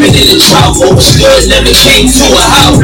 stepping 0.09 0.29
in 0.29 0.39
the 0.39 0.45
trouble, 0.45 1.01
still 1.01 1.49
never 1.49 1.73
came 1.73 2.09
to 2.09 2.25
a 2.33 2.45
house 2.49 2.79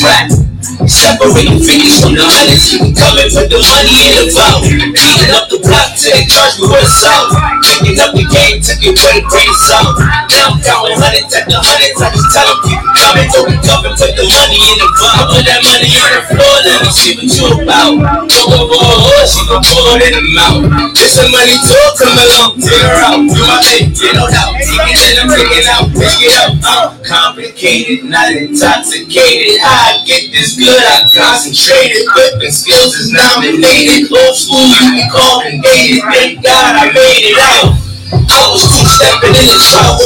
track. 0.00 0.53
Separating 0.82 1.62
figures 1.62 2.02
from 2.02 2.18
the 2.18 2.26
hundreds, 2.26 2.74
coming 2.98 3.30
with 3.30 3.46
the 3.46 3.60
money 3.62 3.94
in 3.94 4.12
the 4.18 4.24
vault. 4.34 4.66
Beating 4.66 5.30
up 5.30 5.46
the 5.46 5.62
block 5.62 5.94
till 5.94 6.10
they 6.10 6.26
charge 6.26 6.58
me 6.58 6.66
with 6.66 6.82
assault. 6.82 7.30
Picking 7.62 7.98
up 8.02 8.10
the 8.10 8.26
game, 8.26 8.58
took 8.58 8.82
it 8.82 8.98
a 8.98 9.22
grain 9.22 9.46
of 9.46 9.58
salt. 9.62 9.94
Now 10.34 10.50
I'm 10.50 10.58
counting 10.62 10.98
hundreds 10.98 11.30
at 11.30 11.46
the 11.46 11.56
hundreds, 11.58 11.98
I 12.02 12.10
just 12.10 12.28
tell 12.34 12.46
them 12.50 12.58
people 12.66 12.90
coming, 12.94 13.28
don't 13.30 13.46
be 13.50 13.56
coming, 13.62 13.94
put 13.94 14.12
the 14.18 14.24
money 14.26 14.58
in 14.58 14.76
the 14.80 14.88
vault. 14.98 15.26
Put 15.34 15.44
that 15.46 15.60
money 15.62 15.90
on 15.94 16.10
the 16.10 16.22
floor, 16.34 16.54
let 16.66 16.78
me 16.82 16.90
see 16.90 17.12
what 17.14 17.28
you 17.30 17.46
about. 17.60 17.94
Don't 18.30 18.50
go 18.50 18.66
for 18.66 18.82
a 18.82 18.98
blood, 18.98 19.26
she 19.30 19.42
gon' 19.46 19.62
pour 19.62 19.94
it 19.94 20.10
in 20.10 20.14
the 20.18 20.24
mouth. 20.34 20.62
This 20.94 21.14
some 21.14 21.30
money 21.30 21.56
talk, 21.60 21.92
come 22.00 22.16
along, 22.18 22.58
take 22.58 22.82
her 22.82 22.98
out. 23.04 23.20
Do 23.22 23.40
my 23.46 23.58
thing, 23.62 23.94
get 23.94 24.16
no 24.16 24.26
doubt. 24.26 24.56
Take 24.58 24.90
it 24.90 25.00
in, 25.12 25.22
I'm 25.22 25.28
taking 25.30 25.66
out, 25.70 25.86
pick 25.94 26.18
it 26.24 26.34
up. 26.40 26.52
I'm 26.64 26.98
complicated, 27.04 28.08
not 28.08 28.32
intoxicated. 28.32 29.60
I 29.60 30.00
get 30.06 30.32
this 30.32 30.56
good, 30.56 30.63
I 30.72 31.04
concentrated. 31.12 32.08
Whipping 32.14 32.54
skills 32.54 32.96
is 32.96 33.12
nominated. 33.12 34.08
Old 34.08 34.36
school, 34.36 34.64
you 34.64 35.04
can 35.04 35.10
call 35.12 35.44
dated. 35.44 36.00
Thank 36.08 36.44
God 36.44 36.72
I 36.80 36.88
made 36.88 37.28
it 37.28 37.36
out. 37.36 37.76
I 38.14 38.40
was 38.48 38.64
two 38.64 38.86
stepping 38.86 39.34
in 39.36 39.46
the 39.46 39.58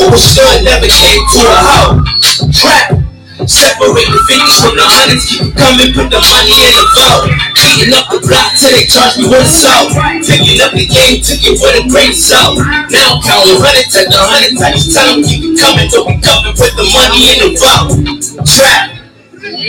what 0.02 0.10
was 0.10 0.26
good, 0.35 0.64
never 0.64 0.89
came 0.89 1.22
to 1.22 1.40
a 1.44 1.59
house. 1.60 2.43
Trap. 2.51 3.05
Separate 3.47 4.10
the 4.10 4.20
figures 4.26 4.59
from 4.59 4.74
the 4.74 4.82
hundreds, 4.82 5.24
keep 5.30 5.47
it 5.47 5.55
coming, 5.55 5.94
put 5.94 6.10
the 6.10 6.18
money 6.18 6.52
in 6.59 6.72
the 6.74 6.85
vault. 6.98 7.30
Beating 7.55 7.94
up 7.94 8.10
the 8.10 8.18
block 8.18 8.51
till 8.59 8.74
they 8.74 8.82
charge 8.82 9.14
me 9.14 9.30
with 9.30 9.47
assault. 9.47 9.94
Taking 10.26 10.59
up 10.59 10.74
the 10.74 10.85
game, 10.85 11.22
took 11.22 11.39
it 11.39 11.55
with 11.55 11.78
a 11.78 11.86
great 11.86 12.18
salt. 12.18 12.59
Now 12.90 13.22
counting 13.22 13.62
hundreds 13.62 13.94
at 13.94 14.10
the 14.10 14.18
hundreds, 14.18 14.59
I 14.59 14.74
just 14.74 14.90
tell 14.90 15.22
keep 15.22 15.47
it 15.47 15.55
coming, 15.55 15.86
till 15.86 16.05
we 16.05 16.18
coming, 16.18 16.52
put 16.59 16.74
the 16.74 16.86
money 16.90 17.30
in 17.30 17.36
the 17.47 17.51
vault. 17.62 17.94
Trap. 18.43 18.98
Last 19.49 19.65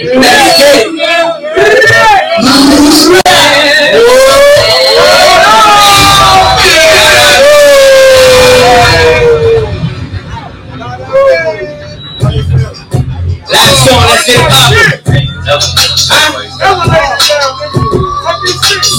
song, 13.85 14.03
let's 14.03 14.25
get 14.25 14.35
it 14.35 14.51
poppin'. 14.51 14.99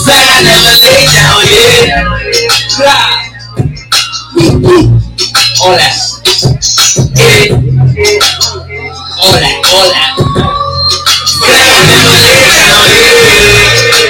I 0.09 0.41
never 0.43 0.75
lay 0.81 1.05
down, 1.13 1.45
yeah. 1.53 2.21
Back 14.01 14.09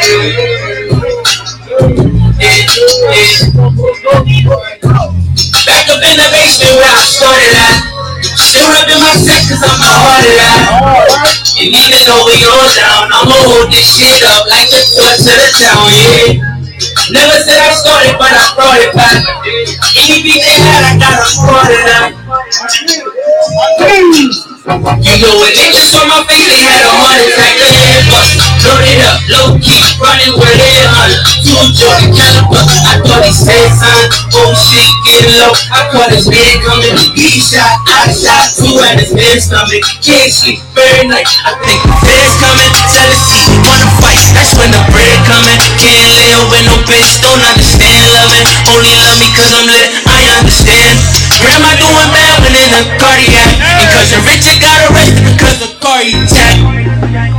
up 5.90 5.98
in 5.98 6.14
the 6.14 6.30
basement 6.30 6.78
where 6.78 6.94
I 6.94 7.02
started 7.10 7.50
at. 7.58 7.90
Still 8.38 8.70
ripping 8.70 9.02
my 9.02 9.10
set 9.18 9.42
cause 9.50 9.58
I'm 9.66 9.82
the 9.82 9.90
hardest 9.90 10.46
at. 10.46 10.62
And 11.58 11.74
even 11.74 12.06
though 12.06 12.22
we 12.22 12.38
all 12.46 12.70
down, 12.78 13.10
I'ma 13.10 13.34
hold 13.50 13.74
this 13.74 13.98
shit 13.98 14.22
up 14.30 14.46
like 14.46 14.70
the 14.70 14.78
torch 14.94 15.26
to 15.26 15.34
the 15.34 15.50
town, 15.58 15.90
yeah. 15.90 16.38
Never 17.10 17.42
said 17.42 17.58
I 17.58 17.74
started, 17.74 18.14
but 18.14 18.30
I 18.30 18.46
brought 18.54 18.78
it 18.78 18.94
back. 18.94 19.26
Any 19.98 20.22
beat 20.22 20.38
they 20.38 20.54
had, 20.70 20.86
I 20.86 21.02
got 21.02 21.18
them 21.18 21.34
started 21.34 21.90
up. 24.46 24.49
You 24.60 25.16
know 25.24 25.40
when 25.40 25.56
they 25.56 25.72
just 25.72 25.88
saw 25.88 26.04
my 26.04 26.20
face, 26.28 26.44
they 26.44 26.60
had 26.60 26.84
a 26.84 26.92
heart 26.92 27.16
attack. 27.16 27.56
The 27.56 27.72
head 27.80 28.04
bust, 28.12 28.36
loaded 28.60 29.00
up, 29.08 29.16
low 29.32 29.48
key, 29.56 29.80
running 29.96 30.36
where 30.36 30.52
they 30.52 30.84
hunt. 30.84 31.16
Two 31.40 31.56
Jordan 31.72 32.12
caliber, 32.12 32.60
I 32.84 33.00
thought 33.00 33.24
he 33.24 33.32
said 33.32 33.72
son. 33.72 34.04
Oh 34.36 34.52
shit, 34.52 34.84
getting 35.08 35.32
low. 35.40 35.56
I 35.72 35.88
caught 35.88 36.12
his 36.12 36.28
head 36.28 36.60
coming. 36.60 36.92
He 37.16 37.40
shot, 37.40 37.72
I 37.88 38.12
shot, 38.12 38.52
two 38.52 38.76
at 38.84 39.00
his 39.00 39.16
head 39.16 39.40
stomach. 39.40 39.80
Can't 40.04 40.28
sleep 40.28 40.60
very 40.76 41.08
night. 41.08 41.24
I 41.40 41.56
think 41.64 41.80
the 41.80 41.96
feds 42.04 42.36
coming. 42.44 42.68
Jealousy, 42.92 43.40
wanna 43.64 43.88
fight. 43.96 44.20
That's 44.36 44.52
when 44.60 44.68
the 44.76 44.82
bread 44.92 45.16
coming. 45.24 45.56
Can't 45.80 46.12
live 46.20 46.44
with 46.52 46.68
no 46.68 46.76
bitch, 46.84 47.16
don't 47.24 47.40
understand 47.48 48.12
loving. 48.12 48.44
Only 48.68 48.92
love 48.92 49.16
me 49.24 49.28
cause 49.32 49.56
I'm 49.56 49.64
lit, 49.72 49.88
I 50.04 50.20
understand. 50.36 51.09
Grandma 51.40 51.72
doing 51.80 52.08
when 52.12 52.52
in 52.52 52.70
a 52.76 52.82
cardiac. 53.00 53.52
And 53.80 53.88
cousin 53.96 54.20
Richard 54.28 54.60
got 54.60 54.76
arrested 54.92 55.24
because 55.24 55.58
of 55.64 55.72
cardiac. 55.80 56.56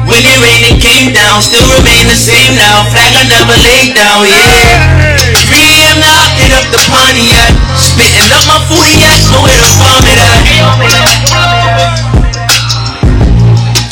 When 0.09 0.21
it 0.25 0.37
rained, 0.41 0.65
it 0.73 0.77
came 0.81 1.13
down. 1.13 1.41
Still 1.45 1.65
remain 1.69 2.09
the 2.09 2.17
same 2.17 2.57
now. 2.57 2.83
Flag 2.89 3.13
I 3.13 3.23
never 3.29 3.53
laid 3.53 3.93
down, 3.93 4.25
yeah. 4.25 5.21
3 5.37 5.53
a.m. 5.53 5.97
now, 6.01 6.21
hit 6.35 6.51
up 6.57 6.65
the 6.73 6.81
Pontiac. 6.89 7.53
Spitting 7.77 8.29
up 8.33 8.43
my 8.49 8.59
foodie 8.65 9.05
ass, 9.05 9.29
nowhere 9.29 9.55
to 9.55 9.69
vomit 9.77 10.17
at. 10.17 10.41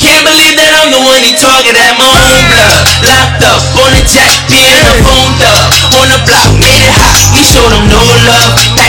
Can't 0.01 0.23
believe 0.25 0.55
that 0.57 0.71
I'm 0.79 0.89
the 0.89 1.01
one 1.05 1.21
he 1.21 1.37
target 1.37 1.77
at 1.77 1.93
my 1.99 2.09
own 2.09 2.41
blood. 2.49 2.83
Locked 3.05 3.43
up 3.45 3.61
on 3.77 3.89
the 3.93 4.03
jack, 4.09 4.33
being 4.49 4.83
the 4.89 4.95
phone 5.05 5.37
up. 5.45 5.69
On 6.01 6.07
the 6.09 6.19
block, 6.25 6.49
made 6.57 6.81
it 6.81 6.93
hot. 6.97 7.19
We 7.35 7.43
showed 7.45 7.69
them 7.69 7.85
no 7.91 8.01
love. 8.25 8.88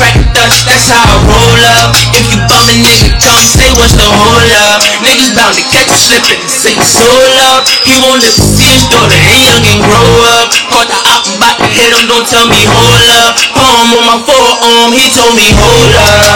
Crack 0.00 0.16
that's 0.64 0.88
how 0.88 0.96
I 0.96 1.16
roll 1.28 1.60
up. 1.76 1.92
If 2.16 2.24
you 2.32 2.40
bum 2.48 2.64
a 2.64 2.76
nigga, 2.80 3.12
come 3.20 3.36
say 3.44 3.68
what's 3.76 3.92
the 3.92 4.08
hold 4.08 4.48
up. 4.72 4.80
Niggas 5.04 5.36
bound 5.36 5.52
to 5.60 5.64
catch 5.68 5.92
you 5.92 6.00
slipping 6.00 6.40
and 6.40 6.72
you 6.72 6.86
soul 6.88 7.36
up. 7.52 7.68
He 7.84 8.00
won't 8.00 8.24
live 8.24 8.32
to 8.32 8.40
see 8.40 8.64
his 8.64 8.88
daughter 8.88 9.12
and 9.12 9.40
young 9.44 9.60
and 9.60 9.84
grow 9.84 10.08
up. 10.40 10.48
Caught 10.72 10.88
the 10.88 10.96
op, 11.04 11.20
I'm 11.28 11.36
about 11.36 11.56
to 11.60 11.68
hit 11.68 11.92
him, 11.92 12.08
don't 12.08 12.24
tell 12.24 12.48
me 12.48 12.64
hold 12.64 13.12
up. 13.12 13.36
Palm 13.52 13.92
on 13.92 14.04
my 14.08 14.16
forearm, 14.24 14.88
he 14.96 15.04
told 15.12 15.36
me 15.36 15.52
hold 15.52 15.92
up. 15.92 16.32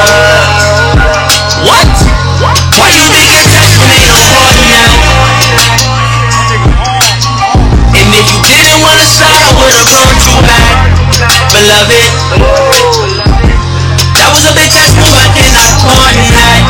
What? 1.65 1.89
Why 2.77 2.93
you 2.93 3.05
think 3.17 3.33
I 3.33 3.49
touched 3.49 3.81
me 3.81 3.97
ain't 3.97 4.29
party 4.29 4.65
now? 4.77 4.93
And 7.97 8.09
if 8.13 8.29
you 8.29 8.39
didn't 8.45 8.85
wanna 8.85 9.09
slide, 9.09 9.41
I 9.41 9.57
would've 9.57 9.89
brought 9.89 10.21
you 10.21 10.37
back, 10.45 10.69
beloved. 11.49 13.14
I 15.85 16.13
cannot. 16.17 16.65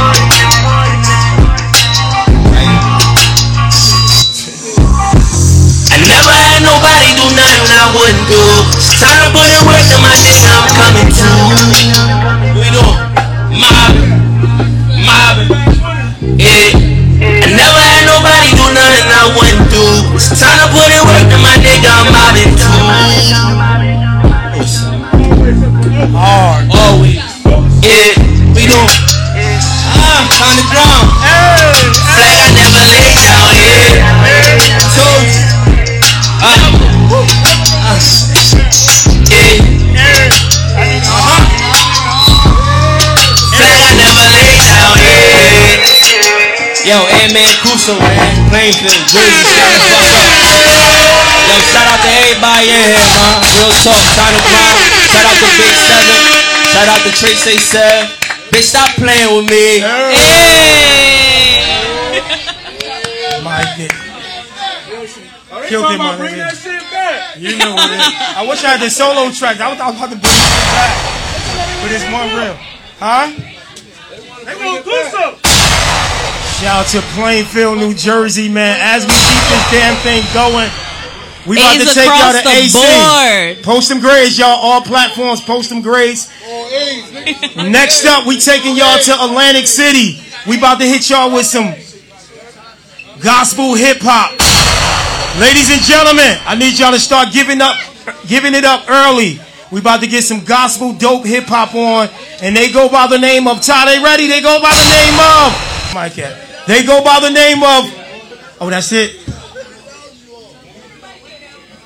I 5.94 5.96
never 6.02 6.34
had 6.34 6.60
nobody 6.66 7.14
do 7.14 7.26
nothing 7.38 7.70
I 7.70 7.86
wouldn't 7.94 8.26
do. 8.26 8.42
Time 8.98 9.18
to 9.22 9.30
put 9.30 9.46
in 9.46 9.62
work 9.66 9.82
to 9.90 9.96
my 10.02 10.14
nigga, 10.18 10.50
I'm 10.50 10.66
coming 10.74 11.10
to. 11.14 11.30
We 12.58 12.66
mobbing. 15.06 15.50
Yeah. 16.38 16.74
I 17.24 17.46
never 17.54 17.82
had 17.82 18.04
nobody 18.10 18.50
do 18.58 18.66
nothing 18.74 19.06
I 19.06 19.30
wouldn't 19.34 19.70
do. 19.70 19.84
It's 20.18 20.34
time 20.38 20.58
to 20.58 20.66
put 20.74 20.90
in 20.90 21.02
work 21.06 21.24
to 21.30 21.38
my 21.38 21.54
nigga, 21.62 21.90
I'm 21.90 22.10
mobbing 22.10 22.54
too. 22.58 22.74
Hard, 26.14 26.53
Ground. 30.74 31.06
Flag 32.18 32.34
I 32.34 32.50
never 32.50 32.82
lay 32.90 33.14
down, 33.22 33.54
yeah. 33.62 34.10
Told 34.90 35.22
you. 35.22 35.46
Ah. 36.42 36.66
Ah. 37.78 38.02
Yeah. 39.30 40.34
Uh-huh. 41.14 41.42
Flag 43.54 43.78
I 43.86 43.92
never 44.02 44.26
lay 44.34 44.54
down, 44.66 44.98
yeah. 44.98 45.78
Yo, 46.90 47.06
A-Man 47.06 47.54
Kuso, 47.62 47.94
man. 47.94 48.34
Plainfield, 48.50 48.98
Jersey, 49.14 49.46
shut 49.46 49.70
the 49.70 49.78
fuck 49.78 50.10
up. 50.10 50.26
Yo, 51.46 51.54
shout 51.70 51.86
out 51.86 52.02
to 52.02 52.10
everybody 52.18 52.66
in 52.66 52.82
here, 52.82 53.06
man. 53.14 53.46
Real 53.62 53.70
talk, 53.86 54.02
China 54.18 54.42
Brown. 54.50 54.74
Shout 55.06 55.22
out 55.22 55.38
to 55.38 55.46
Big 55.54 55.70
Seven. 55.86 56.18
Shout 56.66 56.88
out 56.90 56.98
to 57.06 57.14
Trece 57.14 57.62
7ev. 57.62 58.23
Bitch, 58.54 58.70
stop 58.70 58.94
playing 58.94 59.34
with 59.34 59.50
me. 59.50 59.82
Hey. 59.82 60.14
My 63.42 63.66
dick. 63.76 63.90
Killed 65.66 65.90
him 65.90 66.00
on 66.00 66.18
Bring 66.18 66.34
it. 66.34 66.38
that 66.38 66.54
shit 66.54 66.78
back. 66.94 67.34
You 67.34 67.58
know 67.58 67.74
what 67.74 67.90
it 67.90 67.98
is. 67.98 68.14
I 68.14 68.46
wish 68.46 68.62
I 68.62 68.78
had 68.78 68.80
the 68.80 68.90
solo 68.90 69.32
track. 69.34 69.58
I 69.58 69.74
was, 69.74 69.80
I 69.80 69.90
was 69.90 69.98
about 69.98 70.14
to 70.14 70.18
bring 70.22 70.38
it 70.38 70.70
back. 70.70 70.94
But 71.82 71.90
it's 71.90 72.06
one 72.14 72.30
real. 72.30 72.54
Huh? 73.02 73.26
They 74.46 74.54
gonna 74.54 74.86
do 74.86 75.02
something. 75.10 75.42
Shout 76.62 76.86
out 76.86 76.86
to 76.94 77.02
Plainfield, 77.18 77.78
New 77.78 77.90
Jersey, 77.92 78.48
man. 78.48 78.78
As 78.78 79.02
we 79.02 79.18
keep 79.18 79.42
this 79.50 79.66
damn 79.74 79.98
thing 80.06 80.22
going, 80.30 80.70
we 81.46 81.56
about 81.56 81.76
A's 81.76 81.88
to 81.88 81.94
take 81.94 82.06
y'all 82.08 82.32
to 82.32 82.48
AC. 82.48 82.72
board. 82.72 83.64
Post 83.64 83.88
them 83.88 84.00
grades, 84.00 84.38
y'all. 84.38 84.48
All 84.48 84.80
platforms, 84.80 85.40
post 85.40 85.68
them 85.68 85.82
grades. 85.82 86.30
Next 87.56 88.04
up, 88.06 88.26
we 88.26 88.38
taking 88.38 88.76
y'all 88.76 88.98
to 88.98 89.12
Atlantic 89.24 89.66
City. 89.66 90.20
We 90.46 90.58
about 90.58 90.78
to 90.80 90.86
hit 90.86 91.08
y'all 91.10 91.32
with 91.32 91.46
some 91.46 91.74
gospel 93.20 93.74
hip 93.74 93.98
hop. 94.00 94.32
Ladies 95.40 95.70
and 95.70 95.82
gentlemen, 95.82 96.38
I 96.46 96.54
need 96.54 96.78
y'all 96.78 96.92
to 96.92 97.00
start 97.00 97.32
giving 97.32 97.60
up, 97.60 97.76
giving 98.28 98.54
it 98.54 98.64
up 98.64 98.88
early. 98.88 99.40
We 99.70 99.80
about 99.80 100.00
to 100.00 100.06
get 100.06 100.22
some 100.24 100.44
gospel 100.44 100.92
dope 100.92 101.24
hip 101.26 101.44
hop 101.44 101.74
on, 101.74 102.08
and 102.40 102.56
they 102.56 102.70
go 102.72 102.88
by 102.88 103.06
the 103.06 103.18
name 103.18 103.48
of 103.48 103.60
Ty. 103.60 103.86
They 103.86 104.02
ready? 104.02 104.28
They 104.28 104.40
go 104.40 104.60
by 104.62 104.70
the 104.70 104.88
name 104.94 105.18
of 105.18 105.94
Mike. 105.94 106.14
They 106.66 106.86
go 106.86 107.02
by 107.02 107.20
the 107.20 107.30
name 107.30 107.58
of. 107.62 107.90
Oh, 108.60 108.70
that's 108.70 108.92
it. 108.92 109.16
Kingdom 109.16 109.32
Businez. 109.74 110.22
Give 110.64 110.92
it 110.92 111.02
up, 111.02 111.22
give 111.24 111.34
it 111.34 111.42
up, 111.42 111.64
give 111.64 111.82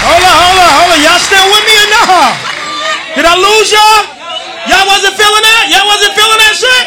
Hold 0.03 0.23
on, 0.27 0.35
hold 0.35 0.59
on, 0.59 0.71
hold 0.75 0.91
on. 0.91 0.99
Y'all 0.99 1.23
still 1.23 1.47
with 1.55 1.63
me 1.63 1.75
or 1.79 1.87
not? 1.87 2.35
Did 3.15 3.25
I 3.25 3.35
lose 3.39 3.71
y'all? 3.71 4.03
Y'all 4.67 4.87
wasn't 4.91 5.15
feeling 5.15 5.43
that? 5.47 5.71
Y'all 5.71 5.87
wasn't 5.87 6.13
feeling 6.19 6.39
that 6.43 6.55
shit? 6.59 6.85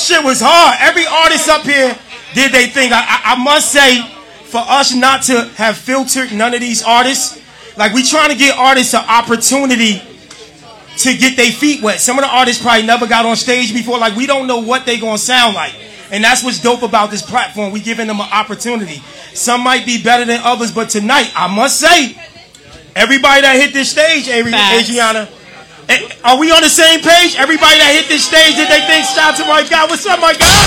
shit 0.00 0.22
was 0.22 0.40
hard. 0.40 0.76
Every 0.80 1.06
artist 1.06 1.48
up 1.48 1.62
here 1.62 1.96
did 2.34 2.52
they 2.52 2.68
thing. 2.68 2.92
I, 2.92 3.00
I, 3.00 3.32
I 3.32 3.42
must 3.42 3.72
say, 3.72 4.02
for 4.44 4.60
us 4.60 4.94
not 4.94 5.22
to 5.24 5.48
have 5.56 5.78
filtered 5.78 6.32
none 6.32 6.52
of 6.52 6.60
these 6.60 6.82
artists, 6.82 7.40
like 7.76 7.92
we 7.92 8.02
trying 8.04 8.30
to 8.30 8.36
get 8.36 8.56
artists 8.56 8.92
an 8.94 9.04
opportunity 9.08 10.02
to 10.98 11.16
get 11.16 11.36
their 11.36 11.50
feet 11.50 11.82
wet. 11.82 12.00
Some 12.00 12.18
of 12.18 12.24
the 12.24 12.30
artists 12.30 12.62
probably 12.62 12.86
never 12.86 13.06
got 13.06 13.26
on 13.26 13.36
stage 13.36 13.72
before. 13.72 13.98
Like 13.98 14.14
we 14.16 14.26
don't 14.26 14.46
know 14.46 14.58
what 14.60 14.86
they 14.86 14.98
gonna 14.98 15.18
sound 15.18 15.54
like. 15.54 15.74
And 16.10 16.22
that's 16.22 16.44
what's 16.44 16.60
dope 16.60 16.82
about 16.82 17.10
this 17.10 17.22
platform. 17.22 17.72
We 17.72 17.80
giving 17.80 18.06
them 18.06 18.20
an 18.20 18.28
opportunity. 18.30 19.02
Some 19.32 19.62
might 19.62 19.84
be 19.84 20.00
better 20.02 20.24
than 20.24 20.40
others, 20.44 20.70
but 20.70 20.88
tonight, 20.90 21.32
I 21.34 21.48
must 21.48 21.80
say, 21.80 22.14
everybody 22.94 23.40
that 23.40 23.56
hit 23.56 23.72
this 23.72 23.90
stage, 23.90 24.26
Adri- 24.26 24.52
Facts. 24.52 24.88
Adriana, 24.88 25.28
eh, 25.88 26.08
are 26.22 26.38
we 26.38 26.52
on 26.52 26.62
the 26.62 26.68
same 26.68 27.00
page? 27.00 27.34
Everybody 27.36 27.78
that 27.82 27.90
hit 27.98 28.06
this 28.06 28.22
stage, 28.24 28.54
did 28.54 28.68
they 28.70 28.86
think, 28.86 29.06
shout 29.10 29.34
to 29.38 29.44
my 29.46 29.66
God, 29.66 29.90
what's 29.90 30.06
up, 30.06 30.20
my 30.20 30.34
God? 30.34 30.62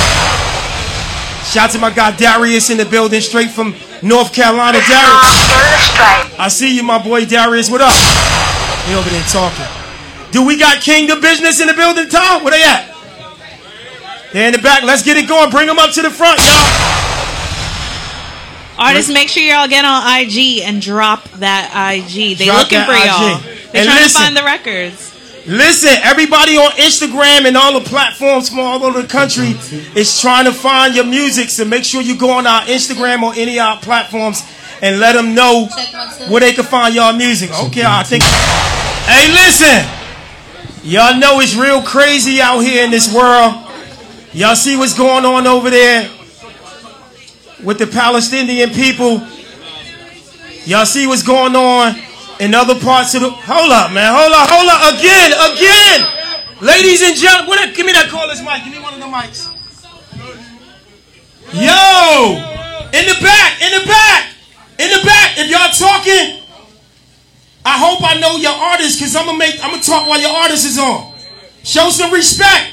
Shout 1.47 1.71
to 1.71 1.79
my 1.79 1.93
God 1.95 2.17
Darius 2.17 2.69
in 2.69 2.77
the 2.77 2.85
building, 2.85 3.21
straight 3.21 3.51
from 3.51 3.73
North 4.01 4.33
Carolina. 4.33 4.79
Darius. 4.83 6.35
I 6.37 6.49
see 6.49 6.75
you, 6.75 6.83
my 6.83 7.01
boy 7.01 7.23
Darius. 7.25 7.69
What 7.69 7.79
up? 7.79 7.93
He 8.85 8.95
over 8.95 9.09
there 9.09 9.23
talking. 9.31 9.86
Do 10.37 10.45
we 10.45 10.55
got 10.55 10.81
Kingdom 10.81 11.19
Businez 11.19 11.59
in 11.61 11.65
the 11.65 11.73
building, 11.73 12.07
Tom? 12.09 12.43
Where 12.43 12.51
they 12.51 12.61
at? 12.61 12.93
They're 14.31 14.45
in 14.45 14.53
the 14.53 14.61
back. 14.61 14.83
Let's 14.83 15.01
get 15.01 15.17
it 15.17 15.27
going. 15.27 15.49
Bring 15.49 15.65
them 15.65 15.79
up 15.79 15.89
to 15.93 16.03
the 16.03 16.11
front, 16.11 16.37
y'all. 16.37 16.47
Artists, 18.77 19.11
make 19.11 19.29
sure 19.29 19.41
y'all 19.41 19.67
get 19.67 19.83
on 19.83 20.03
IG 20.05 20.61
and 20.61 20.79
drop 20.79 21.23
that 21.41 21.73
IG. 21.73 22.37
They 22.37 22.45
Drop 22.45 22.59
looking 22.59 22.77
that 22.77 22.85
for 22.85 22.93
y'all. 22.93 23.39
They're 23.73 23.81
And 23.81 23.89
trying 23.89 24.03
listen. 24.03 24.21
to 24.21 24.25
find 24.25 24.37
the 24.37 24.43
records. 24.43 25.15
Listen, 25.47 25.97
everybody 26.03 26.55
on 26.55 26.69
Instagram 26.73 27.47
and 27.47 27.57
all 27.57 27.73
the 27.73 27.89
platforms 27.89 28.49
from 28.49 28.59
all 28.59 28.83
over 28.83 29.01
the 29.01 29.07
country 29.07 29.55
is 29.99 30.21
trying 30.21 30.45
to 30.45 30.53
find 30.53 30.93
your 30.93 31.05
music. 31.05 31.49
So 31.49 31.65
make 31.65 31.83
sure 31.83 32.03
you 32.03 32.15
go 32.15 32.29
on 32.29 32.45
our 32.45 32.61
Instagram 32.69 33.23
or 33.23 33.33
any 33.35 33.57
of 33.57 33.65
our 33.65 33.79
platforms 33.79 34.43
and 34.83 34.99
let 34.99 35.13
them 35.13 35.33
know 35.33 35.65
where 36.29 36.41
they 36.41 36.53
can 36.53 36.63
find 36.63 36.93
y'all 36.93 37.13
music. 37.13 37.49
Okay, 37.51 37.81
I 37.83 38.03
think. 38.03 38.21
Hey, 38.21 39.33
listen. 39.33 40.06
Y'all 40.87 41.19
know 41.19 41.41
it's 41.41 41.53
real 41.53 41.81
crazy 41.81 42.39
out 42.39 42.61
here 42.61 42.81
in 42.85 42.89
this 42.89 43.13
world. 43.13 43.53
Y'all 44.31 44.55
see 44.55 44.77
what's 44.77 44.97
going 44.97 45.25
on 45.25 45.45
over 45.45 45.69
there 45.69 46.09
with 47.61 47.77
the 47.77 47.87
Palestinian 47.87 48.69
people. 48.69 49.19
Y'all 50.63 50.85
see 50.85 51.05
what's 51.05 51.23
going 51.23 51.57
on 51.57 51.93
in 52.39 52.55
other 52.55 52.79
parts 52.79 53.13
of 53.15 53.21
the. 53.21 53.29
Hold 53.29 53.69
up, 53.73 53.91
man. 53.91 54.15
Hold 54.15 54.31
up, 54.31 54.47
hold 54.47 54.69
up. 54.71 54.95
Again, 54.95 55.35
again. 55.51 56.07
Ladies 56.61 57.01
and 57.01 57.17
gentlemen, 57.17 57.73
give 57.75 57.85
me 57.85 57.91
that 57.91 58.07
caller's 58.07 58.41
mic. 58.41 58.63
Give 58.63 58.71
me 58.71 58.79
one 58.79 58.93
of 58.93 59.01
the 59.01 59.11
mics. 59.11 59.51
Yo! 61.51 62.31
In 62.95 63.03
the 63.11 63.19
back, 63.19 63.59
in 63.59 63.75
the 63.75 63.85
back, 63.85 64.31
in 64.79 64.87
the 64.87 65.03
back. 65.03 65.35
If 65.35 65.51
y'all 65.51 65.67
talking, 65.67 66.46
I 67.67 67.75
hope 67.77 67.99
I 68.01 68.17
know 68.17 68.37
your 68.37 68.53
artist 68.55 68.97
because 68.97 69.13
I'm 69.13 69.25
gonna 69.25 69.37
make 69.37 69.59
I'm 69.61 69.71
gonna 69.71 69.83
talk 69.83 70.07
while 70.07 70.21
your 70.21 70.31
artist 70.31 70.65
is 70.65 70.79
on. 70.79 71.11
Show 71.65 71.89
some 71.89 72.13
respect. 72.13 72.71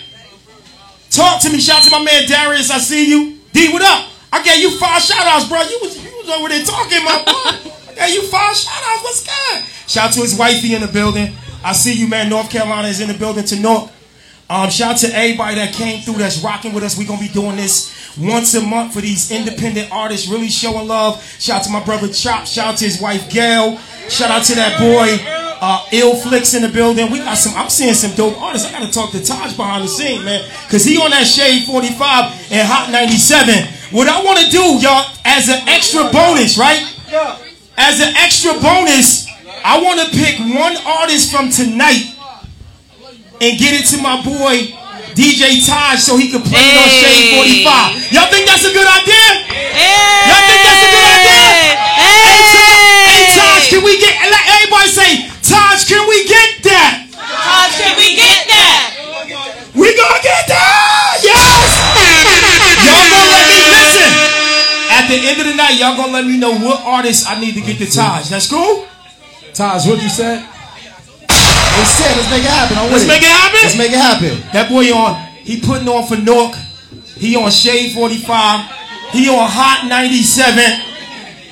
Talk 1.10 1.42
to 1.42 1.50
me. 1.50 1.58
Shout 1.58 1.82
to 1.82 1.90
my 1.90 2.00
man 2.00 2.28
Darius. 2.28 2.70
I 2.70 2.78
see 2.78 3.10
you. 3.10 3.36
D, 3.52 3.72
what 3.72 3.82
up? 3.82 4.08
I 4.32 4.40
gave 4.44 4.62
you 4.62 4.70
five 4.78 5.02
shout 5.02 5.26
outs, 5.26 5.48
bro. 5.48 5.62
You 5.62 5.80
was, 5.82 5.98
you 5.98 6.10
was 6.16 6.30
over 6.30 6.48
there 6.48 6.62
talking, 6.62 7.02
my 7.02 7.18
boy. 7.26 7.72
I 7.90 8.06
gave 8.06 8.14
you 8.14 8.22
five 8.28 8.54
shout 8.54 8.82
outs. 8.86 9.02
What's 9.02 9.26
good? 9.26 9.64
Shout 9.90 10.12
to 10.12 10.20
his 10.20 10.38
wifey 10.38 10.76
in 10.76 10.80
the 10.82 10.88
building. 10.88 11.34
I 11.64 11.72
see 11.72 11.94
you, 11.94 12.06
man. 12.06 12.28
North 12.28 12.48
Carolina 12.48 12.86
is 12.86 13.00
in 13.00 13.08
the 13.08 13.18
building 13.18 13.44
to 13.46 13.58
North. 13.58 13.90
Um, 14.48 14.70
shout 14.70 14.98
to 14.98 15.08
everybody 15.08 15.56
that 15.56 15.74
came 15.74 16.02
through 16.02 16.18
that's 16.18 16.38
rocking 16.38 16.72
with 16.72 16.84
us. 16.84 16.96
We're 16.96 17.08
gonna 17.08 17.20
be 17.20 17.28
doing 17.28 17.56
this 17.56 17.92
once 18.18 18.54
a 18.54 18.60
month 18.62 18.94
for 18.94 19.00
these 19.00 19.30
independent 19.30 19.90
artists, 19.92 20.28
really 20.28 20.48
showing 20.48 20.88
love. 20.88 21.22
Shout 21.38 21.60
out 21.60 21.64
to 21.64 21.70
my 21.70 21.84
brother 21.84 22.08
Chop, 22.08 22.46
shout 22.46 22.66
out 22.66 22.76
to 22.78 22.84
his 22.84 23.00
wife 23.00 23.30
Gail, 23.30 23.78
shout 24.08 24.30
out 24.30 24.44
to 24.44 24.54
that 24.54 24.78
boy 24.78 25.22
uh 25.60 25.86
Ill 25.92 26.14
Flicks 26.16 26.54
in 26.54 26.62
the 26.62 26.68
building. 26.68 27.10
We 27.10 27.18
got 27.18 27.38
some 27.38 27.54
I'm 27.56 27.70
seeing 27.70 27.94
some 27.94 28.14
dope 28.14 28.40
artists. 28.40 28.68
I 28.68 28.72
gotta 28.72 28.92
talk 28.92 29.10
to 29.12 29.24
Taj 29.24 29.56
behind 29.56 29.84
the 29.84 29.88
scene, 29.88 30.24
man. 30.24 30.44
Cause 30.68 30.84
he 30.84 30.96
on 30.98 31.10
that 31.10 31.26
Shade 31.26 31.64
45 31.64 32.52
and 32.52 32.68
Hot 32.68 32.90
97. 32.90 33.64
What 33.90 34.08
I 34.08 34.22
wanna 34.22 34.50
do, 34.50 34.78
y'all, 34.82 35.06
as 35.24 35.48
an 35.48 35.66
extra 35.68 36.04
bonus, 36.10 36.58
right? 36.58 36.82
As 37.76 38.00
an 38.00 38.14
extra 38.16 38.52
bonus, 38.54 39.26
I 39.64 39.80
wanna 39.82 40.04
pick 40.10 40.38
one 40.38 40.76
artist 40.84 41.32
from 41.32 41.50
tonight 41.50 42.12
and 43.40 43.58
get 43.58 43.72
it 43.74 43.86
to 43.96 44.02
my 44.02 44.22
boy 44.22 44.76
DJ 45.14 45.62
Taj 45.62 46.02
so 46.02 46.18
he 46.18 46.26
can 46.30 46.42
play 46.42 46.58
it 46.58 46.74
on 46.74 46.90
Shade 46.90 47.38
45. 47.66 48.10
Y'all 48.10 48.30
think 48.30 48.50
that's 48.50 48.66
a 48.66 48.74
good 48.74 48.86
idea? 48.86 49.26
Y'all 50.26 50.44
think 50.50 50.60
that's 50.66 50.82
a 50.82 50.90
good 50.90 51.06
idea? 51.06 51.46
Hey, 52.02 52.42
Taj, 52.50 53.14
hey, 53.14 53.24
Taj, 53.30 53.62
can 53.70 53.82
we 53.86 53.94
get, 54.02 54.14
let 54.26 54.44
everybody 54.58 54.88
say, 54.90 55.10
Taj, 55.38 55.86
can 55.86 56.02
we 56.10 56.26
get 56.26 56.66
that? 56.66 57.06
Taj, 57.14 57.70
can 57.78 57.94
we 57.94 58.18
get 58.18 58.42
that? 58.50 58.90
We 59.74 59.94
gonna 59.94 60.22
get 60.22 60.46
that! 60.50 61.18
Yes! 61.22 61.78
Y'all 62.82 63.06
gonna 63.10 63.30
let 63.34 63.46
me 63.50 63.58
listen. 63.70 64.10
At 64.90 65.06
the 65.10 65.18
end 65.18 65.38
of 65.42 65.46
the 65.46 65.54
night, 65.54 65.78
y'all 65.78 65.96
gonna 65.96 66.12
let 66.12 66.26
me 66.26 66.38
know 66.38 66.54
what 66.58 66.82
artist 66.82 67.26
I 67.30 67.38
need 67.38 67.54
to 67.54 67.60
get 67.62 67.78
to 67.78 67.86
Taj. 67.90 68.30
That's 68.30 68.50
cool? 68.50 68.86
Taj, 69.52 69.86
what 69.86 70.02
you 70.02 70.08
said? 70.08 70.42
They 71.74 71.84
said, 71.84 72.14
let's 72.16 72.30
make 72.30 72.44
it 72.44 72.54
happen. 72.54 72.78
I'm 72.78 72.90
Let's 72.90 73.06
make 73.06 73.22
it 73.22 73.34
happen. 73.34 73.60
Let's 73.62 73.78
make 73.78 73.92
it 73.92 73.98
happen. 73.98 74.34
That 74.52 74.70
boy 74.70 74.94
on, 74.94 75.18
he 75.42 75.60
putting 75.60 75.88
on 75.88 76.06
for 76.06 76.16
Newark. 76.16 76.54
He 77.18 77.36
on 77.36 77.50
Shade 77.50 77.92
45. 77.92 79.10
He 79.10 79.28
on 79.28 79.46
Hot 79.46 79.86
97. 79.88 80.94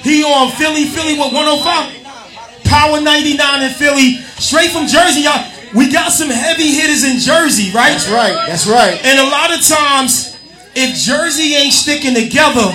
He 0.02 0.22
on 0.24 0.50
Philly, 0.52 0.84
Philly 0.86 1.14
with 1.14 1.32
105. 1.32 2.64
Power 2.64 3.00
99 3.00 3.62
in 3.62 3.70
Philly. 3.74 4.18
Straight 4.38 4.70
from 4.70 4.86
Jersey, 4.86 5.22
y'all. 5.22 5.42
We 5.74 5.90
got 5.90 6.12
some 6.12 6.28
heavy 6.28 6.70
hitters 6.70 7.04
in 7.04 7.18
Jersey, 7.18 7.70
right? 7.72 7.92
That's 7.92 8.08
right. 8.08 8.34
That's 8.46 8.66
right. 8.66 8.98
And 9.04 9.18
a 9.18 9.28
lot 9.30 9.52
of 9.52 9.64
times, 9.64 10.36
if 10.74 10.96
Jersey 10.98 11.54
ain't 11.54 11.72
sticking 11.72 12.14
together, 12.14 12.72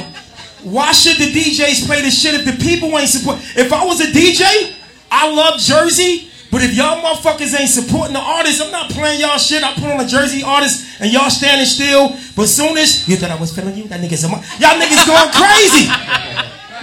why 0.64 0.92
should 0.92 1.18
the 1.18 1.32
DJs 1.32 1.86
play 1.86 2.02
the 2.02 2.12
shit 2.12 2.34
if 2.34 2.46
the 2.46 2.58
people 2.64 2.98
ain't 2.98 3.10
support? 3.10 3.40
If 3.56 3.72
I 3.72 3.86
was 3.86 4.02
a 4.02 4.08
DJ, 4.08 4.74
I 5.12 5.32
love 5.32 5.60
Jersey, 5.60 6.30
but 6.50 6.64
if 6.64 6.74
y'all 6.74 7.02
motherfuckers 7.04 7.60
ain't 7.60 7.70
supporting 7.70 8.14
the 8.14 8.22
artists, 8.22 8.62
I'm 8.62 8.72
not 8.72 8.90
playing 8.90 9.20
y'all 9.20 9.38
shit. 9.38 9.64
I 9.64 9.74
put 9.74 9.84
on 9.84 10.00
a 10.00 10.08
Jersey 10.08 10.44
artist 10.44 11.02
and 11.02 11.12
y'all 11.12 11.30
standing 11.30 11.66
still. 11.66 12.16
But 12.36 12.48
soon 12.48 12.78
as 12.78 13.08
you 13.08 13.18
thought 13.18 13.32
I 13.32 13.40
was 13.40 13.54
feeling 13.54 13.76
you, 13.76 13.84
that 13.90 14.00
nigga's 14.00 14.24
a 14.24 14.30
mo- 14.30 14.42
y'all 14.60 14.80
niggas 14.80 15.04
going 15.06 15.32
crazy. 15.36 15.92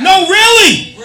No, 0.03 0.28
really. 0.28 0.97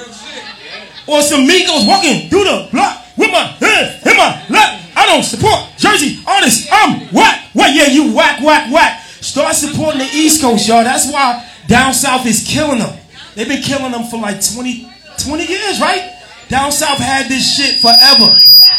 Or 1.07 1.21
some 1.21 1.47
Migos 1.47 1.87
walking 1.87 2.29
through 2.29 2.43
the 2.43 2.67
block 2.71 3.05
with 3.17 3.31
my 3.31 3.45
hand 3.59 4.01
in 4.05 4.17
my 4.17 4.43
lap. 4.49 4.81
I 4.95 5.05
don't 5.05 5.23
support 5.23 5.77
Jersey 5.77 6.19
artists. 6.27 6.67
I'm 6.71 7.07
whack. 7.13 7.49
What? 7.53 7.73
Yeah, 7.73 7.87
you 7.87 8.13
whack, 8.13 8.41
whack, 8.41 8.71
whack. 8.71 9.01
Start 9.21 9.55
supporting 9.55 9.99
the 9.99 10.09
East 10.13 10.41
Coast, 10.41 10.67
y'all. 10.67 10.83
That's 10.83 11.11
why 11.11 11.47
down 11.67 11.93
south 11.93 12.25
is 12.25 12.45
killing 12.47 12.79
them. 12.79 12.95
They've 13.35 13.47
been 13.47 13.61
killing 13.61 13.91
them 13.91 14.03
for 14.05 14.19
like 14.19 14.43
20, 14.43 14.89
20 15.17 15.45
years, 15.45 15.79
right? 15.79 16.15
Down 16.49 16.71
south 16.71 16.97
had 16.97 17.27
this 17.29 17.45
shit 17.55 17.79
forever. 17.79 18.35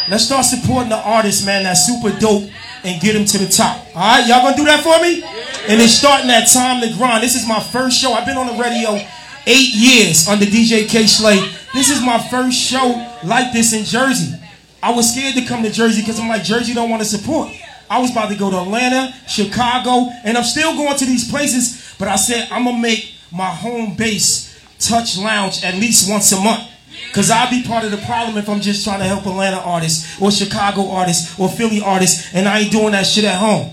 Let's 0.08 0.24
start 0.24 0.44
supporting 0.44 0.88
the 0.88 0.96
artists, 0.96 1.44
man. 1.44 1.64
That's 1.64 1.86
super 1.86 2.16
dope 2.18 2.50
and 2.84 3.00
get 3.00 3.12
them 3.12 3.24
to 3.24 3.38
the 3.38 3.48
top. 3.48 3.84
All 3.94 4.02
right, 4.02 4.26
y'all 4.26 4.42
gonna 4.42 4.56
do 4.56 4.64
that 4.64 4.82
for 4.82 5.00
me? 5.02 5.22
And 5.68 5.80
it's 5.80 5.92
starting 5.92 6.28
that 6.28 6.48
time 6.48 6.80
to 6.80 6.92
grind. 6.96 7.22
This 7.22 7.34
is 7.34 7.46
my 7.46 7.60
first 7.60 7.98
show. 7.98 8.12
I've 8.12 8.26
been 8.26 8.38
on 8.38 8.46
the 8.46 8.60
radio 8.60 8.98
eight 9.46 9.74
years 9.74 10.28
under 10.28 10.46
DJ 10.46 10.88
Kay 10.88 11.06
Slay. 11.06 11.38
This 11.74 11.90
is 11.90 12.00
my 12.02 12.18
first 12.18 12.58
show 12.58 13.06
like 13.24 13.52
this 13.52 13.72
in 13.72 13.84
Jersey. 13.84 14.34
I 14.82 14.92
was 14.92 15.12
scared 15.12 15.34
to 15.34 15.44
come 15.44 15.62
to 15.62 15.70
Jersey 15.70 16.00
because 16.00 16.18
I'm 16.18 16.28
like, 16.28 16.42
Jersey 16.42 16.72
don't 16.72 16.88
want 16.88 17.02
to 17.02 17.08
support. 17.08 17.50
I 17.90 18.00
was 18.00 18.10
about 18.12 18.30
to 18.30 18.36
go 18.36 18.50
to 18.50 18.58
Atlanta, 18.60 19.12
Chicago, 19.28 20.10
and 20.24 20.38
I'm 20.38 20.44
still 20.44 20.74
going 20.76 20.96
to 20.96 21.04
these 21.04 21.28
places, 21.28 21.94
but 21.98 22.08
I 22.08 22.16
said 22.16 22.48
I'm 22.50 22.64
gonna 22.64 22.78
make 22.78 23.14
my 23.32 23.48
home 23.48 23.94
base 23.96 24.48
touch 24.78 25.18
lounge 25.18 25.62
at 25.62 25.74
least 25.74 26.08
once 26.08 26.32
a 26.32 26.40
month. 26.40 26.68
Cause 27.12 27.30
I'll 27.30 27.50
be 27.50 27.62
part 27.64 27.84
of 27.84 27.90
the 27.90 27.96
problem 27.98 28.38
if 28.38 28.48
I'm 28.48 28.60
just 28.60 28.84
trying 28.84 29.00
to 29.00 29.04
help 29.04 29.26
Atlanta 29.26 29.56
artists 29.58 30.20
or 30.20 30.30
Chicago 30.30 30.90
artists 30.90 31.38
or 31.40 31.48
Philly 31.48 31.80
artists 31.80 32.32
and 32.34 32.48
I 32.48 32.60
ain't 32.60 32.70
doing 32.72 32.92
that 32.92 33.04
shit 33.06 33.24
at 33.24 33.36
home. 33.36 33.72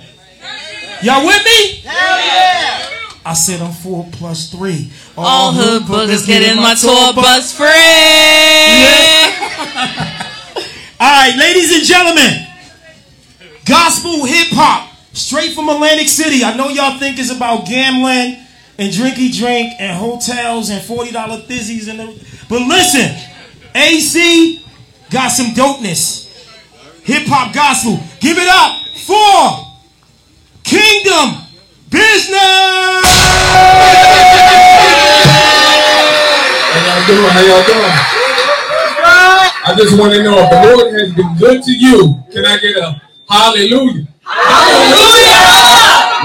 Y'all 1.04 1.24
with 1.24 1.46
me? 1.46 1.84
I 3.24 3.34
said 3.34 3.62
I'm 3.62 3.74
four 3.74 4.08
plus 4.14 4.50
three. 4.50 4.90
All 5.16 5.52
hood 5.52 5.84
boogers 5.84 6.26
getting 6.26 6.56
my 6.56 6.74
tour 6.74 7.14
bus 7.14 7.56
free. 7.56 7.68
All 11.00 11.08
right, 11.08 11.36
ladies 11.38 11.76
and 11.76 11.84
gentlemen, 11.84 12.48
gospel 13.66 14.26
hip 14.26 14.48
hop 14.50 14.90
straight 15.14 15.54
from 15.54 15.70
Atlantic 15.70 16.08
City. 16.08 16.44
I 16.44 16.56
know 16.56 16.70
y'all 16.70 16.98
think 16.98 17.20
it's 17.20 17.30
about 17.30 17.68
gambling 17.68 18.38
and 18.80 18.94
drinky 18.94 19.36
drink 19.38 19.74
and 19.80 19.98
hotels 19.98 20.70
and 20.70 20.82
$40 20.82 21.12
thizzies 21.48 21.90
and 21.90 22.00
the, 22.00 22.37
but 22.50 22.62
listen, 22.68 23.16
AC 23.76 24.64
got 25.10 25.30
some 25.30 25.48
dopeness. 25.48 26.26
Hip 27.04 27.24
hop 27.28 27.54
gospel. 27.54 28.00
Give 28.20 28.38
it 28.38 28.48
up 28.48 28.86
for 29.06 29.64
Kingdom 30.64 31.44
Businez. 31.90 33.04
How 36.74 36.84
y'all 36.84 37.08
doing? 37.08 37.32
How 37.32 37.42
y'all 37.42 37.64
doing? 37.64 38.18
I 39.68 39.76
just 39.76 40.00
want 40.00 40.14
to 40.14 40.24
know 40.24 40.40
if 40.40 40.50
the 40.50 40.60
Lord 40.64 40.94
has 40.94 41.14
been 41.14 41.36
good 41.38 41.64
to 41.64 41.72
you. 41.72 42.24
Can 42.32 42.46
I 42.46 42.58
get 42.58 42.78
a 42.78 43.02
hallelujah? 43.30 44.08
Hallelujah! 44.24 45.48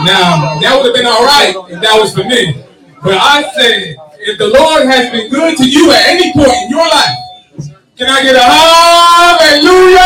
Now, 0.07 0.59
that 0.59 0.75
would 0.77 0.87
have 0.87 0.95
been 0.95 1.07
all 1.07 1.25
right 1.25 1.55
if 1.71 1.81
that 1.81 1.99
was 2.01 2.15
for 2.15 2.25
me. 2.25 2.65
But 3.03 3.15
I 3.15 3.51
said, 3.55 3.97
if 4.23 4.39
the 4.39 4.47
Lord 4.47 4.87
has 4.87 5.11
been 5.11 5.29
good 5.31 5.59
to 5.59 5.67
you 5.67 5.91
at 5.91 6.07
any 6.07 6.33
point 6.33 6.55
in 6.63 6.71
your 6.71 6.87
life, 6.87 7.19
can 7.99 8.07
I 8.07 8.23
get 8.23 8.39
a 8.39 8.45
hallelujah? 8.47 9.99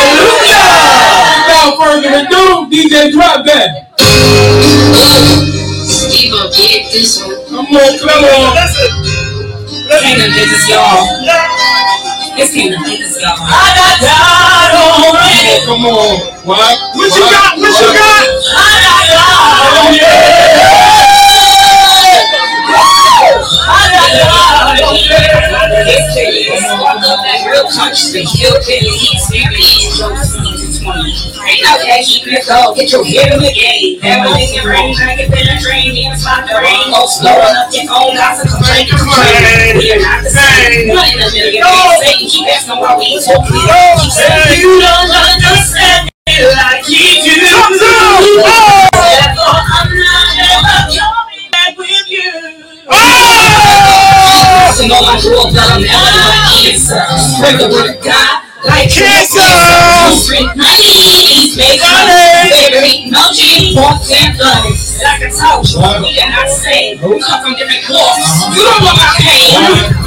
Hallelujah! 0.00 0.64
Without 1.44 1.76
further 1.76 2.08
ado, 2.24 2.64
DJ 2.72 3.12
drop 3.12 3.44
that. 3.44 3.92
Steve 5.84 6.32
will 6.32 6.48
get 6.48 6.88
this 6.88 7.20
one. 7.20 7.36
Come 7.44 7.76
on, 7.76 7.92
come 8.00 8.24
on. 8.24 8.56
Kingdom 10.00 10.32
Businez, 10.32 10.64
y'all. 10.72 11.04
It's 12.40 12.56
kingdom 12.56 12.80
business, 12.84 13.20
y'all. 13.20 13.36
Come 13.36 13.52
on, 15.04 15.20
come 15.68 15.84
on. 15.84 16.24
What? 16.48 16.96
What 16.96 17.12
you 17.12 17.20
got? 17.20 17.60
What 17.60 17.68
you 17.68 17.92
got? 17.92 18.24
Oh, 19.76 20.69
Oh, 24.12 24.90
Ain't 30.80 31.62
no 31.62 31.78
cash, 31.84 32.18
you 32.18 32.38
go 32.46 32.74
get 32.74 32.90
your 32.90 33.04
head 33.04 33.32
in 33.32 33.40
the 33.40 33.52
game. 33.52 34.00
Never 34.02 34.34
in 34.38 34.54
your 34.54 34.64
brain, 34.64 34.94
drink 34.96 35.20
it, 35.20 35.30
then 35.30 35.46
a 35.46 35.60
dream, 35.60 35.94
even 35.94 36.18
spot 36.18 36.48
the 36.48 36.58
rain. 36.58 36.90
Most 36.90 37.22
blowing 37.22 37.54
up 37.54 37.70
your 37.70 37.86
own 37.90 38.16
gossip, 38.16 38.50
complain, 38.50 38.88
complain. 38.88 39.78
We 39.78 39.92
are 39.94 40.02
not 40.02 40.24
the 40.24 40.30
same. 40.30 40.88
One 40.90 41.06
in 41.06 41.22
a 41.22 41.30
million, 41.30 41.62
they 41.62 42.02
say, 42.02 42.26
keep 42.26 42.48
asking 42.50 42.78
why 42.80 42.96
we 42.98 43.14
ain't 43.14 43.24
talking. 43.24 43.54
Keep 43.54 44.10
saying, 44.10 44.58
you 44.58 44.80
don't 44.82 45.10
understand 45.10 46.10
me 46.26 46.34
like 46.50 46.82
he 46.86 47.22
do. 47.22 48.89
Listen, 54.90 55.06
all 55.06 55.14
my 55.14 55.22
drugs 55.22 55.54
that 55.54 55.70
I'm 55.70 55.86
never 55.86 56.10
gonna 56.10 56.50
answer. 56.66 56.98
Spread 57.14 57.62
the 57.62 57.68
word 57.70 57.94
of 57.94 57.98
God. 58.02 58.42
Like 58.66 58.90
cancer! 58.90 59.38
Street 60.18 60.50
money, 60.58 61.54
make 61.54 61.78
money. 61.78 62.50
Baby, 62.50 63.06
ain't 63.06 63.14
no 63.14 63.22
G, 63.30 63.72
walk 63.78 64.02
and 64.10 64.34
bloody. 64.34 64.74
Like 64.98 65.22
I 65.22 65.30
told 65.30 65.62
you, 65.70 65.78
we 65.78 66.10
are 66.18 66.28
not 66.34 66.42
the 66.42 66.58
same. 66.58 66.98
We 67.06 67.22
come 67.22 67.38
from 67.38 67.54
different 67.54 67.86
cloths. 67.86 68.50
You 68.50 68.66
don't 68.66 68.82
know 68.82 68.98
my 68.98 69.14
pain, 69.14 69.54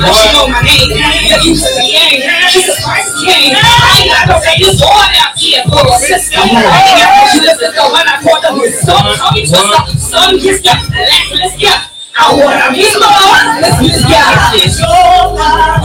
but 0.04 0.14
you 0.20 0.30
know 0.36 0.52
my 0.52 0.60
name. 0.60 0.92
Yeah, 0.92 1.40
you 1.48 1.56
took 1.56 1.74
the 1.80 1.88
game. 1.88 2.20
Jesus 2.52 2.78
Christ 2.84 3.24
came. 3.24 3.56
I 3.56 4.04
ain't 4.04 4.12
got 4.12 4.36
no 4.36 4.36
say 4.44 4.60
this 4.60 4.84
all 4.84 5.00
out 5.00 5.34
here 5.40 5.64
for 5.64 5.80
a 5.80 5.96
sister. 5.96 6.44
I 6.44 6.76
ain't 6.92 7.00
got 7.00 7.12
no 7.24 7.40
sister 7.40 7.84
when 7.88 8.04
I 8.04 8.16
called 8.20 8.44
them 8.44 8.60
his 8.60 8.84
son. 8.84 9.16
Tommy 9.16 9.48
Twister, 9.48 9.80
son, 9.96 10.36
kiss 10.44 10.60
ya, 10.60 10.76
last, 10.92 11.32
let's 11.40 11.56
go. 11.56 11.93
I 12.16 12.30
wanna 12.38 12.74
he's 12.78 12.94
Lord. 12.96 13.62
Let's 13.62 13.82
God. 14.06 14.54
It's 14.56 14.78
your 14.80 15.34
life. 15.34 15.82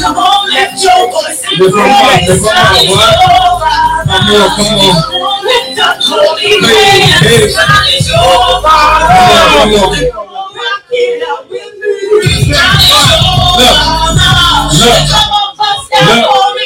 Come 0.00 0.16
on, 0.16 0.48
lift 0.50 0.80
your 0.82 1.12
voice 1.12 1.44
and 1.44 1.60
Lift 1.60 1.76
'em 1.76 1.84
up, 1.84 2.08
praise. 2.08 2.28
lift 2.28 2.46
'em 2.46 2.56
up, 2.56 2.72
It's 2.76 2.88
your 2.88 3.04
life. 3.60 4.06
Come 4.06 4.32
on, 4.32 4.48
come 4.56 4.80
on. 5.20 5.44
Lift 5.44 5.78
up 5.80 5.96
holy 6.00 6.56
hands. 6.64 7.52
God 7.52 7.84
is 7.92 8.08
your 8.08 8.64
life. 8.64 9.12
Come 9.12 9.60
on, 9.60 9.68
come. 9.76 9.92
Rock 10.56 10.82
it 10.90 11.22
out 11.28 11.44
with 11.50 11.74
me. 11.80 11.92
God 12.52 12.80
is 12.80 13.04
your 13.12 13.20
Look, 13.60 13.76
life. 13.76 14.16
look, 14.16 14.16
Come 14.16 14.40
on, 14.56 14.68
bust 14.68 15.12
that 15.12 15.45
look. 16.04 16.56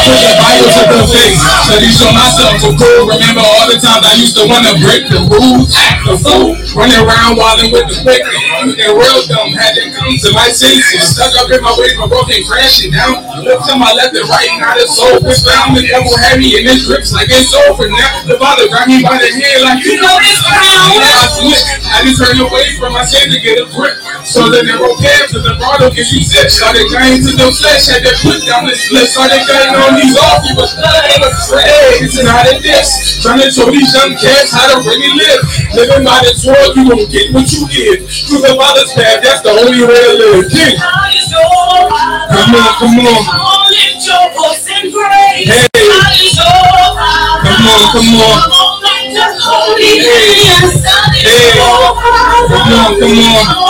Put 0.00 0.18
the 0.22 0.34
Bible 0.38 0.70
to 0.70 0.82
the 0.90 1.02
face. 1.10 1.40
Study 1.66 1.90
show 1.90 2.10
myself 2.10 2.62
a 2.62 2.70
fool. 2.74 3.06
Remember 3.06 3.42
all 3.42 3.66
the 3.70 3.78
times 3.78 4.02
I 4.06 4.14
used 4.18 4.34
to 4.38 4.46
want 4.46 4.66
to 4.66 4.74
break 4.82 5.06
the 5.06 5.22
rules, 5.26 5.70
act 5.76 6.06
a 6.06 6.18
fool, 6.18 6.58
running 6.74 6.98
around 6.98 7.38
wilding 7.38 7.70
with 7.70 7.86
the 7.90 7.98
quick. 8.02 8.22
And 8.24 8.90
real 8.94 9.20
dumb 9.30 9.54
had 9.54 9.78
to 9.78 9.86
come 9.94 10.14
to 10.26 10.30
my 10.34 10.50
senses. 10.50 11.14
Stuck 11.14 11.34
up 11.38 11.50
in 11.50 11.62
my 11.62 11.74
way, 11.78 11.94
my 11.94 12.10
broken 12.10 12.42
crashing 12.46 12.90
down. 12.90 13.22
Look 13.46 13.62
to 13.70 13.74
my 13.78 13.94
left 13.94 14.14
and 14.18 14.26
right, 14.26 14.50
not 14.58 14.78
a 14.78 14.86
soul. 14.86 15.22
Push 15.22 15.46
down 15.46 15.78
the 15.78 15.86
devil 15.86 16.10
heavy 16.18 16.58
in 16.58 16.66
his 16.66 16.86
grips 16.86 17.14
like 17.14 17.30
it's 17.30 17.54
over 17.68 17.86
now. 17.86 18.26
The 18.26 18.38
father 18.38 18.66
grabbed 18.66 18.90
me 18.90 19.02
by 19.02 19.18
the 19.18 19.30
hand 19.30 19.60
like 19.62 19.84
You 19.86 20.00
know 20.00 20.16
this 20.18 20.40
crown. 20.42 20.98
I 20.98 21.26
slip. 21.38 21.64
I 21.86 21.98
just 22.02 22.18
turned 22.18 22.40
away 22.42 22.74
from 22.78 22.94
my 22.94 23.04
sin 23.06 23.30
to 23.30 23.38
get 23.38 23.62
a 23.62 23.66
grip. 23.70 23.94
So 24.30 24.46
the 24.46 24.62
narrow 24.62 24.94
path 24.94 25.26
to 25.34 25.42
the 25.42 25.58
bottle 25.58 25.90
gets 25.90 26.14
you 26.14 26.22
set. 26.22 26.46
Started 26.54 26.86
going 26.94 27.18
to 27.18 27.32
the 27.34 27.50
flesh, 27.50 27.90
had 27.90 28.06
to 28.06 28.14
put 28.22 28.38
down 28.46 28.62
the 28.70 28.78
slip. 28.78 29.10
Started 29.10 29.42
cutting 29.42 29.74
on 29.74 29.98
these 29.98 30.14
off, 30.14 30.46
it 30.46 30.54
was 30.54 30.70
it 30.78 31.18
was 31.18 31.34
sweat. 31.50 31.66
It's 31.98 32.14
not 32.22 32.46
a 32.46 32.54
diss. 32.62 33.18
Trying 33.26 33.42
to 33.42 33.50
show 33.50 33.66
these 33.74 33.90
young 33.90 34.14
cats 34.14 34.54
how 34.54 34.70
to 34.70 34.86
really 34.86 35.10
live. 35.18 35.40
Living 35.74 36.06
by 36.06 36.22
the 36.22 36.30
sword, 36.38 36.78
you 36.78 36.86
won't 36.86 37.10
get 37.10 37.34
what 37.34 37.50
you 37.50 37.66
give. 37.74 38.06
Through 38.06 38.46
the 38.46 38.54
father's 38.54 38.94
path, 38.94 39.18
that's 39.18 39.42
the 39.42 39.50
only 39.50 39.82
way 39.82 39.98
to 39.98 40.12
live. 40.14 40.46
King. 40.46 40.78
Come 40.78 42.54
on, 42.54 42.70
come 42.78 43.02
on. 43.02 43.18
Come 43.26 43.42
on, 43.42 43.66
lift 43.66 44.06
your 44.06 44.24
voice 44.30 44.62
and 44.70 44.94
praise. 44.94 45.50
Hey. 45.50 45.66
God 45.74 46.14
is 46.14 46.38
your 46.38 46.46
life. 46.94 47.42
Come 47.42 47.66
on, 47.66 47.82
come 47.98 48.14
on. 48.14 48.38
Lift 48.78 49.18
up 49.18 49.34
holy 49.42 50.06
Hey. 50.06 50.38
hands. 50.46 50.78
God 50.86 51.10
is 51.18 51.26
Hey. 51.26 51.58
your 51.58 51.98
life. 51.98 52.46
Come 52.46 52.78
on, 52.78 52.90
come 53.02 53.18
on. 53.18 53.69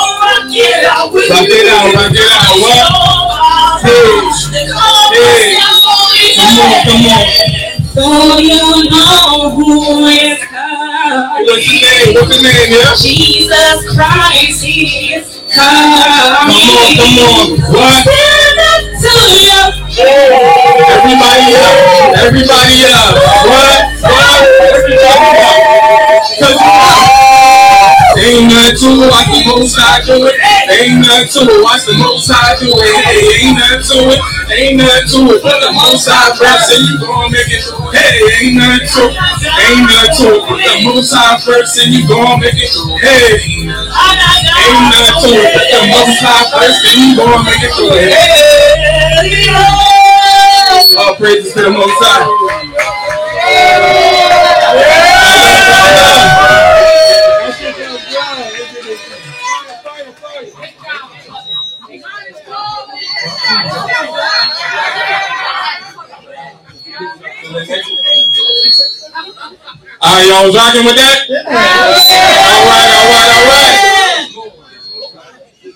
Come 1.10 1.18
on, 1.18 1.26
rock 1.30 1.50
it 1.50 1.50
out 1.50 1.50
with 1.50 1.58
it 1.58 1.66
out, 1.70 1.90
rock 1.90 2.12
it 2.14 2.30
out. 2.30 2.46
God 2.46 2.54
is 2.54 2.62
What? 2.62 2.78
your 2.78 3.26
life. 3.26 3.82
Hey. 3.82 4.70
Come 4.70 4.78
on, 4.78 5.10
Hey. 5.10 5.50
lift 5.50 5.66
up 5.66 5.82
holy 5.82 6.30
Come 6.38 6.62
on, 6.62 6.86
come 6.86 7.02
on. 7.10 7.26
So 7.90 8.38
you 8.38 8.62
know 8.90 9.50
who 9.50 10.06
is 10.06 10.38
coming. 10.46 11.46
What's 11.46 11.66
his 11.66 11.82
name? 11.82 12.14
What's 12.14 12.30
his 12.30 12.42
name, 12.46 12.70
yeah? 12.70 12.94
Jesus 12.94 13.78
Christ 13.90 14.62
is 14.62 15.26
coming. 15.50 15.98
Come 15.98 16.54
on, 16.54 16.94
come 16.94 17.18
on. 17.26 17.58
What? 17.74 18.06
Stand 18.06 18.62
up 18.70 18.86
to 19.02 19.14
you. 19.34 19.66
Everybody 20.94 21.58
up. 21.58 21.74
Everybody 22.22 22.86
up. 22.86 23.18
What? 23.50 23.82
What? 24.06 24.46
Everybody 24.62 25.42
up. 25.42 26.59
Nothing 28.70 28.86
to 28.86 29.02
it, 29.02 29.10
watch 29.10 29.26
the 29.26 29.42
most 29.50 29.74
high 29.74 29.98
do 30.06 30.14
it. 30.26 30.38
Ain't 30.70 31.02
nothing 31.02 31.26
to 31.26 31.40
it, 31.50 31.58
watch 31.62 31.82
the 31.86 31.94
most 31.98 32.30
high 32.30 32.54
do 32.58 32.70
it. 32.70 32.86
Hey, 33.02 33.18
ain't 33.42 33.58
nothing 33.58 33.82
to 33.82 33.98
it, 34.14 34.20
ain't 34.54 34.78
nothing 34.78 35.10
to 35.10 35.34
it. 35.34 35.42
Put 35.42 35.58
the 35.58 35.72
most 35.74 36.06
I 36.06 36.30
first 36.38 36.70
and 36.70 36.86
you 36.86 36.94
gon' 37.02 37.34
make 37.34 37.50
it. 37.50 37.66
Through. 37.66 37.90
Hey, 37.90 38.22
ain't 38.46 38.54
nothing 38.54 38.86
to 38.86 39.10
it, 39.10 39.18
ain't 39.18 39.90
nothing 39.90 40.14
to 40.22 40.38
it. 40.38 40.46
Put 40.46 40.62
the 40.62 40.86
most 40.86 41.10
I 41.10 41.38
first 41.42 41.82
and 41.82 41.90
you 41.90 42.06
gon' 42.06 42.38
make 42.38 42.54
it. 42.54 42.70
Through. 42.70 42.94
Hey, 43.02 43.42
ain't 43.58 43.66
nothing 43.66 45.18
to 45.18 45.34
it. 45.34 45.50
Put 45.50 45.66
the 45.66 45.82
most 45.90 46.22
I 46.22 46.46
first 46.54 46.86
and 46.86 46.98
you 47.02 47.18
gon' 47.18 47.42
make 47.42 47.62
it 47.66 47.74
through. 47.74 47.90
Hey, 47.90 48.30
all 50.94 51.14
praises 51.16 51.52
to 51.54 51.62
the 51.66 51.70
most 51.70 51.98
high. 51.98 52.22
All 56.40 56.49
right, 70.00 70.26
y'all 70.28 70.46
was 70.46 70.56
rocking 70.56 70.84
with 70.84 70.96
that? 70.96 71.28
All 71.28 71.52
right, 71.52 72.90
all 72.96 73.08
right, 73.12 73.30
all 73.36 73.46
right. 73.52 73.90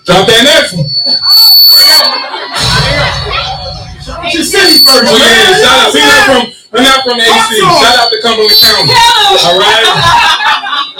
Drop 0.05 0.27
that 0.27 0.43
next 0.45 0.73
one. 0.73 0.89
Your 4.33 4.43
city 4.43 4.85
first. 4.85 5.09
Oh 5.09 5.17
yeah, 5.17 5.57
shout 5.61 5.77
out. 5.81 5.93
We're 5.93 6.25
from 6.25 6.43
we're 6.73 6.83
not 6.83 7.03
from 7.05 7.21
AC. 7.21 7.61
Shout 7.61 7.97
out 7.97 8.09
to 8.11 8.17
Cumberland 8.21 8.53
County. 8.61 8.93
All 9.45 9.57
right. 9.57 9.85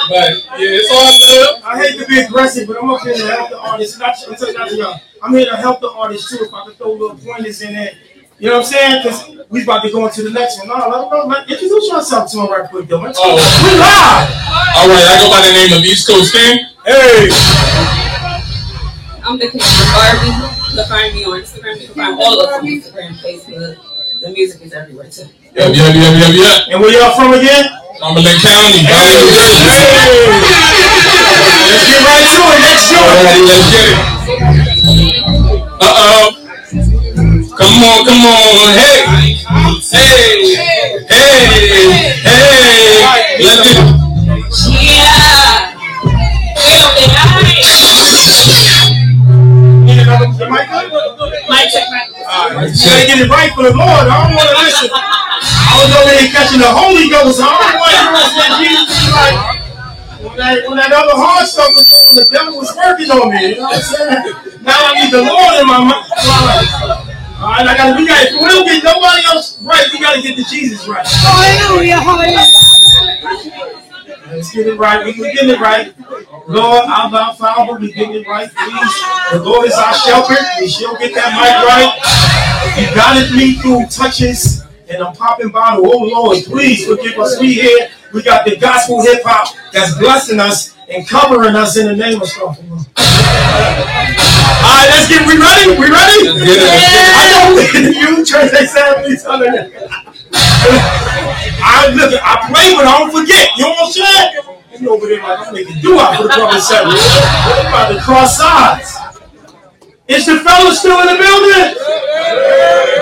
But 0.09 0.29
yeah, 0.59 0.77
it's 0.77 0.89
all 0.89 1.09
love. 1.09 1.61
I 1.65 1.81
hate 1.81 1.99
to 1.99 2.05
be 2.05 2.19
aggressive, 2.19 2.67
but 2.67 2.77
I'm 2.81 2.89
up 2.89 3.01
here 3.01 3.15
to 3.15 3.27
help 3.27 3.49
the 3.49 3.59
artists. 3.59 3.97
Not, 3.97 4.15
I'm 4.27 4.35
telling 4.35 4.53
not 4.53 4.69
to 4.69 4.75
y'all. 4.75 5.01
I'm 5.21 5.33
here 5.33 5.45
to 5.45 5.57
help 5.57 5.81
the 5.81 5.89
artists 5.89 6.29
too. 6.29 6.45
If 6.45 6.53
I 6.53 6.65
could 6.65 6.77
throw 6.77 6.93
little 6.93 7.17
pointers 7.17 7.61
in 7.61 7.73
there 7.73 7.93
You 8.37 8.49
know 8.49 8.57
what 8.59 8.65
I'm 8.67 8.71
saying? 8.71 9.01
Because 9.03 9.47
we 9.49 9.63
about 9.63 9.83
to 9.83 9.91
go 9.91 10.05
into 10.07 10.23
the 10.23 10.29
next 10.31 10.59
one. 10.59 10.67
No, 10.67 10.75
let, 10.75 11.07
let, 11.07 11.27
let, 11.27 11.49
introduce 11.49 11.87
yourself 11.87 12.29
to 12.31 12.39
him 12.43 12.51
right 12.51 12.67
quick, 12.69 12.87
though. 12.87 12.99
Let's- 12.99 13.17
Oh. 13.21 13.35
We 13.35 13.71
live. 13.79 14.27
All 14.75 14.87
right, 14.91 15.07
I 15.07 15.15
go 15.23 15.29
by 15.31 15.39
the 15.47 15.53
name 15.55 15.71
of 15.71 15.83
East 15.85 16.07
Coast 16.07 16.33
King. 16.35 16.67
Hey. 16.85 17.29
I'm 19.23 19.39
the 19.39 19.47
king 19.49 19.61
of 19.63 19.87
Barbie. 19.95 20.27
You 20.27 20.75
can 20.75 20.85
find 20.91 21.13
me 21.15 21.23
on 21.25 21.39
Instagram. 21.41 21.79
You 21.79 21.87
can 21.87 21.95
find 21.95 22.19
all 22.19 22.35
of 22.43 22.49
us 22.49 22.59
on 22.59 22.67
Instagram, 22.67 23.15
Facebook. 23.23 23.79
The 24.19 24.29
music 24.31 24.61
is 24.61 24.73
everywhere 24.73 25.09
too. 25.09 25.27
Yep, 25.55 25.71
yep, 25.75 25.95
yep, 25.95 26.13
yep, 26.19 26.33
yep. 26.35 26.59
And 26.69 26.81
where 26.81 26.91
y'all 26.91 27.15
from 27.15 27.33
again? 27.33 27.65
Cumberland 27.99 28.41
County. 28.43 28.83
Hey. 28.83 29.15
Let's 31.71 31.87
get 31.87 32.03
right 32.03 32.27
to 32.35 32.41
it. 32.51 32.59
Next 32.67 32.91
show. 32.91 32.99
Alrighty, 32.99 33.47
let's 33.47 33.65
get 33.71 33.85
it. 33.87 33.97
Uh 35.79 35.95
oh. 35.95 37.34
Come 37.55 37.83
on, 37.83 38.03
come 38.03 38.25
on. 38.27 38.75
Hey. 38.75 39.39
Hey. 39.39 40.59
Hey. 41.07 41.39
Hey. 42.19 43.39
Let's 43.39 43.63
get 43.63 43.79
it. 43.79 43.87
Yeah. 44.83 45.71
The 50.35 50.45
mic? 50.51 50.67
Mic 51.47 51.71
check. 51.71 51.87
Alright, 52.27 52.75
you 52.75 52.83
gotta 52.83 53.07
get 53.07 53.19
it 53.23 53.29
right 53.29 53.51
for 53.55 53.63
the 53.63 53.71
Lord. 53.71 54.03
I 54.03 54.27
don't 54.27 54.35
want 54.35 54.49
to 54.51 54.55
listen. 54.59 54.89
I 54.91 55.79
was 55.79 55.95
over 55.95 56.11
there 56.11 56.27
catching 56.35 56.59
the 56.59 56.67
Holy 56.67 57.07
Ghost. 57.07 57.39
I 57.39 57.55
don't 57.55 57.79
want 57.79 57.95
to 57.95 58.11
listen 58.19 58.51
to 58.51 58.59
Jesus. 58.59 58.99
Like, 59.15 59.63
when 60.19 60.35
that, 60.35 60.67
when 60.67 60.75
that 60.75 60.91
other 60.91 61.15
hard 61.15 61.47
stuff 61.47 61.71
was 61.71 61.87
going, 61.87 62.15
the 62.19 62.27
devil 62.31 62.57
was 62.59 62.75
working 62.75 63.11
on 63.11 63.31
me. 63.31 63.55
You 63.55 63.63
know 63.63 63.71
what 63.71 63.79
I'm 63.79 63.83
saying? 63.87 64.59
Now 64.61 64.75
I 64.75 64.91
need 64.99 65.13
the 65.13 65.23
Lord 65.23 65.55
in 65.61 65.67
my 65.71 65.79
mind. 65.87 67.15
All 67.37 67.51
right, 67.51 67.67
I 67.67 67.75
gotta, 67.75 67.99
we 67.99 68.07
got, 68.07 68.25
if 68.27 68.33
we 68.33 68.47
don't 68.47 68.65
get 68.65 68.81
nobody 68.81 69.21
else 69.27 69.61
right, 69.61 69.85
we 69.91 69.99
gotta 69.99 70.21
get 70.21 70.37
the 70.37 70.43
Jesus 70.45 70.87
right. 70.87 71.05
Hallelujah. 71.05 71.99
Hallelujah. 71.99 72.47
Let's 74.27 74.51
get 74.53 74.67
it 74.67 74.77
right. 74.79 75.05
We 75.05 75.13
can 75.13 75.23
get 75.35 75.49
it 75.49 75.59
right. 75.59 75.93
Lord, 76.47 76.85
I'm 76.85 77.11
not 77.11 77.37
Father. 77.37 77.77
We 77.77 77.91
get 77.91 78.15
it 78.15 78.25
right, 78.25 78.49
please. 78.49 79.03
The 79.33 79.43
Lord 79.43 79.67
is 79.67 79.73
our 79.73 79.93
shepherd. 79.93 80.45
We 80.61 80.69
shall 80.69 80.97
get 80.97 81.13
that 81.15 81.35
mic 81.35 81.59
right. 81.67 81.91
You 82.79 82.95
guided 82.95 83.35
me 83.35 83.55
through 83.55 83.87
touches 83.87 84.63
and 84.89 85.01
a 85.01 85.11
popping 85.11 85.49
bottle. 85.49 85.85
Oh 85.87 86.03
Lord, 86.05 86.43
please 86.45 86.85
forgive 86.87 87.19
us. 87.19 87.39
We 87.39 87.55
here. 87.55 87.89
We 88.13 88.23
got 88.23 88.45
the 88.45 88.55
gospel 88.55 89.01
hip 89.01 89.23
hop 89.25 89.53
that's 89.73 89.97
blessing 89.97 90.39
us 90.39 90.74
and 90.89 91.07
covering 91.07 91.55
us 91.55 91.77
in 91.77 91.87
the 91.87 91.95
name 91.95 92.21
of 92.21 92.27
stuff. 92.27 92.59
All 92.59 92.73
right, 94.73 94.87
let's 94.89 95.07
get. 95.09 95.25
We 95.27 95.37
ready? 95.37 95.73
We 95.79 95.89
ready? 95.89 96.29
I 97.15 97.25
know 97.31 97.57
you 97.89 98.25
church 98.25 98.51
they 98.51 98.65
sound 98.65 99.01
me 99.03 99.11
you. 99.11 99.17
I 101.63 101.87
look, 101.93 102.13
I 102.21 102.47
play, 102.49 102.75
but 102.75 102.85
I 102.85 102.99
don't 102.99 103.11
forget. 103.11 103.49
You 103.57 103.63
know 103.63 103.69
what 103.69 103.87
I'm 103.87 103.91
saying? 103.91 104.81
You 104.81 104.89
over 104.89 105.07
there 105.07 105.21
like 105.21 105.47
I'm 105.47 105.53
making 105.53 105.81
do 105.81 105.99
out 105.99 106.17
for 106.17 106.23
the 106.23 106.29
brother 106.29 106.59
seven. 106.59 106.93
I'm 106.93 107.67
about 107.67 107.93
to 107.93 108.01
cross 108.01 108.37
sides. 108.37 108.97
Is 110.07 110.25
the 110.25 110.39
fella 110.39 110.75
still 110.75 110.99
in 111.01 111.07
the 111.07 111.17
building? 111.17 111.77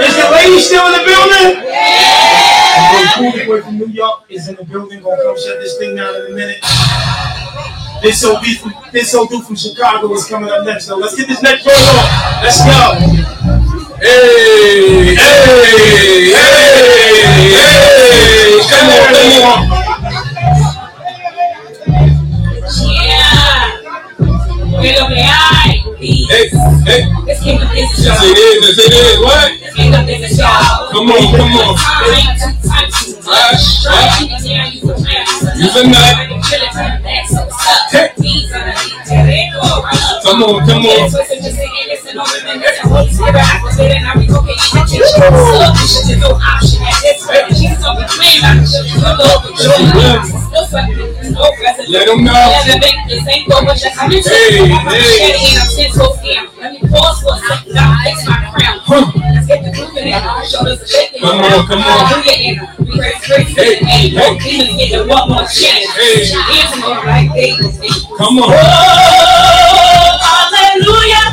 Is 0.06 0.16
the 0.16 0.30
lady 0.32 0.60
still 0.60 0.86
in 0.88 0.94
the 0.94 1.04
building? 1.04 1.63
Yeah. 3.20 3.32
Cool 3.32 3.46
boy 3.46 3.62
from 3.62 3.78
New 3.78 3.88
York 3.88 4.24
is 4.30 4.48
in 4.48 4.56
the 4.56 4.64
building. 4.66 5.02
Gonna 5.02 5.22
come 5.22 5.38
shut 5.38 5.60
this 5.60 5.78
thing 5.78 5.96
down 5.96 6.16
in 6.16 6.32
a 6.32 6.36
minute. 6.36 6.58
This 8.02 8.24
Odu 8.26 8.56
from 8.56 8.74
This 8.92 9.14
Odu 9.14 9.42
from 9.42 9.56
Chicago 9.56 10.12
is 10.14 10.26
coming 10.26 10.50
up 10.50 10.66
next. 10.66 10.86
So 10.86 10.98
let's 10.98 11.16
get 11.16 11.28
this 11.28 11.42
next 11.42 11.64
joint 11.64 11.78
on. 11.78 12.44
Let's 12.44 12.60
go. 12.66 12.96
Hey, 14.02 15.16
hey, 15.16 16.34
hey, 16.34 16.74
hey. 17.54 18.60
Come 18.70 18.90
on, 18.90 19.14
come 19.14 19.44
on. 19.46 19.84
Wait 24.82 25.00
up 25.00 25.08
the 25.08 25.16
eye. 25.24 25.80
Hey, 25.98 26.50
hey. 26.84 27.02
This 27.26 27.40
kingdom 27.42 27.70
is 27.72 27.88
a 28.00 28.04
Yes, 28.04 28.24
it 28.24 28.38
is. 28.38 28.78
Yes, 28.78 28.78
it 28.78 28.94
is. 28.94 29.20
What? 29.22 29.52
This 29.60 29.74
kingdom 29.76 30.10
is 30.10 30.32
a 30.32 30.36
show. 30.36 30.90
Come 30.92 31.10
on, 31.10 31.22
come 31.32 31.56
on. 31.56 31.78
Time 31.78 32.36
to 32.36 32.68
time 32.68 32.90
Use 33.24 33.32
a 35.78 35.84
nut. 35.88 36.16
Come 40.24 40.44
on, 40.44 40.68
come 40.68 40.86
on. 40.86 41.10
Twisted, 42.14 42.22
just 42.22 42.22
saying, 42.22 42.22
listen, 42.22 42.22
no 42.22 42.24
remembrance. 42.24 42.78
The 42.78 42.90
Holy 42.90 43.10
Spirit, 43.10 43.36
I 43.42 43.62
was 43.64 43.78
there 43.78 43.96
and 43.98 44.06
I 44.06 44.14
revocate 44.14 44.62
each 44.62 44.70
and 44.70 45.24
every 45.24 45.42
Submission 45.50 46.04
is 46.14 46.20
no 46.22 46.32
option 46.38 46.80
at 46.86 46.98
this 47.02 47.20
rate. 47.26 47.48
Jesus 47.58 47.82
don't 47.82 47.98
be 47.98 48.06
playing 48.06 48.42
like 48.46 48.62
a 48.62 48.66
children. 48.70 49.02
No 49.02 49.12
love, 49.18 49.42
but 49.42 49.54
joy. 49.58 49.82
No 50.54 50.62
sweating, 50.70 50.98
there's 50.98 51.32
no 51.34 51.50
present. 51.58 51.90
Let 51.90 52.10
'em 52.10 52.22
know. 52.24 52.34
Never 52.34 52.78
make 52.86 53.00
this 53.10 53.26
ain't 53.28 53.50
but 53.50 53.66
just 53.78 53.98
I'm 53.98 54.12
in 54.14 54.22
Hey, 54.22 54.70
hey. 54.70 55.34
and 55.34 55.58
I'm 55.58 55.70
ten 55.74 55.90
toes 55.90 56.18
down. 56.22 56.46
Let 56.62 56.70
me 56.74 56.80
pause 56.90 57.18
for 57.26 57.34
a 57.34 57.40
second. 57.42 57.78
I'll 57.78 57.98
fix 58.06 58.18
my 58.30 58.38
crown. 58.54 58.78
Let's 59.34 59.48
get 59.50 59.60
the 59.66 59.72
grooving 59.74 60.08
in. 60.14 60.22
Shoulders 60.46 60.82
are 60.82 60.88
shaking. 60.88 61.22
Come 61.22 61.42
on, 61.42 61.66
come 61.66 61.82
on. 61.82 61.98
Hallelujah, 62.06 62.62
and 62.78 62.88
we 62.88 62.94
raise 63.02 63.22
grace. 63.26 63.50
Hey, 63.58 63.76
Hey, 63.84 64.12
no 64.14 64.38
demons 64.38 64.78
getting 64.78 65.08
one 65.10 65.26
more 65.30 65.48
chance. 65.50 65.90
Hey. 65.98 66.30
Hands 66.30 66.78
more 66.78 67.02
like 67.06 67.34
David. 67.34 67.74
Come 68.18 68.38
on. 68.40 68.54
Hallelujah, 70.22 71.33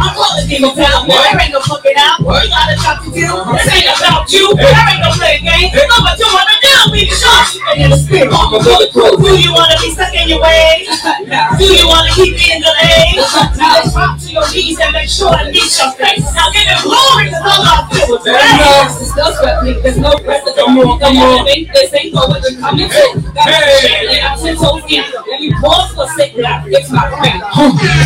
I'm 0.00 0.16
calling 0.16 0.48
people 0.48 0.72
down. 0.72 1.04
There 1.04 1.36
ain't 1.36 1.52
no 1.52 1.60
fucking 1.60 1.92
out. 2.00 2.24
What? 2.24 2.44
You 2.44 2.48
gotta 2.48 2.76
talk 2.80 3.04
to 3.04 3.10
you. 3.12 3.28
This 3.52 3.68
ain't 3.68 3.92
about 3.92 4.32
you. 4.32 4.48
There 4.56 4.72
ain't 4.72 5.04
no 5.04 5.12
play 5.12 5.44
game. 5.44 5.68
I'm 5.76 6.00
what 6.00 6.16
you 6.16 6.24
wanna 6.32 6.56
do. 6.56 6.72
Can 6.90 7.12
show 7.12 7.28
you 7.52 7.84
in 7.84 7.90
the 7.92 7.98
spirit. 8.00 8.32
Do 8.32 9.32
you 9.36 9.52
wanna 9.52 9.76
be 9.76 9.92
stuck 9.92 10.16
in 10.16 10.32
your 10.32 10.40
ways? 10.40 10.88
Do 11.60 11.64
you 11.68 11.84
wanna 11.84 12.08
keep 12.16 12.32
being 12.32 12.64
delayed? 12.64 13.20
Now 13.60 13.84
drop 13.92 14.16
to 14.24 14.28
your 14.32 14.48
knees 14.48 14.80
and 14.80 14.92
make 14.96 15.12
sure 15.12 15.28
I 15.28 15.52
meet 15.52 15.68
your 15.68 15.92
face. 16.00 16.24
Now 16.32 16.48
give 16.48 16.64
him 16.64 16.80
glory 16.80 17.28
because 17.28 17.44
all 17.44 17.60
I 17.60 17.84
feel 17.92 18.16
is 18.16 18.24
praise. 18.24 18.96
There's 18.96 19.16
no 19.20 19.26
sweat. 19.36 19.84
There's 19.84 20.00
no 20.00 20.16
precedent. 20.16 20.56
Come 20.56 20.80
on, 20.80 20.96
come 20.96 21.16
on. 21.20 21.44
This 21.44 21.92
ain't 21.92 22.16
for 22.16 22.24
what 22.24 22.40
you're 22.40 22.56
coming 22.56 22.88
to. 22.88 23.04
Hey. 23.36 24.24
I'm 24.24 24.40
ten 24.40 24.56
toes 24.56 24.80
in. 24.88 25.04
Let 25.28 25.40
me 25.44 25.52
pause 25.60 25.92
for 25.92 26.08
a 26.08 26.16
second. 26.16 26.48
I 26.48 26.64
fix 26.64 26.88
my 26.88 27.04
crown. 27.12 27.44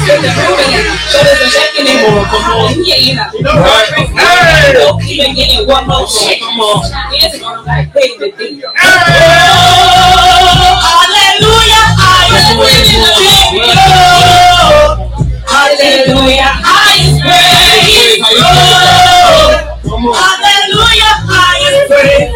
Get 0.04 0.18
the 0.18 0.30
grooving 0.34 0.74
in. 0.74 1.83
Shoulders 1.84 2.00
are 2.00 2.00
shaking 2.00 2.00
in. 2.00 2.00
Come 2.00 2.16
on, 2.16 2.24
come 2.26 2.52
on. 2.52 2.84
Yeah, 2.84 2.96
you 2.96 3.14
know. 3.16 3.28
Right. 3.44 4.08
Hey. 4.08 4.72
No 4.74 4.98
even 5.06 5.34
getting 5.34 5.66
one 5.66 5.86
more 5.86 6.06
shake. 6.08 6.40
Come 6.40 6.60
on. 6.60 6.90
Dancing 7.12 7.44
on 7.44 7.64
like 7.64 7.92
David 7.92 8.36
did. 8.38 8.64
Hey. 8.64 8.70
Hallelujah, 10.84 11.84
I 12.00 12.28
am 12.32 12.58
winning 12.58 13.00
the. 13.04 13.12
Hallelujah, 15.46 16.52
I 16.64 16.98
am 17.00 17.20
praise. 17.20 18.22
Hallelujah, 20.16 21.14
I 21.28 21.60
am 21.68 21.76
praise. 21.88 22.32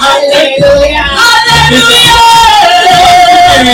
Hallelujah, 0.00 1.04
hallelujah. 1.04 2.43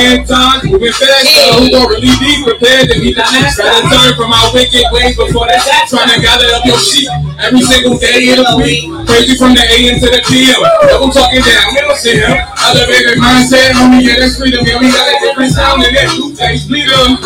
And 0.01 0.25
time 0.25 0.65
moving 0.65 0.97
fast, 0.97 1.29
so 1.29 1.61
who 1.61 1.77
really 1.93 2.09
be 2.25 2.33
prepared 2.41 2.89
to 2.89 2.97
meet 3.05 3.21
the 3.21 3.27
next? 3.37 3.61
Try 3.61 3.69
to 3.69 3.85
turn 3.85 4.17
from 4.17 4.33
our 4.33 4.49
wicked 4.57 4.81
ways 4.97 5.13
before 5.13 5.45
that. 5.45 5.61
Trying 5.93 6.09
to 6.17 6.19
gather 6.25 6.49
up 6.57 6.65
your 6.65 6.81
sheep 6.81 7.13
every 7.37 7.61
single 7.61 8.01
day 8.01 8.33
of 8.33 8.41
the 8.49 8.57
week. 8.57 8.89
Crazy 9.05 9.37
from 9.37 9.53
the 9.53 9.61
AM 9.61 10.01
to 10.01 10.09
the 10.09 10.25
PM. 10.25 10.57
Double 10.89 11.13
talking 11.13 11.45
down, 11.45 11.69
don't 11.77 12.01
see 12.01 12.17
him. 12.17 12.33
Elevated 12.65 13.21
mindset, 13.21 13.77
homie, 13.77 14.01
yeah, 14.01 14.25
that's 14.25 14.41
freedom. 14.41 14.65
Yeah, 14.65 14.81
we 14.81 14.89
got 14.89 15.05
a 15.05 15.17
different 15.21 15.53
sound 15.53 15.85
than 15.85 15.93
that. 15.93 16.09
Taste, 16.33 16.69
bleed 16.73 16.89
'em. 16.89 17.21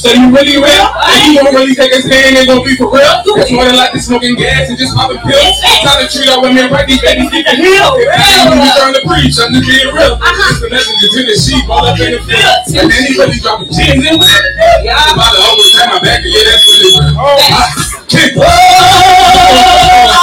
So 0.00 0.08
you 0.16 0.32
really 0.32 0.56
real? 0.56 0.88
And 0.96 1.28
you 1.28 1.44
won't 1.44 1.52
really 1.52 1.76
take 1.76 1.92
a 1.92 2.00
stand 2.00 2.32
and 2.40 2.48
gon' 2.48 2.64
be 2.64 2.72
for 2.72 2.88
real? 2.88 3.20
It's 3.36 3.52
more 3.52 3.68
than 3.68 3.76
like 3.76 3.92
the 3.92 4.00
smoking 4.00 4.32
gas 4.32 4.72
and 4.72 4.80
just 4.80 4.96
popping 4.96 5.20
pills. 5.20 5.60
Trying 5.84 6.00
to 6.00 6.08
treat 6.08 6.24
our 6.32 6.40
women 6.40 6.72
right, 6.72 6.88
these 6.88 7.04
babies 7.04 7.28
keep 7.28 7.44
it 7.44 7.60
heal. 7.60 7.92
When 8.48 8.64
you 8.64 8.72
trying 8.80 8.96
to 8.96 9.04
preach, 9.04 9.36
I'm 9.36 9.52
just 9.52 9.68
being 9.68 9.92
real. 9.92 10.16
Uh-huh. 10.16 10.56
It's 10.56 10.64
the 10.64 10.72
message 10.72 11.04
to 11.04 11.20
the 11.20 11.36
sheep, 11.36 11.68
all 11.68 11.84
up 11.84 12.00
in 12.00 12.16
the 12.16 12.20
field. 12.24 12.40
And 12.80 12.88
then 12.88 13.00
he 13.04 13.12
really 13.20 13.36
dropping 13.44 13.68
gems 13.68 14.00
in 14.00 14.16
with 14.16 14.24
it. 14.24 14.88
I'm 14.88 15.20
about 15.20 15.36
to 15.36 15.40
always 15.44 15.68
have 15.76 15.92
my 15.92 16.00
back, 16.00 16.24
and 16.24 16.32
yeah, 16.32 16.48
that's 16.48 16.64
really 16.64 16.96
real. 16.96 17.20
Oh, 17.20 17.36
I 17.36 17.68
kick. 18.08 18.40
Hallelujah, 18.40 20.16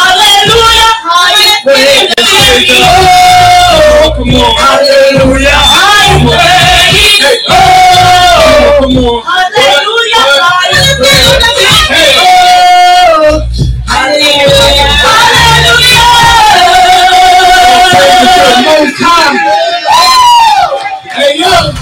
I 1.06 1.62
praise. 1.62 2.82
Oh, 2.82 4.10
come 4.18 4.42
on. 4.42 4.58
Hallelujah, 4.58 5.54
I 5.54 6.18
am 6.18 6.26
praise. 6.26 7.22
Hey, 7.22 7.46
oh, 7.46 8.82
come 8.82 8.98
on. 9.06 9.37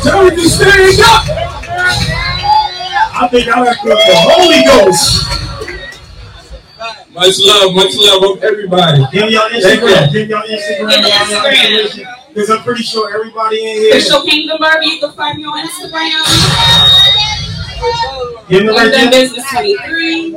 Hey, 0.06 0.12
yo, 0.12 0.30
Jersey, 0.30 0.50
stand 0.50 1.00
up. 1.02 1.26
I 3.18 3.28
think 3.32 3.48
I 3.48 3.60
like 3.62 3.82
the 3.82 3.96
Holy 3.98 4.62
Ghost. 4.66 5.26
Much 7.12 7.40
love, 7.40 7.74
much 7.74 7.96
love 7.96 8.38
of 8.38 8.44
everybody. 8.44 9.04
Give 9.12 9.32
y'all 9.32 9.50
Thank 9.50 9.64
you. 9.64 9.88
Instagram. 9.88 10.12
Give 10.12 10.30
y'all 10.30 10.44
Instagram. 10.44 12.06
Because 12.28 12.50
I'm 12.52 12.62
pretty 12.64 12.84
sure 12.84 13.12
everybody 13.16 13.58
in 13.58 13.78
here. 13.78 13.92
Official 13.98 14.22
Kingdom 14.22 14.58
Barbie, 14.60 14.86
you 14.88 15.00
can 15.00 15.12
find 15.14 15.38
me 15.38 15.46
on 15.46 15.66
Instagram. 15.66 16.22
Give 18.50 18.62
me 18.64 18.70
right 18.70 18.76
London 18.76 19.10
there. 19.10 19.12
Business 19.12 19.50
23, 19.50 20.32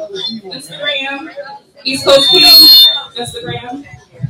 Instagram. 0.45 1.35
East 1.85 2.05
Coast 2.05 2.31
King, 2.31 2.69
Instagram. 3.17 3.85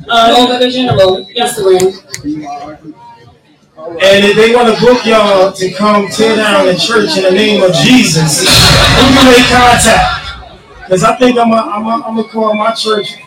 Uh, 0.09 0.33
Nova 0.35 0.57
the 0.59 0.69
General, 0.69 1.25
Instagram. 1.25 3.08
And 3.79 4.27
if 4.27 4.35
they 4.35 4.51
want 4.53 4.67
to 4.67 4.75
book 4.83 5.05
y'all 5.05 5.53
to 5.53 5.71
come 5.71 6.09
tear 6.09 6.35
down 6.35 6.65
the 6.65 6.75
church 6.75 7.15
in 7.15 7.23
the 7.23 7.31
name 7.31 7.63
of 7.63 7.71
Jesus, 7.71 8.41
who 8.43 9.05
can 9.15 9.23
make 9.23 9.47
contact? 9.47 10.35
Because 10.83 11.01
I 11.03 11.15
think 11.15 11.39
I'm 11.39 11.49
going 11.49 11.63
I'm 11.63 11.87
a, 11.87 12.03
I'm 12.03 12.17
to 12.17 12.23
call 12.27 12.53
my 12.55 12.73
church. 12.73 13.15
oh, 13.15 13.21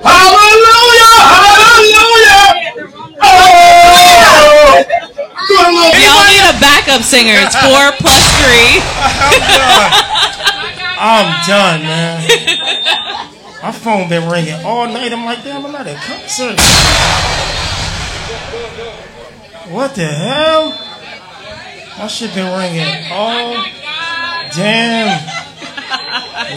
hallelujah! 0.00 1.12
Hallelujah! 1.28 2.72
Oh! 3.20 4.80
Y'all 5.92 6.24
need 6.24 6.40
a 6.48 6.56
backup 6.56 7.02
singer. 7.02 7.34
It's 7.36 7.52
four 7.56 7.92
plus 8.00 8.24
three. 8.40 8.80
I'm 10.96 11.28
done, 11.46 11.82
man. 11.82 12.24
My 13.62 13.72
phone 13.72 14.08
been 14.08 14.30
ringing 14.30 14.54
all 14.64 14.86
night. 14.86 15.12
I'm 15.12 15.24
like, 15.26 15.44
damn, 15.44 15.66
I'm 15.66 15.74
at 15.74 15.86
a 15.86 15.94
concert. 15.94 16.58
What 19.70 19.94
the 19.94 20.06
hell? 20.06 20.70
My 21.98 22.06
shit 22.06 22.34
been 22.34 22.48
ringing 22.56 23.12
all 23.12 23.62
damn 24.56 25.12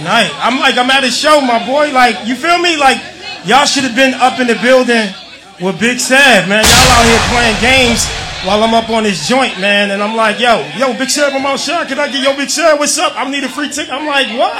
night. 0.02 0.32
I'm 0.40 0.60
like, 0.60 0.78
I'm 0.78 0.90
at 0.90 1.04
a 1.04 1.12
show, 1.12 1.42
my 1.42 1.60
boy. 1.68 1.92
Like, 1.92 2.26
you 2.26 2.36
feel 2.36 2.58
me? 2.58 2.78
Like, 2.78 3.04
y'all 3.44 3.66
should 3.66 3.84
have 3.84 3.96
been 3.96 4.14
up 4.14 4.40
in 4.40 4.48
the 4.48 4.56
building 4.64 5.12
with 5.60 5.80
Big 5.80 6.00
Sav, 6.00 6.48
man. 6.48 6.64
Y'all 6.64 6.92
out 6.96 7.06
here 7.06 7.20
playing 7.36 7.60
games 7.60 8.08
while 8.48 8.64
I'm 8.64 8.74
up 8.74 8.90
on 8.90 9.04
this 9.04 9.28
joint, 9.28 9.60
man. 9.60 9.92
And 9.92 10.02
I'm 10.02 10.16
like, 10.16 10.40
yo, 10.40 10.66
yo, 10.78 10.98
Big 10.98 11.10
Sav, 11.10 11.34
I'm 11.34 11.46
outside. 11.46 11.90
Can 11.90 12.00
I 12.00 12.08
get 12.08 12.24
yo, 12.24 12.36
Big 12.38 12.50
Sav? 12.50 12.80
What's 12.80 12.98
up? 12.98 13.12
I 13.16 13.30
need 13.30 13.44
a 13.44 13.50
free 13.50 13.68
ticket. 13.68 13.92
I'm 13.92 14.08
like, 14.08 14.28
what? 14.40 14.56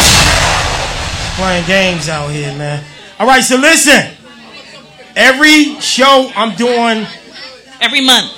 Playing 1.36 1.66
games 1.66 2.10
out 2.10 2.28
here, 2.30 2.56
man. 2.56 2.84
All 3.20 3.28
right, 3.28 3.44
so 3.44 3.58
listen. 3.58 4.12
Every 5.16 5.80
show 5.80 6.32
I'm 6.36 6.56
doing 6.56 7.06
every 7.82 8.02
month. 8.02 8.32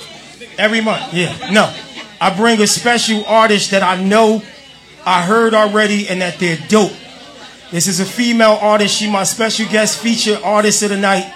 Every 0.58 0.80
month, 0.80 1.12
yeah. 1.12 1.50
No, 1.50 1.72
I 2.20 2.34
bring 2.34 2.60
a 2.60 2.66
special 2.66 3.24
artist 3.26 3.70
that 3.70 3.82
I 3.82 4.02
know 4.02 4.42
I 5.04 5.22
heard 5.22 5.54
already 5.54 6.08
and 6.08 6.20
that 6.20 6.38
they're 6.38 6.58
dope. 6.68 6.92
This 7.70 7.86
is 7.86 8.00
a 8.00 8.04
female 8.04 8.58
artist. 8.60 8.96
She 8.96 9.10
my 9.10 9.24
special 9.24 9.66
guest 9.66 10.00
feature 10.00 10.38
artist 10.42 10.82
of 10.82 10.90
the 10.90 10.96
night. 10.96 11.32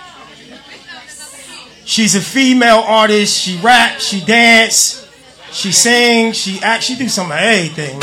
She's 1.85 2.15
a 2.15 2.21
female 2.21 2.85
artist. 2.87 3.37
She 3.37 3.59
rap, 3.59 3.99
she 4.01 4.25
dance, 4.25 5.07
she 5.51 5.73
sing, 5.73 6.33
she 6.33 6.61
act, 6.63 6.85
she 6.85 6.97
do 6.97 7.09
some 7.09 7.33
of 7.33 7.39
everything. 7.39 7.99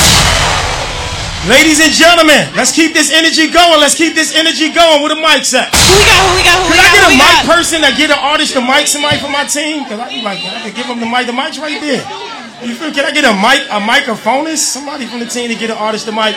Ladies 1.45 1.80
and 1.80 1.93
gentlemen, 1.93 2.43
let's 2.57 2.73
keep 2.76 2.91
this 2.97 3.07
energy 3.14 3.47
going. 3.47 3.80
Let's 3.80 3.95
keep 3.95 4.15
this 4.15 4.34
energy 4.35 4.73
going. 4.73 4.99
Where 4.99 5.14
the 5.14 5.22
mics 5.22 5.53
at? 5.55 5.69
Who 5.72 5.80
we 5.95 6.03
got? 6.03 6.19
Who 6.27 6.35
we 6.35 6.43
got? 6.43 6.57
Who 6.59 6.68
Can 6.68 6.76
we 6.76 6.80
I 6.81 6.88
got? 6.91 6.95
get 6.97 7.05
a 7.07 7.14
mic 7.15 7.35
got? 7.39 7.45
person 7.47 7.77
that 7.88 7.93
get 7.95 8.09
an 8.11 8.19
artist 8.19 8.51
the 8.57 8.59
mic, 8.59 8.84
somebody 8.89 9.15
from 9.22 9.31
my 9.31 9.45
team? 9.47 9.88
Cause 9.88 9.95
I 9.95 10.09
be 10.11 10.19
like, 10.26 10.43
I 10.43 10.68
could 10.68 10.76
give 10.76 10.88
them 10.91 10.99
the 10.99 11.07
mic. 11.07 11.23
The 11.23 11.31
mic's 11.31 11.55
right 11.55 11.80
there. 11.80 12.03
You 12.68 12.76
feel? 12.76 12.91
Can 12.91 13.05
I 13.07 13.15
get 13.15 13.23
a 13.23 13.31
mic, 13.31 13.64
a 13.72 13.80
microphonist? 13.80 14.65
Somebody 14.76 15.05
from 15.07 15.23
the 15.23 15.30
team 15.30 15.47
to 15.47 15.55
get 15.55 15.72
an 15.72 15.77
artist 15.80 16.03
the 16.03 16.11
mic. 16.11 16.35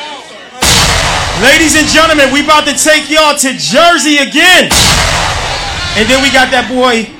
Ladies 1.42 1.74
and 1.74 1.88
gentlemen, 1.90 2.30
we 2.30 2.44
about 2.46 2.68
to 2.70 2.76
take 2.78 3.10
y'all 3.10 3.34
to 3.34 3.50
Jersey 3.58 4.22
again. 4.22 4.70
And 5.98 6.06
then 6.06 6.22
we 6.22 6.30
got 6.30 6.54
that 6.54 6.70
boy, 6.70 7.10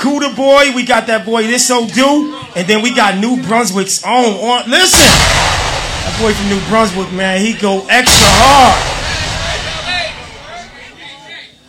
Kuda 0.00 0.32
Boy. 0.32 0.72
We 0.72 0.86
got 0.88 1.04
that 1.12 1.26
boy, 1.28 1.44
This 1.52 1.68
Odu. 1.68 2.32
And 2.56 2.64
then 2.64 2.80
we 2.80 2.94
got 2.96 3.18
New 3.20 3.36
Brunswick's 3.44 4.00
own. 4.08 4.40
On, 4.40 4.64
listen, 4.70 5.04
that 6.08 6.16
boy 6.16 6.32
from 6.32 6.48
New 6.48 6.56
Brunswick, 6.72 7.12
man, 7.12 7.36
he 7.44 7.52
go 7.52 7.84
extra 7.92 8.32
hard. 8.40 8.80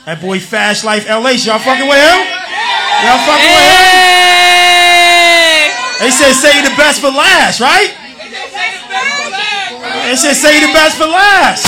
That 0.08 0.24
boy 0.24 0.40
Fastlife 0.40 1.04
LH, 1.12 1.44
y'all 1.44 1.60
fucking 1.60 1.84
with 1.84 2.00
him? 2.00 2.20
Y'all 3.04 3.20
fucking 3.28 3.52
with 3.52 3.68
him? 3.68 4.00
They 6.00 6.08
said 6.16 6.32
say 6.40 6.56
the 6.64 6.72
best 6.80 7.04
for 7.04 7.12
last, 7.12 7.60
right? 7.60 7.92
They 10.08 10.16
said 10.16 10.40
say 10.40 10.64
the 10.64 10.72
best 10.72 10.96
for 10.96 11.12
last. 11.12 11.68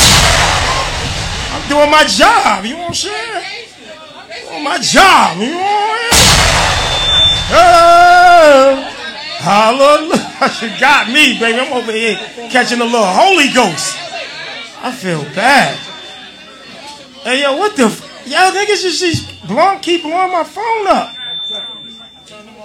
I'm 1.51 1.67
doing 1.67 1.91
my 1.91 2.07
job, 2.07 2.63
you 2.63 2.79
I'm 2.79 2.95
saying? 2.95 3.67
Doing 4.47 4.63
my 4.63 4.79
job, 4.79 5.43
you 5.43 5.51
know 5.51 5.59
what 5.59 5.99
I'm 6.07 6.23
saying? 6.23 6.39
Oh, 7.51 8.90
hallelujah. 9.41 10.27
She 10.57 10.67
got 10.79 11.07
me, 11.07 11.37
baby. 11.39 11.59
I'm 11.59 11.71
over 11.71 11.91
here 11.91 12.15
catching 12.49 12.81
a 12.81 12.83
little 12.83 13.05
Holy 13.05 13.53
Ghost. 13.53 13.95
I 14.81 14.91
feel 14.91 15.21
bad. 15.35 15.77
Hey, 17.21 17.43
yo, 17.43 17.55
what 17.57 17.75
the? 17.75 17.83
F- 17.83 18.25
y'all 18.25 18.49
niggas 18.51 18.81
just, 18.81 18.99
just 18.99 19.47
blowing, 19.47 19.79
keep 19.79 20.01
blowing 20.01 20.31
my 20.31 20.43
phone 20.43 20.87
up. 20.87 21.13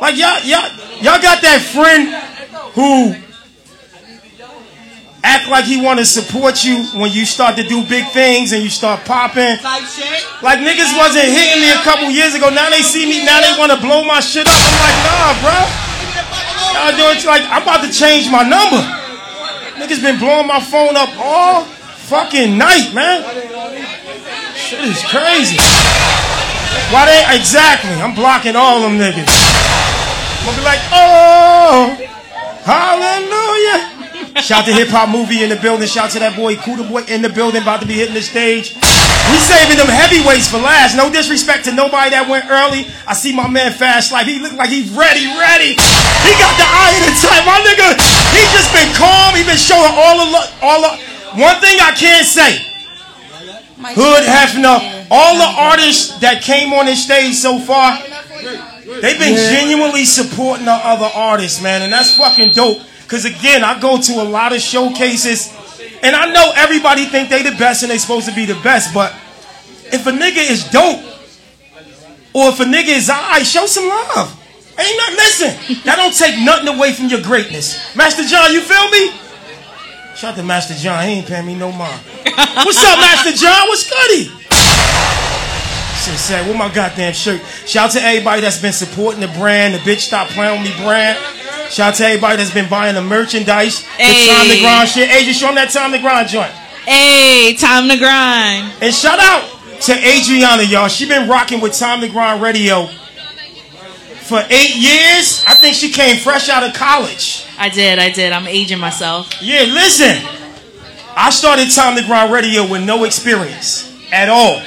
Like 0.01 0.17
y'all, 0.17 0.41
y'all, 0.45 0.69
y'all 1.05 1.21
got 1.21 1.43
that 1.43 1.61
friend 1.61 2.09
who 2.73 3.15
act 5.23 5.49
like 5.49 5.65
he 5.67 5.83
want 5.83 5.99
to 5.99 6.07
support 6.07 6.65
you 6.65 6.85
when 6.99 7.13
you 7.13 7.27
start 7.27 7.57
to 7.57 7.63
do 7.63 7.85
big 7.87 8.07
things 8.13 8.53
and 8.53 8.63
you 8.63 8.71
start 8.71 9.05
popping. 9.05 9.57
Like 10.41 10.61
niggas 10.65 10.97
wasn't 10.97 11.29
hitting 11.29 11.61
me 11.61 11.73
a 11.73 11.83
couple 11.85 12.09
years 12.09 12.35
ago. 12.35 12.49
Now 12.49 12.71
they 12.71 12.81
see 12.81 13.05
me. 13.05 13.25
Now 13.25 13.41
they 13.41 13.59
want 13.59 13.73
to 13.73 13.81
blow 13.85 14.05
my 14.05 14.21
shit 14.21 14.47
up. 14.47 14.55
I'm 14.57 14.81
like, 14.81 14.99
nah, 15.05 15.33
bro. 15.45 15.96
Y'all 16.75 16.97
doing 16.97 17.19
like 17.27 17.43
I'm 17.51 17.63
about 17.63 17.85
to 17.85 17.93
change 17.93 18.31
my 18.31 18.43
number. 18.43 18.83
Niggas 19.77 20.01
been 20.03 20.19
blowing 20.19 20.47
my 20.47 20.61
phone 20.61 20.97
up 20.97 21.11
all 21.19 21.65
fucking 22.09 22.57
night, 22.57 22.95
man. 22.95 23.23
Shit 24.55 24.81
is 24.81 25.03
crazy. 25.05 25.59
Why 26.91 27.07
they 27.07 27.37
exactly? 27.37 27.91
I'm 28.01 28.15
blocking 28.15 28.57
all 28.57 28.81
them 28.81 28.99
niggas. 28.99 29.27
I'm 29.27 30.47
gonna 30.47 30.59
be 30.59 30.65
like, 30.65 30.81
oh, 30.93 31.97
hallelujah. 32.63 33.96
Shout 34.43 34.67
to 34.67 34.73
Hip 34.73 34.89
Hop 34.93 35.09
Movie 35.09 35.43
in 35.43 35.49
the 35.49 35.57
building. 35.57 35.89
Shout 35.89 36.11
to 36.13 36.19
that 36.21 36.37
boy 36.37 36.57
Kuda 36.57 36.85
Boy 36.89 37.03
in 37.09 37.23
the 37.23 37.29
building, 37.33 37.63
about 37.63 37.81
to 37.81 37.89
be 37.89 37.95
hitting 37.95 38.15
the 38.15 38.23
stage. 38.23 38.77
We 38.77 39.37
saving 39.43 39.81
them 39.81 39.89
heavyweights 39.91 40.47
for 40.47 40.61
last. 40.61 40.95
No 40.95 41.11
disrespect 41.11 41.65
to 41.67 41.73
nobody 41.75 42.13
that 42.15 42.29
went 42.29 42.47
early. 42.47 42.87
I 43.09 43.15
see 43.17 43.35
my 43.35 43.49
man 43.49 43.73
Fastlife. 43.73 44.29
He 44.29 44.39
look 44.39 44.55
like 44.55 44.69
he's 44.71 44.93
ready, 44.93 45.27
ready. 45.35 45.75
He 45.75 46.33
got 46.39 46.55
the 46.61 46.69
eye 46.69 46.95
of 46.95 47.03
the 47.11 47.15
time. 47.17 47.43
My 47.49 47.59
nigga, 47.65 47.97
he 48.37 48.43
just 48.55 48.71
been 48.71 48.87
calm. 48.95 49.35
He 49.35 49.43
been 49.43 49.59
showing 49.59 49.91
all 49.99 50.21
the 50.21 50.29
lo- 50.31 50.51
all 50.63 50.81
the. 50.85 50.93
One 51.41 51.57
thing 51.59 51.81
I 51.83 51.91
can't 51.97 52.27
say. 52.29 52.63
Hood 53.99 54.25
Hefner, 54.25 55.07
all 55.11 55.37
the 55.37 55.53
artists 55.59 56.19
that 56.21 56.43
came 56.43 56.73
on 56.73 56.87
this 56.87 57.05
stage 57.05 57.35
so 57.35 57.59
far, 57.59 57.99
they've 59.01 59.19
been 59.19 59.37
genuinely 59.37 60.05
supporting 60.05 60.65
the 60.65 60.73
other 60.73 61.11
artists, 61.15 61.63
man, 61.63 61.83
and 61.83 61.93
that's 61.93 62.17
fucking 62.17 62.51
dope. 62.51 62.79
Cause 63.09 63.25
again, 63.25 63.63
I 63.63 63.79
go 63.81 64.01
to 64.01 64.13
a 64.21 64.25
lot 64.25 64.53
of 64.53 64.61
showcases, 64.61 65.55
and 66.03 66.17
I 66.17 66.33
know 66.33 66.53
everybody 66.57 67.05
think 67.07 67.29
they 67.29 67.43
the 67.43 67.57
best 67.57 67.83
and 67.83 67.91
they 67.91 67.99
supposed 67.99 68.29
to 68.29 68.35
be 68.35 68.45
the 68.45 68.59
best, 68.63 68.93
but 68.93 69.13
if 69.93 70.07
a 70.07 70.11
nigga 70.11 70.43
is 70.51 70.69
dope, 70.71 71.01
or 72.35 72.51
if 72.51 72.61
a 72.61 72.65
nigga 72.65 72.89
is 72.97 73.09
alright, 73.09 73.47
show 73.47 73.67
some 73.67 73.89
love. 73.89 74.33
Ain't 74.79 74.97
nothing. 74.99 75.17
Listen, 75.17 75.83
that 75.85 75.97
don't 75.97 76.13
take 76.13 76.37
nothing 76.45 76.69
away 76.69 76.93
from 76.93 77.07
your 77.07 77.23
greatness, 77.23 77.95
Master 77.97 78.25
John. 78.25 78.53
You 78.53 78.61
feel 78.61 78.91
me? 78.91 79.11
Shout 80.17 80.33
out 80.33 80.37
to 80.37 80.43
Master 80.43 80.75
John. 80.75 81.05
He 81.07 81.15
ain't 81.15 81.27
paying 81.27 81.47
me 81.47 81.55
no 81.55 81.73
mind. 81.73 82.01
What's 82.65 82.83
up, 82.85 82.99
Master 82.99 83.33
John? 83.33 83.69
What's 83.69 83.89
goody? 83.89 84.33
Shit 86.07 86.21
said, 86.21 86.47
with 86.47 86.57
my 86.57 86.73
goddamn 86.73 87.13
shirt. 87.15 87.41
Shout 87.67 87.87
out 87.87 87.91
to 87.95 88.01
everybody 88.01 88.41
that's 88.41 88.63
been 88.63 88.73
supporting 88.73 89.21
the 89.21 89.27
brand, 89.27 89.75
the 89.75 89.79
bitch 89.79 90.07
stop 90.07 90.29
playing 90.29 90.63
with 90.63 90.71
me 90.71 90.85
brand. 90.85 91.19
Shout 91.69 91.95
out 91.95 91.95
to 91.97 92.05
everybody 92.07 92.37
that's 92.37 92.55
been 92.55 92.71
buying 92.71 92.95
the 92.95 93.03
merchandise, 93.03 93.83
the 93.83 94.05
time 94.05 94.49
to 94.49 94.61
grind 94.61 94.89
shit. 94.89 95.09
Hey, 95.09 95.25
just 95.25 95.41
show 95.41 95.47
them 95.47 95.57
that 95.57 95.71
time 95.71 95.91
to 95.91 95.99
grind 95.99 96.29
joint. 96.29 96.53
Hey, 96.87 97.57
time 97.59 97.89
to 97.89 97.99
grind. 97.99 98.73
And 98.81 98.95
shout 98.95 99.19
out 99.19 99.51
to 99.81 99.93
Adriana, 99.95 100.63
y'all. 100.63 100.87
She 100.87 101.09
been 101.09 101.29
rocking 101.29 101.61
with 101.61 101.77
Time 101.77 102.01
to 102.03 102.09
Grind 102.09 102.41
Radio 102.41 102.87
for 102.87 104.39
eight 104.49 104.77
years. 104.77 105.43
I 105.49 105.55
think 105.55 105.75
she 105.75 105.91
came 105.91 106.19
fresh 106.19 106.49
out 106.49 106.63
of 106.63 106.73
college. 106.73 107.45
I 107.59 107.69
did, 107.69 107.99
I 107.99 108.13
did. 108.13 108.33
I'm 108.33 108.47
aging 108.47 108.79
myself. 108.79 109.29
Yeah, 109.43 109.63
listen. 109.63 110.25
I 111.17 111.31
started 111.31 111.69
Time 111.73 111.97
to 111.97 112.07
Grind 112.07 112.33
Radio 112.33 112.71
with 112.71 112.85
no 112.85 113.03
experience 113.03 113.93
at 114.13 114.29
all. 114.29 114.63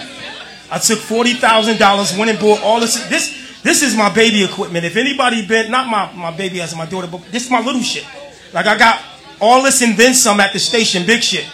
I 0.71 0.79
took 0.79 0.99
forty 0.99 1.33
thousand 1.33 1.79
dollars, 1.79 2.15
went 2.17 2.29
and 2.29 2.39
bought 2.39 2.61
all 2.61 2.79
this. 2.79 3.07
This 3.09 3.61
this 3.63 3.81
is 3.81 3.95
my 3.95 4.13
baby 4.13 4.43
equipment. 4.43 4.85
If 4.85 4.95
anybody 4.95 5.45
been 5.45 5.71
not 5.71 5.87
my 5.87 6.11
my 6.13 6.35
baby 6.35 6.61
as 6.61 6.75
my 6.75 6.85
daughter, 6.85 7.07
but 7.07 7.23
this 7.31 7.45
is 7.45 7.51
my 7.51 7.61
little 7.61 7.81
shit. 7.81 8.05
Like 8.53 8.65
I 8.65 8.77
got 8.77 9.01
all 9.41 9.63
this 9.63 9.81
and 9.81 9.97
then 9.97 10.13
some 10.13 10.39
at 10.39 10.53
the 10.53 10.59
station, 10.59 11.05
big 11.05 11.23
shit. 11.23 11.45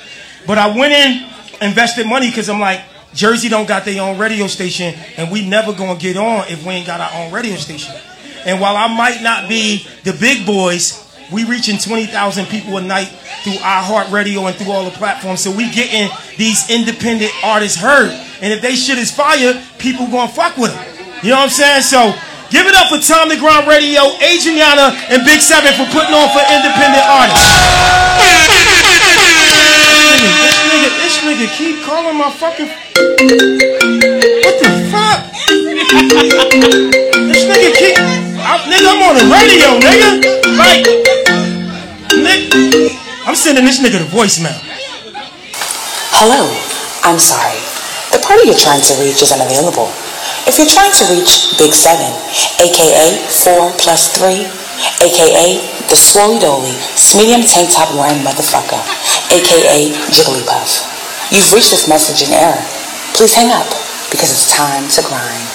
But 0.45 0.57
I 0.57 0.67
went 0.77 0.93
in, 0.93 1.29
invested 1.61 2.05
money 2.07 2.29
because 2.29 2.49
I'm 2.49 2.59
like, 2.59 2.81
Jersey 3.13 3.49
don't 3.49 3.67
got 3.67 3.85
their 3.85 4.01
own 4.01 4.17
radio 4.17 4.47
station, 4.47 4.93
and 5.17 5.31
we 5.31 5.47
never 5.47 5.73
gonna 5.73 5.97
get 5.97 6.17
on 6.17 6.47
if 6.47 6.65
we 6.65 6.73
ain't 6.73 6.87
got 6.87 6.99
our 7.01 7.21
own 7.21 7.31
radio 7.31 7.55
station. 7.55 7.95
And 8.45 8.61
while 8.61 8.75
I 8.77 8.87
might 8.95 9.21
not 9.23 9.49
be 9.49 9.87
the 10.03 10.13
big 10.13 10.45
boys, 10.45 11.04
we 11.31 11.43
reaching 11.43 11.77
20,000 11.77 12.45
people 12.47 12.77
a 12.77 12.81
night 12.81 13.07
through 13.43 13.53
iHeartRadio 13.53 14.47
and 14.47 14.55
through 14.55 14.71
all 14.71 14.85
the 14.85 14.91
platforms. 14.91 15.41
So 15.41 15.51
we 15.51 15.69
getting 15.71 16.09
these 16.37 16.69
independent 16.69 17.31
artists 17.43 17.77
heard. 17.77 18.11
And 18.41 18.53
if 18.53 18.61
they 18.61 18.75
shit 18.75 18.97
is 18.97 19.11
fire, 19.11 19.61
people 19.79 20.07
gonna 20.07 20.31
fuck 20.31 20.57
with 20.57 20.73
them. 20.73 20.85
You 21.23 21.31
know 21.31 21.37
what 21.37 21.49
I'm 21.49 21.49
saying? 21.49 21.81
So 21.81 22.13
give 22.51 22.67
it 22.67 22.75
up 22.75 22.89
for 22.89 22.99
Time 22.99 23.29
to 23.29 23.37
Grind 23.37 23.67
Radio, 23.67 24.13
Adriana, 24.21 24.93
and 25.09 25.25
Big 25.25 25.41
Seven 25.41 25.73
for 25.73 25.85
putting 25.89 26.13
on 26.13 26.29
for 26.29 26.43
independent 26.45 27.05
artists. 27.09 27.49
This 30.45 30.57
nigga, 30.69 30.89
this 31.01 31.15
nigga 31.25 31.47
keep 31.57 31.83
calling 31.85 32.17
my 32.17 32.29
fucking. 32.29 32.67
What 32.69 34.55
the 34.61 34.69
fuck? 34.91 35.19
this 37.31 37.43
nigga 37.49 37.69
keep. 37.73 37.97
I, 37.97 38.61
nigga, 38.69 38.93
I'm 38.93 39.01
on 39.01 39.15
the 39.17 39.25
radio, 39.33 39.79
nigga. 39.81 40.21
Like, 40.57 41.14
nigga, 42.21 42.95
I'm 43.25 43.35
sending 43.35 43.65
this 43.65 43.79
nigga 43.79 43.99
the 43.99 44.09
voicemail. 44.09 44.59
Hello, 46.15 46.47
I'm 47.03 47.19
sorry. 47.19 47.59
The 48.15 48.23
party 48.23 48.47
you're 48.47 48.59
trying 48.59 48.81
to 48.87 48.93
reach 49.03 49.19
is 49.19 49.35
unavailable. 49.35 49.91
If 50.47 50.55
you're 50.61 50.69
trying 50.69 50.93
to 50.95 51.05
reach 51.11 51.57
Big 51.57 51.73
Seven, 51.73 52.07
aka 52.61 53.19
4 53.27 53.75
plus 53.81 54.13
3, 54.15 54.47
aka 55.03 55.59
the 55.89 55.97
Swirly 55.97 56.39
Dolly, 56.39 56.73
medium 57.17 57.43
tank 57.43 57.73
top 57.73 57.91
wearing 57.93 58.23
motherfucker, 58.23 58.79
aka 59.33 59.91
Jigglypuff, 60.13 60.87
you've 61.33 61.51
reached 61.51 61.71
this 61.71 61.89
message 61.89 62.25
in 62.25 62.33
error. 62.33 62.63
Please 63.13 63.35
hang 63.35 63.51
up 63.51 63.67
because 64.09 64.31
it's 64.31 64.51
time 64.51 64.87
to 64.89 65.01
grind. 65.03 65.47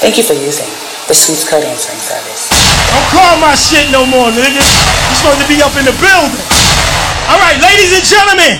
Thank 0.00 0.16
you 0.16 0.24
for 0.24 0.34
using 0.34 0.70
the 1.08 1.14
Sweets 1.14 1.48
Code 1.48 1.64
Answering 1.64 2.00
Service. 2.00 2.59
Don't 2.90 3.08
call 3.14 3.38
my 3.38 3.54
shit 3.54 3.86
no 3.94 4.02
more, 4.04 4.34
nigga. 4.34 4.58
You're 4.58 5.18
supposed 5.18 5.40
to 5.40 5.48
be 5.48 5.62
up 5.62 5.74
in 5.78 5.86
the 5.86 5.94
building. 6.02 6.42
All 7.30 7.38
right, 7.38 7.58
ladies 7.62 7.94
and 7.94 8.02
gentlemen. 8.02 8.58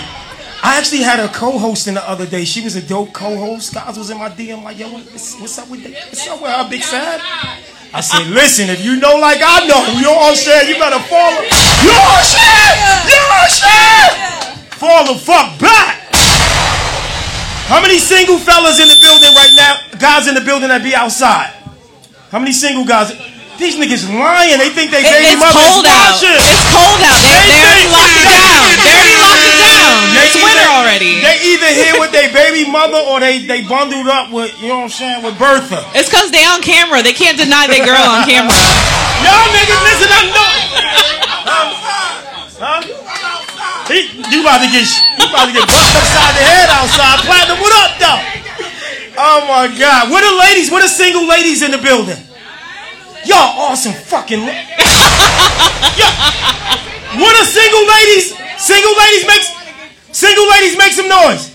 I 0.62 0.76
actually 0.76 1.00
had 1.00 1.18
a 1.18 1.28
co-hosting 1.28 1.94
the 1.94 2.06
other 2.08 2.26
day. 2.26 2.44
She 2.44 2.60
was 2.62 2.76
a 2.76 2.82
dope 2.82 3.12
co-host. 3.12 3.72
Guys 3.72 3.96
was 3.96 4.10
in 4.10 4.18
my 4.18 4.28
DM 4.28 4.62
like, 4.62 4.78
yo, 4.78 4.92
what's, 4.92 5.40
what's 5.40 5.58
up 5.58 5.70
with 5.70 5.82
that? 5.84 5.92
What's 6.12 6.28
up 6.28 6.40
with 6.40 6.50
her, 6.50 6.68
Big 6.68 6.82
Sad? 6.82 7.20
I 7.92 8.00
said, 8.02 8.28
listen, 8.28 8.68
if 8.68 8.84
you 8.84 9.00
know 9.00 9.16
like 9.16 9.40
I 9.42 9.66
know, 9.66 9.82
you 9.98 10.06
what 10.06 10.30
I'm 10.30 10.36
saying? 10.36 10.68
You 10.68 10.78
better 10.78 11.00
fall. 11.08 11.32
You 11.82 11.90
know 11.90 12.06
what 12.06 12.28
I'm? 12.38 13.08
You 13.08 13.18
know 13.18 13.34
what 13.34 13.60
I'm? 13.66 14.12
Fall 14.78 15.14
the 15.14 15.18
fuck 15.18 15.58
back. 15.58 15.96
How 17.66 17.80
many 17.80 17.98
single 17.98 18.38
fellas 18.38 18.78
in 18.78 18.88
the 18.88 18.98
building 19.00 19.34
right 19.34 19.54
now? 19.56 19.80
Guys 19.98 20.28
in 20.28 20.34
the 20.34 20.40
building 20.40 20.68
that 20.68 20.82
be 20.82 20.94
outside. 20.94 21.50
How 22.30 22.38
many 22.38 22.52
single 22.52 22.84
guys? 22.84 23.10
These 23.60 23.76
niggas 23.76 24.08
lying. 24.08 24.56
They 24.56 24.72
think 24.72 24.88
they 24.90 25.04
It- 25.04 25.12
baby 25.12 25.36
it's 25.36 25.40
mother 25.40 25.52
cold 25.52 25.84
out. 25.84 26.16
It's 26.16 26.64
cold 26.72 27.00
out. 27.04 27.20
They- 27.20 27.44
they 27.44 27.60
already 27.60 27.84
think- 27.84 27.92
locked 27.92 28.16
it 28.16 28.24
down. 28.24 28.56
They 28.80 28.88
already 28.88 29.16
locked 29.20 29.44
it 29.44 29.58
down. 29.60 30.00
They 30.16 30.26
It's 30.32 30.36
winter 30.40 30.68
already. 30.72 31.12
They 31.20 31.36
either 31.52 31.66
here 31.68 31.96
with 32.00 32.12
their 32.12 32.30
baby 32.32 32.64
mother 32.64 32.96
or 32.96 33.20
they 33.20 33.44
they 33.44 33.60
bundled 33.60 34.08
up 34.08 34.30
with 34.32 34.50
you 34.62 34.68
know 34.68 34.76
what 34.80 34.84
I'm 34.84 34.96
saying 34.96 35.22
with 35.22 35.36
Bertha. 35.38 35.84
It's 35.94 36.08
because 36.08 36.30
they 36.32 36.42
on 36.46 36.62
camera. 36.62 37.02
They 37.02 37.12
can't 37.12 37.36
deny 37.36 37.66
their 37.68 37.84
girl 37.84 38.00
on 38.00 38.24
camera. 38.24 38.48
Y'all 39.28 39.48
niggas 39.52 39.82
listen, 39.84 40.08
I 40.08 40.22
know. 40.32 40.48
Huh? 42.60 42.80
He, 43.92 44.00
you 44.32 44.40
about 44.40 44.60
to 44.64 44.68
get 44.72 44.88
you 45.18 45.26
about 45.28 45.46
to 45.46 45.52
get 45.52 45.66
busted 45.68 45.96
upside 46.00 46.32
the 46.36 46.44
head 46.48 46.68
outside. 46.70 47.18
Platinum, 47.28 47.60
what 47.60 47.72
up 47.84 47.92
though? 48.00 48.20
Oh 49.20 49.44
my 49.48 49.68
God, 49.76 50.10
what 50.10 50.24
are 50.24 50.36
ladies? 50.48 50.70
What 50.70 50.82
are 50.82 50.88
single 50.88 51.26
ladies 51.28 51.60
in 51.62 51.72
the 51.72 51.78
building? 51.78 52.16
Y'all 53.24 53.52
awesome 53.70 53.92
fucking. 53.92 54.40
li- 54.40 54.64
Yeah. 55.96 56.12
What 57.20 57.34
are 57.36 57.44
single 57.44 57.84
ladies? 57.86 58.34
Single 58.58 58.94
ladies 58.96 59.26
makes 59.26 59.46
single 60.12 60.48
ladies 60.50 60.76
make 60.78 60.92
some 60.92 61.08
noise. 61.08 61.50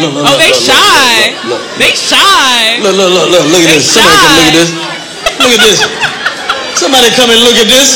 Look, 0.00 0.14
look, 0.14 0.24
Oh, 0.26 0.30
look, 0.32 0.38
they 0.40 0.50
look, 0.50 0.60
shy. 0.62 1.30
Look, 1.44 1.60
look, 1.60 1.62
They 1.78 1.92
shy. 1.94 2.78
look, 2.80 2.94
look, 2.96 3.10
look, 3.10 3.28
look, 3.30 3.44
look 3.52 3.62
at 3.62 3.68
They 3.68 3.78
this. 3.78 3.90
Somebody 3.90 4.20
come 4.30 4.30
look 4.30 4.46
at 4.46 4.52
this. 4.54 4.70
Look 5.38 5.50
at 5.50 5.60
this. 5.60 5.78
Somebody 6.78 7.10
come 7.16 7.30
and 7.30 7.40
look 7.40 7.56
at 7.56 7.66
this. 7.68 7.88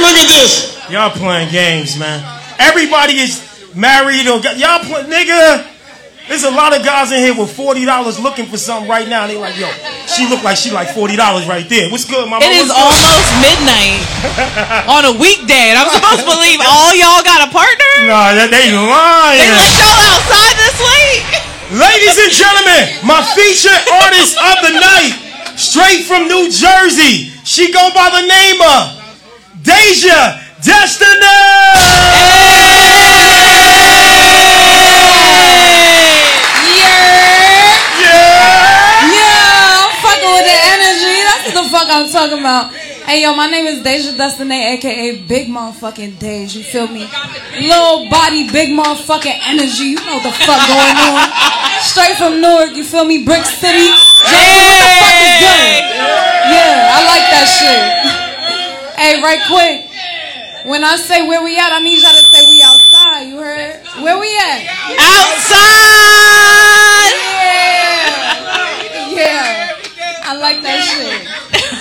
Look 0.00 0.16
at 0.16 0.28
this. 0.28 0.78
Y'all 0.90 1.10
playing 1.10 1.50
games, 1.50 1.96
man. 1.96 2.22
Everybody 2.58 3.18
is 3.20 3.40
married 3.74 4.26
or 4.28 4.40
got, 4.40 4.56
y'all 4.58 4.80
play, 4.80 5.02
nigga. 5.04 5.64
There's 6.28 6.44
a 6.44 6.50
lot 6.50 6.72
of 6.72 6.80
guys 6.80 7.12
in 7.12 7.20
here 7.20 7.36
with 7.36 7.52
forty 7.52 7.84
dollars 7.84 8.16
looking 8.18 8.46
for 8.48 8.56
something 8.56 8.88
right 8.88 9.04
now. 9.06 9.26
They 9.28 9.36
like, 9.36 9.60
yo, 9.60 9.68
she 10.08 10.24
look 10.24 10.40
like 10.42 10.56
she 10.56 10.72
like 10.72 10.88
forty 10.96 11.16
dollars 11.20 11.44
right 11.46 11.68
there. 11.68 11.92
What's 11.92 12.08
good, 12.08 12.24
my 12.24 12.40
mama? 12.40 12.48
It 12.48 12.64
is 12.64 12.72
good? 12.72 12.80
almost 12.80 13.28
midnight 13.44 14.00
on 14.96 15.04
a 15.04 15.14
weekday, 15.20 15.68
and 15.68 15.76
I'm 15.76 15.92
supposed 15.92 16.24
to 16.24 16.28
believe 16.28 16.64
all 16.64 16.96
y'all 16.96 17.20
got 17.20 17.44
a 17.44 17.50
partner. 17.52 18.08
Nah, 18.08 18.32
that, 18.40 18.48
they 18.48 18.72
lying. 18.72 19.36
They 19.36 19.52
let 19.52 19.72
y'all 19.76 20.00
outside 20.16 20.54
this 20.56 20.78
late. 20.80 21.24
Ladies 21.76 22.16
and 22.16 22.32
gentlemen, 22.32 22.82
my 23.04 23.20
featured 23.36 23.84
artist 24.00 24.40
of 24.40 24.56
the 24.64 24.72
night, 24.80 25.12
straight 25.60 26.08
from 26.08 26.24
New 26.24 26.48
Jersey. 26.48 27.36
She 27.44 27.68
go 27.68 27.92
by 27.92 28.08
the 28.08 28.24
name 28.24 28.60
of 28.64 28.96
Deja 29.60 30.40
Destinee. 30.64 31.36
Yeah. 38.00 38.24
Yeah, 39.14 39.84
I'm 39.84 39.92
fucking 40.02 40.32
with 40.34 40.46
the 40.48 40.58
energy. 40.74 41.16
That's 41.24 41.44
what 41.48 41.54
the 41.62 41.66
fuck 41.84 41.94
I'm 41.94 42.08
talking 42.10 42.38
about. 42.38 42.72
Hey 43.04 43.22
yo, 43.22 43.34
my 43.34 43.46
name 43.46 43.66
is 43.66 43.82
Deja 43.82 44.16
Destinee, 44.16 44.74
aka 44.74 45.20
Big 45.26 45.48
Motherfucking 45.48 46.18
Deja. 46.18 46.58
You 46.58 46.64
feel 46.64 46.88
me? 46.88 47.08
Little 47.60 48.08
body, 48.08 48.50
big 48.50 48.70
motherfucking 48.70 49.38
energy. 49.44 49.92
You 49.92 49.96
know 49.96 50.16
what 50.16 50.24
the 50.24 50.32
fuck 50.32 50.60
going 50.68 50.96
on? 50.96 51.28
Straight 51.82 52.16
from 52.16 52.40
Newark. 52.40 52.74
You 52.76 52.84
feel 52.84 53.04
me? 53.04 53.24
Brick 53.24 53.44
City. 53.44 53.90
Good? 54.24 55.84
Yeah, 56.48 56.96
I 56.96 57.04
like 57.04 57.26
that 57.32 57.46
shit. 57.52 57.84
hey, 58.96 59.20
right 59.22 59.42
quick. 59.46 59.90
When 60.64 60.82
I 60.82 60.96
say 60.96 61.28
where 61.28 61.44
we 61.44 61.58
at, 61.58 61.72
I 61.72 61.80
need 61.80 62.00
y'all 62.02 62.12
to 62.12 62.24
say 62.24 62.46
we 62.48 62.62
outside. 62.62 63.28
You 63.28 63.36
heard? 63.36 63.84
Where 64.02 64.18
we 64.18 64.34
at? 64.38 64.64
Outside. 64.98 66.23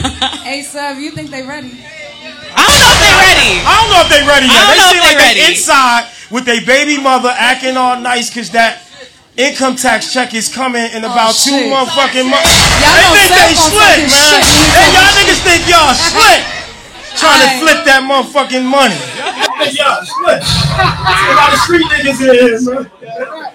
hey, 0.44 0.62
Sub, 0.64 0.98
you 0.98 1.12
think 1.12 1.30
they 1.32 1.44
ready? 1.44 1.72
I 2.56 2.62
don't 2.64 2.80
know 2.80 2.92
if 2.94 3.00
they 3.02 3.14
ready. 3.24 3.52
I 3.66 3.72
don't 3.80 3.90
know 3.92 4.02
if 4.06 4.10
they 4.14 4.24
ready 4.28 4.48
yet. 4.48 4.62
I 4.62 4.66
don't 4.68 4.76
they 4.76 4.82
know 4.84 4.92
seem 4.94 5.02
if 5.02 5.08
they 5.10 5.16
like 5.16 5.26
ready. 5.26 5.40
they 5.42 5.52
inside 5.56 6.04
with 6.30 6.46
their 6.46 6.62
baby 6.66 7.02
mother 7.02 7.34
acting 7.34 7.78
all 7.78 7.98
nice 8.00 8.30
because 8.30 8.50
that 8.52 8.84
income 9.38 9.76
tax 9.76 10.14
check 10.14 10.34
is 10.34 10.48
coming 10.54 10.86
in 10.94 11.02
oh, 11.06 11.10
about 11.10 11.34
two 11.34 11.50
Oh, 11.50 11.58
shit. 11.58 11.72
motherfucking 11.74 12.28
months. 12.30 12.54
Y'all 12.84 13.14
They 13.18 13.26
think 13.26 13.32
they 13.34 13.54
Seth 13.58 13.74
slick, 13.74 14.00
man. 14.06 14.10
shit 14.14 14.44
Hey, 14.74 14.88
y'all 14.94 15.14
niggas 15.18 15.42
think 15.42 15.62
y'all 15.66 15.94
slick. 15.98 16.42
Trying 17.18 17.42
to 17.42 17.50
Aight. 17.50 17.60
flip 17.62 17.80
that 17.86 18.02
motherfucking 18.06 18.66
money. 18.66 18.98
Y'all 19.74 20.02
slick. 20.06 20.42
A 20.42 21.34
lot 21.38 21.54
of 21.54 21.60
street 21.66 21.86
niggas 21.90 22.22
in 22.22 22.34
here, 22.34 22.58
man. 22.62 23.54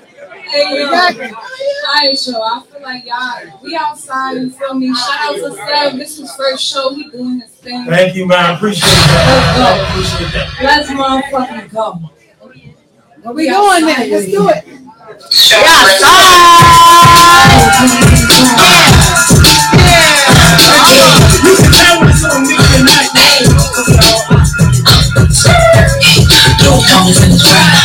Hey, 0.49 0.81
yo. 0.81 0.87
Alright, 0.89 2.16
so 2.16 2.43
I 2.43 2.62
feel 2.70 2.83
like 2.83 3.05
y'all, 3.05 3.61
we 3.62 3.77
outside, 3.77 4.33
you 4.39 4.51
feel 4.51 4.75
me? 4.75 4.95
Shout 4.95 5.20
out 5.20 5.35
to 5.35 5.53
Seb. 5.55 5.97
This 5.99 6.19
is 6.19 6.35
first 6.37 6.65
show. 6.65 6.95
He 6.95 7.11
doing 7.11 7.41
his 7.41 7.51
thing. 7.51 7.85
Thank 7.85 8.15
you, 8.16 8.27
man. 8.27 8.57
Appreciate 8.57 8.89
that. 8.89 9.59
Let's 9.59 9.69
I 9.69 9.79
appreciate 9.91 10.33
that. 10.33 10.49
Let's 10.62 10.89
motherfucking 10.91 11.70
go. 11.70 12.01
Where 13.23 13.35
we 13.35 13.49
going 13.49 13.85
then? 13.85 14.11
Let's 14.11 14.27
do 14.27 14.49
it. 14.49 14.65
Yeah. 14.66 15.59
Yeah. 15.59 15.89
Yeah. 19.85 20.09
You 21.45 21.53
can 21.57 21.70
count 21.73 22.25
on 22.25 22.41
me 22.47 22.57
Newcomers 26.62 27.23
in 27.23 27.31
the 27.33 27.39
crowd. 27.39 27.78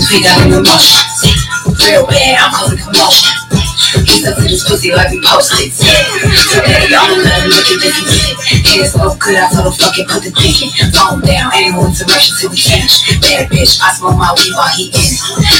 Got 0.00 0.46
in 0.46 0.52
emotion. 0.54 0.96
See? 1.20 1.36
Real 1.84 2.06
bad, 2.06 2.40
I'm 2.40 2.52
causing 2.56 2.78
commotion. 2.78 3.28
He's 3.48 3.49
up 3.70 4.36
to 4.36 4.46
this 4.46 4.66
pussy 4.66 4.90
like 4.92 5.10
we 5.10 5.20
posted. 5.22 5.70
Today, 5.74 6.90
y'all 6.90 7.10
let 7.18 7.42
him 7.42 7.50
look 7.50 7.66
at 7.66 7.78
this. 7.82 7.98
Yeah, 8.66 8.82
it's 8.82 8.94
so 8.94 9.14
good, 9.16 9.38
I 9.38 9.46
told 9.50 9.70
him 9.70 9.74
fucking 9.78 10.06
put 10.06 10.22
the 10.22 10.32
dick 10.34 10.58
in. 10.62 10.70
Phone 10.94 11.22
down, 11.22 11.50
ain't 11.54 11.74
no 11.74 11.86
interruption 11.86 12.34
till 12.38 12.50
we 12.50 12.58
finish. 12.58 13.06
Bad 13.22 13.50
bitch, 13.50 13.78
I 13.82 13.94
smoke 13.94 14.18
my 14.18 14.30
weed 14.34 14.52
while 14.54 14.70
he 14.74 14.90
in. 14.90 15.12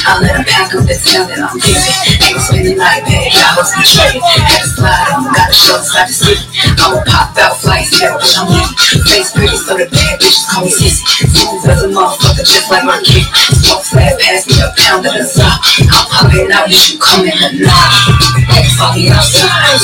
I 0.07 0.19
let 0.19 0.35
him 0.35 0.45
pack 0.47 0.75
up 0.75 0.83
the 0.83 0.95
tail 0.95 1.27
that 1.27 1.39
I'm 1.39 1.55
giving. 1.59 1.95
Ain't 2.27 2.39
spending 2.39 2.77
like 2.79 3.03
bad, 3.07 3.31
y'all 3.31 3.55
hoes 3.55 3.71
be 3.75 3.83
trading. 3.83 4.23
Had 4.23 4.61
to 4.63 4.69
slide 4.75 5.07
on, 5.15 5.31
got 5.31 5.51
a 5.51 5.55
show, 5.55 5.79
stop 5.79 6.07
to 6.07 6.15
sleep. 6.15 6.41
I'ma 6.79 7.03
pop 7.07 7.35
out 7.39 7.59
flights, 7.59 7.95
yeah, 7.99 8.15
bitch, 8.15 8.35
I'm 8.39 8.51
in. 8.51 8.67
Face 9.07 9.31
pretty, 9.31 9.55
so 9.55 9.75
the 9.79 9.87
bad 9.87 10.19
bitches 10.19 10.45
call 10.47 10.67
me 10.67 10.71
sissy. 10.71 11.03
Smooth 11.31 11.67
as 11.67 11.83
a 11.83 11.89
motherfucker, 11.91 12.43
just 12.43 12.67
like 12.71 12.83
my 12.83 12.99
kid. 13.03 13.25
Smoke 13.63 13.83
flat, 13.87 14.19
pass 14.19 14.47
me 14.47 14.59
a 14.59 14.69
pound 14.77 15.07
of 15.07 15.13
the 15.15 15.23
sock. 15.23 15.59
I'm 15.91 16.05
popping 16.11 16.51
out, 16.51 16.67
you 16.67 16.75
should 16.75 16.99
come 16.99 17.23
in 17.23 17.35
the 17.39 17.67
night. 17.67 18.00
Hey, 18.01 18.65
fuck 18.77 18.95
me 18.95 19.09
outside. 19.11 19.77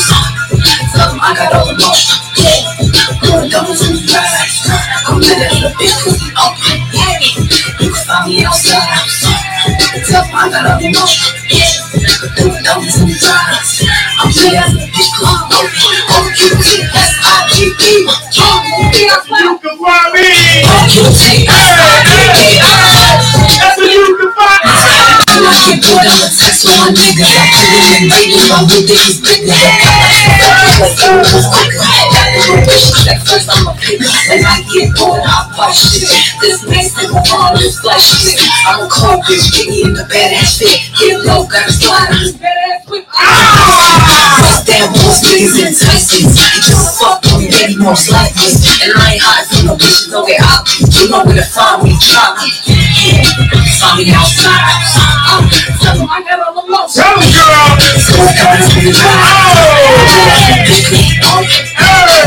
Tell 0.95 1.11
'em 1.13 1.19
I 1.21 1.35
got 1.35 1.53
all 1.53 1.67
the 1.67 1.73
motion. 1.77 2.17
Going 3.21 3.49
doubles 3.49 3.81
in 3.85 3.93
the. 3.93 4.01
I'm 5.07 5.21
a 5.21 5.69
bitch, 5.77 5.97
pussy 6.01 6.33
open. 6.33 6.81
You 7.79 7.93
can 7.93 8.05
find 8.05 8.25
me 8.25 8.45
outside. 8.45 9.05
Tell 10.09 10.25
I 10.33 10.49
got 10.49 10.65
all 10.65 10.79
the 10.81 10.89
motion. 10.97 11.29
Doing 12.37 12.63
doubles 12.63 12.97
in 13.01 13.07
the. 13.07 13.17
I'm 14.17 14.29
as 14.29 14.73
a 14.73 14.89
bitch, 14.89 15.13
pussy 15.13 15.45
open. 16.17 16.41
You 18.97 19.05
can 19.09 19.21
find 19.29 20.09
me. 20.13 20.25
O-Q-T-S-I-G-E. 20.65 22.57
That's 23.61 23.77
what 23.77 23.91
you 23.91 24.17
can. 24.17 24.26
I 25.47 25.55
get 25.63 25.79
put 25.79 26.03
on 26.03 26.17
the 26.19 26.29
text 26.29 26.65
with 26.67 26.75
my 26.75 26.91
niggas. 26.91 27.23
I 27.23 27.43
put 27.47 27.63
it 27.63 28.11
baby, 28.11 28.35
my 28.51 28.67
new 28.67 28.83
dick 28.83 28.99
is 29.07 29.17
bigger. 29.23 29.47
Like 29.47 30.99
it 30.99 31.13
was. 31.23 32.26
After 32.37 32.61
bitch, 32.69 33.09
at 33.09 33.17
first 33.25 33.49
I'm 33.49 33.65
a 33.65 33.73
picker. 33.73 34.05
And 34.29 34.45
I 34.45 34.61
get 34.69 34.93
bored, 34.93 35.25
I 35.25 35.49
buy 35.57 35.73
shit. 35.73 36.05
This 36.37 36.61
next 36.69 36.93
thing 36.93 37.09
on 37.09 37.57
is 37.57 37.79
flash 37.81 38.05
shit. 38.05 38.37
I'm 38.69 38.85
a 38.85 38.89
cold 38.89 39.25
bitch, 39.25 39.49
Biggie 39.57 39.89
in 39.89 39.93
the 39.97 40.05
badass 40.05 40.61
fit. 40.61 40.77
Get 41.01 41.25
low, 41.25 41.49
gotta 41.49 41.73
slide 41.73 42.13
on 42.13 42.21
this 42.21 42.37
badass 42.37 42.85
quick. 42.85 43.09
Fuck 43.09 44.69
that 44.69 44.85
boss 44.93 45.25
niggas 45.25 45.65
enticing. 45.65 46.29
You 46.29 46.61
just 46.61 47.01
fuck 47.01 47.25
on 47.33 47.41
me, 47.41 47.49
baby, 47.49 47.81
most 47.81 48.13
likely. 48.13 48.53
And 48.85 48.93
I 48.93 49.17
ain't 49.17 49.23
hiding 49.25 49.49
from 49.49 49.65
no 49.65 49.73
bitches, 49.81 50.13
no 50.13 50.21
get 50.21 50.37
out. 50.45 50.61
You 50.77 51.09
know 51.09 51.25
where 51.25 51.41
to 51.41 51.45
find 51.49 51.81
me, 51.81 51.97
try 51.97 52.37
me. 52.37 52.53
Find 53.81 53.97
me 53.97 54.13
outside. 54.13 54.77
Tell 55.81 55.97
'em 55.97 56.09
I 56.09 56.21
got 56.21 56.39
all 56.45 56.53
the 56.53 56.69
most. 56.69 56.95
Tell 56.95 57.17
'em, 57.17 57.25
girl. 57.33 57.81
So 57.97 58.13
it's 58.21 58.37
coming 58.37 58.61
to 58.61 58.79
the 58.85 58.93
Hey. 58.93 59.97
You 59.97 60.81
can 60.81 60.85
find 60.85 60.93
me 60.93 61.15
outside. 61.17 61.25
Tell 61.25 61.25
'em 61.25 61.25
I 61.25 61.25
got 61.25 61.25
all 61.25 61.25
the. 61.25 61.57
Oh. 61.79 62.23
It's 62.23 62.26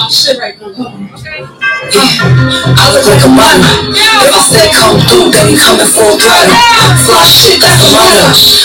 I'm 0.00 0.10
putting 0.10 1.10
my 1.10 1.16
shit 1.18 1.63
now. 1.94 2.74
I 2.74 2.84
look 2.90 3.06
like 3.06 3.22
a 3.22 3.30
model. 3.30 3.94
If 3.94 4.34
I 4.34 4.42
say 4.42 4.66
come 4.74 4.98
through, 5.06 5.30
then 5.30 5.44
we 5.46 5.54
coming 5.54 5.86
full 5.86 6.18
throttle. 6.18 6.58
Fly 7.06 7.24
shit, 7.26 7.58
that's 7.62 7.82
a 7.82 7.88
motto. 7.94 8.24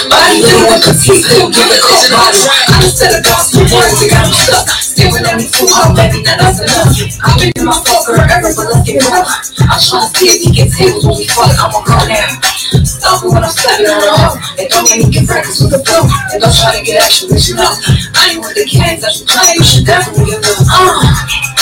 Body 0.09 0.41
little 0.41 0.73
and 0.73 0.81
petite, 0.81 1.23
still 1.25 1.49
give 1.53 1.69
it 1.69 1.81
cold 1.81 2.09
bottle. 2.09 2.49
I 2.49 2.75
just 2.81 2.97
said 2.97 3.13
a 3.13 3.21
gospel 3.21 3.65
words, 3.69 4.01
it 4.01 4.09
got 4.09 4.25
me 4.25 4.33
stuck. 4.33 4.65
Staring 4.81 5.25
at 5.25 5.35
me 5.37 5.45
too 5.47 5.69
hard, 5.69 5.95
baby, 5.95 6.25
that 6.25 6.41
that's 6.41 6.59
enough. 6.59 6.91
I've 7.23 7.37
been 7.37 7.53
in 7.55 7.65
my 7.65 7.77
fuck 7.85 8.03
forever, 8.09 8.49
but 8.51 8.65
let's 8.73 8.83
get 8.83 8.99
rough. 9.07 9.29
I'm 9.69 9.79
trying 9.79 10.07
to 10.07 10.09
see 10.17 10.27
if 10.33 10.39
he 10.41 10.49
get 10.51 10.69
tables 10.73 11.05
when 11.05 11.15
we 11.17 11.25
fuck, 11.29 11.53
I'ma 11.53 11.79
go 11.85 11.97
now. 12.09 12.41
Stop 12.83 13.23
it 13.23 13.29
when 13.29 13.43
I'm 13.43 13.53
stepping 13.53 13.87
on 13.87 14.01
the. 14.01 14.11
And 14.59 14.67
don't 14.69 14.85
make 14.89 15.05
me 15.05 15.09
get 15.13 15.25
breakfast 15.27 15.61
with 15.61 15.71
the 15.71 15.81
flow. 15.85 16.05
And 16.33 16.41
don't 16.41 16.53
try 16.53 16.77
to 16.77 16.83
get 16.83 17.01
action, 17.01 17.29
but 17.29 17.41
you 17.47 17.55
know. 17.55 17.71
I 18.17 18.35
ain't 18.35 18.41
with 18.41 18.55
the 18.55 18.65
games 18.65 19.01
that 19.05 19.13
you 19.15 19.25
play, 19.25 19.55
you 19.55 19.63
should 19.63 19.85
definitely 19.85 20.35
give 20.35 20.43
up. 20.43 20.65
Uh. 20.67 21.58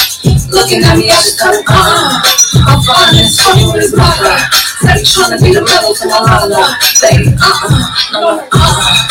Looking 0.49 0.83
at 0.83 0.95
me, 0.97 1.11
I 1.11 1.19
just 1.19 1.39
him, 1.41 1.59
uh, 1.67 2.23
I'm 2.67 2.79
fine, 2.83 3.19
it's 3.19 3.35
funny 3.41 3.65
with 3.67 3.83
his 3.83 3.95
mother. 3.95 4.37
Said 4.79 4.97
he 4.97 5.03
trying 5.03 5.35
to 5.35 5.43
be 5.43 5.51
the 5.51 5.59
mellow 5.59 5.91
to 5.91 6.05
my 6.07 6.23
mother. 6.23 6.63
Baby, 7.03 7.35
uh-uh, 7.35 8.15
no, 8.15 8.39
uh-uh. 8.39 9.07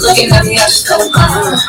Looking 0.00 0.32
at 0.32 0.44
me, 0.44 0.56
I 0.56 0.64
just 0.64 0.88
him, 0.88 1.12
uh, 1.12 1.60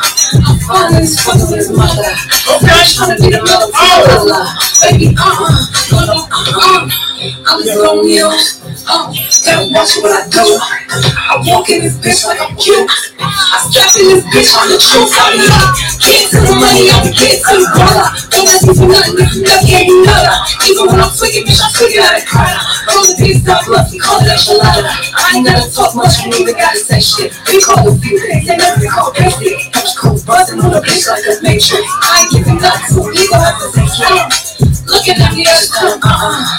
I'm 0.48 0.56
fine, 0.64 1.02
it's 1.02 1.20
funny 1.20 1.44
with 1.44 1.60
his 1.60 1.70
mother. 1.72 2.08
Said 2.56 2.72
he 2.72 2.88
trying 2.96 3.16
to 3.16 3.22
be 3.22 3.28
the 3.36 3.44
mellow 3.44 3.68
to 3.68 3.76
my 3.76 4.00
oh. 4.00 4.24
mother. 4.24 4.48
Baby, 4.80 5.12
uh-uh, 5.12 5.60
no, 5.92 6.24
uh-uh. 6.32 6.88
I'm 7.22 7.62
just 7.62 8.61
on 8.88 9.12
you. 9.12 9.22
Uh, 9.22 9.44
gotta 9.44 9.68
watch 9.72 9.92
what 10.00 10.12
I 10.12 10.22
do. 10.28 10.44
I 10.48 11.40
walk 11.44 11.68
in 11.68 11.84
this 11.84 11.96
bitch 12.00 12.24
like 12.24 12.40
I'm 12.40 12.56
cute. 12.56 12.88
I 13.20 13.56
step 13.68 13.92
in 14.00 14.06
this 14.08 14.24
bitch 14.32 14.52
on 14.56 14.66
the 14.72 14.78
truth. 14.80 15.12
I 15.12 15.36
be 15.36 15.44
like, 15.44 15.72
get 16.00 16.32
to 16.32 16.38
the 16.40 16.54
money, 16.56 16.88
I 16.88 16.96
be 17.04 17.10
get 17.12 17.40
to 17.44 17.54
the 17.60 17.68
dollar. 17.76 18.08
Don't 18.32 18.48
ask 18.48 18.64
me 18.64 18.72
for 18.72 18.88
nothing 18.88 19.16
if 19.20 19.30
you 19.36 19.42
never 19.44 19.66
gave 19.68 19.86
me 19.88 19.96
nada. 20.04 20.34
Even 20.64 20.84
when 20.88 20.98
I'm 21.00 21.12
tweaking, 21.12 21.44
bitch, 21.44 21.60
I'm 21.60 21.72
tweaking 21.76 22.02
out 22.02 22.16
of 22.16 22.24
crowd. 22.24 22.60
Roll 22.92 23.04
the 23.08 23.14
piece 23.20 23.44
up, 23.44 23.64
love, 23.68 23.88
we 23.92 23.98
call 24.00 24.20
it 24.24 24.32
enchilada. 24.32 24.82
I 25.12 25.36
ain't 25.36 25.44
gotta 25.44 25.68
talk 25.68 25.92
much, 25.92 26.24
you 26.24 26.32
even 26.32 26.56
gotta 26.56 26.80
say 26.80 27.00
shit. 27.00 27.36
We 27.52 27.60
call 27.60 27.84
a 27.84 27.92
few 28.00 28.16
things, 28.16 28.48
never 28.48 28.88
call 28.88 29.12
basic. 29.12 29.68
I'm 29.76 29.84
just 29.84 29.98
cool, 30.00 30.16
buzzing 30.24 30.60
on 30.60 30.72
the 30.72 30.80
bitch 30.80 31.04
like 31.08 31.24
a 31.28 31.36
matrix. 31.44 31.84
I 32.00 32.24
ain't 32.24 32.30
giving 32.32 32.58
nothing, 32.58 32.88
so 32.88 33.04
we 33.04 33.20
gon' 33.28 33.40
have 33.40 33.60
to 33.60 33.68
take 33.76 33.92
it. 34.00 34.71
Looking 34.86 35.14
at 35.22 35.34
just 35.34 35.74
tell 35.74 35.94
uh-uh. 35.94 36.58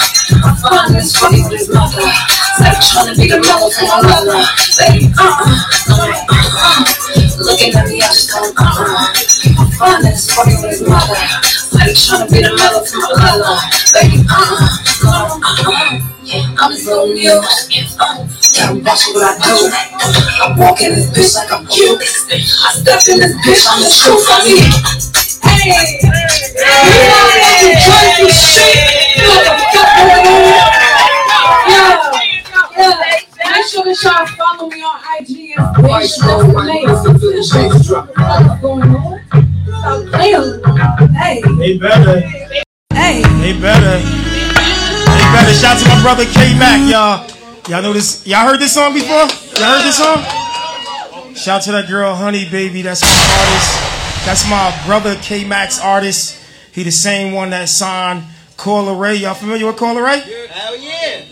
Fine, 0.64 0.96
it's 0.96 1.18
funny 1.18 1.44
with 1.44 1.60
his 1.60 1.70
mother. 1.70 2.02
Said 2.58 2.80
trying 2.80 3.14
to 3.14 3.20
be 3.20 3.28
the 3.28 3.40
mellow 3.44 3.70
for 3.70 3.84
my 3.84 4.00
mother. 4.02 4.40
Baby, 4.80 5.12
uh-uh, 5.20 5.60
uh-uh. 5.92 6.84
Looking 7.44 7.76
at 7.76 7.88
just 7.88 8.30
tell 8.32 8.48
uh-uh. 8.48 9.14
Fine, 9.76 10.06
it's 10.08 10.32
funny 10.34 10.56
with 10.62 10.72
his 10.72 10.88
mother. 10.88 11.20
Said 11.76 11.96
trying 11.96 12.28
to 12.28 12.34
be 12.34 12.40
the 12.42 12.56
mellow 12.56 12.84
for 12.88 13.00
my 13.04 13.12
mother. 13.20 13.60
Baby, 13.92 14.24
uh-uh, 14.32 14.72
uh-uh. 15.04 16.14
I'm 16.34 16.74
so 16.78 17.06
new. 17.06 17.30
Uh, 17.30 18.26
gotta 18.56 18.80
watch 18.80 19.04
what 19.12 19.28
I 19.28 19.36
do. 19.44 19.70
I 19.70 20.56
walk 20.58 20.82
in 20.82 20.96
this 20.96 21.12
bitch 21.12 21.36
like 21.36 21.52
I'm 21.52 21.68
cute. 21.68 22.00
I 22.00 22.40
step 22.72 23.04
in 23.12 23.20
this 23.20 23.36
bitch, 23.44 23.68
I'm 23.70 23.84
the 23.84 23.92
truth. 23.92 24.26
I 24.32 24.40
mean, 24.48 24.64
hey, 25.64 26.00
y'all 34.04 34.26
follow 34.26 34.68
me 34.70 34.84
on 34.84 35.00
IG 35.20 35.54
What's 35.80 36.22
going 36.22 36.56
on? 38.96 39.20
Hey. 41.14 41.42
They 41.58 41.78
better. 41.78 42.20
Hey. 42.94 43.22
Better. 43.22 43.40
They 43.40 43.54
better. 43.60 44.00
Shout 45.54 45.76
out 45.76 45.80
to 45.82 45.88
my 45.90 46.02
brother 46.02 46.26
K 46.26 46.58
Mac, 46.58 46.90
y'all. 46.90 47.30
Y'all 47.70 47.82
know 47.82 47.94
this. 47.94 48.26
Y'all 48.28 48.46
heard 48.48 48.60
this 48.60 48.74
song 48.74 48.94
before? 48.94 49.28
Y'all 49.60 49.78
heard 49.78 49.86
this 49.86 49.98
song? 49.98 50.24
Shout 51.36 51.58
out 51.58 51.64
to 51.64 51.72
that 51.74 51.88
girl, 51.88 52.16
Honey 52.16 52.50
Baby. 52.50 52.82
That's 52.82 53.02
my 53.02 53.10
artist. 53.10 53.83
That's 54.26 54.50
my 54.50 54.74
brother 54.86 55.16
K 55.22 55.44
Mac's 55.44 55.80
artist. 55.82 56.40
He 56.72 56.84
the 56.84 56.92
same 56.92 57.34
one 57.34 57.50
that 57.52 57.70
signed 57.70 58.24
Coi 58.58 58.82
Leray. 58.84 59.20
Y'all 59.22 59.34
familiar 59.34 59.68
with 59.68 59.78
Coi 59.78 59.94
Leray? 59.94 60.22
Hell 60.48 60.78
yeah. 60.78 61.26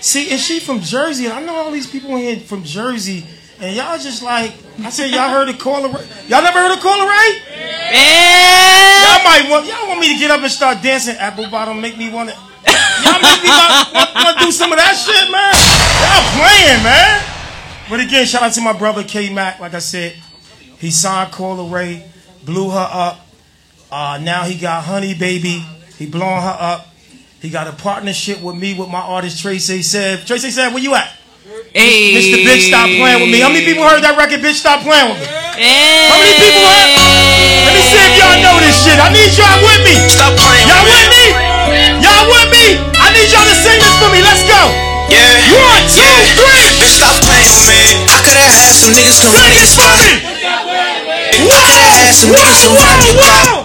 See, 0.00 0.30
is 0.30 0.42
she 0.42 0.58
from 0.58 0.80
Jersey? 0.80 1.26
And 1.26 1.34
I 1.34 1.42
know 1.44 1.54
all 1.54 1.70
these 1.70 1.86
people 1.88 2.16
here 2.16 2.36
from 2.40 2.64
Jersey, 2.64 3.26
and 3.60 3.76
y'all 3.76 3.98
just 3.98 4.22
like 4.22 4.54
I 4.82 4.90
said, 4.90 5.10
y'all 5.10 5.28
heard 5.28 5.48
of 5.48 5.58
Coi 5.58 5.82
Leray? 5.82 6.28
Y'all 6.28 6.42
never 6.42 6.58
heard 6.58 6.72
of 6.72 6.80
Coi 6.80 6.90
Leray? 6.90 7.38
Yeah. 7.92 9.04
Y'all 9.04 9.24
might 9.24 9.46
want 9.50 9.66
y'all 9.66 9.86
want 9.86 10.00
me 10.00 10.14
to 10.14 10.18
get 10.18 10.30
up 10.30 10.40
and 10.40 10.50
start 10.50 10.82
dancing. 10.82 11.16
Apple 11.16 11.50
bottom 11.50 11.80
make 11.80 11.98
me 11.98 12.10
want 12.10 12.30
to. 12.30 12.34
Y'all 12.34 13.20
make 13.20 13.42
me 13.42 13.48
want 13.50 14.38
to 14.38 14.44
do 14.44 14.50
some 14.50 14.72
of 14.72 14.78
that 14.78 14.96
shit, 14.96 15.30
man. 15.30 15.52
Y'all 16.00 16.24
playing, 16.34 16.82
man. 16.82 17.24
But 17.90 18.00
again, 18.00 18.26
shout 18.26 18.42
out 18.42 18.52
to 18.54 18.60
my 18.60 18.72
brother 18.72 19.04
K 19.04 19.32
Mac. 19.32 19.60
Like 19.60 19.74
I 19.74 19.80
said, 19.80 20.16
he 20.78 20.90
signed 20.90 21.32
Coi 21.32 21.56
Leray, 21.56 22.02
blew 22.48 22.72
her 22.72 22.88
up. 22.88 23.20
Uh, 23.92 24.16
now 24.24 24.48
he 24.48 24.56
got 24.56 24.84
Honey 24.88 25.12
Baby. 25.12 25.60
He 26.00 26.08
blowing 26.08 26.40
her 26.40 26.56
up. 26.56 26.88
He 27.44 27.52
got 27.52 27.68
a 27.68 27.76
partnership 27.76 28.40
with 28.40 28.56
me 28.56 28.72
with 28.72 28.88
my 28.88 29.04
artist 29.04 29.44
Trece 29.44 29.68
7ev. 29.68 30.24
Trece 30.24 30.48
7ev, 30.48 30.72
where 30.72 30.82
you 30.82 30.96
at? 30.96 31.12
Hey. 31.76 32.16
Mr. 32.16 32.40
Bitch, 32.42 32.72
stop 32.72 32.88
playing 32.88 33.20
with 33.20 33.30
me. 33.30 33.44
How 33.44 33.52
many 33.52 33.68
people 33.68 33.84
heard 33.84 34.00
that 34.02 34.16
record? 34.16 34.40
Bitch, 34.40 34.58
stop 34.64 34.80
playing 34.80 35.12
with 35.12 35.20
me. 35.20 35.28
Hey. 35.60 36.08
How 36.08 36.16
many 36.18 36.34
people 36.40 36.64
heard? 36.64 36.88
Let 37.68 37.72
me 37.76 37.82
see 37.84 38.00
if 38.00 38.12
y'all 38.16 38.40
know 38.40 38.56
this 38.64 38.76
shit. 38.80 38.96
I 38.96 39.12
need 39.12 39.30
y'all 39.36 39.60
with 39.60 39.80
me. 39.84 39.94
Stop 40.08 40.32
playing 40.40 40.66
Y'all 40.66 40.88
with 40.88 41.04
with 41.04 41.08
me? 41.12 42.00
Y'all 42.00 42.24
with 42.32 42.48
me? 42.48 42.64
I 42.96 43.12
need 43.12 43.28
y'all 43.28 43.44
to 43.44 43.56
sing 43.60 43.76
this 43.76 43.92
for 44.00 44.08
me. 44.08 44.24
Let's 44.24 44.42
go. 44.48 44.62
Yeah. 45.12 45.52
One, 45.52 45.84
two, 45.88 46.00
yeah. 46.00 46.36
three. 46.36 46.64
Bitch, 46.80 46.96
stop 46.96 47.12
playing 47.22 47.48
with 47.52 47.64
me. 47.68 47.80
I 48.08 48.16
coulda 48.24 48.44
had 48.48 48.72
some 48.72 48.92
niggas 48.96 49.20
come 49.20 49.36
Sing 49.36 49.40
run 49.40 49.52
it 49.52 49.60
this 49.60 49.72
for 49.76 49.84
spot. 49.84 50.00
me. 50.00 50.37
Coulda 51.38 51.54
had 51.54 52.10
some 52.18 52.34
niggas 52.34 52.58
come 52.66 52.74
run 52.74 52.98
your 53.06 53.14
block. 53.14 53.62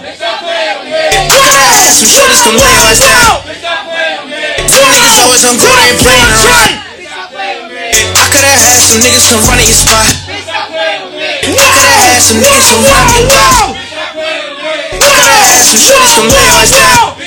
Coulda 1.26 1.62
had 1.74 1.90
some 1.90 2.06
shorties 2.06 2.38
come 2.46 2.54
lay 2.54 2.70
us 2.86 3.02
down. 3.02 3.42
Them 4.70 4.82
niggas 4.94 5.18
always 5.18 5.42
on 5.42 5.58
they 5.58 5.74
ain't 5.82 5.98
playing 5.98 6.30
around. 6.30 6.70
I 8.14 8.24
coulda 8.30 8.54
had 8.54 8.78
some 8.78 9.02
niggas 9.02 9.26
come 9.26 9.42
run 9.42 9.58
your 9.58 9.74
spot. 9.74 10.06
Coulda 11.42 11.66
had 11.66 12.22
some 12.22 12.38
niggas 12.38 12.66
come 12.70 12.82
run 12.86 13.02
your 13.10 13.26
block. 13.26 13.74
Coulda 15.02 15.34
had 15.34 15.62
some 15.66 15.80
shorties 15.82 16.14
come 16.14 16.30
lay 16.30 16.46
us 16.54 16.70
down. 16.70 17.18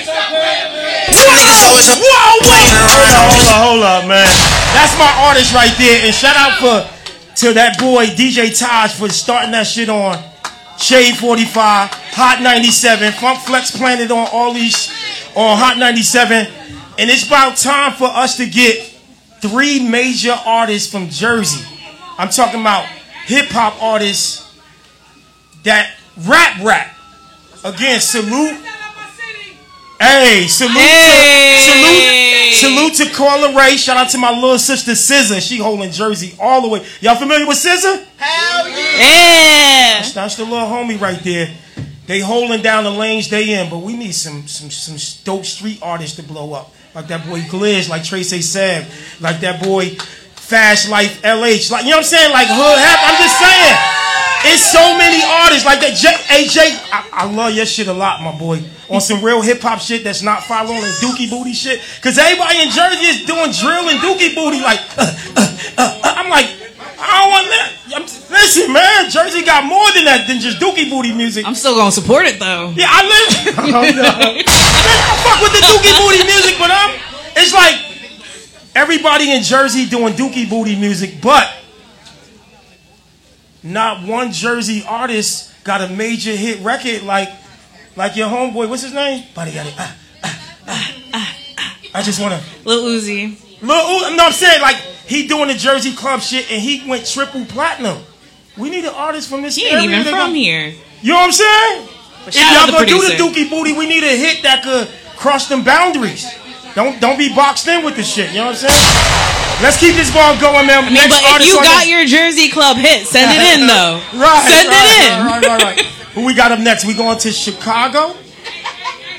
Them 1.11 1.28
niggas 1.28 1.60
always 1.68 1.88
on 1.91 1.99
playing 2.40 2.72
Hold 2.72 3.03
around. 3.03 3.19
up, 3.19 3.36
hold 3.36 3.48
up, 3.52 3.60
hold 3.68 3.84
up, 3.84 4.02
man. 4.07 4.32
That's 4.72 4.95
my 4.95 5.11
artist 5.28 5.52
right 5.52 5.76
there. 5.76 6.07
And 6.07 6.15
shout 6.15 6.40
out 6.40 6.56
for 6.64 6.88
to 7.44 7.53
that 7.53 7.78
boy 7.78 8.07
DJ 8.07 8.49
Taj 8.57 8.95
for 8.95 9.10
starting 9.10 9.52
that 9.52 9.68
shit 9.68 9.90
on 9.90 10.18
Shade 10.78 11.18
45, 11.18 11.90
Hot 11.91 12.41
97, 12.41 13.12
Funk 13.14 13.40
Flex 13.40 13.76
planted 13.76 14.12
on 14.12 14.28
all 14.32 14.54
these 14.54 14.90
on 15.36 15.58
Hot 15.58 15.78
97. 15.78 16.48
And 16.99 17.10
it's 17.10 17.26
about 17.26 17.58
time 17.58 17.94
for 17.94 18.06
us 18.08 18.38
to 18.38 18.48
get 18.48 18.80
three 19.41 19.88
major 19.88 20.32
artists 20.45 20.91
from 20.91 21.10
Jersey. 21.10 21.66
I'm 22.18 22.30
talking 22.30 22.62
about 22.62 22.86
hip 23.26 23.48
hop 23.48 23.82
artists 23.82 24.44
that 25.64 25.95
rap 26.26 26.64
rap. 26.64 26.95
Again, 27.64 27.99
salute. 27.99 28.58
Hey, 29.99 30.45
salute 30.48 30.78
Hey. 30.78 32.53
to 32.53 32.60
salute 32.60 32.94
salute 32.94 33.10
to 33.10 33.15
Coi 33.15 33.28
Leray. 33.40 33.78
Shout 33.78 33.98
out 33.98 34.10
to 34.11 34.18
my 34.18 34.32
little 34.32 34.60
sister 34.60 34.91
SZA. 34.91 35.41
She 35.41 35.57
holding 35.57 35.91
Jersey 35.91 36.36
all 36.40 36.61
the 36.61 36.68
way. 36.68 36.86
Y'all 37.02 37.15
familiar 37.15 37.48
with 37.48 37.57
SZA? 37.57 38.06
Hell 38.18 38.69
yeah. 38.69 38.76
Yeah. 38.76 39.94
That's, 39.99 40.14
that's 40.14 40.36
the 40.36 40.44
little 40.44 40.68
homie 40.68 40.99
right 40.99 41.19
there. 41.24 41.52
They 42.06 42.19
holding 42.19 42.61
down 42.61 42.84
the 42.84 42.91
lanes 42.91 43.30
they 43.30 43.60
in, 43.60 43.69
but 43.69 43.80
we 43.80 43.98
need 43.98 44.14
some 44.14 44.48
some 44.48 44.69
some 44.69 44.98
dope 45.26 45.45
street 45.45 45.80
artists 45.82 46.15
to 46.18 46.24
blow 46.24 46.53
up. 46.53 46.74
Like 46.95 47.07
that 47.07 47.26
boy 47.28 47.41
Glitch, 47.41 47.90
like 47.90 48.03
Trece 48.03 48.32
7ev, 48.34 49.22
like 49.22 49.40
that 49.41 49.61
boy 49.61 49.86
Fastlife 50.36 51.19
LH. 51.22 51.69
Like 51.72 51.84
you 51.84 51.90
know 51.90 51.98
what 51.98 52.02
I'm 52.02 52.03
saying? 52.03 52.32
Like 52.32 52.48
Hood 52.48 52.78
Hap. 52.80 52.99
I'm 53.03 53.22
just 53.22 53.40
saying. 53.40 53.97
It's 54.46 54.72
so 54.72 54.98
many 54.98 55.24
artists 55.26 55.66
like 55.66 55.82
that. 55.82 55.96
J, 55.98 56.14
AJ, 56.30 56.58
I, 56.94 57.26
I 57.26 57.32
love 57.32 57.54
your 57.54 57.66
shit 57.66 57.88
a 57.88 57.94
lot, 57.94 58.22
my 58.22 58.38
boy. 58.38 58.62
On 58.90 59.02
some 59.02 59.24
real 59.24 59.42
hip 59.42 59.62
hop 59.62 59.80
shit 59.80 60.04
that's 60.04 60.22
not 60.22 60.44
following 60.44 60.82
dookie 61.02 61.30
booty 61.30 61.54
shit. 61.54 61.82
Cause 62.02 62.18
everybody 62.18 62.62
in 62.62 62.70
Jersey 62.70 63.06
is 63.06 63.26
doing 63.26 63.52
drill 63.52 63.90
and 63.90 64.00
dookie 64.00 64.36
booty. 64.36 64.62
Like, 64.62 64.80
uh, 64.98 65.10
uh, 65.36 65.58
uh, 65.78 66.00
uh. 66.04 66.14
I'm 66.16 66.30
like, 66.30 66.48
I 67.00 67.12
don't 67.20 67.32
want 67.34 67.48
that. 67.52 67.68
I'm, 67.98 68.04
listen, 68.32 68.72
man, 68.72 69.10
Jersey 69.10 69.44
got 69.44 69.66
more 69.66 69.92
than 69.92 70.06
that 70.06 70.26
than 70.28 70.40
just 70.40 70.60
dookie 70.62 70.90
booty 70.90 71.14
music. 71.14 71.46
I'm 71.46 71.56
still 71.56 71.76
gonna 71.76 71.92
support 71.92 72.26
it 72.26 72.40
though. 72.40 72.72
Yeah, 72.76 72.88
I 72.90 73.02
live. 73.04 73.58
oh, 73.60 73.84
no. 73.92 74.08
I 74.48 75.14
fuck 75.26 75.40
with 75.42 75.54
the 75.58 75.64
dookie 75.66 75.96
booty 75.98 76.24
music, 76.24 76.56
but 76.62 76.72
I'm. 76.72 76.96
It's 77.36 77.54
like 77.54 77.76
everybody 78.76 79.32
in 79.34 79.44
Jersey 79.44 79.86
doing 79.86 80.14
dookie 80.14 80.50
booty 80.50 80.76
music, 80.76 81.22
but 81.22 81.57
not 83.73 84.07
one 84.07 84.31
Jersey 84.31 84.84
artist 84.88 85.53
got 85.64 85.81
a 85.81 85.88
major 85.94 86.31
hit 86.35 86.61
record 86.64 87.03
like 87.03 87.30
like 87.95 88.15
your 88.15 88.27
homeboy. 88.30 88.69
What's 88.69 88.84
his 88.84 88.94
name? 88.94 89.26
Buddy 89.35 89.52
got 89.53 89.68
it. 89.68 89.73
Ah, 89.77 89.98
ah, 90.23 90.95
ah. 91.14 91.77
I 91.95 92.02
just 92.03 92.22
wanna. 92.22 92.41
Lil 92.64 92.84
Uzi. 92.84 93.61
Lil 93.61 93.76
Uzi, 93.76 94.15
no, 94.18 94.26
I'm 94.26 94.31
saying 94.31 94.61
like 94.61 94.76
he 95.06 95.27
doing 95.27 95.48
the 95.48 95.56
Jersey 95.56 95.94
club 95.94 96.22
shit 96.22 96.52
and 96.52 96.61
he 96.61 96.88
went 96.88 97.06
triple 97.06 97.45
platinum. 97.45 97.98
We 98.57 98.69
need 98.69 98.85
an 98.85 98.94
artist 98.94 99.30
from 99.30 99.41
this 99.41 99.56
He 99.56 99.68
ain't 99.68 99.84
even 99.84 100.03
from 100.03 100.30
go- 100.30 100.34
here. 100.34 100.73
You 101.02 101.14
know 101.14 101.18
what 101.18 101.26
I'm 101.26 101.31
saying? 101.31 101.88
But 102.26 102.35
if 102.35 102.41
y'all 102.41 102.72
gonna 102.72 102.85
do 102.85 102.99
the 103.02 103.15
producer. 103.15 103.23
dookie 103.23 103.49
booty, 103.49 103.73
we 103.73 103.88
need 103.88 104.03
a 104.03 104.15
hit 104.18 104.44
that 104.44 104.64
could 104.64 104.88
cross 105.15 105.48
them 105.48 105.64
boundaries. 105.64 106.26
Don't 106.78 107.02
don't 107.02 107.18
be 107.18 107.34
boxed 107.34 107.68
in 107.68 107.84
with 107.84 107.95
this 107.95 108.06
shit. 108.06 108.30
You 108.30 108.45
know 108.45 108.54
what 108.54 108.62
I'm 108.62 108.70
saying? 108.70 109.66
Let's 109.66 109.82
keep 109.82 109.95
this 109.98 110.14
ball 110.14 110.38
going, 110.38 110.70
man. 110.70 110.86
I 110.86 110.90
mean, 110.94 111.10
but 111.10 111.41
if 111.41 111.49
you 111.49 111.58
got 111.58 111.90
your 111.90 112.06
Jersey 112.06 112.54
Club 112.54 112.78
hit, 112.78 113.08
send 113.08 113.34
it 113.34 113.41
in 113.58 113.66
though. 113.66 113.98
right, 114.14 114.45
Send 114.45 114.70
right, 114.70 114.86
it 114.86 115.10
in. 115.10 115.26
Right, 115.26 115.41
right, 115.41 115.64
right, 115.64 115.76
right. 115.76 115.86
Who 116.14 116.24
we 116.24 116.36
got 116.36 116.52
up 116.52 116.60
next? 116.60 116.86
We 116.86 116.94
going 116.94 117.18
to 117.18 117.32
Chicago. 117.32 118.16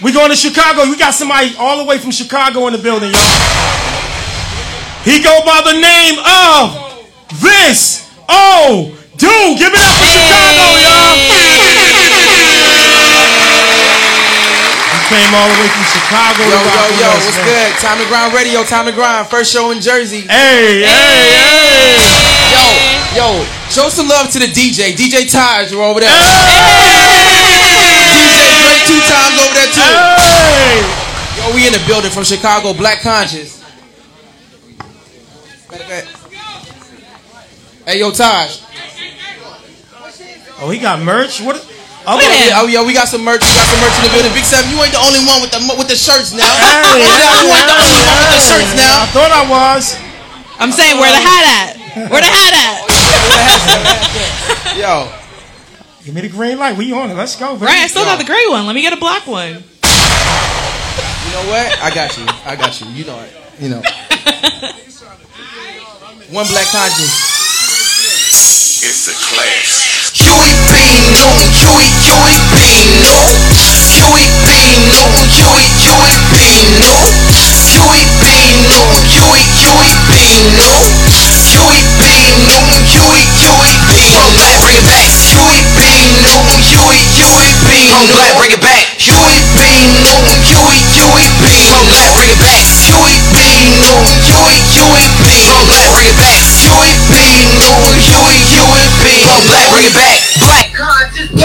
We 0.05 0.13
going 0.13 0.31
to 0.31 0.37
Chicago. 0.37 0.89
We 0.89 0.97
got 0.97 1.15
somebody 1.15 1.53
all 1.59 1.79
the 1.79 1.85
way 1.85 1.99
from 1.99 2.13
Chicago 2.13 2.69
in 2.69 2.75
the 2.75 2.79
building, 2.79 3.11
y'all. 3.11 3.27
He 5.03 5.19
go 5.19 5.43
by 5.43 5.59
the 5.67 5.75
name 5.83 6.23
of 6.23 7.11
Vince 7.43 8.07
Oh 8.29 8.95
Dude. 9.19 9.59
Give 9.59 9.75
it 9.75 9.83
up 9.83 9.95
for 9.99 10.07
Chicago, 10.15 10.63
y'all. 10.79 11.68
Came 15.09 15.33
all 15.33 15.49
the 15.49 15.57
way 15.57 15.69
from 15.73 15.89
Chicago. 15.89 16.45
Yo, 16.45 16.53
yo, 16.53 16.85
yo, 17.01 17.09
us, 17.09 17.25
what's 17.25 17.41
man. 17.41 17.49
good? 17.49 17.81
Time 17.81 17.97
to 17.97 18.05
grind 18.13 18.35
radio, 18.35 18.63
time 18.63 18.85
to 18.85 18.93
grind. 18.93 19.27
First 19.29 19.51
show 19.51 19.71
in 19.71 19.81
Jersey. 19.81 20.29
Hey, 20.29 20.85
hey, 20.85 21.33
hey. 21.33 21.97
Yo, 23.17 23.41
yo, 23.41 23.45
show 23.73 23.89
some 23.89 24.07
love 24.07 24.31
to 24.33 24.39
the 24.39 24.53
DJ. 24.53 24.93
DJ 24.93 25.25
Taj, 25.33 25.73
you're 25.73 25.83
over 25.83 26.01
there. 26.01 26.11
Hey. 26.11 26.21
DJ 28.21 28.53
Dre 28.61 28.77
two 28.85 29.01
times 29.09 29.41
over 29.41 29.55
there 29.57 29.73
too. 29.73 29.97
Hey. 30.21 30.85
Yo, 31.41 31.55
we 31.57 31.67
in 31.67 31.73
the 31.73 31.83
building 31.87 32.11
from 32.11 32.25
Chicago, 32.25 32.75
Black 32.75 33.01
Conscious. 33.01 33.65
Hey, 37.87 37.99
yo, 37.99 38.11
Taj. 38.11 38.61
Oh, 40.61 40.69
he 40.69 40.79
got 40.79 41.01
merch. 41.01 41.41
What? 41.41 41.65
Oh, 42.09 42.17
yeah, 42.17 42.57
oh, 42.57 42.65
yeah, 42.65 42.81
we 42.81 42.97
got 42.97 43.05
some 43.05 43.21
merch. 43.21 43.45
We 43.45 43.53
got 43.53 43.69
some 43.69 43.85
merch 43.85 43.93
in 44.01 44.09
the 44.09 44.13
building. 44.17 44.33
Big 44.33 44.49
Seven, 44.49 44.73
you 44.73 44.81
ain't 44.81 44.97
the 44.97 45.03
only 45.05 45.21
one 45.29 45.45
with 45.45 45.53
the 45.53 45.61
with 45.77 45.93
the 45.93 45.99
shirts 45.99 46.33
now. 46.33 46.49
Hey, 46.49 47.05
you 47.05 47.53
ain't 47.53 47.69
the 47.69 47.77
only 47.77 48.01
one 48.01 48.17
with 48.25 48.33
the 48.33 48.41
shirts 48.49 48.73
now. 48.73 49.05
I 49.05 49.07
thought 49.13 49.29
I 49.29 49.45
was. 49.45 49.93
I'm 50.57 50.73
saying 50.73 50.97
where 50.97 51.13
the 51.13 51.21
hat 51.21 51.45
at? 51.53 51.77
Where 52.09 52.25
the 52.25 52.33
hat 52.33 52.57
at? 52.57 52.81
Oh, 52.89 52.97
Yo. 54.81 55.13
Give 56.01 56.15
me 56.17 56.23
the 56.25 56.33
green 56.33 56.57
light. 56.57 56.79
We 56.79 56.91
on 56.97 57.11
it. 57.11 57.15
Let's 57.15 57.37
go. 57.37 57.53
baby. 57.61 57.67
Right, 57.67 57.85
I 57.85 57.87
still 57.89 58.09
got 58.09 58.19
the 58.19 58.25
gray 58.25 58.49
one. 58.49 58.65
Let 58.65 58.73
me 58.75 58.81
get 58.81 58.95
a 58.95 58.97
black 58.97 59.27
one. 59.27 59.61
You 59.61 59.61
know 61.37 61.45
what? 61.53 61.69
I 61.85 61.93
got 61.93 62.17
you. 62.17 62.25
I 62.49 62.57
got 62.57 62.81
you. 62.81 62.89
You 62.89 63.05
know 63.05 63.21
it. 63.21 63.37
You 63.61 63.69
know. 63.69 63.83
One 66.33 66.47
black 66.49 66.69
conscience. 66.73 67.13
It's 68.81 69.09
a 69.09 69.17
class. 69.17 70.17
You 70.21 70.33
ain't 70.33 70.57
been 70.69 71.09
Black, 88.09 88.37
bring 88.37 88.51
it 88.51 88.63
back. 88.63 88.97
QUEE 88.99 89.41
BEE 89.57 89.99
NO 90.05 90.29
YOU 101.31 101.38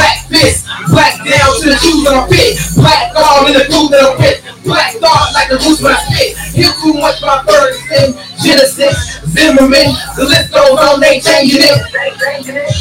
Black 0.89 1.15
down 1.23 1.51
to 1.61 1.65
the 1.71 1.77
shoes 1.79 2.03
that 2.03 2.15
I 2.15 2.27
fit. 2.27 2.59
Black 2.75 3.15
all 3.15 3.47
in 3.47 3.53
the 3.53 3.65
food 3.71 3.91
that 3.91 4.03
I 4.03 4.11
fit. 4.19 4.37
Black 4.63 4.95
dog 4.99 5.31
like 5.35 5.49
the 5.51 5.59
roots 5.63 5.83
when 5.83 5.91
I 5.91 5.99
spit. 6.07 6.35
Heal 6.55 6.73
too 6.79 6.95
much 6.99 7.21
my 7.21 7.43
bird 7.43 7.75
sin. 7.87 8.15
Genesis, 8.43 9.23
Zimmerman, 9.31 9.95
the 10.15 10.27
list 10.27 10.51
goes 10.51 10.75
on, 10.75 10.99
they 10.99 11.19
changing 11.19 11.63
it. 11.63 11.79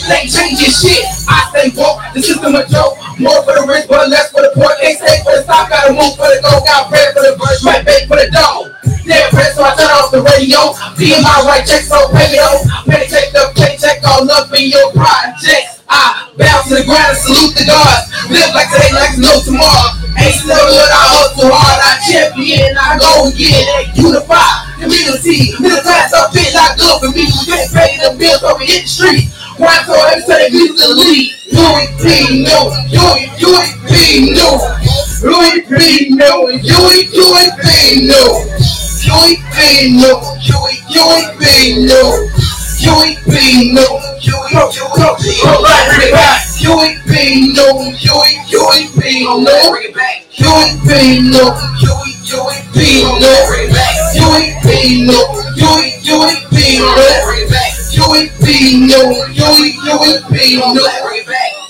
They 0.06 0.26
changing 0.26 0.74
shit. 0.74 1.06
I 1.30 1.46
say, 1.54 1.70
walk 1.74 2.02
the 2.14 2.22
system 2.22 2.54
a 2.54 2.66
joke. 2.66 2.98
More 3.18 3.42
for 3.46 3.54
the 3.54 3.64
rich, 3.66 3.86
but 3.88 4.10
less 4.10 4.30
for 4.30 4.42
the 4.42 4.50
poor. 4.54 4.70
They 4.82 4.94
stay 4.94 5.22
for 5.22 5.38
the 5.38 5.42
stop, 5.42 5.70
gotta 5.70 5.94
move 5.94 6.14
for 6.18 6.26
the 6.26 6.42
go. 6.42 6.58
Got 6.66 6.90
bread 6.90 7.14
for 7.14 7.22
the 7.22 7.38
birds, 7.38 7.62
my 7.62 7.82
bait 7.82 8.06
for 8.06 8.18
the 8.18 8.30
dog. 8.30 8.91
Yeah, 9.04 9.30
press, 9.30 9.58
so 9.58 9.66
I 9.66 9.74
turn 9.74 9.90
off 9.90 10.14
the 10.14 10.22
radio. 10.22 10.78
Be 10.94 11.10
in 11.10 11.22
my 11.26 11.42
right 11.42 11.66
check, 11.66 11.82
so 11.82 12.06
pay 12.14 12.30
me 12.30 12.38
though. 12.38 12.62
Meditate 12.86 13.34
the 13.34 13.50
paycheck 13.58 13.98
all 14.06 14.22
up 14.30 14.52
in 14.54 14.70
your 14.70 14.94
projects. 14.94 15.82
I 15.90 16.30
bounce 16.38 16.70
to 16.70 16.78
the 16.78 16.86
ground 16.86 17.10
and 17.10 17.18
salute 17.18 17.52
the 17.58 17.66
gods. 17.66 18.06
Live 18.30 18.54
like 18.54 18.70
today, 18.70 18.94
like 18.94 19.18
no 19.18 19.42
tomorrow. 19.42 19.98
Ain't 20.14 20.38
still 20.38 20.54
good, 20.54 20.90
I 20.92 21.02
hustle 21.18 21.50
hard, 21.50 21.78
I 21.82 21.98
champion, 22.06 22.78
I 22.78 22.94
go 22.96 23.26
again. 23.26 23.90
Unify, 23.98 24.70
community, 24.78 25.50
middle 25.58 25.82
class 25.82 26.14
up 26.14 26.30
it, 26.38 26.54
not 26.54 26.78
good 26.78 26.96
for 27.02 27.10
me. 27.10 27.26
We 27.26 27.42
can't 27.42 27.68
pay 27.74 27.98
the 27.98 28.14
bills 28.14 28.46
over 28.46 28.62
hit 28.62 28.86
the 28.86 28.92
street. 28.92 29.34
Why 29.58 29.82
so 29.82 29.98
every 29.98 30.22
time 30.22 30.46
they 30.46 30.50
music 30.54 30.78
to 30.78 30.94
lead? 30.94 31.26
Louis 31.52 31.90
P. 31.98 32.46
No, 32.46 32.70
Louis, 32.86 33.28
Louis. 33.42 34.30
No, 34.30 34.62
Louis 35.26 35.60
P. 35.66 36.14
No, 36.14 36.46
Louis, 36.46 36.62
Louis 36.62 37.50
P. 37.66 38.06
No, 38.06 38.22
Louis. 38.22 38.22
No, 38.22 38.22
Louis, 38.22 38.22
Louis 38.22 38.81
P. 39.02 39.90
No, 39.90 40.22
Louis 46.62 46.96
P. 47.06 47.52
No, 47.52 47.72
Louis, 47.72 48.38
Louis 48.52 48.86
P. 49.00 49.24
No, 49.24 49.70
bring 49.72 49.88
it 49.88 49.94
back. 49.94 50.22
Louis 50.38 50.78
P. 50.86 51.20
No, 51.20 51.50
Louis, 51.82 52.22
Louis 52.30 52.60
P. 52.72 53.02
No, 53.02 53.30
Louis 54.20 54.54
P. 54.62 55.04
No, 55.04 55.18
Louis, 55.56 55.98
Louis 57.98 58.28
P. 58.42 58.86
No, 58.86 59.00
Louis 59.34 60.22
P. 60.30 60.56
No, 60.56 60.82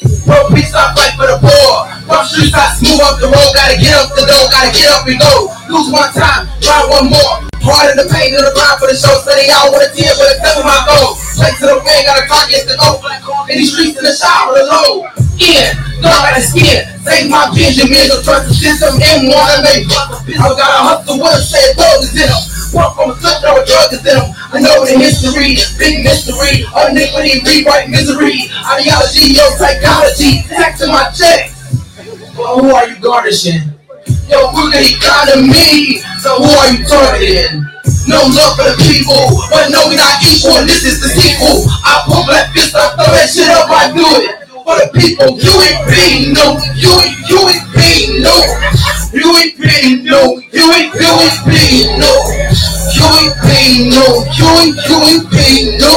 Louis, 0.04 0.14
Louis 0.14 0.24
P. 0.24 0.26
No, 0.26 0.26
Louis 0.26 0.26
P. 0.26 0.26
No, 0.26 0.26
Louis, 0.26 0.26
Louis 0.26 0.26
P. 0.26 0.26
No. 0.26 0.32
Bro, 0.32 0.48
please 0.48 0.68
stop 0.68 0.96
fight 0.96 1.14
for 1.14 1.26
the 1.26 1.38
poor. 1.38 1.92
Rough 2.08 2.26
streets, 2.26 2.54
I 2.54 2.74
smooth 2.74 3.00
up 3.00 3.20
the 3.20 3.26
road. 3.26 3.50
Gotta 3.54 3.78
get 3.78 3.94
up 3.94 4.10
the 4.14 4.26
door, 4.26 4.50
gotta 4.50 4.72
get 4.72 4.90
up 4.90 5.06
and 5.06 5.18
go. 5.18 5.52
Lose 5.68 5.92
one 5.92 6.12
time, 6.12 6.48
try 6.60 6.86
one 6.88 7.10
more. 7.10 7.51
Part 7.62 7.94
of 7.94 7.96
the 7.96 8.10
pain 8.10 8.34
of 8.34 8.42
the 8.42 8.50
grind 8.58 8.78
for 8.82 8.90
the 8.90 8.98
show. 8.98 9.14
Steady 9.22 9.46
out 9.54 9.70
with 9.70 9.86
a 9.86 9.90
tear, 9.94 10.10
but 10.18 10.34
it's 10.34 10.42
never 10.42 10.66
my 10.66 10.82
goal. 10.82 11.14
Straight 11.14 11.54
to 11.62 11.66
the 11.70 11.78
ring, 11.78 12.02
got 12.02 12.18
a 12.18 12.26
target 12.26 12.66
to 12.66 12.74
go. 12.74 12.98
In 13.46 13.62
these 13.62 13.70
streets, 13.70 13.94
in 13.94 14.02
the 14.02 14.10
shower, 14.10 14.58
alone. 14.58 15.06
In, 15.38 15.70
out 16.02 16.34
of 16.34 16.42
skin. 16.42 16.90
Save 17.06 17.30
my 17.30 17.50
vision. 17.54 17.86
Don't 17.86 18.22
trust 18.22 18.50
the 18.50 18.54
system 18.54 18.98
and 18.98 19.30
wanna 19.30 19.62
make 19.62 19.86
I 19.88 20.48
got 20.58 20.74
a 20.74 20.80
hustle 20.90 21.22
a 21.22 21.38
set 21.38 21.78
those 21.78 22.10
is 22.10 22.18
in 22.18 22.26
them. 22.26 22.42
Walk 22.74 22.98
from 22.98 23.10
a 23.10 23.14
slip, 23.18 23.38
throw 23.42 23.58
a 23.58 23.66
drug 23.66 23.92
is 23.94 24.02
in 24.06 24.18
them. 24.18 24.34
I 24.50 24.60
know 24.60 24.84
the 24.84 24.98
history, 24.98 25.58
big 25.78 26.04
mystery, 26.04 26.66
iniquity, 26.66 27.42
rewrite 27.46 27.90
misery, 27.90 28.50
ideology, 28.66 29.34
your 29.34 29.50
psychology, 29.54 30.42
tax 30.50 30.80
to 30.80 30.86
my 30.88 31.10
check. 31.14 31.54
Well, 32.36 32.58
who 32.58 32.74
are 32.74 32.88
you 32.88 32.98
garnishing? 32.98 33.71
Yo, 34.26 34.50
we're 34.50 34.70
the 34.74 34.82
economy, 34.82 36.02
so 36.18 36.34
who 36.42 36.50
are 36.50 36.70
you 36.74 36.82
targeting? 36.82 37.62
No 38.10 38.18
love 38.34 38.58
for 38.58 38.66
the 38.66 38.74
people, 38.90 39.30
but 39.46 39.70
no, 39.70 39.86
we 39.86 39.94
not 39.94 40.18
equal, 40.26 40.58
and 40.58 40.66
this 40.66 40.82
is 40.82 40.98
the 40.98 41.06
sequel. 41.06 41.70
I 41.86 42.02
pull 42.06 42.26
black 42.26 42.50
fist, 42.50 42.74
I 42.74 42.98
throw 42.98 43.14
that 43.14 43.30
shit 43.30 43.46
up, 43.46 43.70
I 43.70 43.94
do 43.94 44.02
it. 44.26 44.42
For 44.66 44.74
the 44.78 44.90
people, 44.90 45.38
you 45.38 45.54
ain't 45.54 45.86
being 45.86 46.34
no, 46.34 46.58
you 46.74 46.90
ain't, 46.98 47.14
you 47.30 47.38
ain't 47.46 47.66
being 47.78 48.26
no, 48.26 48.34
you 49.14 49.26
ain't 49.38 49.54
being 49.58 50.02
no, 50.02 50.42
you 50.50 50.66
ain't, 50.74 50.90
you 50.98 51.12
ain't 51.22 51.42
being 51.46 51.94
no, 52.02 52.10
you 52.98 53.06
ain't 53.06 53.38
being 53.38 53.90
no, 53.94 54.06
you 54.34 54.48
ain't, 54.66 54.78
you 54.82 54.98
ain't 54.98 55.26
being 55.30 55.78
no, 55.78 55.94